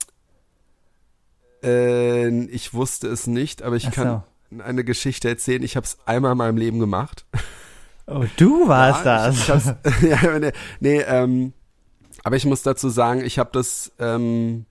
Äh, 1.63 2.45
ich 2.47 2.75
wusste 2.75 3.09
es 3.09 3.27
nicht, 3.27 3.63
aber 3.63 3.77
ich 3.77 3.89
Ach 3.89 3.93
kann 3.93 4.23
eine 4.65 4.85
Geschichte 4.85 5.29
erzählen. 5.29 5.63
Ich 5.63 5.77
habe 5.77 5.85
es 5.87 5.99
einmal 6.07 6.33
in 6.33 6.39
meinem 6.39 6.57
Leben 6.57 6.79
gemacht. 6.79 7.25
Oh, 8.07 8.25
du 8.37 8.69
warst 8.69 9.05
Ja, 9.05 9.27
das. 9.29 9.75
Ich, 9.83 10.03
ich 10.03 10.11
ja, 10.23 10.39
nee, 10.39 10.53
nee 10.81 11.01
ähm, 11.01 11.53
aber 12.23 12.37
ich 12.37 12.47
muss 12.47 12.63
dazu 12.63 12.89
sagen, 12.89 13.25
ich 13.25 13.39
habe 13.39 13.51
das 13.53 13.93
ähm, 13.99 14.67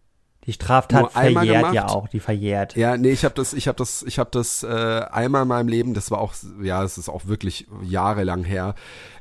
Die 0.46 0.54
Straftat 0.54 1.12
verjährt 1.12 1.74
ja 1.74 1.88
auch, 1.88 2.08
die 2.08 2.20
verjährt. 2.20 2.76
Ja, 2.76 2.98
nee, 2.98 3.12
ich 3.12 3.26
habe 3.26 3.36
das, 3.36 3.54
ich 3.54 3.68
habe 3.68 3.78
das, 3.78 4.04
ich 4.04 4.20
habe 4.20 4.30
das 4.32 4.64
äh, 4.64 5.02
einmal 5.12 5.44
in 5.44 5.48
meinem 5.48 5.68
Leben. 5.68 5.94
Das 5.94 6.12
war 6.12 6.20
auch, 6.20 6.34
ja, 6.62 6.84
es 6.84 6.98
ist 6.98 7.10
auch 7.10 7.26
wirklich 7.26 7.68
jahrelang 7.84 8.44
her. 8.44 8.76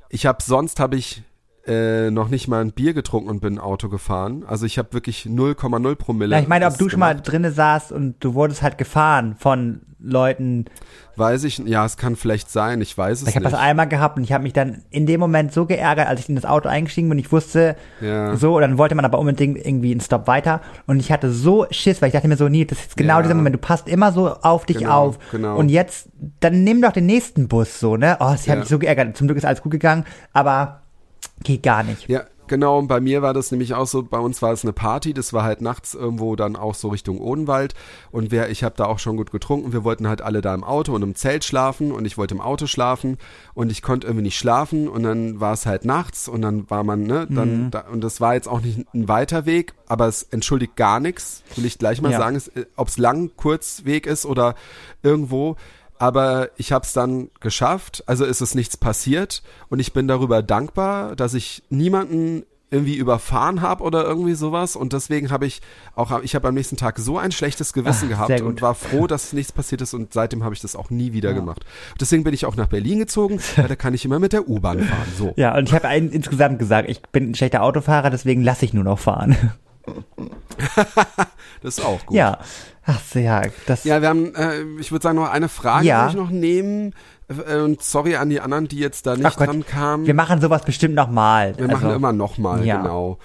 Ich 0.09 0.27
habe 0.27 0.43
sonst 0.43 0.81
habe 0.81 0.97
ich 0.97 1.23
äh, 1.67 2.11
noch 2.11 2.29
nicht 2.29 2.49
mal 2.49 2.61
ein 2.61 2.73
Bier 2.73 2.93
getrunken 2.93 3.31
und 3.31 3.41
bin 3.41 3.59
Auto 3.59 3.89
gefahren. 3.89 4.45
Also 4.47 4.67
ich 4.67 4.79
habe 4.79 4.93
wirklich 4.93 5.27
0,0 5.27 5.95
Promille. 5.95 6.35
Ja, 6.35 6.43
ich 6.43 6.49
meine, 6.49 6.67
ob 6.67 6.77
du 6.77 6.89
schon 6.89 7.01
mal 7.01 7.15
drinne 7.15 7.53
saßt 7.53 7.93
und 7.93 8.17
du 8.21 8.35
wurdest 8.35 8.63
halt 8.63 8.79
gefahren 8.79 9.37
von 9.39 9.83
Leuten. 10.03 10.65
Weiß 11.17 11.45
ich, 11.45 11.59
ja, 11.59 11.85
es 11.85 11.97
kann 11.97 12.17
vielleicht 12.17 12.51
sein. 12.51 12.81
Ich 12.81 12.97
weiß 12.97 13.23
es 13.23 13.29
Ich 13.29 13.35
habe 13.35 13.45
nicht. 13.45 13.53
das 13.53 13.61
einmal 13.61 13.87
gehabt 13.89 14.17
und 14.17 14.25
ich 14.25 14.33
habe 14.33 14.43
mich 14.43 14.53
dann 14.53 14.83
in 14.91 15.07
dem 15.07 15.21
Moment 15.21 15.53
so 15.53 15.67
geärgert, 15.67 16.09
als 16.09 16.21
ich 16.21 16.29
in 16.29 16.35
das 16.35 16.45
Auto 16.45 16.69
eingestiegen 16.69 17.09
bin. 17.09 17.19
Ich 17.19 17.31
wusste 17.31 17.77
Ja. 18.01 18.35
so, 18.37 18.59
dann 18.61 18.79
wollte 18.79 18.95
man 18.95 19.05
aber 19.05 19.19
unbedingt 19.19 19.59
irgendwie 19.59 19.91
einen 19.93 20.01
Stopp 20.01 20.27
weiter. 20.27 20.61
Und 20.87 20.99
ich 21.01 21.13
hatte 21.13 21.31
so 21.31 21.67
Schiss, 21.71 22.01
weil 22.03 22.09
ich 22.09 22.15
dachte 22.15 22.29
mir 22.29 22.37
so, 22.37 22.49
nee, 22.49 22.65
das 22.65 22.79
ist 22.79 22.85
jetzt 22.85 22.97
genau 22.97 23.17
Ja. 23.17 23.23
dieser 23.23 23.35
Moment. 23.35 23.55
Du 23.55 23.59
passt 23.61 23.89
immer 23.89 24.13
so 24.13 24.29
auf 24.43 24.65
dich 24.67 24.79
Genau, 24.79 24.91
auf. 25.09 25.19
genau. 25.31 25.57
Und 25.57 25.69
jetzt, 25.69 26.09
dann 26.41 26.65
nimm 26.65 26.81
doch 26.83 26.93
den 26.93 27.07
nächsten 27.07 27.47
Bus 27.49 27.79
so, 27.79 27.97
ne? 27.97 28.17
Oh, 28.21 28.33
ich 28.35 28.43
habe 28.43 28.51
Ja. 28.53 28.57
mich 28.57 28.69
so 28.69 28.79
geärgert. 28.79 29.17
Zum 29.17 29.27
Glück 29.27 29.37
ist 29.39 29.45
alles 29.45 29.63
gut 29.63 29.73
gegangen, 29.73 30.05
aber 30.33 30.81
geht 31.45 31.63
gar 31.63 31.83
nicht. 31.83 32.09
Ja, 32.09 32.23
genau. 32.53 32.79
Und 32.79 32.87
bei 32.87 33.01
mir 33.01 33.23
war 33.23 33.33
das 33.33 33.51
nämlich 33.51 33.73
auch 33.73 33.87
so, 33.87 34.03
bei 34.03 34.19
uns 34.19 34.43
war 34.43 34.53
es 34.53 34.63
eine 34.63 34.75
Party, 34.75 35.15
das 35.15 35.33
war 35.33 35.43
halt 35.43 35.63
nachts 35.63 35.95
irgendwo 35.95 36.37
dann 36.37 36.55
auch 36.55 36.75
so 36.75 36.89
Richtung 36.91 37.19
Odenwald. 37.19 37.75
Und 38.11 38.31
wer, 38.31 38.51
ich 38.51 38.63
habe 38.63 38.75
da 38.77 38.85
auch 38.85 38.99
schon 38.99 39.17
gut 39.17 39.31
getrunken. 39.33 39.73
Wir 39.73 39.83
wollten 39.85 40.07
halt 40.07 40.21
alle 40.21 40.43
da 40.43 40.55
im 40.55 40.63
Auto 40.63 40.95
und 40.95 41.01
im 41.03 41.15
Zelt 41.15 41.45
schlafen 41.45 41.91
und 41.93 42.05
ich 42.05 42.19
wollte 42.19 42.35
im 42.35 42.43
Auto 42.43 42.67
schlafen 42.67 43.17
und 43.55 43.73
ich 43.73 43.81
konnte 43.81 44.07
irgendwie 44.07 44.25
nicht 44.25 44.37
schlafen 44.39 44.87
und 44.87 45.03
dann 45.03 45.41
war 45.41 45.55
es 45.55 45.65
halt 45.65 45.87
nachts 45.87 46.29
und 46.29 46.43
dann 46.43 46.69
war 46.71 46.85
man, 46.85 47.05
ne, 47.05 47.27
dann, 47.31 47.71
da, 47.71 47.81
und 47.91 48.03
das 48.03 48.21
war 48.21 48.35
jetzt 48.35 48.49
auch 48.49 48.61
nicht 48.61 48.87
ein 48.95 49.09
weiter 49.09 49.47
Weg, 49.47 49.73
aber 49.89 50.07
es 50.07 50.23
entschuldigt 50.25 50.77
gar 50.77 51.01
nichts, 51.01 51.43
will 51.57 51.65
ich 51.65 51.79
gleich 51.79 52.03
mal 52.03 52.13
Ja. 52.13 52.19
sagen, 52.19 52.41
ob 52.77 52.89
es 52.89 52.99
lang, 52.99 53.31
kurz 53.37 53.85
Weg 53.87 54.07
ist 54.07 54.27
oder 54.27 54.55
irgendwo. 55.03 55.57
Aber 56.03 56.51
ich 56.57 56.73
habe 56.73 56.85
es 56.85 56.93
dann 56.93 57.31
geschafft, 57.39 58.03
also 58.09 58.25
ist 58.25 58.41
es 58.41 58.57
nichts 58.57 58.77
passiert 58.77 59.41
und 59.69 59.79
ich 59.79 59.93
bin 59.93 60.09
darüber 60.09 60.43
dankbar, 60.43 61.15
dass 61.15 61.33
ich 61.33 61.63
niemanden 61.71 62.43
irgendwie 62.73 62.97
überfahren 62.97 63.61
habe 63.61 63.85
oder 63.85 64.03
irgendwie 64.03 64.35
sowas 64.35 64.75
und 64.75 64.95
deswegen 64.95 65.31
habe 65.31 65.47
ich 65.47 65.61
auch 65.95 66.21
ich 66.25 66.35
habe 66.35 66.49
am 66.49 66.55
nächsten 66.55 66.77
Tag 66.77 66.99
so 66.99 67.19
ein 67.19 67.31
schlechtes 67.31 67.73
Gewissen 67.73 68.07
Ach, 68.07 68.27
gehabt 68.27 68.41
und 68.41 68.61
war 68.63 68.75
froh, 68.75 69.07
dass 69.07 69.33
nichts 69.33 69.53
passiert 69.53 69.81
ist 69.81 69.95
und 69.95 70.13
seitdem 70.13 70.43
habe 70.43 70.57
ich 70.57 70.61
das 70.61 70.75
auch 70.75 70.91
nie 70.91 71.13
wieder 71.13 71.35
gemacht. 71.35 71.65
Deswegen 72.01 72.25
bin 72.25 72.35
ich 72.35 72.47
auch 72.47 72.57
nach 72.57 72.67
Berlin 72.67 72.99
gezogen, 72.99 73.39
weil 73.57 73.69
da 73.69 73.77
kann 73.77 73.95
ich 73.95 74.05
immer 74.05 74.19
mit 74.19 74.33
der 74.33 74.49
U-Bahn 74.49 74.81
fahren. 74.81 75.13
So. 75.17 75.35
Ja, 75.37 75.57
und 75.57 75.69
ich 75.69 75.73
habe 75.73 75.87
insgesamt 75.95 76.59
gesagt, 76.59 76.91
ich 76.91 77.01
bin 77.01 77.31
ein 77.31 77.35
schlechter 77.37 77.63
Autofahrer, 77.63 78.11
deswegen 78.11 78.43
lasse 78.43 78.65
ich 78.65 78.73
nur 78.73 78.83
noch 78.83 78.99
fahren. 78.99 79.37
Das 81.63 81.79
ist 81.79 81.85
auch 81.85 82.05
gut. 82.07 82.17
Ja. 82.17 82.39
Ach 82.85 83.01
so, 83.01 83.19
ja, 83.19 83.43
das. 83.67 83.85
Ja, 83.85 84.01
wir 84.03 84.09
haben, 84.09 84.35
äh, 84.35 84.63
ich 84.81 84.91
würde 84.91 85.03
sagen, 85.03 85.17
noch 85.17 85.31
eine 85.31 85.49
Frage 85.49 85.87
Ja. 85.87 86.09
ich 86.09 86.15
noch 86.15 86.31
nehmen. 86.31 86.95
Äh, 87.29 87.59
Und 87.59 87.83
sorry 87.83 88.17
an 88.17 88.29
die 88.31 88.41
anderen, 88.41 88.67
die 88.69 88.79
jetzt 88.79 89.07
da 89.07 89.17
nicht 89.17 89.37
Gott, 89.37 89.47
dran 89.49 89.65
kamen. 89.65 90.07
Wir 90.07 90.15
machen 90.15 90.41
sowas 90.41 90.65
bestimmt 90.65 90.95
nochmal. 90.95 91.57
Wir 91.59 91.69
machen 91.69 91.91
immer 91.91 92.13
nochmal, 92.13 92.65
ja. 92.67 92.83
genau. 92.83 93.19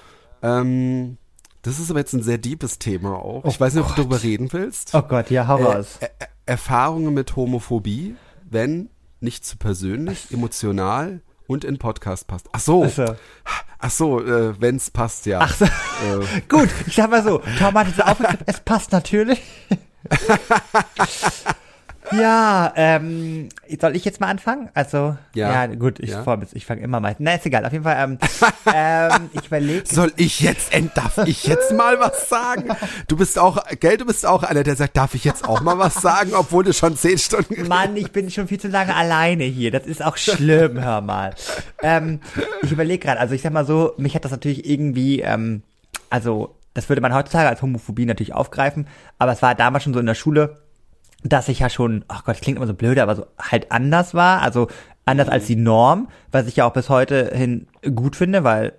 Ähm, 0.43 1.17
das 1.63 1.79
ist 1.79 1.89
aber 1.89 1.99
jetzt 1.99 2.13
ein 2.13 2.21
sehr 2.23 2.37
deepes 2.37 2.79
Thema 2.79 3.15
auch. 3.15 3.43
Oh 3.43 3.47
ich 3.49 3.59
weiß 3.59 3.73
nicht, 3.73 3.83
ob 3.83 3.89
du 3.95 4.01
darüber 4.03 4.21
reden 4.21 4.53
willst. 4.53 4.93
Oh 4.93 5.01
Gott, 5.01 5.29
ja, 5.31 5.47
hau 5.47 5.57
Äh, 5.57 5.63
raus. 5.63 5.97
Er 5.99 6.09
Erfahrungen 6.45 7.13
mit 7.13 7.35
Homophobie, 7.35 8.15
wenn 8.49 8.89
nicht 9.19 9.43
zu 9.43 9.57
persönlich, 9.57 10.27
emotional 10.31 11.21
und 11.47 11.63
in 11.63 11.77
Podcast 11.77 12.27
passt. 12.27 12.47
Ach 12.51 12.59
so. 12.59 12.85
Ach 12.85 12.89
so. 12.89 13.15
Ach 13.79 13.91
so, 13.91 14.21
äh, 14.21 14.59
wenn's 14.59 14.89
passt, 14.89 15.25
ja. 15.25 15.39
Ach 15.41 15.55
so. 15.55 15.65
Äh, 15.65 15.69
Gut, 16.49 16.69
ich 16.85 16.95
sag 16.95 17.09
mal 17.09 17.23
so, 17.23 17.41
Tom 17.59 17.73
hat 17.75 17.87
es 17.87 17.99
aufgegriffen, 17.99 18.43
es 18.45 18.59
passt 18.59 18.91
natürlich. 18.91 19.41
ja, 22.11 22.71
ähm, 22.75 23.49
soll 23.79 23.95
ich 23.95 24.05
jetzt 24.05 24.19
mal 24.21 24.27
anfangen? 24.27 24.69
Also, 24.73 25.17
ja, 25.33 25.65
Ja. 25.65 25.65
gut, 25.67 25.99
ich, 25.99 26.11
Ja. 26.11 26.23
ich 26.53 26.65
fange 26.65 26.81
immer 26.81 26.99
mal. 26.99 27.15
Na, 27.19 27.33
ist 27.35 27.45
egal, 27.45 27.65
auf 27.65 27.71
jeden 27.71 27.83
Fall, 27.83 27.97
ähm, 27.99 28.17
ähm, 28.73 29.29
ich 29.33 29.47
überlege. 29.47 29.83
soll 29.85 30.11
ich 30.15 30.39
jetzt, 30.39 30.73
end- 30.73 30.95
darf 30.95 31.17
ich 31.25 31.45
jetzt 31.45 31.71
mal 31.73 31.99
was 31.99 32.29
sagen? 32.29 32.69
Du 33.07 33.17
bist 33.17 33.37
auch, 33.39 33.63
gell, 33.79 33.97
du 33.97 34.05
bist 34.05 34.25
auch 34.25 34.43
einer, 34.43 34.63
der 34.63 34.75
sagt, 34.75 34.95
darf 34.97 35.15
ich 35.15 35.23
jetzt 35.23 35.47
auch 35.47 35.61
mal 35.61 35.77
was 35.79 35.95
sagen, 35.95 36.31
obwohl 36.33 36.63
du 36.63 36.73
schon 36.73 36.95
zehn 36.95 37.17
Stunden 37.17 37.67
Mann, 37.67 37.95
ich 37.97 38.11
bin 38.11 38.29
schon 38.31 38.47
viel 38.47 38.59
zu 38.59 38.67
lange 38.67 38.95
alleine 38.95 39.43
hier. 39.43 39.71
Das 39.71 39.85
ist 39.85 40.03
auch 40.03 40.17
schlimm, 40.17 40.81
hör 40.81 41.01
mal. 41.01 41.33
Ähm, 41.81 42.21
ich 42.61 42.71
überlege 42.71 43.05
gerade, 43.05 43.19
also 43.19 43.33
ich 43.33 43.41
sag 43.41 43.53
mal 43.53 43.65
so, 43.65 43.93
mich 43.97 44.15
hat 44.15 44.23
das 44.25 44.31
natürlich 44.31 44.69
irgendwie, 44.69 45.21
ähm, 45.21 45.63
also 46.09 46.55
das 46.73 46.89
würde 46.89 47.01
man 47.01 47.13
heutzutage 47.13 47.49
als 47.49 47.61
Homophobie 47.61 48.05
natürlich 48.05 48.33
aufgreifen, 48.33 48.87
aber 49.17 49.31
es 49.31 49.41
war 49.41 49.55
damals 49.55 49.83
schon 49.83 49.93
so 49.93 49.99
in 49.99 50.05
der 50.05 50.13
Schule, 50.13 50.57
dass 51.29 51.49
ich 51.49 51.59
ja 51.59 51.69
schon, 51.69 52.05
ach 52.07 52.23
Gott, 52.23 52.35
das 52.35 52.41
klingt 52.41 52.57
immer 52.57 52.67
so 52.67 52.73
blöde, 52.73 53.01
aber 53.03 53.15
so 53.15 53.25
halt 53.39 53.71
anders 53.71 54.13
war, 54.13 54.41
also 54.41 54.67
anders 55.05 55.29
als 55.29 55.47
die 55.47 55.55
Norm, 55.55 56.09
was 56.31 56.47
ich 56.47 56.57
ja 56.57 56.65
auch 56.65 56.73
bis 56.73 56.89
heute 56.89 57.31
hin 57.33 57.67
gut 57.95 58.15
finde, 58.15 58.43
weil 58.43 58.67
äh, 58.67 58.71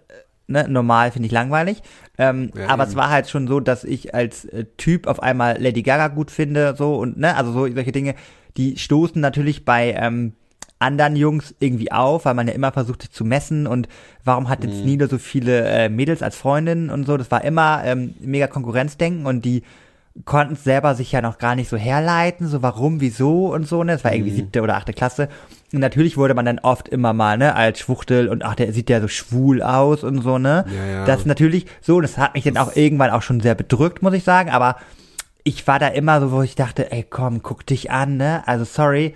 ne, 0.46 0.68
normal 0.68 1.10
finde 1.10 1.26
ich 1.26 1.32
langweilig. 1.32 1.82
Ähm, 2.18 2.52
Ja, 2.54 2.68
aber 2.68 2.82
eben. 2.84 2.90
es 2.90 2.96
war 2.96 3.10
halt 3.10 3.28
schon 3.28 3.48
so, 3.48 3.60
dass 3.60 3.84
ich 3.84 4.14
als 4.14 4.44
äh, 4.44 4.64
Typ 4.76 5.06
auf 5.06 5.22
einmal 5.22 5.60
Lady 5.60 5.82
Gaga 5.82 6.08
gut 6.08 6.30
finde, 6.30 6.74
so 6.76 6.96
und 6.96 7.18
ne, 7.18 7.36
also 7.36 7.52
so 7.52 7.60
solche 7.72 7.92
Dinge, 7.92 8.14
die 8.56 8.76
stoßen 8.76 9.20
natürlich 9.20 9.64
bei 9.64 9.92
ähm, 9.92 10.34
anderen 10.78 11.16
Jungs 11.16 11.54
irgendwie 11.58 11.90
auf, 11.90 12.24
weil 12.24 12.34
man 12.34 12.46
ja 12.46 12.54
immer 12.54 12.72
versucht 12.72 13.02
sich 13.02 13.10
zu 13.10 13.24
messen 13.24 13.66
und 13.66 13.88
warum 14.24 14.48
hat 14.48 14.62
jetzt 14.62 14.84
Nilo 14.84 15.08
so 15.08 15.18
viele 15.18 15.64
äh, 15.64 15.88
Mädels 15.88 16.22
als 16.22 16.36
Freundinnen 16.36 16.90
und 16.90 17.04
so, 17.04 17.16
das 17.16 17.30
war 17.30 17.42
immer 17.42 17.82
ähm, 17.84 18.14
mega 18.20 18.46
Konkurrenzdenken 18.46 19.26
und 19.26 19.44
die 19.44 19.62
konnten 20.24 20.54
es 20.54 20.64
selber 20.64 20.94
sich 20.94 21.12
ja 21.12 21.22
noch 21.22 21.38
gar 21.38 21.54
nicht 21.54 21.68
so 21.68 21.76
herleiten, 21.76 22.46
so 22.46 22.62
warum, 22.62 23.00
wieso 23.00 23.52
und 23.52 23.66
so, 23.66 23.84
ne? 23.84 23.92
Das 23.92 24.04
war 24.04 24.12
irgendwie 24.12 24.32
siebte 24.32 24.62
oder 24.62 24.76
achte 24.76 24.92
Klasse. 24.92 25.28
Und 25.72 25.80
natürlich 25.80 26.16
wurde 26.16 26.34
man 26.34 26.44
dann 26.44 26.58
oft 26.58 26.88
immer 26.88 27.12
mal, 27.12 27.36
ne, 27.36 27.54
als 27.54 27.80
Schwuchtel 27.80 28.28
und 28.28 28.44
ach, 28.44 28.54
der 28.54 28.72
sieht 28.72 28.90
ja 28.90 29.00
so 29.00 29.08
schwul 29.08 29.62
aus 29.62 30.02
und 30.04 30.22
so, 30.22 30.38
ne? 30.38 30.64
Ja, 30.74 30.86
ja. 30.86 31.04
Das 31.04 31.20
ist 31.20 31.26
natürlich 31.26 31.66
so, 31.80 32.00
das 32.00 32.18
hat 32.18 32.34
mich 32.34 32.44
dann 32.44 32.56
auch 32.56 32.74
irgendwann 32.74 33.10
auch 33.10 33.22
schon 33.22 33.40
sehr 33.40 33.54
bedrückt, 33.54 34.02
muss 34.02 34.14
ich 34.14 34.24
sagen, 34.24 34.50
aber 34.50 34.76
ich 35.44 35.66
war 35.66 35.78
da 35.78 35.88
immer 35.88 36.20
so, 36.20 36.32
wo 36.32 36.42
ich 36.42 36.54
dachte, 36.54 36.90
ey, 36.90 37.04
komm, 37.08 37.42
guck 37.42 37.66
dich 37.66 37.90
an, 37.90 38.16
ne? 38.16 38.42
Also 38.46 38.64
sorry, 38.64 39.14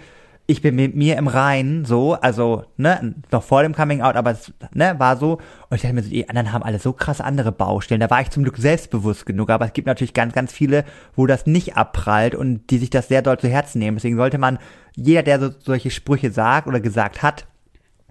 ich 0.52 0.60
bin 0.60 0.76
mit 0.76 0.94
mir 0.94 1.16
im 1.16 1.26
Reinen, 1.26 1.84
so, 1.84 2.12
also, 2.12 2.64
ne, 2.76 3.14
noch 3.30 3.42
vor 3.42 3.62
dem 3.62 3.74
Coming 3.74 4.02
Out, 4.02 4.16
aber 4.16 4.32
es, 4.32 4.52
ne, 4.74 4.94
war 4.98 5.16
so. 5.16 5.38
Und 5.70 5.76
ich 5.76 5.80
dachte 5.82 5.94
mir 5.94 6.02
so, 6.02 6.10
die 6.10 6.28
anderen 6.28 6.52
haben 6.52 6.62
alle 6.62 6.78
so 6.78 6.92
krass 6.92 7.20
andere 7.22 7.50
Baustellen. 7.50 8.00
Da 8.00 8.10
war 8.10 8.20
ich 8.20 8.30
zum 8.30 8.42
Glück 8.42 8.58
selbstbewusst 8.58 9.24
genug, 9.24 9.50
aber 9.50 9.64
es 9.64 9.72
gibt 9.72 9.86
natürlich 9.86 10.12
ganz, 10.12 10.34
ganz 10.34 10.52
viele, 10.52 10.84
wo 11.16 11.26
das 11.26 11.46
nicht 11.46 11.76
abprallt 11.76 12.34
und 12.34 12.70
die 12.70 12.78
sich 12.78 12.90
das 12.90 13.08
sehr 13.08 13.22
doll 13.22 13.38
zu 13.38 13.48
Herzen 13.48 13.78
nehmen. 13.78 13.96
Deswegen 13.96 14.16
sollte 14.16 14.36
man, 14.36 14.58
jeder, 14.94 15.22
der 15.22 15.40
so, 15.40 15.50
solche 15.58 15.90
Sprüche 15.90 16.30
sagt 16.30 16.68
oder 16.68 16.80
gesagt 16.80 17.22
hat, 17.22 17.46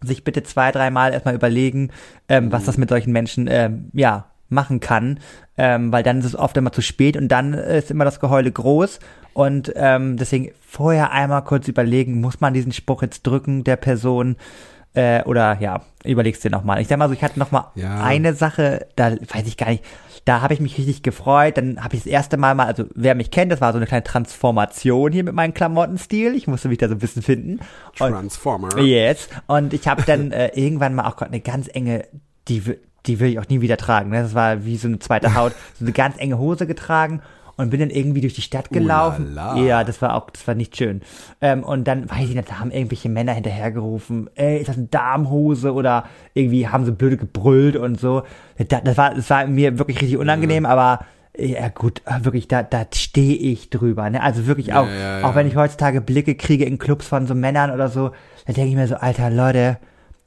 sich 0.04 0.24
bitte 0.24 0.42
zwei, 0.42 0.72
dreimal 0.72 1.14
erstmal 1.14 1.36
überlegen, 1.36 1.92
ähm, 2.28 2.52
was 2.52 2.66
das 2.66 2.78
mit 2.78 2.90
solchen 2.90 3.12
Menschen, 3.12 3.48
ähm, 3.48 3.92
ja, 3.94 4.31
machen 4.52 4.80
kann, 4.80 5.20
ähm, 5.58 5.92
weil 5.92 6.04
dann 6.04 6.20
ist 6.20 6.26
es 6.26 6.36
oft 6.36 6.56
immer 6.58 6.72
zu 6.72 6.82
spät 6.82 7.18
und 7.18 7.28
dann 7.30 7.54
ist 7.54 7.90
immer 7.92 8.06
das 8.06 8.20
Geheule 8.20 8.52
groß 8.52 9.00
und 9.34 9.72
ähm, 9.76 10.18
deswegen 10.18 10.52
vorher 10.68 11.12
einmal 11.12 11.44
kurz 11.44 11.68
überlegen, 11.68 12.20
muss 12.22 12.42
man 12.42 12.54
diesen 12.54 12.72
Spruch 12.74 13.02
jetzt 13.02 13.24
drücken 13.24 13.64
der 13.64 13.78
Person 13.78 14.36
Äh, 14.94 15.24
oder 15.24 15.58
ja, 15.62 15.84
überlegst 16.04 16.44
dir 16.44 16.50
nochmal. 16.52 16.82
Ich 16.82 16.90
sag 16.90 16.98
mal 16.98 17.08
so, 17.08 17.14
ich 17.14 17.24
hatte 17.24 17.40
nochmal 17.40 17.68
Ja. 17.76 18.04
eine 18.04 18.34
Sache, 18.34 18.88
da 18.98 19.12
weiß 19.14 19.48
ich 19.48 19.56
gar 19.56 19.70
nicht, 19.70 19.86
da 20.26 20.42
habe 20.42 20.54
ich 20.54 20.60
mich 20.60 20.78
richtig 20.78 21.02
gefreut. 21.02 21.56
Dann 21.56 21.82
habe 21.82 21.96
ich 21.96 22.02
das 22.04 22.12
erste 22.12 22.36
Mal 22.36 22.56
mal, 22.56 22.66
also 22.68 22.84
wer 22.94 23.16
mich 23.16 23.32
kennt, 23.32 23.54
das 23.54 23.62
war 23.62 23.72
so 23.72 23.78
eine 23.78 23.86
kleine 23.88 24.04
Transformation 24.04 25.14
hier 25.14 25.24
mit 25.24 25.34
meinem 25.34 25.54
Klamottenstil. 25.54 26.36
Ich 26.36 26.46
musste 26.48 26.68
mich 26.68 26.78
da 26.78 26.90
so 26.90 26.96
ein 26.96 27.00
bisschen 27.00 27.22
finden. 27.22 27.60
Und, 28.00 28.12
Transformer. 28.12 28.78
Yes. 28.80 29.30
Und 29.48 29.72
ich 29.74 29.88
habe 29.88 30.04
dann 30.04 30.34
äh, 30.34 30.48
irgendwann 30.56 30.94
mal 30.94 31.06
auch 31.08 31.16
Gott, 31.16 31.30
eine 31.30 31.40
ganz 31.40 31.70
enge, 31.74 32.04
die, 32.50 32.62
die 33.08 33.20
will 33.20 33.30
ich 33.32 33.40
auch 33.40 33.48
nie 33.50 33.62
wieder 33.62 33.78
tragen. 33.78 34.10
Ne? 34.12 34.22
Das 34.22 34.36
war 34.36 34.66
wie 34.66 34.78
so 34.78 34.88
eine 34.88 35.00
zweite 35.00 35.34
Haut, 35.36 35.54
so 35.80 35.86
eine 35.86 35.92
ganz 35.94 36.18
enge 36.18 36.38
Hose 36.38 36.68
getragen 36.68 37.22
und 37.58 37.70
bin 37.70 37.80
dann 37.80 37.90
irgendwie 37.90 38.22
durch 38.22 38.34
die 38.34 38.42
Stadt 38.42 38.70
gelaufen. 38.70 39.34
la. 39.36 39.56
Ja, 39.58 39.84
das 39.84 40.02
war 40.02 40.16
auch, 40.16 40.30
das 40.30 40.48
war 40.48 40.56
nicht 40.56 40.76
schön. 40.78 41.02
Ähm, 41.42 41.64
und 41.64 41.86
dann 41.88 42.10
weiß 42.10 42.30
ich 42.30 42.36
nicht, 42.36 42.50
da 42.50 42.60
haben 42.60 42.72
irgendwelche 42.72 43.10
Männer 43.10 43.34
hinterhergerufen, 43.34 44.30
ey, 44.36 44.58
ist 44.60 44.70
das 44.70 44.78
eine 44.78 44.88
Darmhose 44.88 45.74
oder 45.74 46.06
irgendwie 46.34 46.68
haben 46.70 46.86
sie 46.86 46.92
blöde 46.92 47.18
gebrüllt 47.18 47.76
und 47.76 48.00
so. 48.00 48.24
Da- 48.70 48.82
Das 48.82 48.98
war, 48.98 49.14
das 49.14 49.30
war 49.30 49.46
mir 49.48 49.78
wirklich 49.80 50.02
richtig 50.02 50.18
unangenehm, 50.18 50.66
aber 50.66 51.06
ja 51.38 51.70
gut, 51.70 52.02
äh, 52.06 52.24
wirklich, 52.26 52.48
da, 52.48 52.62
da 52.64 52.86
stehe 52.94 53.36
ich 53.36 53.70
drüber. 53.70 54.10
Ne? 54.10 54.22
Also 54.24 54.48
wirklich 54.48 54.74
auch, 54.74 54.88
ja, 54.88 55.20
ja. 55.20 55.28
auch 55.28 55.36
wenn 55.36 55.48
ich 55.48 55.56
heutzutage 55.56 56.02
Blicke 56.02 56.36
kriege 56.36 56.66
in 56.66 56.78
Clubs 56.78 57.08
von 57.08 57.26
so 57.28 57.36
Männern 57.36 57.72
oder 57.72 57.88
so, 57.90 58.12
da 58.48 58.54
denke 58.54 58.70
ich 58.70 58.76
mir 58.76 58.88
so, 58.88 58.96
Alter, 58.96 59.30
Leute, 59.30 59.78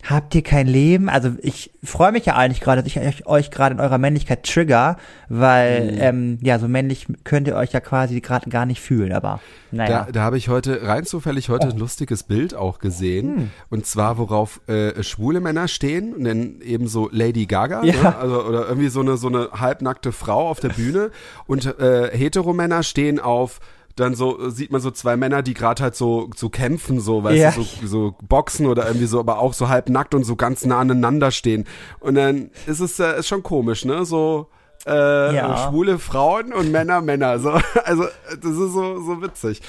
habt 0.09 0.35
ihr 0.35 0.43
kein 0.43 0.67
Leben? 0.67 1.09
Also 1.09 1.31
ich 1.41 1.73
freue 1.83 2.13
mich 2.13 2.27
ja 2.27 2.37
eigentlich 2.37 2.61
gerade, 2.61 2.83
dass 2.83 2.87
ich 2.95 3.01
euch, 3.01 3.27
euch 3.27 3.51
gerade 3.51 3.75
in 3.75 3.81
eurer 3.81 3.99
Männlichkeit 3.99 4.45
trigger, 4.45 4.97
weil, 5.29 5.93
Mhm. 5.93 5.99
ähm, 6.01 6.39
ja, 6.43 6.59
so 6.59 6.69
männlich 6.69 7.07
könnt 7.25 7.49
ihr 7.49 7.57
euch 7.57 7.73
ja 7.73 7.81
quasi 7.81 8.21
gerade 8.21 8.51
gar 8.51 8.67
nicht 8.67 8.81
fühlen, 8.81 9.13
aber 9.13 9.41
naja. 9.71 10.05
Da, 10.07 10.13
da 10.13 10.21
habe 10.23 10.37
ich 10.39 10.49
heute, 10.49 10.87
rein 10.87 11.05
zufällig 11.05 11.49
heute 11.49 11.69
ein 11.69 11.79
lustiges 11.79 12.23
Bild 12.23 12.55
auch 12.55 12.79
gesehen. 12.79 13.51
Und 13.71 13.87
zwar, 13.87 14.19
worauf 14.19 14.61
äh, 14.69 15.03
schwule 15.03 15.41
Männer 15.41 15.67
stehen, 15.69 16.23
dann 16.23 16.61
eben 16.61 16.87
so 16.87 17.09
Lady 17.11 17.47
Gaga, 17.47 17.83
Ja. 17.83 17.95
ne? 18.03 18.17
also, 18.17 18.45
oder 18.45 18.69
irgendwie 18.69 18.89
so 18.89 19.01
eine, 19.01 19.17
so 19.17 19.29
eine 19.29 19.49
halbnackte 19.53 20.13
Frau 20.13 20.49
auf 20.49 20.61
der 20.61 20.69
Bühne. 20.69 21.11
Und 21.47 21.67
äh, 21.81 22.11
Heteromänner 22.17 22.83
stehen 22.83 23.19
auf 23.19 23.59
dann 23.97 24.14
so 24.14 24.40
äh, 24.40 24.51
sieht 24.51 24.72
man 24.72 24.80
so 24.80 24.90
zwei 24.90 25.16
Männer, 25.16 25.42
die 25.42 25.55
gerade 25.55 25.82
halt 25.82 25.95
so 25.97 26.28
so 26.36 26.49
kämpfen, 26.49 27.01
so 27.01 27.22
weißt 27.24 27.36
Ja. 27.38 27.51
du, 27.53 27.62
so, 27.62 27.86
so 27.86 28.14
boxen 28.26 28.66
oder 28.66 28.86
irgendwie 28.86 29.07
so, 29.07 29.20
aber 29.20 29.38
auch 29.38 29.55
so 29.55 29.68
halb 29.68 29.88
nackt 29.88 30.14
und 30.14 30.24
so 30.24 30.36
ganz 30.36 30.64
nah 30.64 30.80
aneinander 30.80 31.30
stehen. 31.30 31.64
Und 32.01 32.14
dann 32.16 32.51
ist 32.66 32.80
es 32.80 32.99
äh, 33.01 33.18
ist 33.18 33.28
schon 33.28 33.42
komisch, 33.42 33.84
ne? 33.84 34.05
So 34.05 34.49
äh, 34.86 35.34
Ja. 35.34 35.57
schwule 35.57 35.99
Frauen 35.99 36.53
und 36.53 36.70
Männer 36.72 37.01
Männer. 37.01 37.38
So, 37.38 37.51
also 37.84 38.05
das 38.28 38.51
ist 38.51 38.72
so 38.72 39.01
so 39.01 39.22
witzig. 39.22 39.62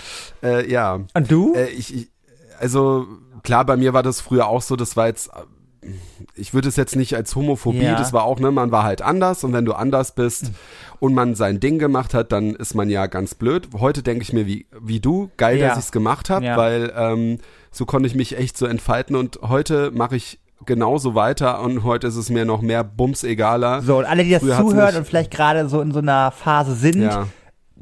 Äh, 0.44 0.70
ja. 0.72 1.00
Und 1.14 1.32
du? 1.32 1.54
Äh, 1.56 1.70
ich, 1.70 1.94
ich, 1.96 2.08
also 2.60 3.06
klar, 3.44 3.64
bei 3.66 3.78
mir 3.78 3.94
war 3.94 4.02
das 4.04 4.22
früher 4.22 4.48
auch 4.48 4.62
so, 4.62 4.76
das 4.76 4.98
war 4.98 5.08
jetzt, 5.08 5.30
ich 6.36 6.54
würde 6.54 6.68
es 6.68 6.76
jetzt 6.76 6.96
nicht 6.96 7.16
als 7.16 7.36
Homophobie, 7.36 7.84
Ja. 7.84 7.96
das 7.96 8.14
war 8.14 8.24
auch, 8.24 8.40
ne, 8.40 8.52
man 8.52 8.72
war 8.72 8.84
halt 8.84 9.02
anders 9.02 9.44
und 9.44 9.54
wenn 9.54 9.66
du 9.66 9.74
anders 9.74 10.14
bist 10.16 10.52
und 11.00 11.14
man 11.14 11.36
sein 11.36 11.60
Ding 11.60 11.80
gemacht 11.80 12.14
hat, 12.14 12.32
dann 12.32 12.56
ist 12.56 12.74
man 12.76 12.90
ja 12.90 13.06
ganz 13.08 13.36
blöd. 13.36 13.70
Heute 13.80 14.02
denke 14.04 14.24
ich 14.24 14.34
mir 14.34 14.46
wie, 14.46 14.66
wie 14.82 15.00
du, 15.00 15.30
geil, 15.38 15.58
Ja. 15.58 15.70
dass 15.70 15.78
ich 15.78 15.86
es 15.86 15.92
gemacht 15.92 16.30
habe, 16.30 16.46
Ja. 16.46 16.58
weil 16.58 16.92
ähm, 16.96 17.40
so 17.72 17.86
konnte 17.86 18.08
ich 18.08 18.16
mich 18.16 18.38
echt 18.38 18.58
so 18.58 18.66
entfalten 18.66 19.16
und 19.16 19.40
heute 19.42 19.92
mache 19.92 20.16
ich 20.16 20.40
genauso 20.66 21.14
weiter 21.16 21.62
und 21.62 21.84
heute 21.84 22.08
ist 22.08 22.16
es 22.16 22.30
mir 22.30 22.46
noch 22.46 22.62
mehr 22.62 22.84
bums 22.84 23.24
egaler. 23.24 23.82
so, 23.82 23.98
und 24.00 24.06
alle, 24.06 24.24
die 24.24 24.32
das 24.32 24.42
Früher 24.42 24.58
zuhören 24.58 24.96
und 24.96 25.06
vielleicht 25.08 25.30
gerade 25.32 25.68
so 25.70 25.82
in 25.82 25.92
so 25.92 26.00
einer 26.00 26.32
Phase 26.32 26.74
sind. 26.76 27.02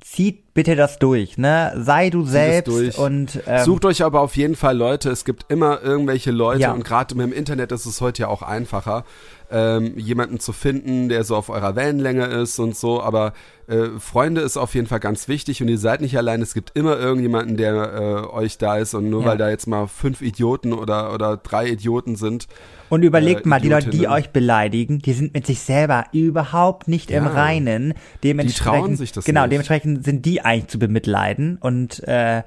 Zieht 0.04 0.54
bitte 0.54 0.76
das 0.76 1.00
durch, 1.00 1.38
ne? 1.38 1.74
Sei 1.78 2.10
du 2.10 2.26
selbst 2.26 3.00
und 3.00 3.40
ähm, 3.48 3.64
Sucht 3.64 3.86
euch 3.86 4.04
aber 4.04 4.22
auf 4.22 4.36
jeden 4.36 4.56
Fall 4.56 4.78
Leute. 4.78 5.10
Es 5.10 5.26
gibt 5.26 5.50
immer 5.52 5.82
irgendwelche 5.82 6.32
Leute 6.32 6.62
Ja. 6.62 6.74
und 6.74 6.84
gerade 6.84 7.16
mit 7.16 7.26
dem 7.26 7.34
Internet 7.34 7.72
ist 7.72 7.86
es 7.86 8.02
heute 8.02 8.24
ja 8.24 8.28
auch 8.28 8.42
einfacher, 8.42 9.06
ähm, 9.54 9.98
jemanden 9.98 10.40
zu 10.40 10.52
finden, 10.52 11.10
der 11.10 11.24
so 11.24 11.36
auf 11.36 11.50
eurer 11.50 11.76
Wellenlänge 11.76 12.26
ist 12.26 12.58
und 12.58 12.76
so. 12.76 13.02
Aber 13.04 13.34
äh, 13.68 14.00
Freunde 14.00 14.42
ist 14.42 14.58
auf 14.58 14.74
jeden 14.74 14.88
Fall 14.88 15.00
ganz 15.00 15.28
wichtig 15.28 15.62
und 15.62 15.68
ihr 15.70 15.78
seid 15.78 16.02
nicht 16.02 16.18
allein. 16.18 16.42
Es 16.42 16.56
gibt 16.56 16.72
immer 16.76 16.98
irgendjemanden, 16.98 17.56
der 17.56 17.74
äh, 17.94 18.36
euch 18.36 18.58
da 18.58 18.78
ist 18.78 18.96
und 18.96 19.10
nur 19.12 19.22
Ja. 19.22 19.28
weil 19.28 19.38
da 19.38 19.50
jetzt 19.50 19.68
mal 19.68 19.88
fünf 19.88 20.22
Idioten 20.24 20.74
oder 20.74 21.14
oder 21.14 21.38
drei 21.38 21.68
Idioten 21.70 22.16
sind. 22.16 22.48
Und 22.90 23.04
überlegt 23.04 23.46
äh, 23.46 23.50
mal, 23.50 23.62
die 23.62 23.70
Leute, 23.70 23.92
die 23.92 24.08
euch 24.08 24.32
beleidigen, 24.32 25.00
die 25.00 25.14
sind 25.14 25.34
mit 25.36 25.46
sich 25.46 25.60
selber 25.62 26.06
überhaupt 26.14 26.88
nicht 26.88 27.12
im 27.12 27.26
Ja. 27.26 27.30
Reinen. 27.32 27.94
Dementsprechend, 28.24 28.80
trauen 28.82 28.96
sich 28.98 29.12
das 29.12 29.24
genau, 29.26 29.42
nicht. 29.44 29.52
dementsprechend 29.52 30.04
sind 30.04 30.26
die 30.26 30.42
eigentlich 30.42 30.68
zu 30.68 30.80
bemitleiden 30.80 31.58
und 31.62 32.04
äh, 32.08 32.42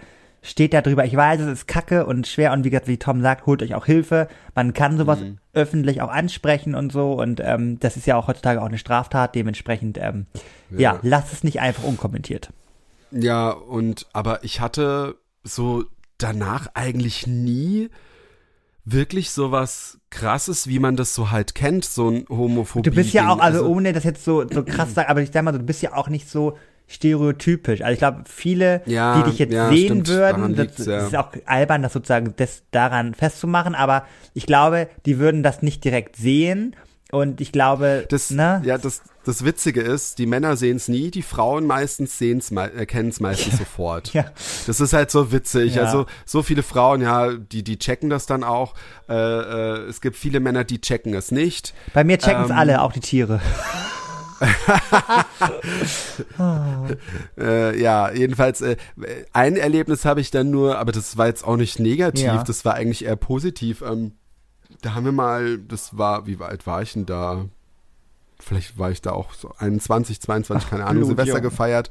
steht 0.47 0.72
da 0.72 0.80
drüber. 0.80 1.05
Ich 1.05 1.16
weiß, 1.16 1.40
es 1.40 1.49
ist 1.61 1.66
kacke 1.68 2.07
und 2.07 2.26
schwer 2.26 2.53
und 2.53 2.64
wie 2.64 2.70
gesagt, 2.70 2.88
wie 2.88 2.99
Tom 2.99 3.20
sagt, 3.20 3.47
holt 3.47 3.62
euch 3.62 3.74
auch 3.74 3.84
Hilfe. 3.86 4.28
Man 4.55 4.72
kann 4.74 4.97
sowas 4.97 5.20
Mhm. 5.20 5.38
öffentlich 5.53 6.01
auch 6.03 6.11
ansprechen 6.11 6.74
und 6.74 6.92
so 6.92 7.12
und 7.20 7.40
ähm, 7.44 7.78
das 7.80 7.97
ist 7.97 8.07
ja 8.07 8.16
auch 8.16 8.28
heutzutage 8.28 8.61
auch 8.62 8.66
eine 8.66 8.78
Straftat. 8.78 9.34
Dementsprechend, 9.34 9.99
ähm, 9.99 10.26
ja. 10.70 10.94
Ja. 10.94 10.99
lasst 11.03 11.32
es 11.32 11.44
nicht 11.44 11.61
einfach 11.61 11.82
unkommentiert. 11.84 12.51
Ja, 13.11 13.51
und 13.51 14.07
aber 14.12 14.44
ich 14.44 14.61
hatte 14.61 15.16
so 15.42 15.84
danach 16.18 16.68
eigentlich 16.74 17.26
nie 17.26 17.90
wirklich 18.84 19.30
sowas 19.30 19.99
krasses, 20.11 20.68
wie 20.68 20.78
man 20.78 20.94
das 20.97 21.14
so 21.14 21.30
halt 21.32 21.55
kennt, 21.57 21.84
so 21.84 22.09
ein 22.09 22.24
Homophobie. 22.28 22.88
Du 22.88 22.94
bist 22.94 23.12
ja 23.12 23.30
auch, 23.30 23.40
also 23.40 23.66
ohne 23.66 23.92
das 23.92 24.05
jetzt 24.05 24.24
so, 24.24 24.47
so 24.49 24.62
krass 24.64 24.94
sagen, 24.94 25.09
aber 25.09 25.22
ich 25.22 25.30
sag 25.32 25.42
mal, 25.42 25.53
so, 25.53 25.59
du 25.59 25.64
bist 25.66 25.82
ja 25.82 25.94
auch 25.94 26.09
nicht 26.09 26.28
so 26.30 26.57
stereotypisch. 26.87 27.80
Also 27.82 27.93
ich 27.93 27.99
glaube, 27.99 28.22
viele, 28.26 28.82
Ja, 28.87 29.18
die 29.22 29.30
dich 29.30 29.39
jetzt 29.39 29.53
ja, 29.53 29.68
sehen 29.68 30.05
stimmt, 30.05 30.09
würden, 30.09 30.55
das, 30.57 30.74
das 30.76 30.87
ja. 30.87 31.07
ist 31.07 31.16
auch 31.16 31.30
albern, 31.45 31.82
das 31.82 31.93
sozusagen 31.93 32.34
das 32.37 32.62
daran 32.70 33.14
festzumachen, 33.14 33.74
aber 33.74 34.05
ich 34.34 34.47
glaube, 34.47 34.89
die 35.05 35.18
würden 35.18 35.43
das 35.43 35.62
nicht 35.62 35.84
direkt 35.84 36.16
sehen 36.16 36.76
und 37.12 37.41
ich 37.41 37.53
glaube, 37.53 38.05
Das, 38.09 38.30
ne? 38.30 38.62
ja, 38.64 38.78
das, 38.78 39.03
das 39.24 39.45
Witzige 39.45 39.80
ist, 39.80 40.18
die 40.18 40.26
Männer 40.26 40.57
sehen 40.57 40.76
es 40.76 40.89
nie, 40.89 41.11
die 41.11 41.22
Frauen 41.22 41.64
meistens 41.66 42.18
sehen 42.18 42.39
es, 42.39 42.51
erkennen 42.51 43.11
es 43.11 43.20
meistens 43.20 43.59
sofort. 43.59 44.12
Ja. 44.12 44.26
Das 44.66 44.80
ist 44.80 44.93
halt 44.93 45.11
so 45.12 45.30
witzig. 45.30 45.76
Ja. 45.76 45.84
Also 45.84 46.07
so 46.24 46.43
viele 46.43 46.64
Frauen, 46.64 47.03
ja, 47.03 47.32
die, 47.32 47.62
die 47.62 47.78
checken 47.78 48.11
das 48.11 48.26
dann 48.26 48.43
auch. 48.43 48.74
Äh, 49.09 49.14
äh, 49.14 49.89
es 49.89 50.01
gibt 50.01 50.16
viele 50.16 50.41
Männer, 50.41 50.64
die 50.64 50.80
checken 50.80 51.14
es 51.14 51.30
nicht. 51.30 51.74
Bei 51.95 52.03
mir 52.03 52.18
checken 52.18 52.45
es 52.45 52.51
ähm, 52.51 52.57
alle, 52.57 52.82
auch 52.82 52.93
die 52.93 53.01
Tiere. 53.01 53.41
Äh, 57.39 57.80
ja, 57.80 58.11
jedenfalls 58.12 58.61
äh, 58.61 58.76
ein 59.32 59.57
Erlebnis 59.57 60.05
habe 60.05 60.20
ich 60.20 60.30
dann 60.30 60.51
nur, 60.51 60.78
aber 60.78 60.93
das 60.93 61.16
war 61.16 61.26
jetzt 61.26 61.45
auch 61.45 61.57
nicht 61.57 61.78
negativ, 61.78 62.24
Ja. 62.24 62.43
das 62.43 62.64
war 62.64 62.74
eigentlich 62.74 63.05
eher 63.05 63.16
positiv. 63.16 63.82
Ähm, 63.82 64.12
da 64.82 64.95
haben 64.95 65.05
wir 65.05 65.12
mal, 65.12 65.59
das 65.59 65.97
war, 65.99 66.26
wie 66.26 66.39
alt 66.41 66.66
war 66.66 66.82
ich 66.82 66.93
denn 66.95 67.07
da? 67.07 67.45
Vielleicht 68.39 68.78
war 68.78 68.91
ich 68.91 69.01
da 69.01 69.12
auch 69.12 69.32
so 69.32 69.53
21, 69.59 70.20
22, 70.20 70.68
keine 70.68 70.84
Ahnung. 70.84 71.05
Silvester 71.05 71.41
gefeiert. 71.41 71.91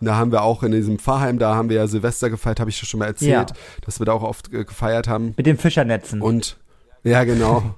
Und 0.00 0.06
da 0.06 0.14
haben 0.16 0.30
wir 0.30 0.42
auch 0.42 0.62
in 0.62 0.70
diesem 0.70 1.00
Pfarrheim, 1.00 1.38
da 1.40 1.56
haben 1.56 1.68
wir 1.68 1.76
ja 1.76 1.86
Silvester 1.88 2.30
gefeiert, 2.30 2.60
habe 2.60 2.70
ich 2.70 2.76
schon 2.76 3.00
mal 3.00 3.06
erzählt, 3.06 3.50
Ja. 3.50 3.56
dass 3.84 3.98
wir 4.00 4.06
da 4.06 4.12
auch 4.12 4.22
oft 4.22 4.52
äh, 4.52 4.64
gefeiert 4.64 5.08
haben. 5.08 5.34
Mit 5.36 5.46
den 5.46 5.58
Fischernetzen. 5.58 6.22
Und 6.22 6.58
ja, 7.02 7.24
genau. 7.24 7.74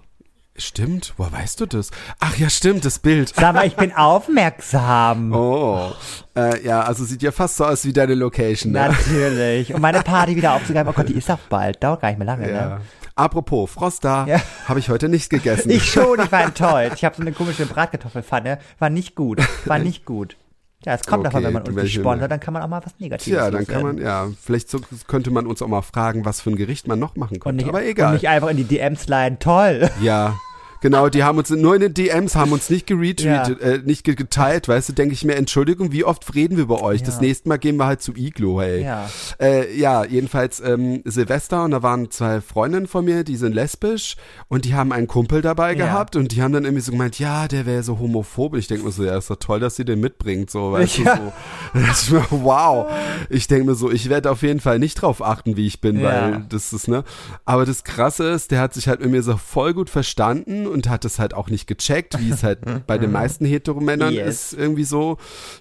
Stimmt, 0.55 1.14
woher 1.16 1.32
weißt 1.32 1.61
du 1.61 1.66
das? 1.66 1.90
Ach 2.20 2.36
ja, 2.36 2.50
stimmt, 2.50 2.84
das 2.84 2.98
Bild. 2.98 3.32
Sag 3.34 3.55
mal, 3.55 3.66
ich 3.66 3.74
bin 3.74 3.90
aufmerksam. 3.96 5.32
Oh, 5.32 5.92
äh, 6.36 6.62
ja, 6.64 6.82
also 6.82 7.05
sieht 7.05 7.22
ja 7.22 7.32
fast 7.32 7.57
so 7.57 7.64
aus 7.64 7.84
wie 7.86 7.92
deine 7.94 8.14
Location. 8.14 8.72
Ne? 8.72 8.88
Natürlich. 8.88 9.72
Und 9.72 9.80
meine 9.80 10.03
Party 10.03 10.36
wieder 10.36 10.53
aufzugreifen. 10.53 10.90
Oh 10.90 10.92
Gott, 10.92 11.09
die 11.09 11.14
ist 11.16 11.30
auch 11.30 11.38
bald. 11.48 11.82
Dauert 11.82 12.03
gar 12.03 12.09
nicht 12.09 12.18
mehr 12.18 12.26
lange, 12.26 12.50
Ja. 12.53 12.66
ne? 12.68 12.80
Apropos, 13.14 13.70
Frost 13.70 14.05
da, 14.05 14.26
Ja. 14.26 14.40
habe 14.66 14.78
ich 14.78 14.88
heute 14.88 15.09
nicht 15.09 15.28
gegessen. 15.30 15.70
Ich 15.70 15.84
schon, 15.90 16.18
ich 16.20 16.32
war 16.32 16.42
enttäuscht. 16.44 16.94
Ich 16.96 17.05
habe 17.05 17.14
so 17.14 17.20
eine 17.22 17.32
komische 17.32 17.66
Bratkartoffelpfanne. 17.66 18.59
War 18.78 18.88
nicht 18.90 19.14
gut. 19.14 19.40
War 19.66 19.78
nicht 19.78 20.05
gut. 20.07 20.36
Ja, 20.85 20.95
es 20.95 21.03
kommt 21.07 21.20
Okay, 21.20 21.24
davon, 21.33 21.45
wenn 21.45 21.53
man 21.53 21.62
uns 21.62 21.68
nicht 21.70 21.76
welche- 21.76 22.01
sponsert, 22.01 22.30
dann 22.30 22.41
kann 22.41 22.53
man 22.55 22.62
auch 22.62 22.68
mal 22.68 22.80
was 22.85 22.93
Negatives 22.99 23.24
Tja, 23.39 23.51
dann 23.51 23.66
kann 23.66 23.83
man, 23.83 23.99
ja, 23.99 24.26
vielleicht 24.43 24.68
so, 24.68 24.80
könnte 25.07 25.30
man 25.30 25.47
uns 25.47 25.62
auch 25.62 25.68
mal 25.68 25.83
fragen, 25.83 26.24
was 26.24 26.41
für 26.41 26.51
ein 26.51 26.57
Gericht 26.57 26.89
man 26.89 26.99
noch 26.99 27.14
machen 27.16 27.35
Und 27.37 27.41
könnte. 27.41 27.64
nicht, 27.64 27.68
Aber 27.68 27.78
Und 27.78 27.85
egal. 27.85 28.12
nicht 28.14 28.28
einfach 28.28 28.49
in 28.49 28.57
die 28.57 28.64
DMs 28.64 29.07
leiden. 29.07 29.39
Toll. 29.39 29.89
ja, 30.01 30.35
genau, 30.83 31.09
die 31.09 31.24
haben 31.24 31.39
uns 31.39 31.49
nur 31.49 31.74
in 31.74 31.80
den 31.80 31.95
DMs, 31.95 32.37
haben 32.37 32.53
uns 32.53 32.68
nicht 32.68 32.87
geretweetet, 32.87 33.24
Ja. 33.62 33.66
äh, 33.66 33.78
nicht 33.83 34.05
ge- 34.05 34.14
geteilt, 34.14 34.68
weißt 34.68 34.91
du, 34.91 34.93
denke 34.93 35.14
ich 35.14 35.24
mir, 35.24 35.37
Entschuldigung, 35.37 35.93
wie 35.93 36.05
oft 36.05 36.35
reden 36.35 36.57
wir 36.57 36.64
über 36.64 36.83
euch? 36.83 37.03
Das 37.03 37.14
Ja. 37.16 37.20
nächste 37.22 37.49
Mal 37.49 37.57
gehen 37.59 37.76
wir 37.78 37.87
halt 37.87 38.03
zu 38.03 38.12
Iglo, 38.14 38.61
hey. 38.61 38.83
Ja. 38.85 39.09
Äh, 39.41 39.74
ja, 39.78 40.05
jedenfalls 40.05 40.61
ähm, 40.61 41.01
Silvester 41.07 41.64
und 41.64 41.70
da 41.70 41.83
waren 41.83 42.11
zwei 42.11 42.41
Freundinnen 42.43 42.87
von 42.87 43.05
mir, 43.05 43.24
die 43.24 43.37
sind 43.37 43.55
lesbisch 43.55 44.16
und 44.49 44.64
die 44.66 44.74
haben 44.74 44.93
einen 44.93 45.07
Kumpel 45.07 45.41
dabei 45.41 45.70
Ja. 45.72 45.87
gehabt 45.87 46.16
und 46.16 46.33
die 46.33 46.43
haben 46.43 46.53
dann 46.53 46.64
irgendwie 46.64 46.83
so 46.83 46.93
gemeint, 46.93 47.18
ja, 47.18 47.49
der 47.49 47.64
wäre 47.64 47.83
so 47.83 47.99
homophob. 47.99 48.57
Ich 48.57 48.66
denke 48.66 48.85
mir 48.85 48.93
so, 48.93 49.05
ja, 49.05 49.16
ist 49.16 49.30
doch 49.30 49.37
toll, 49.37 49.61
dass 49.61 49.76
sie 49.76 49.85
den 49.85 50.01
mitbringt, 50.01 50.51
so, 50.51 50.72
weißt 50.72 50.99
du, 50.99 51.05
so. 51.05 51.33
Das 51.74 52.11
mir, 52.11 52.24
wow. 52.30 52.91
Ich 53.30 53.47
denke 53.47 53.66
mir 53.66 53.74
so, 53.74 53.91
ich 53.91 54.09
werde 54.09 54.30
auf 54.30 54.43
jeden 54.43 54.61
Fall 54.61 54.78
nicht 54.78 55.01
drauf 55.01 55.22
achten, 55.22 55.57
wie 55.57 55.66
ich 55.66 55.80
bin, 55.80 56.03
weil 56.03 56.45
das 56.49 56.72
ist, 56.72 56.89
ne. 56.89 57.05
Aber 57.45 57.64
das 57.64 57.85
Krasse 57.85 58.24
ist, 58.30 58.51
der 58.51 58.61
hat 58.61 58.74
sich 58.74 58.89
halt 58.89 59.01
mit 59.01 59.11
mir 59.11 59.22
so 59.22 59.37
voll 59.37 59.72
gut 59.74 59.89
verstanden 59.91 60.66
und 60.72 60.88
hat 60.88 61.04
es 61.04 61.18
halt 61.18 61.34
auch 61.34 61.48
nicht 61.48 61.66
gecheckt, 61.66 62.18
wie 62.18 62.30
es 62.30 62.42
halt 62.42 62.60
bei 62.86 62.98
den 62.98 63.12
meisten 63.12 63.44
Heteromännern 63.44 64.12
Yes. 64.14 64.52
ist, 64.52 64.58
irgendwie 64.58 64.84
so, 64.84 65.18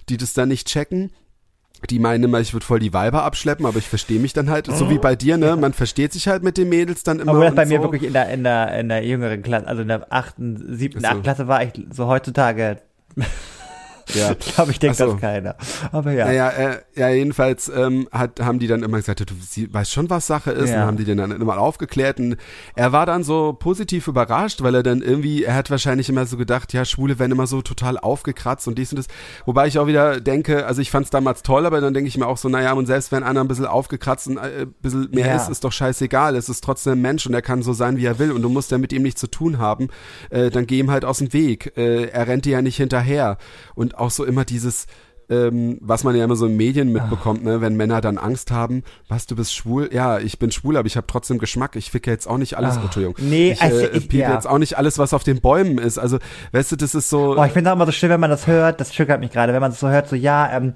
die 0.08 0.16
das 0.16 0.32
dann 0.32 0.48
nicht 0.48 0.66
checken. 0.66 1.10
die 1.90 1.98
meinen 1.98 2.24
immer, 2.24 2.38
ich 2.40 2.52
würde 2.52 2.64
voll 2.64 2.78
die 2.78 2.92
Weiber 2.92 3.24
abschleppen, 3.24 3.66
aber 3.66 3.78
ich 3.78 3.88
verstehe 3.88 4.20
mich 4.20 4.32
dann 4.32 4.48
halt, 4.50 4.66
so 4.66 4.88
wie 4.88 4.98
bei 4.98 5.16
dir, 5.16 5.36
ne? 5.36 5.56
Man 5.56 5.72
versteht 5.72 6.12
sich 6.12 6.28
halt 6.28 6.42
mit 6.44 6.56
den 6.56 6.68
Mädels 6.68 7.02
dann 7.02 7.18
immer. 7.20 7.32
Obwohl 7.32 7.44
das 7.44 7.50
und 7.52 7.56
bei 7.56 7.66
so. 7.66 7.74
mir 7.74 7.82
wirklich 7.82 8.02
in 8.04 8.12
der, 8.12 8.28
in 8.30 8.44
der, 8.44 8.78
in 8.78 8.88
der 8.88 9.04
jüngeren 9.04 9.42
Klasse, 9.42 9.66
also 9.66 9.82
in 9.82 9.88
der 9.88 10.06
achten, 10.12 10.76
siebten, 10.76 10.98
Ach 10.98 11.02
so. 11.02 11.08
achten 11.08 11.22
Klasse 11.22 11.48
war 11.48 11.62
ich 11.62 11.70
so 11.90 12.06
heutzutage, 12.06 12.78
ja. 14.14 14.34
glaube 14.34 14.70
ich, 14.70 14.78
denkt 14.78 14.96
so. 14.96 15.12
das 15.12 15.20
keiner. 15.20 15.56
Aber 15.92 16.12
ja. 16.12 16.26
Naja, 16.26 16.48
äh, 16.50 16.78
ja, 16.94 17.08
jedenfalls 17.08 17.68
ähm, 17.68 18.08
hat, 18.12 18.40
haben 18.40 18.58
die 18.58 18.66
dann 18.66 18.82
immer 18.82 18.98
gesagt, 18.98 19.20
du 19.20 19.34
sie, 19.40 19.72
weißt 19.72 19.92
schon, 19.92 20.10
was 20.10 20.26
Sache 20.26 20.50
ist. 20.50 20.70
Ja. 20.70 20.82
Und 20.82 20.86
haben 20.86 20.96
die 20.96 21.04
den 21.04 21.18
dann 21.18 21.30
immer 21.30 21.58
aufgeklärt. 21.58 22.18
Und 22.18 22.36
er 22.74 22.92
war 22.92 23.06
dann 23.06 23.24
so 23.24 23.52
positiv 23.52 24.08
überrascht, 24.08 24.62
weil 24.62 24.74
er 24.74 24.82
dann 24.82 25.02
irgendwie, 25.02 25.44
er 25.44 25.54
hat 25.54 25.70
wahrscheinlich 25.70 26.08
immer 26.08 26.26
so 26.26 26.36
gedacht, 26.36 26.72
ja, 26.72 26.84
Schwule 26.84 27.18
werden 27.18 27.32
immer 27.32 27.46
so 27.46 27.62
total 27.62 27.98
aufgekratzt 27.98 28.68
und 28.68 28.78
dies 28.78 28.92
und 28.92 28.98
das. 28.98 29.06
Wobei 29.46 29.66
ich 29.66 29.78
auch 29.78 29.86
wieder 29.86 30.20
denke, 30.20 30.66
also 30.66 30.80
ich 30.80 30.90
fand 30.90 31.04
es 31.04 31.10
damals 31.10 31.42
toll, 31.42 31.66
aber 31.66 31.80
dann 31.80 31.94
denke 31.94 32.08
ich 32.08 32.16
mir 32.18 32.26
auch 32.26 32.36
so, 32.36 32.48
naja, 32.48 32.72
und 32.72 32.86
selbst 32.86 33.12
wenn 33.12 33.22
einer 33.22 33.40
ein 33.40 33.48
bisschen 33.48 33.66
aufgekratzt 33.66 34.28
und 34.28 34.36
äh, 34.36 34.62
ein 34.62 34.74
bisschen 34.80 35.08
mehr 35.10 35.26
Ja. 35.26 35.36
ist, 35.36 35.48
ist 35.48 35.64
doch 35.64 35.72
scheißegal. 35.72 36.36
Es 36.36 36.48
ist 36.48 36.62
trotzdem 36.64 36.94
ein 36.94 37.02
Mensch 37.02 37.26
und 37.26 37.34
er 37.34 37.42
kann 37.42 37.62
so 37.62 37.72
sein, 37.72 37.96
wie 37.96 38.04
er 38.04 38.18
will. 38.18 38.32
Und 38.32 38.42
du 38.42 38.48
musst 38.48 38.70
ja 38.70 38.78
mit 38.78 38.92
ihm 38.92 39.02
nichts 39.02 39.20
zu 39.20 39.26
tun 39.28 39.58
haben. 39.58 39.88
Äh, 40.30 40.50
dann 40.50 40.66
geh 40.66 40.78
ihm 40.78 40.90
halt 40.90 41.04
aus 41.04 41.18
dem 41.18 41.32
Weg. 41.32 41.76
Äh, 41.76 42.06
er 42.06 42.26
rennt 42.26 42.44
dir 42.44 42.52
ja 42.52 42.62
nicht 42.62 42.76
hinterher. 42.76 43.38
Und 43.74 43.91
auch 43.98 44.10
so 44.10 44.24
immer 44.24 44.44
dieses, 44.44 44.86
ähm, 45.30 45.78
was 45.80 46.04
man 46.04 46.14
ja 46.16 46.24
immer 46.24 46.36
so 46.36 46.46
in 46.46 46.56
Medien 46.56 46.92
mitbekommt, 46.92 47.44
ne, 47.44 47.60
wenn 47.60 47.76
Männer 47.76 48.00
dann 48.00 48.18
Angst 48.18 48.50
haben, 48.50 48.82
was, 49.08 49.26
du 49.26 49.36
bist 49.36 49.54
schwul? 49.54 49.88
Ja, 49.92 50.18
ich 50.18 50.38
bin 50.38 50.50
schwul, 50.50 50.76
aber 50.76 50.86
ich 50.86 50.96
habe 50.96 51.06
trotzdem 51.06 51.38
Geschmack. 51.38 51.76
Ich 51.76 51.90
ficke 51.90 52.10
jetzt 52.10 52.26
auch 52.26 52.38
nicht 52.38 52.56
alles, 52.56 52.74
Ah, 52.76 52.80
oh, 52.82 52.84
Entschuldigung. 52.86 53.16
nee, 53.18 53.52
ich, 53.52 53.62
also 53.62 53.78
äh, 53.78 53.96
ich- 53.96 54.12
ja. 54.12 54.34
jetzt 54.34 54.46
auch 54.48 54.58
nicht 54.58 54.76
alles, 54.76 54.98
was 54.98 55.14
auf 55.14 55.22
den 55.24 55.40
Bäumen 55.40 55.78
ist. 55.78 55.98
Also, 55.98 56.18
weißt 56.52 56.72
du, 56.72 56.76
das 56.76 56.94
ist 56.94 57.08
so. 57.08 57.36
Oh, 57.38 57.44
ich 57.44 57.52
finde 57.52 57.68
es 57.68 57.72
auch 57.72 57.76
immer 57.76 57.86
so 57.86 57.92
schön, 57.92 58.10
wenn 58.10 58.20
man 58.20 58.30
das 58.30 58.46
hört, 58.46 58.80
das 58.80 58.90
triggert 58.90 59.20
mich 59.20 59.30
gerade, 59.30 59.52
wenn 59.52 59.60
man 59.60 59.70
das 59.70 59.80
so 59.80 59.88
hört, 59.88 60.08
so 60.08 60.16
ja, 60.16 60.54
ähm, 60.54 60.74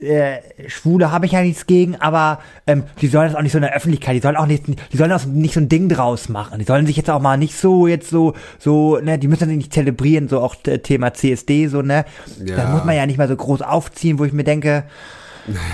äh, 0.00 0.38
Schwule 0.68 1.10
habe 1.12 1.26
ich 1.26 1.32
ja 1.32 1.42
nichts 1.42 1.66
gegen, 1.66 1.96
aber 1.96 2.40
ähm, 2.66 2.84
die 3.00 3.08
sollen 3.08 3.28
das 3.28 3.36
auch 3.36 3.42
nicht 3.42 3.52
so 3.52 3.58
in 3.58 3.62
der 3.62 3.74
Öffentlichkeit, 3.74 4.16
die 4.16 4.20
sollen 4.20 4.36
auch 4.36 4.46
nicht, 4.46 4.64
die 4.66 4.96
sollen 4.96 5.12
auch 5.12 5.24
nicht 5.26 5.54
so 5.54 5.60
ein 5.60 5.68
Ding 5.68 5.88
draus 5.88 6.28
machen. 6.28 6.58
Die 6.58 6.64
sollen 6.64 6.86
sich 6.86 6.96
jetzt 6.96 7.10
auch 7.10 7.20
mal 7.20 7.36
nicht 7.36 7.56
so 7.56 7.86
jetzt 7.86 8.10
so, 8.10 8.34
so, 8.58 8.98
ne, 8.98 9.18
die 9.18 9.28
müssen 9.28 9.40
das 9.40 9.48
nicht 9.48 9.72
zelebrieren, 9.74 10.28
so 10.28 10.40
auch 10.40 10.56
äh, 10.66 10.78
Thema 10.78 11.12
CSD, 11.14 11.66
so, 11.68 11.82
ne? 11.82 12.04
Ja. 12.44 12.56
Das 12.56 12.70
muss 12.70 12.84
man 12.84 12.96
ja 12.96 13.06
nicht 13.06 13.18
mal 13.18 13.28
so 13.28 13.36
groß 13.36 13.62
aufziehen, 13.62 14.18
wo 14.18 14.24
ich 14.24 14.32
mir 14.32 14.44
denke, 14.44 14.84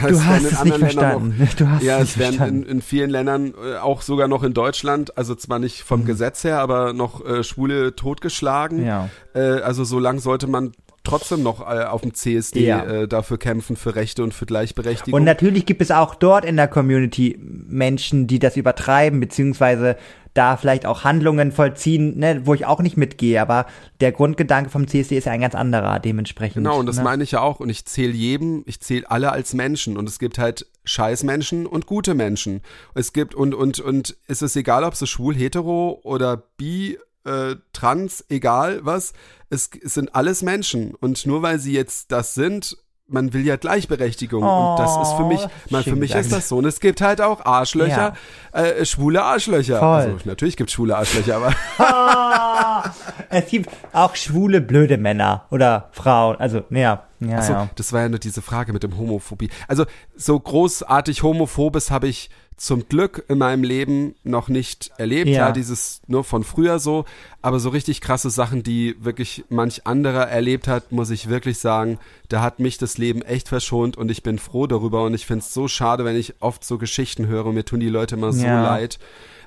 Es 0.05 0.09
du 0.19 0.25
hast 0.25 0.41
in 0.41 0.47
es 0.47 0.65
nicht 0.65 0.79
verstanden. 0.79 1.49
Du 1.57 1.69
hast 1.69 1.83
ja, 1.83 1.99
es 1.99 2.17
nicht 2.17 2.19
werden 2.19 2.33
in, 2.33 2.37
verstanden. 2.39 2.67
in 2.71 2.83
vielen 2.83 3.11
Ländern, 3.11 3.55
äh, 3.63 3.77
auch 3.79 4.03
sogar 4.03 4.29
noch 4.29 4.43
in 4.43 4.55
Deutschland, 4.55 5.17
also 5.19 5.35
zwar 5.35 5.59
nicht 5.59 5.83
vom 5.83 6.01
Mhm. 6.03 6.07
Gesetz 6.07 6.45
her, 6.45 6.59
aber 6.61 6.93
noch 6.93 7.25
äh, 7.25 7.43
Schwule 7.45 7.95
totgeschlagen. 7.95 8.85
Ja. 8.85 9.09
Äh, 9.35 9.61
also 9.61 9.85
so 9.85 9.99
lang 9.99 10.19
sollte 10.21 10.47
man 10.47 10.73
trotzdem 11.07 11.43
noch 11.43 11.61
äh, 11.61 11.85
auf 11.85 12.03
dem 12.03 12.15
CSD 12.15 12.67
Ja. 12.67 12.85
äh, 12.85 13.09
dafür 13.09 13.39
kämpfen, 13.39 13.77
für 13.77 13.95
Rechte 13.95 14.23
und 14.23 14.35
für 14.35 14.47
Gleichberechtigung. 14.47 15.19
Und 15.19 15.25
natürlich 15.25 15.67
gibt 15.67 15.81
es 15.83 15.91
auch 15.91 16.15
dort 16.15 16.45
in 16.45 16.57
der 16.57 16.69
Community 16.69 17.39
Menschen, 17.41 18.27
die 18.27 18.39
das 18.39 18.57
übertreiben, 18.57 19.21
beziehungsweise 19.21 19.97
da 20.37 20.57
vielleicht 20.57 20.87
auch 20.87 21.05
Handlungen 21.05 21.51
vollziehen, 21.51 22.19
ne, 22.19 22.43
wo 22.45 22.55
ich 22.55 22.67
auch 22.67 22.81
nicht 22.81 22.97
mitgehe, 22.97 23.41
aber 23.41 23.67
der 24.01 24.13
Grundgedanke 24.13 24.71
vom 24.71 24.87
CSD 24.87 25.17
ist 25.17 25.25
ja 25.25 25.33
ein 25.33 25.41
ganz 25.41 25.55
anderer 25.55 25.99
dementsprechend. 25.99 26.57
Genau, 26.57 26.79
und 26.79 26.87
das 26.87 26.99
ne? 26.99 27.05
meine 27.05 27.23
ich 27.23 27.33
ja 27.33 27.41
auch. 27.41 27.61
Und 27.61 27.71
ich 27.71 27.87
zähle 27.87 28.13
jedem, 28.13 28.63
ich 28.67 28.81
zähle 28.81 29.11
alle 29.11 29.33
als 29.33 29.55
Menschen. 29.55 29.97
Und 29.97 30.09
es 30.09 30.19
gibt 30.19 30.39
halt 30.39 30.67
Scheißmenschen 30.85 31.67
und 31.67 31.87
gute 31.87 32.15
Menschen. 32.15 32.61
Es 32.95 33.13
gibt, 33.13 33.35
und, 33.35 33.55
und, 33.55 33.81
und 33.81 34.17
es 34.27 34.43
ist 34.43 34.57
egal, 34.57 34.85
ob 34.85 34.95
sie 34.95 35.07
schwul, 35.07 35.35
hetero 35.35 36.01
oder 36.03 36.37
bi, 36.37 36.99
äh, 37.25 37.57
trans, 37.73 38.25
egal 38.29 38.81
was. 38.83 39.13
Es, 39.51 39.71
es 39.83 39.95
sind 39.95 40.15
alles 40.15 40.43
Menschen. 40.43 40.95
Und 40.95 41.27
nur 41.27 41.43
weil 41.43 41.59
sie 41.59 41.73
jetzt 41.73 42.13
das 42.13 42.35
sind, 42.35 42.77
man 43.09 43.33
will 43.33 43.47
ja 43.47 43.57
Gleichberechtigung. 43.57 44.43
und 44.43 44.79
das 44.79 44.97
ist 45.09 45.13
für 45.15 45.25
mich, 45.25 45.41
Oh, 45.45 45.49
man, 45.71 45.85
für 45.85 45.95
mich 45.97 46.15
ist 46.15 46.33
das 46.33 46.49
so. 46.49 46.57
Und 46.57 46.65
es 46.65 46.81
gibt 46.81 47.01
halt 47.01 47.21
auch 47.21 47.45
Arschlöcher, 47.45 48.15
äh, 48.53 48.85
schwule 48.85 49.23
Arschlöcher. 49.23 49.79
Voll. 49.79 49.89
Also 49.89 50.17
natürlich 50.25 50.57
gibt 50.57 50.71
es 50.71 50.75
schwule 50.75 50.97
Arschlöcher, 50.97 51.37
aber 51.37 51.55
Ah, 51.79 52.93
es 53.31 53.47
gibt 53.49 53.71
auch 53.93 54.17
schwule, 54.17 54.61
blöde 54.61 54.99
Männer 54.99 55.47
oder 55.51 55.89
Frauen, 55.93 56.37
also, 56.37 56.63
ja, 56.71 57.05
ja, 57.21 57.39
Achso, 57.39 57.53
ja. 57.53 57.69
das 57.77 57.93
war 57.93 58.03
ja 58.03 58.09
nur 58.09 58.19
diese 58.19 58.43
Frage 58.43 58.73
mit 58.73 58.83
dem 58.83 58.97
Homophobie. 58.99 59.51
Also 59.69 59.87
so 60.17 60.39
großartig 60.39 61.23
Homophobes 61.23 61.91
habe 61.91 62.09
ich 62.09 62.29
zum 62.57 62.89
Glück 62.89 63.25
in 63.29 63.37
meinem 63.39 63.63
Leben 63.65 64.15
noch 64.25 64.49
nicht 64.49 64.91
erlebt. 64.97 65.29
Ja. 65.29 65.49
Ja, 65.49 65.53
dieses 65.53 66.01
nur 66.07 66.25
von 66.25 66.43
früher 66.43 66.79
so, 66.79 67.05
aber 67.43 67.61
so 67.61 67.69
richtig 67.69 68.01
krasse 68.01 68.31
Sachen, 68.31 68.63
die 68.63 68.97
wirklich 68.99 69.45
manch 69.51 69.87
anderer 69.87 70.27
erlebt 70.29 70.67
hat, 70.67 70.91
muss 70.91 71.11
ich 71.11 71.29
wirklich 71.29 71.59
sagen, 71.59 71.99
da 72.29 72.41
hat 72.41 72.59
mich 72.59 72.79
das 72.79 72.97
Leben 72.97 73.21
echt 73.23 73.49
verschont 73.51 73.97
und 73.99 74.11
ich 74.11 74.23
bin 74.23 74.39
froh 74.39 74.67
darüber 74.67 75.05
und 75.05 75.13
ich 75.13 75.27
finde 75.27 75.45
es 75.45 75.53
so 75.53 75.69
schade, 75.69 76.05
wenn 76.07 76.17
ich 76.17 76.35
oft 76.41 76.65
so 76.65 76.79
Geschichten 76.79 77.27
höre 77.27 77.45
und 77.47 77.55
mir 77.55 77.65
tun 77.65 77.81
die 77.81 77.91
Leute 77.91 78.15
immer 78.17 78.33
so 78.33 78.47
Ja. 78.47 78.63
leid, 78.63 78.99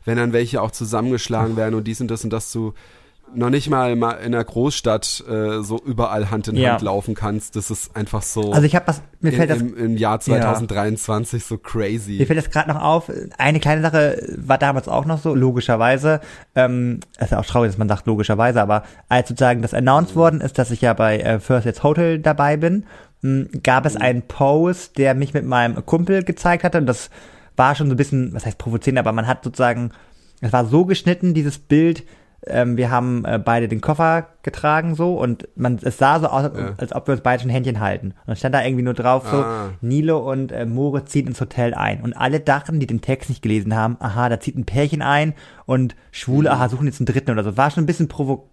wenn 0.06 0.18
dann 0.18 0.32
welche 0.32 0.62
auch 0.62 0.72
zusammengeschlagen 0.72 1.56
werden 1.58 1.74
und 1.76 1.86
dies 1.86 2.02
und 2.02 2.10
das 2.10 2.24
und 2.24 2.30
das 2.30 2.52
zu 2.52 2.74
noch 3.36 3.50
nicht 3.50 3.70
mal 3.70 3.96
mal 3.96 4.14
in 4.14 4.34
einer 4.34 4.44
Großstadt 4.44 5.24
äh, 5.30 5.62
so 5.62 5.80
überall 5.86 6.32
Hand 6.32 6.48
in 6.48 6.56
Ja. 6.56 6.72
Hand 6.72 6.82
laufen 6.82 7.16
kannst. 7.16 7.56
Das 7.56 7.70
ist 7.72 7.96
einfach 7.96 8.22
so 8.22 8.52
Also 8.52 8.66
ich 8.66 8.76
habe 8.76 8.88
was, 8.88 9.02
mir 9.20 9.32
fällt 9.32 9.50
das 9.50 9.60
im, 9.60 9.78
im 9.78 9.98
Jahr 9.98 10.20
2023 10.20 11.44
so 11.44 11.58
crazy. 11.58 12.18
Mir 12.20 12.28
fällt 12.28 12.40
das 12.40 12.50
gerade 12.50 12.70
noch 12.70 12.82
auf. 12.82 13.12
Eine 13.38 13.60
kleine 13.60 13.82
Sache 13.82 14.22
war 14.38 14.58
damals 14.58 14.88
auch 14.88 15.06
noch 15.06 15.20
so, 15.20 15.36
logischerweise. 15.36 16.22
Ähm, 16.56 17.00
es 17.18 17.26
ist 17.26 17.32
ja 17.32 17.40
auch 17.40 17.46
traurig, 17.46 17.70
dass 17.72 17.78
man 17.78 17.88
sagt 17.90 18.08
logischerweise, 18.08 18.62
aber 18.62 18.84
als 19.08 19.30
sozusagen 19.30 19.62
das 19.62 19.74
announced 19.74 20.16
worden 20.16 20.42
ist, 20.42 20.58
dass 20.58 20.72
ich 20.72 20.82
ja 20.82 20.94
bei 20.94 21.20
äh, 21.20 21.40
First 21.40 21.66
Jetzt 21.66 21.84
Hotel 21.84 22.20
dabei 22.20 22.58
bin, 22.58 22.86
mh, 23.22 23.48
gab 23.64 23.86
es 23.86 23.96
einen 23.96 24.24
Post, 24.24 24.98
der 24.98 25.14
mich 25.14 25.34
mit 25.34 25.46
meinem 25.46 25.86
Kumpel 25.86 26.24
gezeigt 26.24 26.64
hatte 26.64 26.78
und 26.78 26.86
das 26.86 27.10
war 27.56 27.76
schon 27.76 27.88
so 27.88 27.94
ein 27.94 27.98
bisschen, 27.98 28.34
was 28.34 28.46
heißt 28.46 28.58
provozierend, 28.58 29.00
aber 29.00 29.12
man 29.12 29.28
hat 29.28 29.44
sozusagen, 29.44 29.92
es 30.42 30.54
war 30.54 30.66
so 30.66 30.86
geschnitten, 30.86 31.34
dieses 31.34 31.58
Bild, 31.60 32.04
ähm, 32.48 32.78
wir 32.78 32.90
haben 32.92 33.26
äh, 33.26 33.40
beide 33.44 33.68
den 33.68 33.82
Koffer 33.82 34.28
getragen 34.44 34.96
so 34.96 35.16
und 35.16 35.48
man 35.56 35.80
es 35.84 35.98
sah 35.98 36.20
so 36.20 36.28
aus, 36.28 36.44
Ja. 36.56 36.74
als 36.78 36.94
ob 36.94 37.08
wir 37.08 37.14
uns 37.14 37.22
beide 37.22 37.42
schon 37.42 37.50
Händchen 37.52 37.80
halten. 37.80 38.08
Und 38.08 38.28
dann 38.28 38.36
stand 38.36 38.56
da 38.56 38.64
irgendwie 38.64 38.84
nur 38.84 38.94
drauf 38.94 39.28
so, 39.30 39.38
Ah. 39.38 39.70
Nilo 39.82 40.18
und 40.32 40.52
äh, 40.52 40.66
Moritz 40.66 41.12
ziehen 41.12 41.28
ins 41.28 41.42
Hotel 41.42 41.74
ein. 41.74 42.02
Und 42.02 42.14
alle 42.14 42.40
dachten, 42.40 42.80
die 42.80 42.88
den 42.88 43.02
Text 43.02 43.30
nicht 43.30 43.42
gelesen 43.42 43.76
haben, 43.76 43.98
aha, 44.00 44.30
da 44.30 44.40
zieht 44.40 44.58
ein 44.58 44.66
Pärchen 44.66 45.02
ein 45.02 45.34
und 45.66 45.96
Schwule, 46.12 46.52
aha, 46.52 46.70
suchen 46.70 46.88
jetzt 46.88 47.00
einen 47.00 47.06
Dritten 47.08 47.32
oder 47.32 47.44
so. 47.44 47.58
War 47.58 47.72
schon 47.72 47.84
ein 47.84 47.88
bisschen 47.88 48.08
provokant 48.08 48.50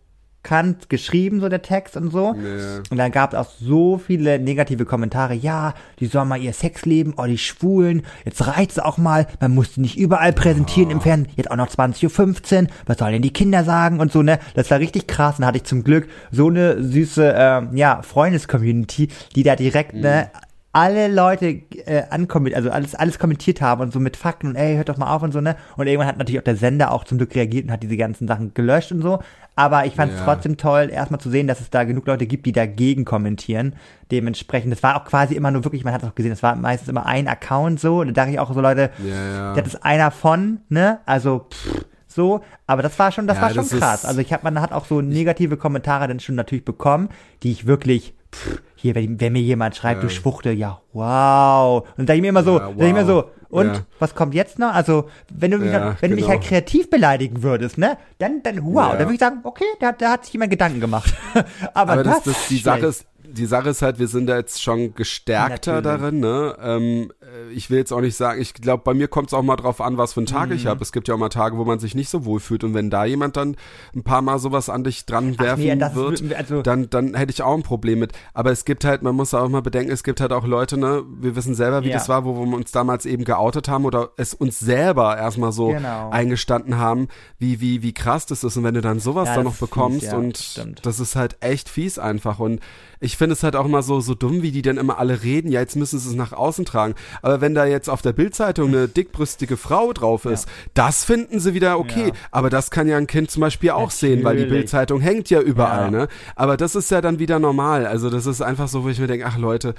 geschrieben, 0.88 1.40
so 1.40 1.48
der 1.48 1.62
Text 1.62 1.96
und 1.96 2.10
so. 2.10 2.34
Ja. 2.34 2.78
Und 2.90 2.96
dann 2.96 3.10
gab 3.10 3.32
es 3.32 3.38
auch 3.38 3.50
so 3.60 3.98
viele 3.98 4.38
negative 4.38 4.84
Kommentare. 4.84 5.34
Ja, 5.34 5.74
die 6.00 6.06
sollen 6.06 6.28
mal 6.28 6.40
ihr 6.40 6.52
Sexleben, 6.52 7.14
oh, 7.16 7.24
die 7.24 7.38
Schwulen, 7.38 8.02
jetzt 8.24 8.46
reicht's 8.46 8.78
auch 8.78 8.98
mal, 8.98 9.26
man 9.40 9.54
muss 9.54 9.74
die 9.74 9.80
nicht 9.80 9.98
überall 9.98 10.32
präsentieren 10.32 10.90
im 10.90 11.00
Fernsehen, 11.00 11.32
jetzt 11.36 11.50
auch 11.50 11.56
noch 11.56 11.68
20.15 11.68 12.62
Uhr, 12.62 12.68
was 12.86 12.98
sollen 12.98 13.12
denn 13.12 13.22
die 13.22 13.32
Kinder 13.32 13.64
sagen 13.64 14.00
und 14.00 14.12
so, 14.12 14.22
ne? 14.22 14.38
Das 14.54 14.70
war 14.70 14.78
richtig 14.78 15.06
krass. 15.06 15.38
Und 15.38 15.46
hatte 15.46 15.58
ich 15.58 15.64
zum 15.64 15.84
Glück 15.84 16.08
so 16.30 16.48
eine 16.48 16.82
süße, 16.82 17.34
ähm, 17.36 17.76
ja, 17.76 18.02
Freundes-Community, 18.02 19.08
die 19.34 19.42
da 19.42 19.56
direkt, 19.56 19.94
ne, 19.94 20.30
alle 20.76 21.08
Leute 21.08 21.46
äh, 21.86 22.02
ankommentiert, 22.10 22.58
also 22.58 22.70
alles, 22.70 22.94
alles 22.94 23.18
kommentiert 23.18 23.62
haben 23.62 23.80
und 23.80 23.94
so 23.94 23.98
mit 23.98 24.14
Fakten 24.14 24.48
und 24.48 24.56
ey, 24.56 24.76
hört 24.76 24.90
doch 24.90 24.98
mal 24.98 25.10
auf 25.10 25.22
und 25.22 25.32
so, 25.32 25.40
ne? 25.40 25.56
Und 25.78 25.86
irgendwann 25.86 26.06
hat 26.06 26.18
natürlich 26.18 26.38
auch 26.38 26.44
der 26.44 26.56
Sender 26.56 26.92
auch 26.92 27.04
zum 27.04 27.16
Glück 27.16 27.34
reagiert 27.34 27.64
und 27.64 27.72
hat 27.72 27.82
diese 27.82 27.96
ganzen 27.96 28.28
Sachen 28.28 28.52
gelöscht 28.52 28.92
und 28.92 29.00
so. 29.00 29.20
Aber 29.56 29.86
ich 29.86 29.94
fand 29.94 30.12
es 30.12 30.18
Ja. 30.18 30.24
trotzdem 30.24 30.58
toll, 30.58 30.90
erstmal 30.92 31.18
zu 31.18 31.30
sehen, 31.30 31.46
dass 31.46 31.60
es 31.60 31.70
da 31.70 31.84
genug 31.84 32.06
Leute 32.06 32.26
gibt, 32.26 32.44
die 32.46 32.52
dagegen 32.52 33.04
kommentieren. 33.06 33.74
Dementsprechend, 34.10 34.70
das 34.70 34.82
war 34.82 34.96
auch 35.00 35.04
quasi 35.06 35.34
immer 35.34 35.50
nur 35.50 35.64
wirklich, 35.64 35.82
man 35.82 35.94
hat 35.94 36.02
es 36.02 36.08
auch 36.08 36.14
gesehen, 36.14 36.30
das 36.30 36.42
war 36.42 36.54
meistens 36.56 36.88
immer 36.88 37.06
ein 37.06 37.26
Account 37.26 37.80
so. 37.80 38.04
Da 38.04 38.12
dachte 38.12 38.30
ich 38.30 38.38
auch 38.38 38.52
so, 38.52 38.60
Leute, 38.60 38.90
Ja, 39.04 39.54
das 39.54 39.68
ist 39.68 39.82
einer 39.84 40.10
von, 40.10 40.60
ne? 40.68 41.00
Also, 41.06 41.46
pff, 41.50 41.84
so, 42.06 42.42
aber 42.66 42.82
das 42.82 42.98
war 42.98 43.10
schon, 43.12 43.26
das 43.26 43.36
Ja, 43.38 43.42
war 43.44 43.50
schon 43.50 43.68
das 43.68 43.78
krass. 43.78 44.04
Also 44.04 44.20
ich 44.20 44.32
habe, 44.32 44.44
man 44.44 44.60
hat 44.60 44.72
auch 44.72 44.84
so 44.84 45.00
negative 45.00 45.56
Kommentare 45.56 46.06
dann 46.08 46.20
schon 46.20 46.34
natürlich 46.34 46.64
bekommen, 46.64 47.08
die 47.42 47.50
ich 47.52 47.66
wirklich, 47.66 48.14
pff, 48.32 48.60
hier, 48.74 48.94
wenn, 48.94 49.20
wenn 49.20 49.32
mir 49.32 49.42
jemand 49.42 49.76
schreibt, 49.76 50.02
du 50.02 50.08
Schwuchtel, 50.10 50.52
ja, 50.54 50.80
wow. 50.92 51.86
Und 51.96 52.08
da 52.08 52.14
ich 52.14 52.20
mir 52.20 52.28
immer 52.28 52.44
so, 52.44 52.58
Ja, 52.58 52.70
da 52.76 52.86
ich 52.86 52.92
mir 52.92 53.06
so, 53.06 53.14
wow. 53.16 53.24
und 53.48 53.66
Ja. 53.66 53.80
was 53.98 54.14
kommt 54.14 54.34
jetzt 54.34 54.58
noch? 54.58 54.72
Also, 54.74 55.08
wenn 55.32 55.50
du 55.50 55.58
mich, 55.58 55.72
Ja, 55.72 55.96
wenn 56.00 56.10
du 56.10 56.16
mich 56.16 56.26
genau. 56.26 56.36
halt 56.38 56.46
kreativ 56.46 56.90
beleidigen 56.90 57.42
würdest, 57.42 57.78
ne? 57.78 57.96
Dann, 58.18 58.42
dann, 58.42 58.62
wow, 58.64 58.74
Ja. 58.74 58.90
dann 58.92 59.00
würde 59.00 59.14
ich 59.14 59.20
sagen, 59.20 59.40
okay, 59.44 59.64
da, 59.80 59.92
da 59.92 60.12
hat 60.12 60.24
sich 60.24 60.32
jemand 60.34 60.50
Gedanken 60.50 60.80
gemacht. 60.80 61.14
aber, 61.74 61.92
Aber 61.92 62.02
das, 62.04 62.22
das, 62.22 62.24
das, 62.34 62.48
die 62.48 62.58
schlecht. 62.58 62.64
Sache 62.64 62.86
ist, 62.86 63.06
die 63.28 63.46
Sache 63.46 63.68
ist 63.70 63.82
halt, 63.82 63.98
wir 63.98 64.08
sind 64.08 64.26
da 64.28 64.36
jetzt 64.36 64.62
schon 64.62 64.94
gestärkter 64.94 65.80
Natürlich. 65.82 66.00
darin, 66.00 66.20
ne? 66.20 66.56
Ähm, 66.62 67.12
ich 67.52 67.70
will 67.70 67.78
jetzt 67.78 67.92
auch 67.92 68.00
nicht 68.00 68.16
sagen, 68.16 68.40
ich 68.40 68.54
glaube, 68.54 68.82
bei 68.84 68.94
mir 68.94 69.08
kommt 69.08 69.28
es 69.28 69.34
auch 69.34 69.42
mal 69.42 69.56
drauf 69.56 69.80
an, 69.80 69.96
was 69.98 70.12
für 70.14 70.20
einen 70.20 70.26
Tag 70.26 70.48
Mhm. 70.50 70.56
ich 70.56 70.66
habe. 70.66 70.82
Es 70.82 70.92
gibt 70.92 71.08
ja 71.08 71.14
auch 71.14 71.18
mal 71.18 71.28
Tage, 71.28 71.56
wo 71.58 71.64
man 71.64 71.78
sich 71.78 71.94
nicht 71.94 72.08
so 72.08 72.24
wohl 72.24 72.40
fühlt 72.40 72.64
und 72.64 72.74
wenn 72.74 72.90
da 72.90 73.04
jemand 73.04 73.36
dann 73.36 73.56
ein 73.94 74.02
paar 74.02 74.22
Mal 74.22 74.38
sowas 74.38 74.68
an 74.68 74.84
dich 74.84 75.06
dran 75.06 75.38
werfen 75.38 75.62
nee, 75.64 75.76
das 75.76 75.94
wird, 75.94 76.22
also- 76.34 76.62
dann, 76.62 76.90
dann 76.90 77.14
hätte 77.14 77.32
ich 77.32 77.42
auch 77.42 77.54
ein 77.54 77.62
Problem 77.62 77.98
mit. 77.98 78.12
Aber 78.34 78.50
es 78.50 78.64
gibt 78.64 78.84
halt, 78.84 79.02
man 79.02 79.14
muss 79.14 79.32
auch 79.34 79.48
mal 79.48 79.62
bedenken, 79.62 79.92
es 79.92 80.02
gibt 80.04 80.20
halt 80.20 80.32
auch 80.32 80.46
Leute, 80.46 80.76
ne, 80.78 81.02
wir 81.20 81.36
wissen 81.36 81.54
selber, 81.54 81.82
wie 81.84 81.88
Ja. 81.88 81.94
das 81.98 82.08
war, 82.08 82.24
wo 82.24 82.34
wir 82.44 82.56
uns 82.56 82.72
damals 82.72 83.06
eben 83.06 83.24
geoutet 83.24 83.68
haben 83.68 83.84
oder 83.84 84.10
es 84.16 84.34
uns 84.34 84.58
selber 84.58 85.16
erstmal 85.16 85.52
so 85.52 85.68
Genau. 85.68 86.10
eingestanden 86.10 86.78
haben, 86.78 87.08
wie, 87.38 87.60
wie, 87.60 87.82
wie 87.82 87.92
krass 87.92 88.26
das 88.26 88.44
ist. 88.44 88.56
Und 88.56 88.64
wenn 88.64 88.74
du 88.74 88.80
dann 88.80 89.00
sowas 89.00 89.28
Ja, 89.28 89.34
dann 89.36 89.44
das 89.44 89.44
noch 89.44 89.52
ist 89.52 89.58
fies, 89.58 89.68
bekommst 89.68 90.02
ja, 90.04 90.16
und 90.16 90.36
stimmt. 90.38 90.84
das 90.86 91.00
ist 91.00 91.16
halt 91.16 91.36
echt 91.40 91.68
fies 91.68 91.98
einfach. 91.98 92.38
Und 92.38 92.60
ich 93.00 93.16
finde 93.16 93.34
es 93.34 93.42
halt 93.42 93.56
auch 93.56 93.64
immer 93.66 93.82
so, 93.82 94.00
so 94.00 94.14
dumm, 94.14 94.42
wie 94.42 94.50
die 94.52 94.62
dann 94.62 94.76
immer 94.78 94.98
alle 94.98 95.22
reden. 95.22 95.50
Ja, 95.50 95.60
jetzt 95.60 95.76
müssen 95.76 95.98
sie 95.98 96.08
es 96.08 96.14
nach 96.14 96.32
außen 96.32 96.64
tragen. 96.64 96.94
Aber 97.22 97.40
wenn 97.40 97.54
da 97.54 97.66
jetzt 97.66 97.88
auf 97.90 98.02
der 98.02 98.12
Bildzeitung 98.12 98.68
eine 98.68 98.88
dickbrüstige 98.88 99.56
Frau 99.56 99.92
drauf 99.92 100.24
ist, 100.24 100.48
das 100.74 101.04
finden 101.04 101.40
sie 101.40 101.54
wieder 101.54 101.78
okay. 101.78 102.08
Ja. 102.08 102.14
Aber 102.30 102.50
das 102.50 102.70
kann 102.70 102.88
ja 102.88 102.96
ein 102.96 103.06
Kind 103.06 103.30
zum 103.30 103.40
Beispiel 103.40 103.70
auch 103.70 103.90
sehen, 103.90 104.24
weil 104.24 104.36
die 104.36 104.42
Natürlich. 104.42 104.62
Bildzeitung 104.62 105.00
hängt 105.00 105.28
ja 105.30 105.40
überall, 105.40 105.84
Ja. 105.86 105.90
ne? 105.90 106.08
Aber 106.34 106.56
das 106.56 106.74
ist 106.74 106.90
ja 106.90 107.00
dann 107.00 107.18
wieder 107.18 107.38
normal. 107.38 107.86
Also 107.86 108.10
das 108.10 108.26
ist 108.26 108.40
einfach 108.42 108.68
so, 108.68 108.84
wo 108.84 108.88
ich 108.88 108.98
mir 108.98 109.06
denke, 109.06 109.26
ach 109.26 109.38
Leute, 109.38 109.74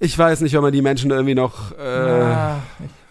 ich 0.00 0.18
weiß 0.18 0.40
nicht, 0.40 0.56
ob 0.56 0.62
man 0.62 0.72
die 0.72 0.82
Menschen 0.82 1.10
irgendwie 1.12 1.34
noch. 1.36 1.72
Äh, 1.78 2.54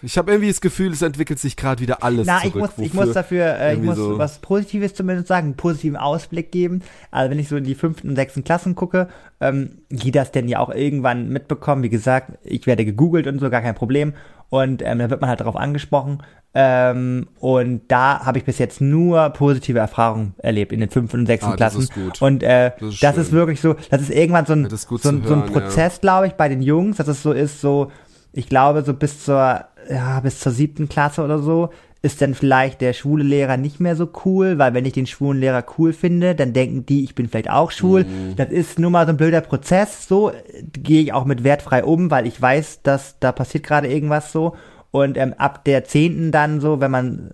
ich 0.02 0.18
habe 0.18 0.32
irgendwie 0.32 0.50
das 0.50 0.62
Gefühl, 0.62 0.92
es 0.92 1.02
entwickelt 1.02 1.40
sich 1.40 1.56
gerade 1.56 1.82
wieder 1.82 2.04
alles 2.04 2.26
Na, 2.28 2.38
ich 2.44 2.52
zurück. 2.54 2.72
muss, 2.78 2.86
ich 2.86 2.94
muss 2.94 3.12
dafür, 3.14 3.46
äh, 3.60 3.74
ich 3.76 3.82
muss 3.82 3.98
so- 3.98 4.18
was 4.18 4.40
Positives 4.40 4.94
zumindest 4.94 5.28
sagen, 5.28 5.48
einen 5.48 5.56
positiven 5.56 5.98
Ausblick 5.98 6.52
geben. 6.52 6.82
Also 7.12 7.30
wenn 7.32 7.40
ich 7.40 7.48
so 7.50 7.56
in 7.58 7.64
die 7.64 7.76
fünften 7.76 8.10
und 8.10 8.16
sechsten 8.16 8.44
Klassen 8.44 8.76
gucke, 8.76 9.08
ähm, 9.40 9.78
die 9.90 10.12
das 10.12 10.32
denn 10.32 10.48
ja 10.48 10.60
auch 10.60 10.70
irgendwann 10.74 11.30
mitbekommen. 11.30 11.84
Wie 11.84 11.90
gesagt, 11.90 12.34
ich 12.44 12.66
werde 12.68 12.86
gegoogelt 12.86 13.28
und 13.28 13.40
so, 13.40 13.50
gar 13.50 13.62
kein 13.62 13.76
Problem. 13.76 14.14
Und 14.50 14.82
ähm, 14.84 15.00
da 15.00 15.10
wird 15.10 15.22
man 15.22 15.30
halt 15.30 15.40
darauf 15.40 15.56
angesprochen. 15.56 16.22
Ähm, 16.54 17.28
und 17.40 17.84
da 17.88 18.26
habe 18.26 18.38
ich 18.38 18.44
bis 18.44 18.58
jetzt 18.58 18.82
nur 18.82 19.30
positive 19.30 19.80
Erfahrungen 19.80 20.34
erlebt 20.40 20.74
in 20.74 20.82
den 20.82 20.90
fünften 20.90 21.22
und 21.22 21.26
sechsten 21.26 21.52
Ah, 21.54 21.56
das 21.56 21.74
Klassen. 21.76 21.82
ist 21.84 21.94
gut. 21.94 22.22
Und 22.22 22.44
äh, 22.44 22.72
Das 22.78 23.00
das, 23.00 23.16
ist 23.16 23.22
ist, 23.24 23.30
schön. 23.30 23.38
wirklich 23.38 23.62
so, 23.62 23.76
das 23.90 24.02
ist 24.02 24.10
irgendwann 24.10 24.46
so 24.46 24.52
ein, 24.54 24.64
das 24.64 24.74
ist 24.74 24.88
gut 24.88 25.02
so, 25.02 25.10
ein 25.10 25.22
zu 25.22 25.30
so 25.30 25.34
ein 25.36 25.44
hören, 25.44 25.54
ja. 25.54 25.60
Prozess, 25.62 26.02
glaube 26.02 26.28
ich, 26.28 26.34
bei 26.34 26.50
den 26.50 26.62
Jungs, 26.62 26.98
dass 26.98 27.08
es 27.08 27.24
so 27.24 27.32
ist, 27.32 27.62
so, 27.62 27.90
ich 28.34 28.48
glaube, 28.48 28.84
so 28.84 28.94
bis 28.94 29.24
zur, 29.26 29.66
ja, 29.90 30.20
bis 30.22 30.40
zur 30.40 30.52
siebten 30.52 30.90
Klasse 30.90 31.24
oder 31.24 31.40
so, 31.40 31.70
ist 32.04 32.22
dann 32.22 32.34
vielleicht 32.34 32.82
der 32.82 32.94
schwule 32.94 33.24
Lehrer 33.24 33.58
nicht 33.58 33.80
mehr 33.80 33.96
so 33.96 34.10
cool, 34.26 34.58
weil 34.58 34.74
wenn 34.74 34.86
ich 34.86 34.94
den 34.94 35.06
schwulen 35.06 35.40
Lehrer 35.40 35.64
cool 35.78 35.94
finde, 35.94 36.34
dann 36.34 36.52
denken 36.52 36.84
die, 36.86 37.04
ich 37.04 37.14
bin 37.14 37.30
vielleicht 37.30 37.52
auch 37.52 37.70
schwul. 37.70 38.06
Mhm. 38.06 38.36
Das 38.38 38.50
ist 38.50 38.80
nun 38.80 38.92
mal 38.92 39.06
so 39.06 39.12
ein 39.12 39.18
blöder 39.18 39.42
Prozess, 39.42 40.08
so 40.08 40.32
äh, 40.32 40.64
gehe 40.74 41.02
ich 41.04 41.14
auch 41.14 41.26
mit 41.26 41.44
wertfrei 41.44 41.84
um, 41.84 42.10
weil 42.10 42.26
ich 42.26 42.42
weiß, 42.42 42.82
dass 42.82 43.20
da 43.20 43.32
passiert 43.32 43.64
gerade 43.66 43.88
irgendwas 43.88 44.32
so. 44.32 44.56
Und 44.90 45.16
ähm, 45.16 45.36
ab 45.38 45.64
der 45.64 45.84
zehnten 45.86 46.32
dann 46.32 46.60
so, 46.60 46.82
wenn 46.82 46.92
man 46.92 47.32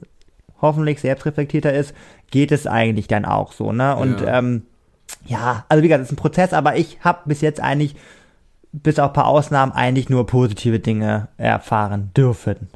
hoffentlich 0.61 0.99
selbstreflektierter 0.99 1.73
ist, 1.73 1.93
geht 2.29 2.51
es 2.51 2.67
eigentlich 2.67 3.07
dann 3.07 3.23
auch 3.23 3.53
so, 3.53 3.71
ne? 3.71 3.95
Und 3.95 4.19
Ja. 4.19 4.39
ähm, 4.39 4.63
ja, 5.25 5.65
also 5.69 5.81
wie 5.81 5.87
gesagt, 5.87 6.03
es 6.03 6.09
ist 6.09 6.13
ein 6.13 6.21
Prozess, 6.21 6.51
aber 6.51 6.75
ich 6.75 6.97
habe 7.01 7.19
bis 7.25 7.39
jetzt 7.39 7.61
eigentlich, 7.61 7.95
bis 8.71 8.99
auf 8.99 9.09
ein 9.11 9.13
paar 9.13 9.27
Ausnahmen, 9.27 9.71
eigentlich 9.71 10.09
nur 10.09 10.25
positive 10.27 10.79
Dinge 10.79 11.27
erfahren 11.37 12.11
dürfen. 12.15 12.69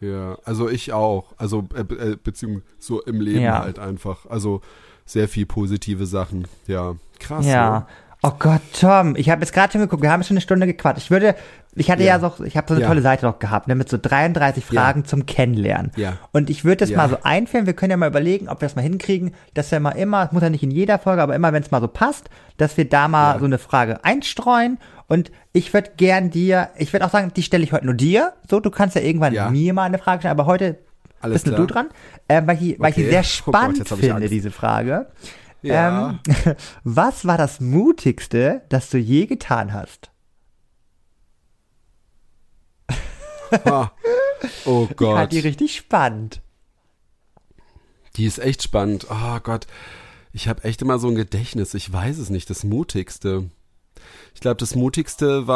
Ja, 0.00 0.36
also 0.44 0.68
ich 0.68 0.92
auch. 0.92 1.32
Also 1.36 1.68
äh, 1.74 1.80
äh, 2.12 2.16
beziehungsweise 2.22 2.64
so 2.78 3.02
im 3.02 3.20
Leben 3.20 3.40
Ja. 3.42 3.62
halt 3.62 3.78
einfach. 3.78 4.26
Also 4.30 4.62
sehr 5.04 5.28
viel 5.28 5.46
positive 5.46 6.06
Sachen. 6.06 6.46
Ja, 6.66 6.94
krass. 7.18 7.44
Ja. 7.46 7.80
Ne? 7.80 7.86
Oh 8.22 8.32
Gott, 8.38 8.60
Tom, 8.78 9.16
ich 9.16 9.30
habe 9.30 9.40
jetzt 9.40 9.52
gerade 9.54 9.72
schon 9.72 9.80
geguckt, 9.80 10.02
wir 10.02 10.10
haben 10.12 10.22
schon 10.22 10.34
eine 10.36 10.42
Stunde 10.42 10.66
gequatscht. 10.66 10.98
Ich 11.04 11.10
würde, 11.10 11.34
ich 11.74 11.90
hatte 11.90 12.02
ja, 12.02 12.18
Ja. 12.18 12.30
so, 12.36 12.44
ich 12.44 12.54
habe 12.54 12.68
so 12.68 12.74
eine 12.74 12.82
Ja. 12.82 12.88
tolle 12.88 13.00
Seite 13.00 13.24
noch 13.24 13.38
gehabt, 13.38 13.66
ne, 13.66 13.74
mit 13.74 13.88
so 13.88 13.96
33 14.00 14.62
Ja. 14.70 14.82
Fragen 14.82 15.06
zum 15.06 15.24
Kennenlernen. 15.24 15.90
Ja. 15.96 16.18
Und 16.30 16.50
ich 16.50 16.62
würde 16.64 16.76
das 16.78 16.90
Ja. 16.90 16.98
mal 16.98 17.08
so 17.08 17.16
einführen, 17.22 17.64
wir 17.64 17.72
können 17.72 17.90
ja 17.92 17.96
mal 17.96 18.08
überlegen, 18.10 18.48
ob 18.50 18.60
wir 18.60 18.66
das 18.68 18.76
mal 18.76 18.82
hinkriegen, 18.82 19.32
dass 19.54 19.70
wir 19.72 19.80
mal 19.80 19.92
immer, 19.92 20.28
muss 20.32 20.42
ja 20.42 20.50
nicht 20.50 20.62
in 20.62 20.70
jeder 20.70 20.98
Folge, 20.98 21.22
aber 21.22 21.34
immer, 21.34 21.54
wenn 21.54 21.62
es 21.62 21.70
mal 21.70 21.80
so 21.80 21.88
passt, 21.88 22.28
dass 22.58 22.76
wir 22.76 22.86
da 22.86 23.08
mal 23.08 23.34
Ja. 23.34 23.38
so 23.38 23.46
eine 23.46 23.58
Frage 23.58 24.04
einstreuen. 24.04 24.78
Und 25.10 25.32
ich 25.52 25.74
würde 25.74 25.90
gern 25.96 26.30
dir, 26.30 26.70
ich 26.78 26.92
würde 26.92 27.04
auch 27.04 27.10
sagen, 27.10 27.32
die 27.34 27.42
stelle 27.42 27.64
ich 27.64 27.72
heute 27.72 27.84
nur 27.84 27.94
dir. 27.94 28.32
So, 28.48 28.60
du 28.60 28.70
kannst 28.70 28.94
ja 28.94 29.02
irgendwann 29.02 29.34
Ja. 29.34 29.50
mir 29.50 29.74
mal 29.74 29.82
eine 29.82 29.98
Frage 29.98 30.20
stellen, 30.20 30.30
aber 30.30 30.46
heute 30.46 30.78
Alles 31.20 31.42
bist 31.42 31.46
nur 31.48 31.56
du 31.56 31.66
dran, 31.66 31.88
äh, 32.28 32.40
weil, 32.46 32.62
ich, 32.62 32.78
weil 32.78 32.90
ich 32.90 32.94
die 32.94 33.02
Okay. 33.02 33.10
sehr 33.10 33.20
Oh 33.20 33.22
Gott, 33.22 33.26
spannend 33.26 33.90
hab 33.90 33.98
ich 33.98 34.04
finde, 34.06 34.28
diese 34.28 34.50
Frage. 34.52 35.08
Ja. 35.62 36.10
Ähm, 36.10 36.18
was 36.84 37.26
war 37.26 37.36
das 37.36 37.58
Mutigste, 37.60 38.62
das 38.68 38.88
du 38.88 38.98
je 38.98 39.26
getan 39.26 39.72
hast? 39.72 40.10
Ha. 43.64 43.92
Oh 44.64 44.86
Ich 44.90 44.96
Gott. 44.96 45.16
fand 45.16 45.32
die 45.32 45.40
richtig 45.40 45.74
spannend. 45.74 46.40
Die 48.16 48.26
ist 48.26 48.38
echt 48.38 48.62
spannend. 48.62 49.06
Oh 49.10 49.38
Gott. 49.42 49.66
Ich 50.32 50.46
habe 50.46 50.62
echt 50.64 50.82
immer 50.82 50.98
so 51.00 51.08
ein 51.08 51.16
Gedächtnis. 51.16 51.74
Ich 51.74 51.92
weiß 51.92 52.18
es 52.18 52.30
nicht. 52.30 52.48
Das 52.48 52.62
Mutigste. 52.64 53.50
Ich 54.34 54.40
glaube, 54.40 54.56
das 54.56 54.74
Mutigste 54.74 55.46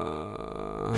war. 0.00 0.92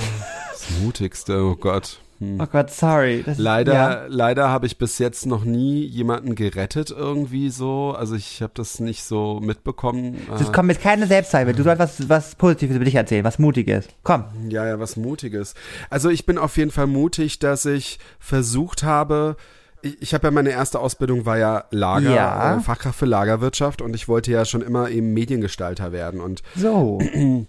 Das 0.53 0.71
Mutigste, 0.83 1.43
oh 1.45 1.57
Gott. 1.57 1.99
Hm. 2.19 2.39
Oh 2.41 2.47
Gott, 2.47 2.71
sorry. 2.71 3.23
Das 3.27 3.37
Leider, 3.39 3.73
Ja. 3.75 4.03
leider 4.07 4.49
habe 4.49 4.67
ich 4.67 4.79
bis 4.79 4.99
jetzt 4.99 5.27
noch 5.27 5.45
nie 5.45 5.85
jemanden 5.85 6.35
gerettet 6.37 6.91
irgendwie 6.91 7.51
so. 7.51 7.95
Also 7.99 8.15
ich 8.15 8.41
habe 8.43 8.53
das 8.55 8.79
nicht 8.79 9.03
so 9.03 9.41
mitbekommen. 9.43 10.19
Das 10.31 10.49
Äh, 10.49 10.53
kommt 10.53 10.71
jetzt 10.71 10.83
keine 10.83 11.07
Selbstzweifel. 11.09 11.53
Du 11.53 11.65
sollst 11.65 11.81
was, 11.81 12.09
was 12.09 12.35
Positives 12.37 12.77
über 12.77 12.85
dich 12.85 12.95
erzählen, 12.95 13.25
was 13.25 13.39
Mutiges. 13.41 13.89
Komm. 14.05 14.25
Ja, 14.49 14.65
ja, 14.67 14.79
was 14.79 14.97
Mutiges. 14.97 15.55
Also 15.91 16.11
ich 16.11 16.25
bin 16.25 16.39
auf 16.39 16.57
jeden 16.57 16.71
Fall 16.71 16.87
mutig, 16.87 17.41
dass 17.41 17.65
ich 17.67 17.99
versucht 18.21 18.85
habe, 18.85 19.37
ich, 19.83 20.01
ich 20.01 20.15
habe 20.15 20.29
ja 20.29 20.31
meine 20.31 20.51
erste 20.51 20.79
Ausbildung 20.79 21.27
war 21.27 21.39
ja 21.39 21.65
Lager, 21.71 22.15
Ja. 22.15 22.57
Äh, 22.57 22.61
Fachkraft 22.61 22.99
für 22.99 23.07
Lagerwirtschaft 23.07 23.83
und 23.83 23.95
ich 23.95 24.09
wollte 24.09 24.31
ja 24.31 24.45
schon 24.45 24.63
immer 24.63 24.91
eben 24.91 25.13
Mediengestalter 25.13 25.93
werden 25.93 26.21
und 26.21 26.43
So. 26.57 26.99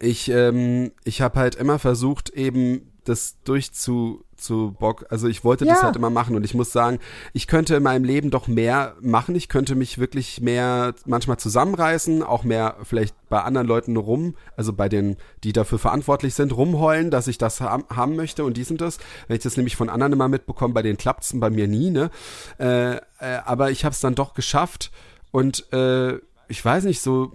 ich, 0.00 0.30
ähm, 0.30 0.92
ich 1.04 1.20
habe 1.22 1.38
halt 1.38 1.54
immer 1.54 1.78
versucht, 1.78 2.30
eben 2.30 2.92
das 3.04 3.36
durchzu 3.44 4.24
zu 4.36 4.74
Bock, 4.78 5.06
also 5.10 5.28
ich 5.28 5.44
wollte 5.44 5.64
das 5.64 5.78
Ja. 5.78 5.84
halt 5.84 5.96
immer 5.96 6.10
machen 6.10 6.34
und 6.36 6.44
ich 6.44 6.54
muss 6.54 6.72
sagen, 6.72 6.98
ich 7.32 7.46
könnte 7.46 7.76
in 7.76 7.82
meinem 7.82 8.04
Leben 8.04 8.30
doch 8.30 8.48
mehr 8.48 8.94
machen, 9.00 9.34
ich 9.36 9.48
könnte 9.48 9.74
mich 9.74 9.98
wirklich 9.98 10.40
mehr 10.40 10.94
manchmal 11.06 11.38
zusammenreißen, 11.38 12.22
auch 12.22 12.42
mehr 12.44 12.76
vielleicht 12.82 13.14
bei 13.28 13.40
anderen 13.42 13.66
Leuten 13.66 13.96
rum, 13.96 14.34
also 14.56 14.72
bei 14.72 14.88
den, 14.88 15.16
die 15.44 15.52
dafür 15.52 15.78
verantwortlich 15.78 16.34
sind, 16.34 16.54
rumheulen, 16.54 17.10
dass 17.10 17.28
ich 17.28 17.38
das 17.38 17.60
ham, 17.60 17.84
haben 17.88 18.16
möchte 18.16 18.44
und 18.44 18.56
dies 18.56 18.70
und 18.70 18.80
das. 18.80 18.98
Wenn 19.28 19.36
ich 19.36 19.42
das 19.42 19.56
nämlich 19.56 19.76
von 19.76 19.88
anderen 19.88 20.12
immer 20.12 20.28
mitbekomme, 20.28 20.74
bei 20.74 20.82
denen 20.82 20.98
klappt's 20.98 21.32
und 21.32 21.40
bei 21.40 21.50
mir 21.50 21.68
nie, 21.68 21.90
ne? 21.90 22.10
Äh, 22.58 22.96
äh, 22.96 23.00
aber 23.44 23.70
ich 23.70 23.84
habe 23.84 23.92
es 23.92 24.00
dann 24.00 24.14
doch 24.14 24.34
geschafft 24.34 24.90
und 25.30 25.72
äh, 25.72 26.18
ich 26.48 26.62
weiß 26.64 26.84
nicht, 26.84 27.00
so 27.00 27.32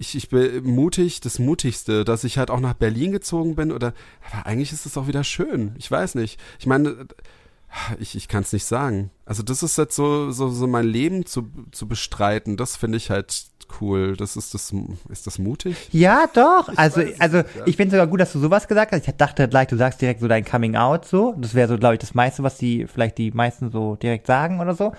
ich, 0.00 0.14
ich 0.14 0.30
bin 0.30 0.64
mutig, 0.64 1.20
das 1.20 1.38
Mutigste, 1.38 2.04
dass 2.04 2.24
ich 2.24 2.38
halt 2.38 2.50
auch 2.50 2.58
nach 2.58 2.72
Berlin 2.72 3.12
gezogen 3.12 3.54
bin 3.54 3.70
oder, 3.70 3.92
aber 4.32 4.46
eigentlich 4.46 4.72
ist 4.72 4.86
es 4.86 4.96
auch 4.96 5.06
wieder 5.06 5.24
schön. 5.24 5.74
Ich 5.76 5.90
weiß 5.90 6.14
nicht. 6.14 6.40
Ich 6.58 6.66
meine, 6.66 7.06
ich, 7.98 8.16
ich 8.16 8.26
kann 8.26 8.42
es 8.42 8.52
nicht 8.54 8.64
sagen. 8.64 9.10
Also 9.26 9.42
das 9.42 9.62
ist 9.62 9.76
jetzt 9.76 9.94
so, 9.94 10.30
so, 10.30 10.48
so 10.48 10.66
mein 10.66 10.86
Leben 10.86 11.26
zu, 11.26 11.50
zu 11.70 11.86
bestreiten. 11.86 12.56
Das 12.56 12.76
finde 12.76 12.96
ich 12.96 13.10
halt 13.10 13.44
cool. 13.80 14.16
Das 14.16 14.36
ist 14.36 14.54
das, 14.54 14.72
ist 15.10 15.26
das 15.26 15.38
mutig? 15.38 15.76
Ja, 15.92 16.24
doch. 16.32 16.70
Also, 16.76 17.02
weiß 17.02 17.10
es 17.10 17.20
also 17.20 17.36
nicht, 17.36 17.56
ja. 17.56 17.66
ich 17.66 17.76
finde 17.76 17.92
sogar 17.92 18.06
gut, 18.06 18.20
dass 18.20 18.32
du 18.32 18.38
sowas 18.38 18.66
gesagt 18.68 18.92
hast. 18.92 19.06
Ich 19.06 19.14
dachte 19.16 19.48
gleich, 19.48 19.68
du 19.68 19.76
sagst 19.76 20.00
direkt 20.00 20.20
so 20.20 20.28
dein 20.28 20.46
Coming 20.46 20.76
Out 20.76 21.04
so. 21.04 21.34
Das 21.36 21.54
wäre 21.54 21.68
so, 21.68 21.76
glaube 21.76 21.96
ich, 21.96 22.00
das 22.00 22.14
meiste, 22.14 22.42
was 22.42 22.56
die, 22.56 22.86
vielleicht 22.86 23.18
die 23.18 23.32
meisten 23.32 23.70
so 23.70 23.96
direkt 23.96 24.26
sagen 24.26 24.60
oder 24.60 24.74
so. 24.74 24.92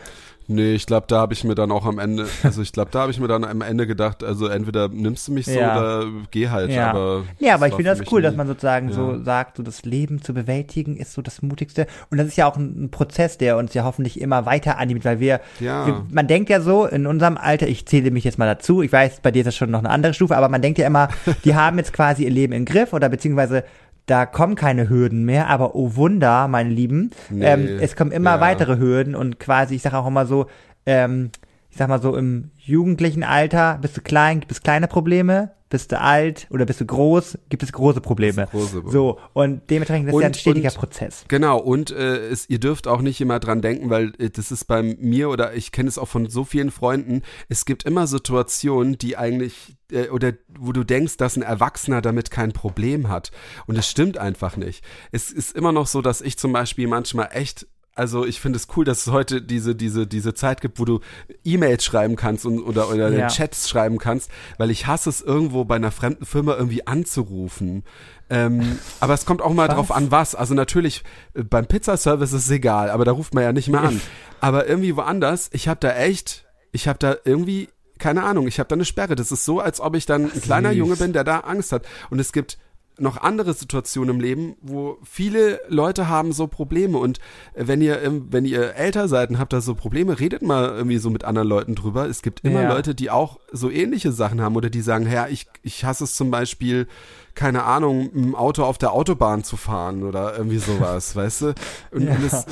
Nee, 0.53 0.73
ich 0.73 0.85
glaube, 0.85 1.05
da 1.07 1.19
habe 1.21 1.33
ich 1.33 1.43
mir 1.43 1.55
dann 1.55 1.71
auch 1.71 1.85
am 1.85 1.97
Ende, 1.97 2.27
also 2.43 2.61
ich 2.61 2.71
glaube, 2.73 2.91
da 2.91 3.01
habe 3.01 3.11
ich 3.11 3.19
mir 3.19 3.27
dann 3.27 3.43
am 3.45 3.61
Ende 3.61 3.87
gedacht, 3.87 4.23
also 4.23 4.47
entweder 4.47 4.89
nimmst 4.89 5.27
du 5.27 5.31
mich 5.31 5.45
so 5.45 5.51
Ja. 5.59 5.77
oder 5.79 6.05
geh 6.31 6.49
halt. 6.49 6.71
Ja. 6.71 6.91
Aber 6.91 7.23
Ja, 7.39 7.53
aber 7.55 7.67
ich 7.67 7.73
finde 7.75 7.95
das 7.95 8.01
cool, 8.11 8.19
nie- 8.19 8.23
dass 8.23 8.35
man 8.35 8.47
sozusagen 8.47 8.89
Ja. 8.89 8.95
so 8.95 9.23
sagt, 9.23 9.57
so 9.57 9.63
das 9.63 9.83
Leben 9.85 10.21
zu 10.21 10.33
bewältigen 10.33 10.97
ist 10.97 11.13
so 11.13 11.21
das 11.21 11.41
Mutigste. 11.41 11.87
Und 12.09 12.17
das 12.17 12.27
ist 12.27 12.35
ja 12.37 12.47
auch 12.49 12.57
ein, 12.57 12.85
ein 12.85 12.91
Prozess, 12.91 13.37
der 13.37 13.57
uns 13.57 13.73
ja 13.73 13.83
hoffentlich 13.83 14.19
immer 14.19 14.45
weiter 14.45 14.77
animiert, 14.77 15.05
weil 15.05 15.19
wir, 15.19 15.39
Ja. 15.59 15.87
wir, 15.87 16.05
man 16.11 16.27
denkt 16.27 16.49
ja 16.49 16.59
so 16.61 16.85
in 16.85 17.07
unserem 17.07 17.37
Alter, 17.37 17.67
ich 17.67 17.85
zähle 17.85 18.11
mich 18.11 18.23
jetzt 18.23 18.37
mal 18.37 18.45
dazu, 18.45 18.81
ich 18.81 18.91
weiß, 18.91 19.21
bei 19.21 19.31
dir 19.31 19.39
ist 19.39 19.47
das 19.47 19.55
schon 19.55 19.71
noch 19.71 19.79
eine 19.79 19.89
andere 19.89 20.13
Stufe, 20.13 20.35
aber 20.35 20.49
man 20.49 20.61
denkt 20.61 20.79
ja 20.79 20.87
immer, 20.87 21.07
die 21.45 21.55
haben 21.55 21.77
jetzt 21.77 21.93
quasi 21.93 22.23
ihr 22.25 22.29
Leben 22.31 22.53
im 22.53 22.65
Griff 22.65 22.93
oder 22.93 23.07
beziehungsweise 23.09 23.63
da 24.05 24.25
kommen 24.25 24.55
keine 24.55 24.89
Hürden 24.89 25.23
mehr, 25.25 25.47
aber 25.47 25.75
oh 25.75 25.95
Wunder, 25.95 26.47
meine 26.47 26.69
Lieben, 26.69 27.11
Nee. 27.29 27.45
ähm, 27.45 27.69
es 27.79 27.95
kommen 27.95 28.11
immer 28.11 28.35
Ja. 28.35 28.41
weitere 28.41 28.77
Hürden 28.77 29.15
und 29.15 29.39
quasi, 29.39 29.75
ich 29.75 29.81
sage 29.83 29.97
auch 29.97 30.07
immer 30.07 30.25
so, 30.25 30.47
ähm, 30.85 31.31
ich 31.69 31.77
sag 31.77 31.87
mal 31.87 32.01
so 32.01 32.15
im 32.17 32.51
jugendlichen 32.57 33.23
Alter 33.23 33.77
bist 33.81 33.95
du 33.95 34.01
klein, 34.01 34.39
gibt 34.41 34.51
es 34.51 34.61
kleine 34.61 34.87
Probleme, 34.87 35.51
bist 35.71 35.91
du 35.91 35.99
alt 35.99 36.45
oder 36.51 36.65
bist 36.67 36.79
du 36.81 36.85
groß, 36.85 37.39
gibt 37.49 37.63
es 37.63 37.71
große 37.71 37.99
Probleme. 38.01 38.47
Große 38.51 38.81
Probleme. 38.81 38.91
so, 38.91 39.19
und 39.33 39.61
dementsprechend 39.71 40.09
ist 40.09 40.13
Und- 40.13 40.21
ja 40.21 40.27
ein 40.27 40.33
stetiger 40.35 40.69
und- 40.69 40.75
Prozess. 40.77 41.25
Genau, 41.27 41.57
und 41.57 41.89
äh, 41.89 42.27
es, 42.29 42.47
ihr 42.49 42.59
dürft 42.59 42.87
auch 42.87 43.01
nicht 43.01 43.19
immer 43.19 43.39
dran 43.39 43.61
denken, 43.61 43.89
weil 43.89 44.13
äh, 44.19 44.29
das 44.29 44.51
ist 44.51 44.65
bei 44.65 44.83
mir 44.83 45.29
oder 45.29 45.53
ich 45.55 45.71
kenne 45.71 45.89
es 45.89 45.97
auch 45.97 46.07
von 46.07 46.29
so 46.29 46.43
vielen 46.43 46.69
Freunden, 46.69 47.23
es 47.49 47.65
gibt 47.65 47.83
immer 47.83 48.05
Situationen, 48.05 48.97
die 48.99 49.17
eigentlich 49.17 49.75
äh, 49.91 50.09
oder 50.09 50.33
wo 50.59 50.71
du 50.71 50.83
denkst, 50.83 51.17
dass 51.17 51.35
ein 51.35 51.41
Erwachsener 51.41 52.01
damit 52.01 52.29
kein 52.31 52.51
Problem 52.51 53.09
hat. 53.09 53.31
Und 53.65 53.77
es 53.77 53.89
stimmt 53.89 54.17
einfach 54.17 54.57
nicht. 54.57 54.83
Es 55.11 55.31
ist 55.31 55.55
immer 55.55 55.71
noch 55.71 55.87
so, 55.87 56.01
dass 56.01 56.21
ich 56.21 56.37
zum 56.37 56.53
Beispiel 56.53 56.87
manchmal 56.87 57.29
echt 57.31 57.65
also 57.95 58.25
ich 58.25 58.39
finde 58.39 58.57
es 58.57 58.67
cool, 58.75 58.85
dass 58.85 59.05
es 59.05 59.11
heute 59.11 59.41
diese, 59.41 59.75
diese, 59.75 60.07
diese 60.07 60.33
Zeit 60.33 60.61
gibt, 60.61 60.79
wo 60.79 60.85
du 60.85 61.01
E-Mails 61.43 61.83
schreiben 61.83 62.15
kannst 62.15 62.45
und, 62.45 62.61
oder, 62.61 62.89
oder 62.89 63.09
Ja. 63.11 63.27
Chats 63.27 63.69
schreiben 63.69 63.97
kannst, 63.97 64.31
weil 64.57 64.71
ich 64.71 64.87
hasse 64.87 65.09
es 65.09 65.21
irgendwo 65.21 65.65
bei 65.65 65.75
einer 65.75 65.91
fremden 65.91 66.25
Firma 66.25 66.55
irgendwie 66.55 66.87
anzurufen. 66.87 67.83
Ähm, 68.29 68.79
aber 69.01 69.13
es 69.13 69.25
kommt 69.25 69.41
auch 69.41 69.53
mal 69.53 69.67
Was? 69.67 69.75
drauf 69.75 69.91
an, 69.91 70.09
was. 70.09 70.35
Also 70.35 70.53
natürlich, 70.53 71.03
äh, 71.33 71.43
beim 71.43 71.65
Pizzaservice 71.65 72.31
ist 72.33 72.45
es 72.45 72.51
egal, 72.51 72.89
aber 72.89 73.03
da 73.03 73.11
ruft 73.11 73.33
man 73.33 73.43
ja 73.43 73.51
nicht 73.51 73.67
mehr 73.67 73.81
an. 73.81 73.99
Aber 74.39 74.67
irgendwie 74.67 74.95
woanders, 74.95 75.49
ich 75.51 75.67
habe 75.67 75.79
da 75.81 75.93
echt, 75.95 76.45
ich 76.71 76.87
habe 76.87 76.97
da 76.97 77.17
irgendwie, 77.25 77.69
keine 77.99 78.23
Ahnung, 78.23 78.47
ich 78.47 78.59
habe 78.59 78.69
da 78.69 78.75
eine 78.75 78.85
Sperre. 78.85 79.15
Das 79.15 79.31
ist 79.31 79.43
so, 79.43 79.59
als 79.59 79.81
ob 79.81 79.95
ich 79.95 80.05
dann 80.05 80.31
ein 80.31 80.41
kleiner. 80.41 80.71
Junge 80.71 80.95
bin, 80.95 81.13
der 81.13 81.25
da 81.25 81.41
Angst 81.41 81.71
hat. 81.73 81.85
Und 82.09 82.19
es 82.19 82.31
gibt 82.31 82.57
noch 83.01 83.17
andere 83.17 83.53
Situationen 83.53 84.15
im 84.15 84.21
Leben, 84.21 84.55
wo 84.61 84.97
viele 85.03 85.59
Leute 85.67 86.07
haben 86.07 86.31
so 86.31 86.47
Probleme 86.47 86.97
und 86.97 87.19
wenn 87.55 87.81
ihr 87.81 88.01
ähm, 88.01 88.27
wenn 88.31 88.45
ihr 88.45 88.75
älter 88.75 89.07
seid 89.07 89.29
und 89.29 89.39
habt 89.39 89.53
da 89.53 89.61
so 89.61 89.75
Probleme, 89.75 90.19
redet 90.19 90.41
mal 90.41 90.69
irgendwie 90.69 90.97
so 90.97 91.09
mit 91.09 91.23
anderen 91.23 91.47
Leuten 91.47 91.75
drüber. 91.75 92.07
Es 92.07 92.21
gibt 92.21 92.41
immer 92.45 92.61
Ja. 92.63 92.69
Leute, 92.73 92.95
die 92.95 93.09
auch 93.09 93.39
so 93.51 93.69
ähnliche 93.69 94.11
Sachen 94.11 94.41
haben 94.41 94.55
oder 94.55 94.69
die 94.69 94.81
sagen, 94.81 95.09
ja, 95.11 95.27
ich 95.27 95.47
ich 95.63 95.83
hasse 95.85 96.03
es 96.05 96.15
zum 96.15 96.31
Beispiel, 96.31 96.87
keine 97.33 97.63
Ahnung, 97.63 98.09
im 98.11 98.35
Auto 98.35 98.63
auf 98.63 98.77
der 98.77 98.91
Autobahn 98.91 99.43
zu 99.43 99.57
fahren 99.57 100.03
oder 100.03 100.35
irgendwie 100.37 100.57
sowas, 100.57 101.15
weißt 101.15 101.41
du? 101.41 101.53
Und, 101.91 102.03
Ja. 102.03 102.15
und 102.15 102.23
es, 102.25 102.45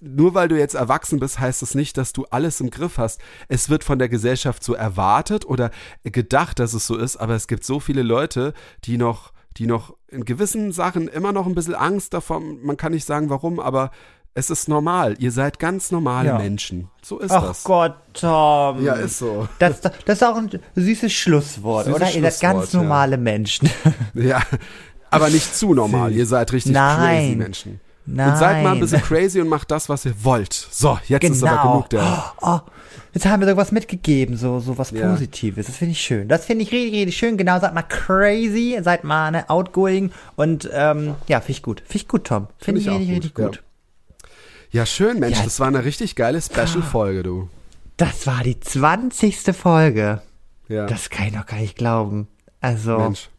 nur 0.00 0.34
weil 0.34 0.48
du 0.48 0.58
jetzt 0.58 0.74
erwachsen 0.74 1.18
bist, 1.20 1.38
heißt 1.38 1.62
das 1.62 1.74
nicht, 1.74 1.96
dass 1.96 2.12
du 2.12 2.24
alles 2.30 2.60
im 2.60 2.70
Griff 2.70 2.98
hast. 2.98 3.20
Es 3.48 3.68
wird 3.70 3.84
von 3.84 3.98
der 3.98 4.08
Gesellschaft 4.08 4.64
so 4.64 4.74
erwartet 4.74 5.44
oder 5.46 5.70
gedacht, 6.02 6.58
dass 6.58 6.72
es 6.74 6.86
so 6.86 6.96
ist, 6.96 7.16
aber 7.16 7.34
es 7.34 7.46
gibt 7.46 7.64
so 7.64 7.78
viele 7.80 8.02
Leute, 8.02 8.52
die 8.84 8.96
noch 8.98 9.32
die 9.58 9.66
noch 9.66 9.94
in 10.08 10.24
gewissen 10.24 10.72
Sachen 10.72 11.08
immer 11.08 11.32
noch 11.32 11.46
ein 11.46 11.54
bisschen 11.54 11.74
Angst 11.74 12.14
davon, 12.14 12.62
man 12.62 12.76
kann 12.76 12.92
nicht 12.92 13.04
sagen 13.04 13.30
warum, 13.30 13.58
aber 13.60 13.90
es 14.34 14.50
ist 14.50 14.68
normal. 14.68 15.16
Ihr 15.18 15.32
seid 15.32 15.58
ganz 15.58 15.90
normale 15.90 16.28
Ja. 16.28 16.38
Menschen. 16.38 16.90
So 17.02 17.18
ist 17.18 17.30
Ach 17.30 17.46
das. 17.48 17.64
Gott, 17.64 17.94
Tom. 18.12 18.84
Ja, 18.84 18.92
ist 18.94 19.18
so. 19.18 19.48
Das, 19.58 19.80
das 19.80 19.92
ist 20.06 20.22
auch 20.22 20.36
ein 20.36 20.50
süßes 20.74 21.10
Schlusswort, 21.12 21.86
Süßes 21.86 21.96
oder? 22.00 22.10
Ihr 22.12 22.22
seid 22.30 22.40
ganz 22.40 22.58
Schlusswort, 22.58 22.72
ja. 22.74 22.82
normale 22.82 23.16
Menschen. 23.16 23.70
Ja, 24.12 24.42
aber 25.10 25.30
nicht 25.30 25.54
zu 25.56 25.72
normal. 25.72 26.12
Ihr 26.14 26.26
seid 26.26 26.52
richtig 26.52 26.72
Nein. 26.72 27.22
crazy 27.24 27.36
Menschen. 27.36 27.80
Und 28.06 28.16
seid 28.16 28.40
mal 28.40 28.56
ein 28.56 28.62
Nein. 28.64 28.80
bisschen 28.80 29.02
crazy 29.02 29.40
und 29.40 29.48
macht 29.48 29.70
das, 29.70 29.88
was 29.88 30.04
ihr 30.04 30.14
wollt. 30.22 30.52
So, 30.52 30.98
jetzt 31.08 31.24
ist 31.28 31.42
aber 31.42 31.52
Genau. 31.62 31.72
genug 31.72 31.90
der. 31.90 32.32
Oh, 32.40 32.60
jetzt 33.12 33.26
haben 33.26 33.40
wir 33.40 33.48
sowas 33.48 33.72
mitgegeben, 33.72 34.36
so, 34.36 34.60
so 34.60 34.78
was 34.78 34.92
Ja. 34.92 35.10
Positives. 35.10 35.66
Das 35.66 35.76
finde 35.76 35.92
ich 35.92 36.00
schön. 36.00 36.28
Das 36.28 36.44
finde 36.44 36.62
ich 36.64 36.70
richtig, 36.72 36.92
richtig 37.00 37.16
schön. 37.16 37.36
Genau, 37.36 37.58
seid 37.58 37.74
mal 37.74 37.82
crazy, 37.82 38.78
seid 38.82 39.02
mal 39.04 39.30
ne, 39.32 39.50
outgoing 39.50 40.12
und 40.36 40.68
ähm, 40.72 41.14
ja, 41.26 41.40
finde 41.40 41.52
ich 41.52 41.62
gut. 41.62 41.80
Finde 41.80 41.96
ich 41.96 42.08
gut, 42.08 42.24
Tom. 42.24 42.46
Finde 42.58 42.80
ich 42.80 42.86
ich 42.86 42.92
richtig, 42.92 43.08
gut, 43.08 43.14
richtig 43.16 43.34
gut. 43.34 43.62
Ja, 44.70 44.84
schön, 44.86 45.18
Mensch. 45.20 45.38
Ja. 45.38 45.44
Das 45.44 45.58
war 45.60 45.68
eine 45.68 45.84
richtig 45.84 46.16
geile 46.16 46.40
Special-Folge, 46.42 47.22
du. 47.22 47.48
Das 47.96 48.26
war 48.26 48.42
die 48.42 48.60
20. 48.60 49.36
Folge. 49.56 50.20
Ja, 50.68 50.86
Das 50.86 51.08
kann 51.10 51.28
ich 51.28 51.32
noch 51.34 51.46
gar 51.46 51.58
nicht 51.58 51.76
glauben. 51.76 52.28
Also, 52.60 52.98
Mensch. 52.98 53.30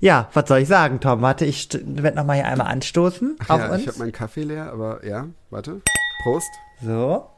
Ja, 0.00 0.28
was 0.34 0.48
soll 0.48 0.58
ich 0.60 0.68
sagen, 0.68 1.00
Tom? 1.00 1.22
Warte, 1.22 1.44
ich 1.44 1.68
werde 1.72 2.16
noch 2.16 2.24
mal 2.24 2.34
hier 2.34 2.46
einmal 2.46 2.68
anstoßen 2.68 3.36
auf 3.48 3.58
ja, 3.60 3.70
uns. 3.70 3.82
ich 3.82 3.88
habe 3.88 3.98
meinen 3.98 4.12
Kaffee 4.12 4.42
leer, 4.42 4.70
aber 4.72 5.04
ja, 5.06 5.26
warte. 5.50 5.80
Prost. 6.22 6.48
so. 6.82 7.30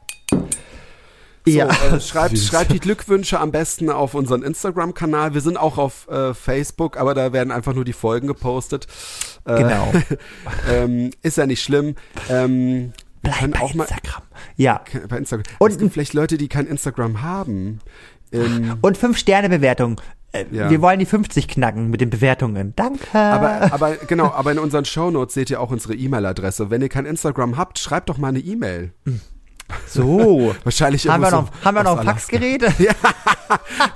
So, 1.45 1.53
ja. 1.53 1.67
äh, 1.69 1.99
schreibt, 2.01 2.37
schreibt 2.37 2.73
die 2.73 2.79
Glückwünsche 2.79 3.39
am 3.39 3.51
besten 3.51 3.89
auf 3.89 4.13
unseren 4.15 4.43
Instagram-Kanal. 4.43 5.33
Wir 5.33 5.39
sind 5.41 5.55
auch 5.57 5.77
auf 5.77 6.07
äh, 6.09 6.33
Facebook, 6.33 6.97
aber 6.97 7.13
da 7.13 7.31
werden 7.31 7.51
einfach 7.51 7.73
nur 7.73 7.85
die 7.85 7.93
Folgen 7.93 8.27
gepostet. 8.27 8.87
Äh, 9.45 9.55
Genau. 9.63 9.93
ähm, 10.69 11.11
ist 11.21 11.37
ja 11.37 11.45
nicht 11.45 11.63
schlimm. 11.63 11.95
Ähm, 12.29 12.91
wir 13.21 13.31
Bleib 13.31 13.39
können 13.39 13.53
bei 13.53 13.59
auch 13.61 13.73
mal 13.73 13.83
Instagram. 13.85 14.23
Ja. 14.57 14.81
bei 15.07 15.17
Instagram. 15.17 15.43
Und- 15.59 15.71
es 15.71 15.77
gibt 15.77 15.93
vielleicht 15.93 16.13
Leute, 16.13 16.37
die 16.37 16.49
kein 16.49 16.67
Instagram 16.67 17.21
haben. 17.21 17.79
Ähm, 18.33 18.77
Und 18.81 18.97
5-Sterne-Bewertung. 18.97 20.01
Äh, 20.01 20.16
Ja. 20.51 20.69
Wir 20.69 20.81
wollen 20.81 20.99
die 20.99 21.05
50 21.05 21.47
knacken 21.47 21.89
mit 21.89 22.01
den 22.01 22.09
Bewertungen. 22.09 22.73
Danke. 22.75 23.17
aber, 23.17 23.71
aber 23.73 23.95
genau, 23.95 24.31
aber 24.31 24.51
in 24.51 24.59
unseren 24.59 24.85
Shownotes 24.85 25.33
seht 25.33 25.49
ihr 25.49 25.61
auch 25.61 25.71
unsere 25.71 25.95
E-Mail-Adresse. 25.95 26.69
Wenn 26.69 26.81
ihr 26.81 26.89
kein 26.89 27.05
Instagram 27.05 27.57
habt, 27.57 27.79
schreibt 27.79 28.09
doch 28.09 28.17
mal 28.17 28.29
eine 28.29 28.39
E-Mail. 28.39 28.93
So. 29.85 30.55
Wahrscheinlich 30.63 31.07
haben 31.07 31.21
wir 31.21 31.31
noch, 31.31 31.47
so 31.47 31.65
haben 31.65 31.75
wir 31.75 31.83
noch 31.83 31.97
ein. 31.97 32.05
Faxgerät? 32.05 32.63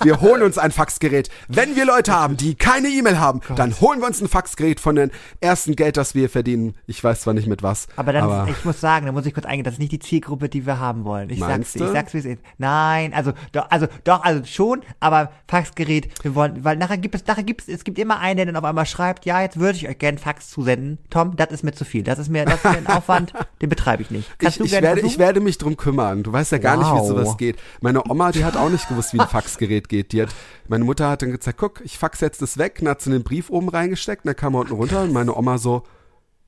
Wir 0.04 0.22
holen 0.22 0.44
uns 0.44 0.58
ein 0.58 0.72
Faxgerät. 0.72 1.30
Wenn 1.48 1.76
wir 1.76 1.86
Leute 1.86 2.14
haben, 2.14 2.38
die 2.38 2.56
keine 2.56 2.88
E-Mail 2.88 3.20
haben, 3.20 3.42
dann 3.56 3.80
holen 3.82 4.00
wir 4.00 4.08
uns 4.08 4.22
ein 4.22 4.28
Faxgerät 4.28 4.80
von 4.80 4.96
dem 4.96 5.12
ersten 5.42 5.76
Geld, 5.76 5.98
das 5.98 6.16
wir 6.16 6.30
verdienen. 6.30 6.76
Ich 6.88 7.04
weiß 7.04 7.22
zwar 7.22 7.34
nicht 7.34 7.48
mit 7.48 7.62
was. 7.62 7.88
Aber 7.96 8.14
dann, 8.14 8.48
ich 8.48 8.64
muss 8.66 8.80
sagen, 8.80 9.06
da 9.06 9.12
muss 9.12 9.26
ich 9.26 9.34
kurz 9.34 9.46
eingehen, 9.46 9.64
das 9.64 9.74
ist 9.74 9.80
nicht 9.80 9.92
die 9.92 10.00
Zielgruppe, 10.00 10.50
die 10.50 10.66
wir 10.66 10.80
haben 10.80 11.04
wollen. 11.04 11.30
Ich 11.30 11.40
sag's, 11.40 11.76
ich 11.76 11.82
du? 11.82 11.92
sag's, 11.92 12.14
wie 12.14 12.20
es 12.20 12.26
ist. 12.26 12.42
Nein, 12.58 13.14
also 13.14 13.34
doch, 13.52 13.70
also 13.70 13.88
doch, 14.04 14.24
also 14.24 14.44
schon, 14.46 14.82
aber 15.00 15.32
Faxgerät, 15.48 16.10
wir 16.24 16.34
wollen, 16.36 16.64
weil 16.64 16.78
nachher 16.78 16.98
gibt 16.98 17.16
es, 17.16 17.26
nachher 17.28 17.44
gibt 17.44 17.62
es, 17.62 17.68
es 17.68 17.84
gibt 17.84 18.00
immer 18.00 18.20
einen, 18.20 18.38
der 18.38 18.46
dann 18.48 18.56
auf 18.56 18.64
einmal 18.64 18.86
schreibt, 18.86 19.26
ja, 19.26 19.42
jetzt 19.42 19.60
würde 19.60 19.78
ich 19.78 19.88
euch 19.88 19.98
gerne 19.98 20.18
Fax 20.18 20.50
zusenden. 20.50 21.00
Tom, 21.10 21.36
das 21.36 21.52
ist 21.52 21.64
mir 21.64 21.74
zu 21.74 21.86
viel. 21.86 22.04
Das 22.04 22.20
ist 22.20 22.30
mir, 22.30 22.46
das 22.46 22.56
ist 22.56 22.64
mir 22.64 22.78
ein 22.78 22.88
Aufwand, 22.96 23.34
den 23.62 23.70
betreibe 23.70 24.02
ich 24.02 24.12
nicht. 24.12 24.30
Kannst 24.40 24.58
ich, 24.58 24.60
du 24.60 24.66
ich, 24.66 24.72
werde, 24.72 24.88
ich 24.88 25.02
versuchen? 25.02 25.20
werde 25.20 25.40
mich 25.42 25.58
drum 25.62 25.78
kümmern. 25.78 26.24
Du 26.24 26.32
weißt 26.34 26.52
ja 26.52 26.58
gar 26.58 26.78
nicht, 26.78 26.88
wie 26.92 26.98
Wow. 27.00 27.08
sowas 27.08 27.38
geht. 27.38 27.58
Meine 27.82 28.04
Oma, 28.10 28.32
die 28.32 28.44
hat 28.46 28.58
auch 28.58 28.70
nicht 28.70 28.88
gewusst, 28.90 29.14
wie 29.14 29.20
ein 29.20 29.28
Faxgerät 29.30 29.90
geht. 29.90 30.12
Die 30.14 30.22
hat, 30.22 30.30
meine 30.68 30.84
Mutter 30.84 31.10
hat 31.10 31.22
dann 31.22 31.32
gesagt, 31.32 31.58
guck, 31.58 31.82
ich 31.82 31.98
fax 31.98 32.20
jetzt 32.22 32.42
das 32.42 32.58
weg, 32.58 32.80
und 32.82 32.88
hat 32.90 33.02
sie 33.02 33.12
den 33.12 33.24
Brief 33.24 33.50
oben 33.50 33.70
reingesteckt, 33.70 34.26
und 34.26 34.30
dann 34.30 34.36
kam 34.36 34.56
er 34.56 34.62
unten 34.62 34.74
runter 34.74 35.04
und 35.04 35.14
meine 35.14 35.36
Oma 35.36 35.58
so, 35.58 35.84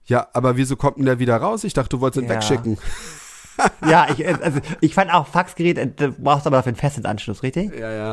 ja, 0.05 0.27
aber 0.33 0.57
wieso 0.57 0.75
kommt 0.75 0.97
denn 0.97 1.05
der 1.05 1.19
wieder 1.19 1.37
raus? 1.37 1.63
Ich 1.63 1.73
dachte, 1.73 1.89
du 1.89 2.01
wolltest 2.01 2.23
ihn 2.23 2.29
Ja. 2.29 2.35
wegschicken. 2.35 2.77
Ja, 3.87 4.07
ich, 4.09 4.27
also, 4.27 4.59
ich 4.81 4.95
fand 4.95 5.13
auch 5.13 5.27
Faxgerät, 5.27 5.77
äh, 5.77 5.87
du 5.87 6.11
brauchst 6.11 6.47
aber 6.47 6.57
dafür 6.57 6.69
einen 6.71 6.75
Festnetzanschluss, 6.77 7.43
richtig? 7.43 7.71
Ja, 7.77 7.91
ja. 7.91 8.07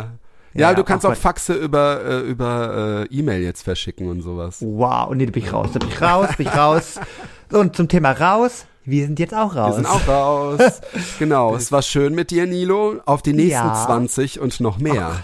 Ja, 0.52 0.60
Ja, 0.70 0.74
du 0.74 0.84
kannst 0.84 1.06
ach 1.06 1.10
auch 1.10 1.14
Gott. 1.14 1.22
Faxe 1.22 1.54
über, 1.54 2.04
äh, 2.04 2.18
über 2.20 3.06
äh, 3.10 3.14
E-Mail 3.14 3.40
jetzt 3.42 3.62
verschicken 3.62 4.08
und 4.10 4.20
sowas. 4.20 4.58
Wow, 4.60 5.08
und 5.08 5.16
nee, 5.16 5.24
da 5.24 5.32
bin 5.32 5.42
ich 5.42 5.50
raus, 5.52 5.70
da 5.72 5.78
bin 5.78 5.88
ich 5.88 6.02
raus, 6.02 6.28
bin 6.36 6.46
ich 6.46 6.54
raus. 6.54 7.00
So, 7.48 7.58
und 7.60 7.74
zum 7.74 7.88
Thema 7.88 8.12
raus, 8.12 8.66
wir 8.84 9.06
sind 9.06 9.18
jetzt 9.18 9.34
auch 9.34 9.54
raus. 9.54 9.70
Wir 9.70 9.74
sind 9.76 9.86
auch 9.86 10.08
raus. 10.08 10.80
genau, 11.18 11.54
es 11.54 11.70
war 11.70 11.82
schön 11.82 12.14
mit 12.14 12.30
dir, 12.30 12.46
Nilo. 12.46 13.00
Auf 13.06 13.22
die 13.22 13.32
nächsten 13.32 13.52
Ja. 13.52 13.84
20 13.86 14.40
und 14.40 14.60
noch 14.60 14.78
mehr. 14.78 15.20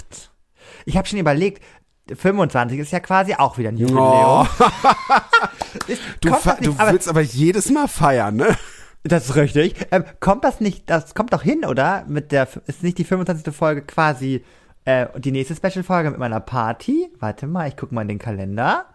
Ich 0.84 0.96
habe 0.96 1.08
schon 1.08 1.18
überlegt, 1.18 1.62
25 2.14 2.78
ist 2.78 2.92
ja 2.92 3.00
quasi 3.00 3.34
auch 3.34 3.58
wieder 3.58 3.70
ein 3.70 3.76
Jubiläum. 3.76 4.02
Oh, 4.02 4.46
Ist, 5.88 6.00
du, 6.20 6.30
nicht, 6.30 6.46
du 6.62 6.74
aber 6.78 6.92
willst 6.92 7.08
aber 7.08 7.20
jedes 7.20 7.70
Mal 7.70 7.88
feiern, 7.88 8.36
ne? 8.36 8.56
das 9.02 9.26
ist 9.26 9.36
richtig. 9.36 9.74
Ähm, 9.90 10.04
kommt 10.20 10.44
das 10.44 10.60
nicht, 10.60 10.88
das 10.88 11.14
kommt 11.14 11.32
doch 11.32 11.42
hin, 11.42 11.64
oder? 11.64 12.04
Mit 12.08 12.32
der, 12.32 12.48
ist 12.66 12.82
nicht 12.82 12.98
die 12.98 13.04
25. 13.04 13.54
Folge 13.54 13.82
quasi 13.82 14.44
äh, 14.84 15.06
die 15.18 15.32
nächste 15.32 15.54
Special-Folge 15.54 16.10
mit 16.10 16.18
meiner 16.18 16.40
Party? 16.40 17.08
Warte 17.18 17.46
mal, 17.46 17.68
ich 17.68 17.76
guck 17.76 17.92
mal 17.92 18.02
in 18.02 18.08
den 18.08 18.18
Kalender. 18.18 18.86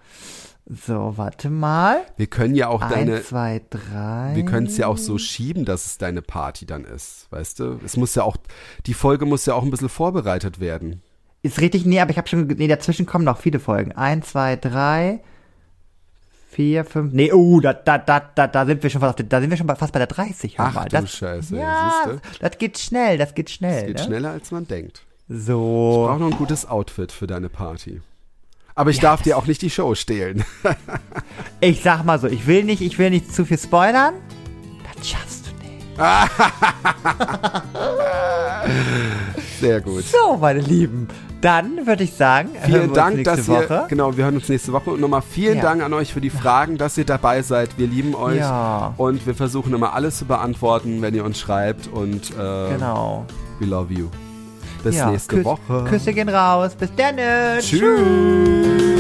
So, 0.74 1.18
warte 1.18 1.50
mal. 1.50 2.06
Wir 2.16 2.28
können 2.28 2.56
ja 2.56 2.70
auch 2.70 2.88
deine, 2.88 3.16
Eins, 3.18 3.28
zwei, 3.28 3.62
drei. 3.70 4.32
wir 4.36 4.46
können 4.46 4.68
es 4.68 4.78
ja 4.78 4.88
auch 4.88 4.98
so 4.98 5.18
schieben, 5.18 5.66
dass 5.66 5.86
es 5.86 5.98
deine 5.98 6.22
Party 6.22 6.66
dann 6.66 6.86
ist, 6.86 7.28
weißt 7.30 7.60
du? 7.60 7.80
Es 7.84 7.98
muss 7.98 8.16
ja 8.16 8.24
auch, 8.24 8.38
die 8.86 8.94
Folge 8.94 9.26
muss 9.26 9.46
ja 9.46 9.54
auch 9.54 9.64
ein 9.64 9.70
bisschen 9.70 9.90
vorbereitet 9.90 10.62
werden. 10.62 11.02
Ist 11.42 11.60
richtig, 11.60 11.86
nee, 11.86 12.00
aber 12.00 12.12
ich 12.12 12.18
habe 12.18 12.30
schon, 12.30 12.48
nee, 12.48 12.70
dazwischen 12.70 13.06
kommen 13.06 13.26
noch 13.26 13.38
viele 13.38 13.60
Folgen. 13.60 13.92
Eins, 13.92 14.30
zwei, 14.30 14.56
drei, 14.56 15.20
vier, 16.50 16.86
fünf, 16.86 17.12
nee, 17.12 17.34
oh, 17.34 17.60
da, 17.60 17.74
da, 17.74 17.98
da, 17.98 18.22
da, 18.22 18.48
da 18.48 18.66
sind 18.66 18.82
wir 18.82 18.90
schon 18.90 19.02
fast, 19.02 19.22
da 19.28 19.42
sind 19.42 19.50
wir 19.50 19.58
schon 19.58 19.68
fast 19.68 19.92
bei 19.92 20.00
der 20.00 20.08
30. 20.08 20.58
hör 20.58 20.68
Ach 20.68 20.74
mal. 20.74 20.84
du 20.86 21.02
das, 21.02 21.12
Scheiße, 21.12 21.58
ja, 21.58 22.04
siehste? 22.06 22.22
das 22.40 22.58
geht 22.58 22.78
schnell, 22.78 23.18
das 23.18 23.34
geht 23.34 23.50
schnell. 23.50 23.82
Es 23.82 23.88
geht 23.88 23.98
ne? 23.98 24.04
schneller, 24.04 24.32
als 24.32 24.52
man 24.52 24.66
denkt. 24.68 25.06
So. 25.28 26.06
Brauch 26.08 26.20
noch 26.20 26.32
ein 26.32 26.38
gutes 26.38 26.66
Outfit 26.66 27.12
für 27.12 27.28
deine 27.28 27.50
Party. 27.50 28.02
Aber 28.82 28.90
ich 28.90 29.00
darf 29.00 29.22
dir 29.22 29.38
auch 29.38 29.46
nicht 29.46 29.62
die 29.62 29.70
Show 29.70 29.94
stehlen. 29.96 30.44
Ich 31.64 31.84
sag 31.84 32.04
mal 32.04 32.18
so, 32.20 32.26
ich 32.26 32.48
will 32.48 32.64
nicht, 32.64 32.82
ich 32.82 32.98
will 32.98 33.12
nicht 33.12 33.32
zu 33.32 33.46
viel 33.46 33.60
spoilern. 33.60 34.16
Das 34.98 35.08
schaffst 35.08 35.46
du 35.46 35.52
nicht. 35.64 35.86
Sehr 39.60 39.80
gut. 39.82 40.04
So, 40.06 40.38
meine 40.38 40.62
Lieben. 40.62 41.08
Dann 41.42 41.86
würde 41.86 42.04
ich 42.04 42.14
sagen, 42.14 42.50
Vielen 42.66 42.86
uns 42.90 42.94
Dank, 42.94 43.24
dass 43.24 43.48
ihr, 43.48 43.54
Woche. 43.70 43.86
genau, 43.90 44.18
wir 44.18 44.24
hören 44.24 44.38
uns 44.38 44.50
nächste 44.50 44.74
Woche 44.74 44.90
und 44.90 45.02
nochmal 45.02 45.22
vielen 45.22 45.58
Ja. 45.58 45.62
Dank 45.64 45.84
an 45.84 45.94
euch 45.94 46.12
für 46.14 46.22
die 46.22 46.32
Fragen, 46.32 46.80
dass 46.80 46.98
ihr 46.98 47.06
dabei 47.06 47.44
seid. 47.44 47.78
Wir 47.78 47.86
lieben 47.86 48.16
euch 48.16 48.40
Ja. 48.40 48.96
und 48.98 49.28
wir 49.28 49.36
versuchen 49.36 49.72
immer 49.76 49.94
alles 49.94 50.18
zu 50.18 50.26
beantworten, 50.26 51.04
wenn 51.04 51.14
ihr 51.14 51.26
uns 51.26 51.40
schreibt 51.40 51.86
und 51.88 52.32
äh, 52.32 52.74
Genau. 52.74 53.28
we 53.60 53.68
love 53.68 53.94
you. 53.94 54.08
Bis 54.84 54.96
Ja, 54.96 55.12
nächste 55.12 55.36
Küss- 55.38 55.46
Woche. 55.46 55.86
Küsse 55.90 56.14
gehen 56.14 56.30
raus. 56.30 56.72
Bis 56.76 56.90
dann. 56.96 57.18
Tschüss. 57.60 58.91